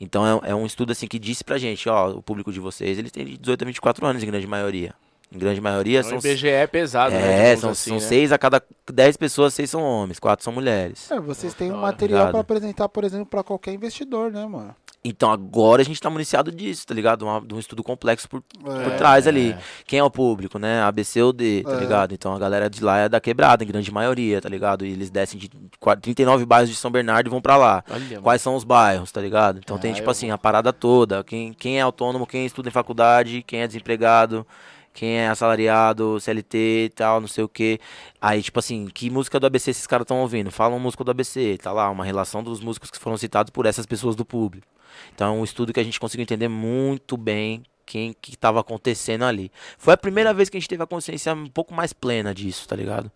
[0.00, 2.98] Então é, é um estudo assim que disse pra gente, ó, o público de vocês,
[2.98, 4.94] ele tem de 18 a 24 anos em grande maioria.
[5.34, 7.20] Em grande maioria Então, são o IBGE é pesado, né?
[7.22, 8.04] é, digamos são, assim, são né?
[8.06, 8.62] seis a cada
[8.92, 11.10] 10 pessoas, seis são homens, quatro são mulheres.
[11.10, 14.74] É, vocês têm um material pra apresentar, por exemplo, pra qualquer investidor, né, mano?
[15.06, 17.22] Então agora a gente tá municiado disso, tá ligado?
[17.26, 19.54] Uma- de um estudo complexo por, por É, trás ali.
[19.86, 20.80] Quem é o público, né?
[20.82, 21.80] A, B, C ou D, tá É.
[21.80, 22.14] ligado?
[22.14, 24.86] Então a galera de lá é da quebrada, em grande maioria, tá ligado?
[24.86, 27.84] E eles descem de qua- 39 bairros de São Bernardo e vão pra lá.
[27.90, 28.22] Olha, mano.
[28.22, 29.58] Quais são os bairros, tá ligado?
[29.62, 31.22] Então tem, Ah, tipo eu assim, a parada toda.
[31.22, 34.46] Quem, quem é autônomo, quem estuda em faculdade, quem é desempregado,
[34.94, 37.80] quem é assalariado, CLT e tal, não sei o que.
[38.20, 40.52] Aí, tipo assim, que música do ABC esses caras estão ouvindo?
[40.52, 43.84] Falam música do ABC, tá lá, uma relação dos músicos que foram citados por essas
[43.84, 44.66] pessoas do público.
[45.12, 49.24] Então é um estudo que a gente conseguiu entender muito bem quem que tava acontecendo
[49.24, 49.50] ali.
[49.76, 52.66] Foi a primeira vez que a gente teve a consciência um pouco mais plena disso,
[52.68, 53.10] tá ligado?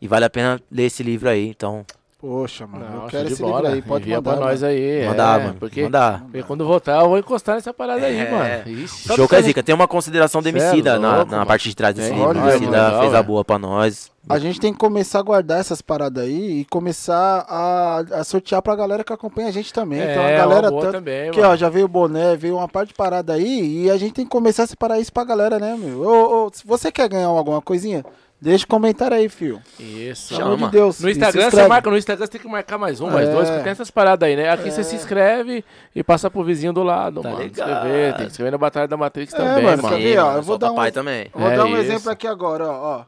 [0.00, 1.84] E vale a pena ler esse livro aí, então
[2.26, 3.56] Poxa, mano, Não, eu show quero de esse bola.
[3.60, 4.36] livro aí, pode Envia mandar.
[4.36, 4.74] pra nós mano.
[4.74, 5.06] aí.
[5.06, 5.56] mandar, é, mano.
[5.60, 6.20] Porque, Mandar.
[6.22, 8.30] porque quando voltar eu vou encostar nessa parada aí, É.
[8.30, 8.78] mano.
[8.80, 9.12] Ixi.
[9.12, 9.62] O Choco é zica.
[9.62, 11.46] Tem uma consideração do é Emicida na, louco, na mano.
[11.48, 12.36] parte de trás desse Tem, livro.
[12.38, 14.10] Emicida fez a boa pra nós.
[14.28, 18.60] A gente tem que começar a guardar essas paradas aí e começar a, a sortear
[18.60, 20.00] pra galera que acompanha a gente também.
[20.00, 21.52] então a É, galera uma boa tanto- também, que mano.
[21.52, 24.24] ó, já veio o boné, veio uma parte de parada aí e a gente tem
[24.24, 26.00] que começar a separar isso pra galera, né, meu?
[26.02, 28.04] Ô, ô, se você quer ganhar alguma coisinha,
[28.40, 29.60] deixa um comentário aí, fio.
[29.78, 30.36] Isso.
[30.36, 31.00] Pelo amor de Deus.
[31.00, 33.32] No Instagram você marca, no Instagram você tem que marcar mais um, mais É.
[33.32, 34.48] dois, porque tem essas paradas aí, né?
[34.50, 35.64] Aqui você se inscreve
[35.94, 37.42] e passa pro vizinho do lado, Tá mano.
[37.42, 37.68] ligado.
[37.70, 39.96] Escrever, tem que escrever na Batalha da Matrix É, também, mano, mano.
[39.96, 41.30] ver, ó, eu vou dar um- também.
[41.34, 41.78] Vou É dar um isso.
[41.78, 43.04] exemplo aqui agora, ó, ó.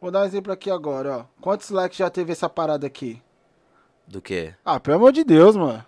[0.00, 1.24] Vou dar um exemplo aqui agora, ó.
[1.40, 3.22] Quantos likes já teve essa parada aqui?
[4.06, 4.52] Do quê?
[4.64, 5.82] Ah, pelo amor de Deus, mano.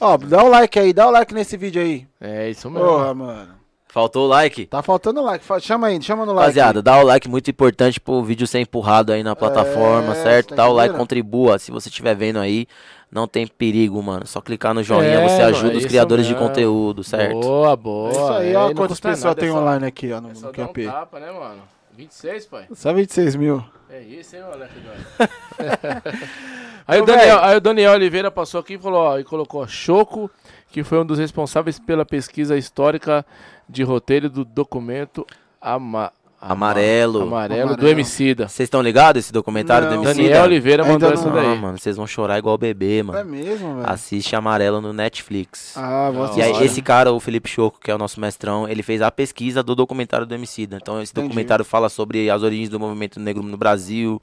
[0.00, 2.06] Ó, dá um like aí, dá um like nesse vídeo aí.
[2.18, 2.88] É isso mesmo.
[2.88, 3.57] Porra, mano.
[3.98, 4.64] Faltou o like?
[4.66, 5.44] Tá faltando like.
[5.60, 6.40] Chama aí, chama no like.
[6.56, 10.54] Rapaziada, dá o like muito importante pro vídeo ser empurrado aí na plataforma, É, certo?
[10.54, 11.58] Dá o like, contribua.
[11.58, 12.68] Se você estiver vendo aí,
[13.10, 14.24] não tem perigo, mano.
[14.24, 16.46] Só clicar no joinha, É, você ajuda é os criadores de mesmo.
[16.46, 17.40] conteúdo, certo?
[17.40, 18.08] Boa, boa.
[18.08, 18.68] É isso aí, É, ó.
[18.68, 20.66] não Quantas pessoas tem é só- online aqui, ó, no, É no só dar um
[20.68, 20.84] QP.
[20.86, 21.62] tapa, né, mano?
[21.96, 22.66] 26, pai?
[22.76, 23.64] Só 26 mil.
[23.90, 24.74] É isso, hein, moleque
[26.86, 29.66] aí, o Daniel, aí o Daniel Oliveira passou aqui e falou, ó, e colocou ó,
[29.66, 30.30] Choco,
[30.70, 33.24] que foi um dos responsáveis pela pesquisa histórica
[33.68, 35.26] de roteiro do documento
[35.60, 37.22] Ama- Amarelo.
[37.22, 37.88] Amarelo, do Amarelo.
[37.88, 38.46] Emicida.
[38.48, 39.96] Vocês estão ligados esse documentário Não.
[39.96, 40.44] do Daniel Emicida?
[40.44, 41.14] Oliveira Ainda mandou não.
[41.16, 41.58] essa Ah, daí.
[41.60, 43.24] mano, vocês vão chorar igual bebê, É mano.
[43.28, 43.90] mesmo, velho?
[43.90, 45.76] Assiste Amarelo no Netflix.
[45.76, 48.84] Ah, vou E aí, esse cara, o Felipe Choco, que é o nosso mestrão, ele
[48.84, 50.78] fez a pesquisa do documentário do Emicida.
[50.80, 51.26] Então, esse Entendi.
[51.28, 54.22] documentário fala sobre as origens do movimento negro no Brasil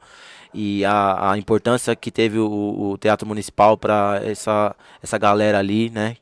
[0.54, 4.74] e a, a importância que teve o, o Teatro Municipal pra essa,
[5.04, 6.16] essa galera ali, né?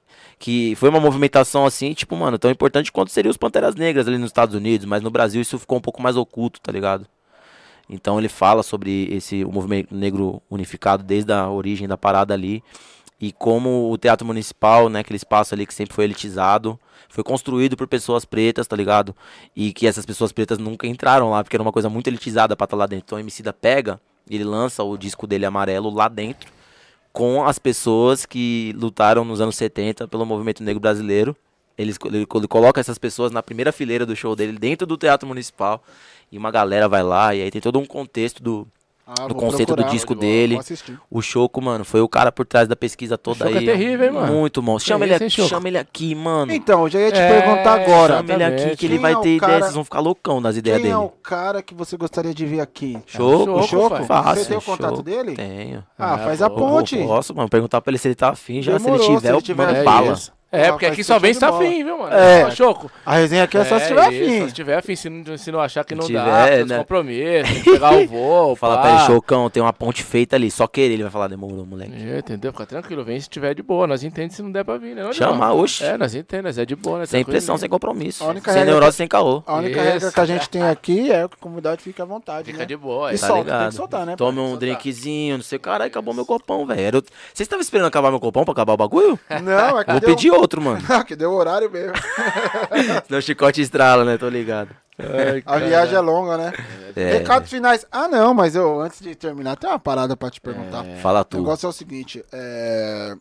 [0.44, 4.18] Que foi uma movimentação assim, tipo, mano, tão importante quanto seriam os Panteras Negras ali
[4.18, 7.08] nos Estados Unidos, mas no Brasil isso ficou um pouco mais oculto, tá ligado?
[7.90, 12.62] Então ele fala sobre esse o movimento negro unificado desde a origem da parada ali
[13.22, 17.78] e como o teatro municipal, né, aquele espaço ali que sempre foi elitizado, foi construído
[17.78, 19.16] por pessoas pretas, tá ligado?
[19.56, 22.66] E que essas pessoas pretas nunca entraram lá, porque era uma coisa muito elitizada pra
[22.66, 23.06] estar lá dentro.
[23.06, 23.98] Então o Emicida pega,
[24.30, 26.52] ele lança o disco dele amarelo lá dentro
[27.14, 31.36] com as pessoas que lutaram nos anos 70 pelo movimento negro brasileiro.
[31.78, 35.28] Ele, ele, ele coloca essas pessoas na primeira fileira do show dele, dentro do Teatro
[35.28, 35.84] Municipal.
[36.32, 38.68] E uma galera vai lá, e aí tem todo um contexto do,
[39.06, 40.58] Ah, do vou conceito do procurar, disco vou- dele.
[41.12, 43.66] O Choco, mano, foi o cara por trás da pesquisa toda Choco é aí.
[43.66, 44.34] terrível, hein, mano?
[44.34, 44.80] Muito bom.
[44.80, 45.50] Chama, ele, aqui, Choco?
[45.50, 46.54] chama ele aqui, mano.
[46.54, 48.18] Então, eu já ia te É, perguntar agora.
[48.18, 49.64] Chama ele aqui que ele Quem vai é o ter cara- ideia.
[49.66, 51.06] Vocês vão ficar loucão nas ideias Quem é dele.
[51.06, 52.98] o cara que você gostaria de ver aqui?
[53.06, 54.04] Choco, Choco, o Choco?
[54.06, 55.04] Fácil, Você tem o contato Choco.
[55.04, 55.36] dele?
[55.36, 55.84] Tenho.
[56.00, 56.98] Ah, Ah, faz a ponte.
[57.04, 58.78] Posso, mano, perguntar pra ele se ele tá afim já.
[58.78, 60.14] Demorou, se ele tiver, se ele eu tiver mando aí, bala.
[60.14, 60.32] isso.
[60.54, 62.14] É, porque aqui só vem se tá afim, viu, mano?
[62.16, 62.52] É.
[62.52, 62.90] Choco.
[63.06, 64.48] A resenha aqui é só se É tiver afim.
[64.48, 66.76] Se tiver afim, se não, se não achar que não Se dá, tiver, tem né?
[66.76, 70.36] os compromissos, tem que pegar o voo, Fala pra ele, Chocão, tem uma ponte feita
[70.36, 70.52] ali.
[70.52, 71.92] Só querer, ele vai falar, demorou, moleque.
[71.96, 72.52] É, entendeu?
[72.52, 73.88] Fica tranquilo, vem se tiver de boa.
[73.88, 75.04] Nós entendemos se não der pra vir, né?
[75.04, 75.60] não, Chama, não.
[75.60, 75.84] oxe.
[75.84, 77.06] É, nós entendemos, é de boa, né?
[77.08, 77.32] Sem Tranquilo.
[77.40, 78.24] pressão, sem compromisso.
[78.24, 79.42] A Sem regra neurose, sem caô.
[79.48, 79.90] A única Isso.
[79.92, 82.66] regra que a gente tem aqui é que o convidado fica à vontade, Fica né?
[82.66, 83.12] de boa.
[83.12, 83.18] E é.
[83.18, 83.70] só- Tá solta, tem ligado?
[83.72, 85.58] que soltar, né, Tome um drinkzinho, não sei.
[85.58, 87.02] Caralho, acabou meu copão, velho.
[87.34, 89.20] Vocês estavam esperando acabar meu copão pra acabar o bagulho?
[89.44, 90.84] Não, é que Vou pedir outro, mano.
[90.90, 91.94] Ah, que deu horário mesmo.
[93.08, 94.18] Senão o chicote estrala, né?
[94.18, 94.76] Tô ligado.
[95.46, 96.54] A viagem é longa, né?
[96.96, 97.14] É.
[97.14, 97.86] Recados finais.
[97.92, 100.84] Ah, não, mas eu, antes de terminar, tem uma parada pra te perguntar.
[101.02, 101.38] Fala O tu.
[101.38, 103.16] negócio é o seguinte, é...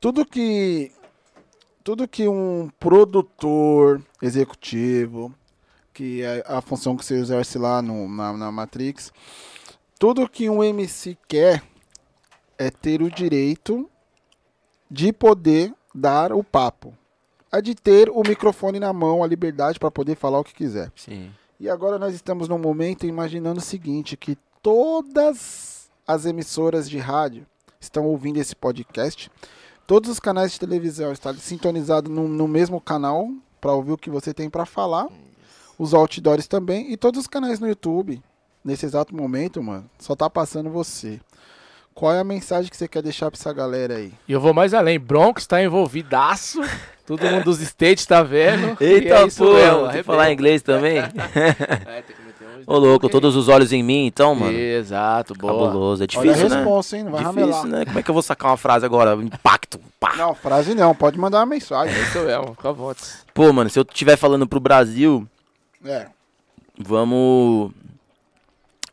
[0.00, 0.90] Tudo que...
[1.84, 5.32] Tudo que um produtor executivo,
[5.92, 9.12] que é a função que você exerce lá no, na, na Matrix,
[9.98, 11.62] tudo que um MC quer
[12.58, 13.88] é ter o direito
[14.90, 16.94] de poder dar o papo.
[17.50, 20.92] É de ter o microfone na mão, a liberdade para poder falar o que quiser.
[20.94, 21.30] Sim.
[21.58, 27.46] E agora nós estamos num momento imaginando o seguinte, que todas as emissoras de rádio
[27.80, 29.30] estão ouvindo esse podcast,
[29.86, 34.10] todos os canais de televisão estão sintonizados no, no mesmo canal para ouvir o que
[34.10, 35.08] você tem para falar,
[35.78, 38.22] os outdoors também, e todos os canais no YouTube,
[38.62, 41.20] nesse exato momento, mano, só tá passando você.
[41.96, 44.12] Qual é a mensagem que você quer deixar pra essa galera aí?
[44.28, 45.00] E eu vou mais além.
[45.00, 46.60] Bronx tá envolvidaço.
[47.06, 48.76] Todo mundo dos States tá vendo.
[48.78, 49.54] Eita, é pô,
[49.88, 50.98] tem que falar inglês também?
[51.00, 54.52] É, tem que meter Ô, louco, todos os olhos em mim, então, mano.
[54.52, 55.68] Exato, boa.
[55.68, 56.02] Cabuloso.
[56.02, 56.56] É Olha difícil, a né?
[56.56, 57.04] responsa, hein?
[57.04, 57.66] Não vai Difícil, ramelar.
[57.66, 57.84] né?
[57.86, 59.14] Como é que eu vou sacar uma frase agora?
[59.14, 59.80] Impacto.
[59.98, 60.16] Pá.
[60.16, 61.94] Não, frase não, pode mandar uma mensagem.
[61.96, 63.06] É isso mesmo, fica à vontade.
[63.32, 65.26] Pô, mano, se eu estiver falando pro Brasil,
[65.82, 66.08] É.
[66.78, 67.70] vamos.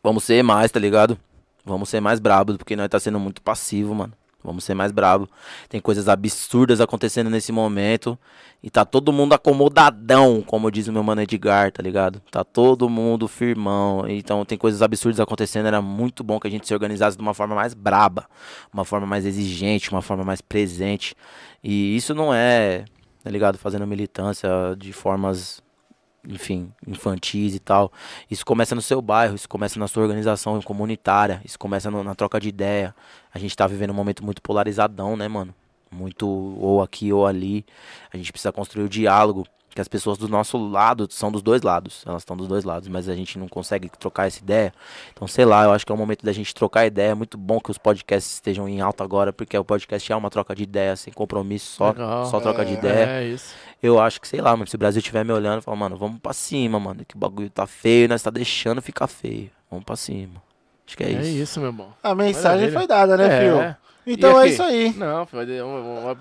[0.02, 1.18] Vamos ser mais, tá ligado?
[1.64, 4.12] Vamos ser mais brabos, porque nós tá sendo muito passivo, mano.
[4.44, 5.26] Vamos ser mais brabo.
[5.70, 8.18] Tem coisas absurdas acontecendo nesse momento.
[8.62, 12.20] E tá todo mundo acomodadão, como diz o meu mano Edgar, tá ligado?
[12.30, 14.06] Tá todo mundo firmão.
[14.06, 15.66] Então tem coisas absurdas acontecendo.
[15.66, 18.26] Era muito bom que a gente se organizasse de uma forma mais braba,
[18.72, 21.16] uma forma mais exigente, uma forma mais presente.
[21.62, 22.84] E isso não é,
[23.22, 23.56] tá ligado?
[23.56, 25.62] Fazendo militância de formas
[26.28, 27.92] enfim, infantis e tal.
[28.30, 32.14] Isso começa no seu bairro, isso começa na sua organização comunitária, isso começa no- na
[32.14, 32.94] troca de ideia.
[33.32, 35.54] A gente tá vivendo um momento muito polarizadão, né, mano?
[35.90, 37.64] Muito ou aqui ou ali.
[38.12, 39.46] A gente precisa construir o diálogo.
[39.74, 42.04] Que as pessoas do nosso lado são dos dois lados.
[42.06, 44.72] Elas estão dos dois lados, mas a gente não consegue trocar essa ideia.
[45.12, 47.10] Então, sei lá, eu acho que é o momento da gente trocar ideia.
[47.10, 50.30] É muito bom que os podcasts estejam em alta agora, porque o podcast é uma
[50.30, 52.26] troca de ideia, sem compromisso, só, Legal.
[52.26, 53.06] só troca de ideia.
[53.06, 53.52] É isso.
[53.82, 56.20] Eu acho que, sei lá, mano, se o Brasil estiver me olhando, fala, mano, vamos
[56.20, 59.50] pra cima, mano, que o bagulho tá feio, nós tá deixando ficar feio.
[59.68, 60.40] Vamos pra cima.
[60.86, 61.42] Acho que é, É isso.
[61.42, 61.88] isso, meu irmão.
[62.00, 62.78] A mensagem Maravilha.
[62.78, 63.40] foi dada, né, É.
[63.40, 63.76] Fio?
[64.06, 64.92] Então é isso aí.
[64.96, 65.46] Não, vai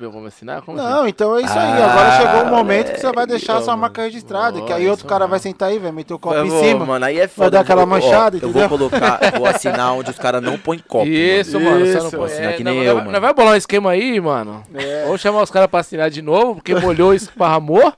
[0.09, 0.61] vamos assinar?
[0.61, 0.87] Como assim?
[0.89, 1.81] Não, então é isso aí.
[1.81, 3.81] Ah, Agora chegou o momento que você vai deixar sua mano.
[3.81, 4.61] marca registrada.
[4.61, 5.29] Que aí outro isso cara mesmo.
[5.31, 6.85] vai sentar aí, vai meter o copo Eu em vou, cima.
[6.85, 7.51] Mano, aí é foda.
[7.51, 8.69] dar aquela eu vou- ó, manchada, Eu entendeu?
[8.69, 11.05] vou colocar, vou assinar onde os caras não põem copo.
[11.07, 11.71] Isso, mano.
[11.71, 11.85] mano.
[11.85, 12.17] Você não Isso.
[12.17, 13.21] pode Assinar é, que nem vai- eu, nós mano.
[13.21, 14.63] vai bolar um esquema aí, mano.
[14.73, 15.05] É.
[15.09, 17.93] Ou chamar os caras pra assinar de novo, porque molhou e esparramou.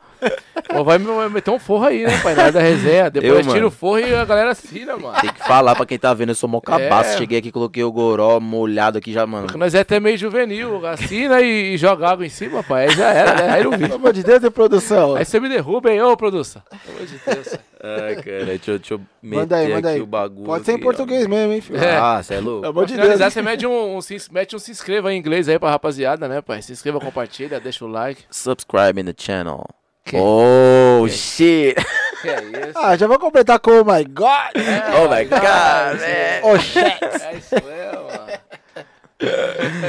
[0.74, 2.36] Ou vai me- vai meter um forro aí, né, pai?
[2.36, 3.10] Na hora da resenha.
[3.10, 3.68] Depois Eu, tira mano.
[3.68, 5.20] o forro e a galera assina, mano.
[5.22, 7.12] Tem que falar pra quem tá vendo, eu sou mó cabaço.
[7.12, 7.18] É.
[7.18, 9.46] Cheguei aqui, coloquei o goró molhado aqui já, mano.
[9.48, 10.86] Porque nós é até meio juvenil.
[10.86, 12.88] Assina e, e joga água em cima, pai.
[12.88, 13.50] Aí já era, né?
[13.54, 13.80] Aí não vi.
[13.86, 15.16] Pelo amor de Deus, de produção.
[15.16, 16.62] Aí você me derruba, hein, ô, produção.
[16.86, 17.60] Pelo amor de Deus.
[17.88, 20.02] Ai, cara, deixa, eu- deixa eu meter Manda aí, manda aqui aí.
[20.02, 20.46] o bagulho.
[20.46, 20.88] Pode ser em aqui, ó.
[20.88, 21.78] português mesmo, hein, filho?
[21.78, 21.98] É.
[21.98, 22.62] Ah, você é louco?
[22.62, 23.34] Pelo amor de finalizar, Deus.
[23.34, 26.42] você mete um, um se, mete um se inscreva em inglês aí pra rapaziada, né,
[26.42, 26.64] pai?
[26.64, 28.24] Se inscreva, compartilha, deixa o like.
[28.32, 29.66] Subscribe in the channel.
[30.06, 31.76] Que- Oh, shit.
[32.22, 32.78] Que é isso?
[32.78, 34.52] Ah, já vou completar com oh my God.
[35.00, 36.42] oh my god, man.
[36.44, 36.86] Oh, shit.
[37.04, 38.36] É isso mesmo, mano.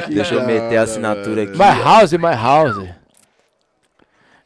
[0.09, 1.53] Deixa eu meter a assinatura aqui.
[1.53, 2.89] My house, my house.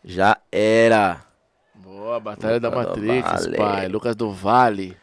[0.04, 1.20] Já era.
[1.74, 3.56] Boa, Batalha da Lucas do Matrix, Vale.
[3.56, 3.88] pai.
[3.88, 4.96] Lucas do Vale.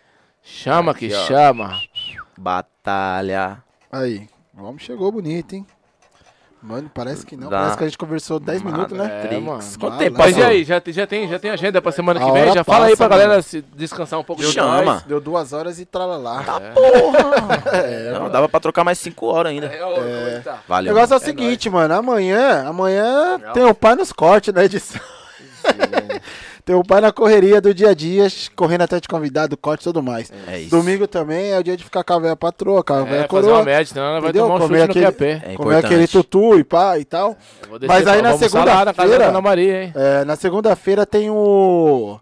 [0.44, 1.26] Chama que Aqui, ó.
[1.26, 1.82] chama.
[2.38, 3.64] Batalha.
[3.92, 4.28] Aí,
[4.58, 5.66] o homem chegou bonito, hein?
[6.68, 7.50] Mano, parece que não.
[7.50, 9.30] Da- Parece que a gente conversou 10 minutos, né?
[9.32, 9.64] É, mano.
[9.80, 12.26] Quanto tempo Mas e aí, já, tem- já, tem, já tem agenda pra semana A
[12.26, 12.54] que vem?
[12.54, 15.02] Já fala aí pra passa, galera se descansar um pouco de Chama.
[15.08, 16.44] Deu duas horas e tralalá.
[18.20, 19.68] Não, dava pra trocar mais 5 horas ainda.
[19.68, 20.56] É, como tá?
[20.56, 20.94] O Valeu.
[20.94, 21.94] negócio é o É seguinte, mano.
[21.94, 23.54] Amanhã, amanhã Legal.
[23.54, 25.00] tem o pai nos cortes na edição.
[26.68, 29.84] tem o pai na correria do dia a dia, correndo até de convidado, corte e
[29.86, 30.30] tudo mais.
[30.48, 30.70] É isso.
[30.70, 33.16] Domingo também é o dia de ficar com a velha patroa, com a É, velha
[33.16, 33.54] fazer coroa.
[33.54, 34.44] uma média, senão ela vai Entendeu?
[34.48, 35.50] tomar um Comer chute no aquele- QAP.
[35.50, 37.38] É comer aquele tutu e pá e tal.
[37.70, 39.94] Vou descer Mas aí na na segunda-feira- Dona Maria, hein?
[39.96, 42.20] É, na segunda-feira tem o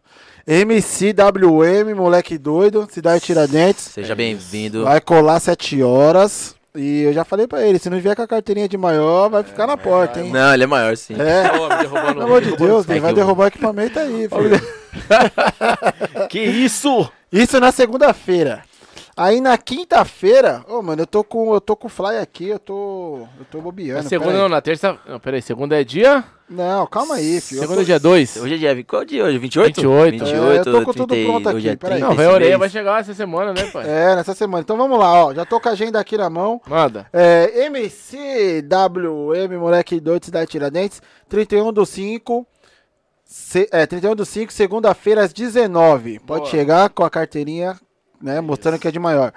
[0.47, 3.83] MCWM, moleque doido, Cidade Tiradentes.
[3.85, 4.83] Seja bem-vindo.
[4.83, 6.55] Vai colar 7 horas.
[6.75, 9.43] E eu já falei pra ele, se não vier com a carteirinha de maior, vai
[9.43, 10.31] ficar na porta, hein?
[10.31, 11.15] Não, ele é maior, sim.
[11.19, 16.27] É, Pô, pelo amor de Deus, no- ele vai derrubar o equipamento aí, filho.
[16.29, 17.09] Que isso?
[17.31, 18.63] Isso na segunda-feira.
[19.17, 22.59] Aí na quinta-feira, ô mano, eu tô com eu tô com o fly aqui, eu
[22.59, 24.03] tô eu tô bobeando.
[24.03, 24.99] Na segunda não, na terça.
[25.07, 26.21] Não, peraí, segunda é dia.
[26.49, 27.61] Não, calma aí, filho.
[27.61, 28.35] Segunda tô- é dia 2.
[28.37, 28.83] Hoje é dia.
[28.83, 29.37] Qual dia hoje?
[29.37, 29.81] 28?
[29.81, 30.25] 28.
[30.25, 31.99] É, eu tô com tudo 30, pronto hoje é aqui, peraí.
[32.01, 33.85] 30 Não, a orelha vai chegar essa semana, né, pai?
[33.87, 34.61] É, nessa semana.
[34.61, 35.33] Então vamos lá, ó.
[35.33, 36.61] Já tô com a agenda aqui na mão.
[36.67, 37.07] Manda.
[37.13, 42.45] É, MCWM, moleque doido, Cidade Tiradentes, 31 do 5.
[43.23, 46.19] Se, é, 31 do 5, segunda-feira às 19.
[46.19, 46.51] Pode Boa.
[46.51, 47.75] chegar com a carteirinha,
[48.21, 49.31] né, mostrando que é de maior.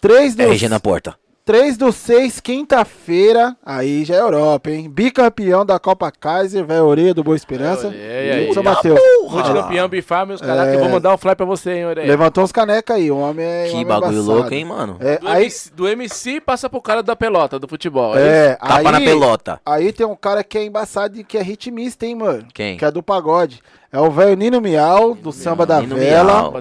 [0.00, 1.14] 3 do, RG na porta.
[1.44, 4.90] 3 do 6, quinta-feira, aí já é Europa, hein?
[4.90, 7.88] Bicampeão da Copa Kaiser, velho Orelha do Boa Esperança.
[7.88, 8.52] Aí.
[8.52, 8.98] São Mateus.
[9.30, 10.70] Multicampeão, bifar, meus caras, É.
[10.72, 12.08] que eu vou mandar um fly pra você, hein, Orelha.
[12.08, 13.64] Levantou uns canecas aí, o homem é.
[13.66, 14.32] Que homem é bagulho embaçado.
[14.34, 14.96] louco, hein, mano?
[15.00, 18.18] É, Do, aí, MC, do MC passa pro cara da pelota, do futebol.
[18.18, 19.60] É, é, Tapa aí, na pelota.
[19.64, 22.44] Aí tem um cara que é embaçado e que é ritmista, hein, mano?
[22.52, 22.76] Quem?
[22.76, 23.62] Que é do pagode.
[23.92, 26.32] É o velho Nino Miau, do Samba da Nino Vela.
[26.32, 26.52] Miau.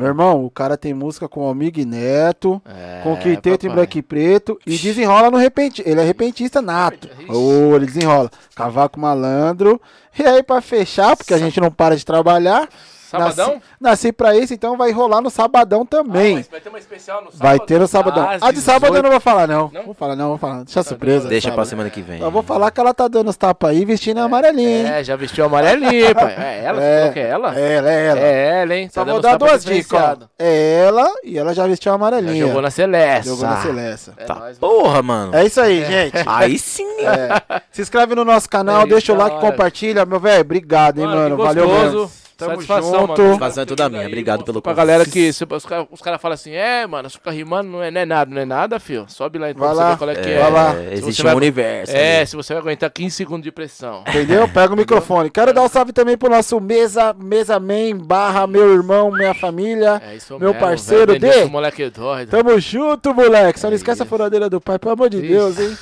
[0.00, 3.70] Meu irmão, o cara tem música com o Amigo Neto, É, com Quinteto em.
[3.70, 5.82] Black e Preto e desenrola no repente.
[5.84, 7.08] Ele é repentista nato.
[7.28, 8.30] Ô, ele desenrola.
[8.54, 9.80] Cavaco malandro.
[10.18, 12.68] E aí, pra fechar, porque a gente não para de trabalhar.
[13.10, 13.48] Sabadão?
[13.54, 16.34] Nasci, nasci pra isso, então vai rolar no sabadão também.
[16.34, 17.42] Ah, mas vai ter uma especial no sábado.
[17.42, 18.28] vai ter no sabadão.
[18.28, 19.10] às A de sábado eu não 18.
[19.12, 19.70] vou falar, não.
[19.72, 19.82] Não?
[19.84, 20.64] Vou falar, não, vou falar.
[20.64, 21.28] Deixa a surpresa.
[21.28, 21.68] Deixa pra sábado.
[21.70, 22.20] semana que vem.
[22.20, 24.86] Eu vou falar que ela tá dando os tapas aí, vestindo a amarelinha, hein?
[24.86, 26.34] É, já vestiu amarelinho, pai.
[26.38, 26.80] É ela?
[26.80, 27.58] Você falou que é ela?
[27.58, 28.20] É ela, é ela.
[28.20, 28.90] É ela, hein?
[28.92, 30.18] Só Tá vou dar duas dicas.
[30.38, 32.46] É ela e ela já vestiu a Já amarelinha.
[32.46, 33.28] jogou na Celeste.
[33.28, 34.10] Jogou na Celeste.
[34.16, 35.34] É Tá nóis, porra, mano.
[35.34, 36.14] É isso aí, gente.
[36.26, 36.86] Aí sim.
[37.00, 37.60] É.
[37.70, 40.04] Se inscreve no nosso canal, É, deixa o like, compartilha.
[40.04, 41.36] Meu velho, obrigado, hein, mano.
[41.36, 42.10] Valeu mesmo.
[42.38, 43.08] Tamo Satisfação, junto.
[43.08, 43.16] mano.
[43.24, 44.06] Satisfação é toda minha.
[44.06, 44.86] Obrigado pelo Pra convite.
[44.86, 47.90] galera que se- os caras cara falam assim, é, mano, se ficar rimando não é,
[47.90, 49.06] não é nada, não é nada, fio.
[49.08, 49.90] Sobe lá então Vai pra você lá.
[49.90, 50.38] ver qual é que É, é.
[50.42, 50.72] Vai lá.
[50.72, 51.96] Se Existe você um vai- universo.
[51.96, 52.26] É, ali.
[52.28, 54.04] se você vai aguentar 15 segundos de pressão.
[54.08, 54.48] Entendeu?
[54.48, 55.30] Pega o microfone.
[55.30, 60.00] Quero dar um salve também pro nosso mesa, mesa man, barra meu irmão, minha família.
[60.08, 61.18] É isso Meu mesmo, parceiro velho.
[61.20, 61.50] Denilson, D.
[61.50, 62.30] moleque doido.
[62.30, 63.58] Tamo junto, moleque.
[63.58, 65.76] Só não esquece a furadeira do pai, pelo amor de Deus, hein?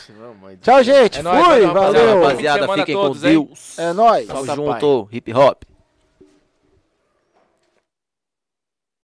[0.62, 1.18] Tchau, gente.
[1.18, 2.66] É nóis, Fui, valeu, rapaziada.
[2.66, 3.10] de fiquem com?
[3.10, 3.78] Deus.
[3.78, 4.26] É nóis.
[4.26, 5.08] Tamo junto.
[5.12, 5.62] Hip hop.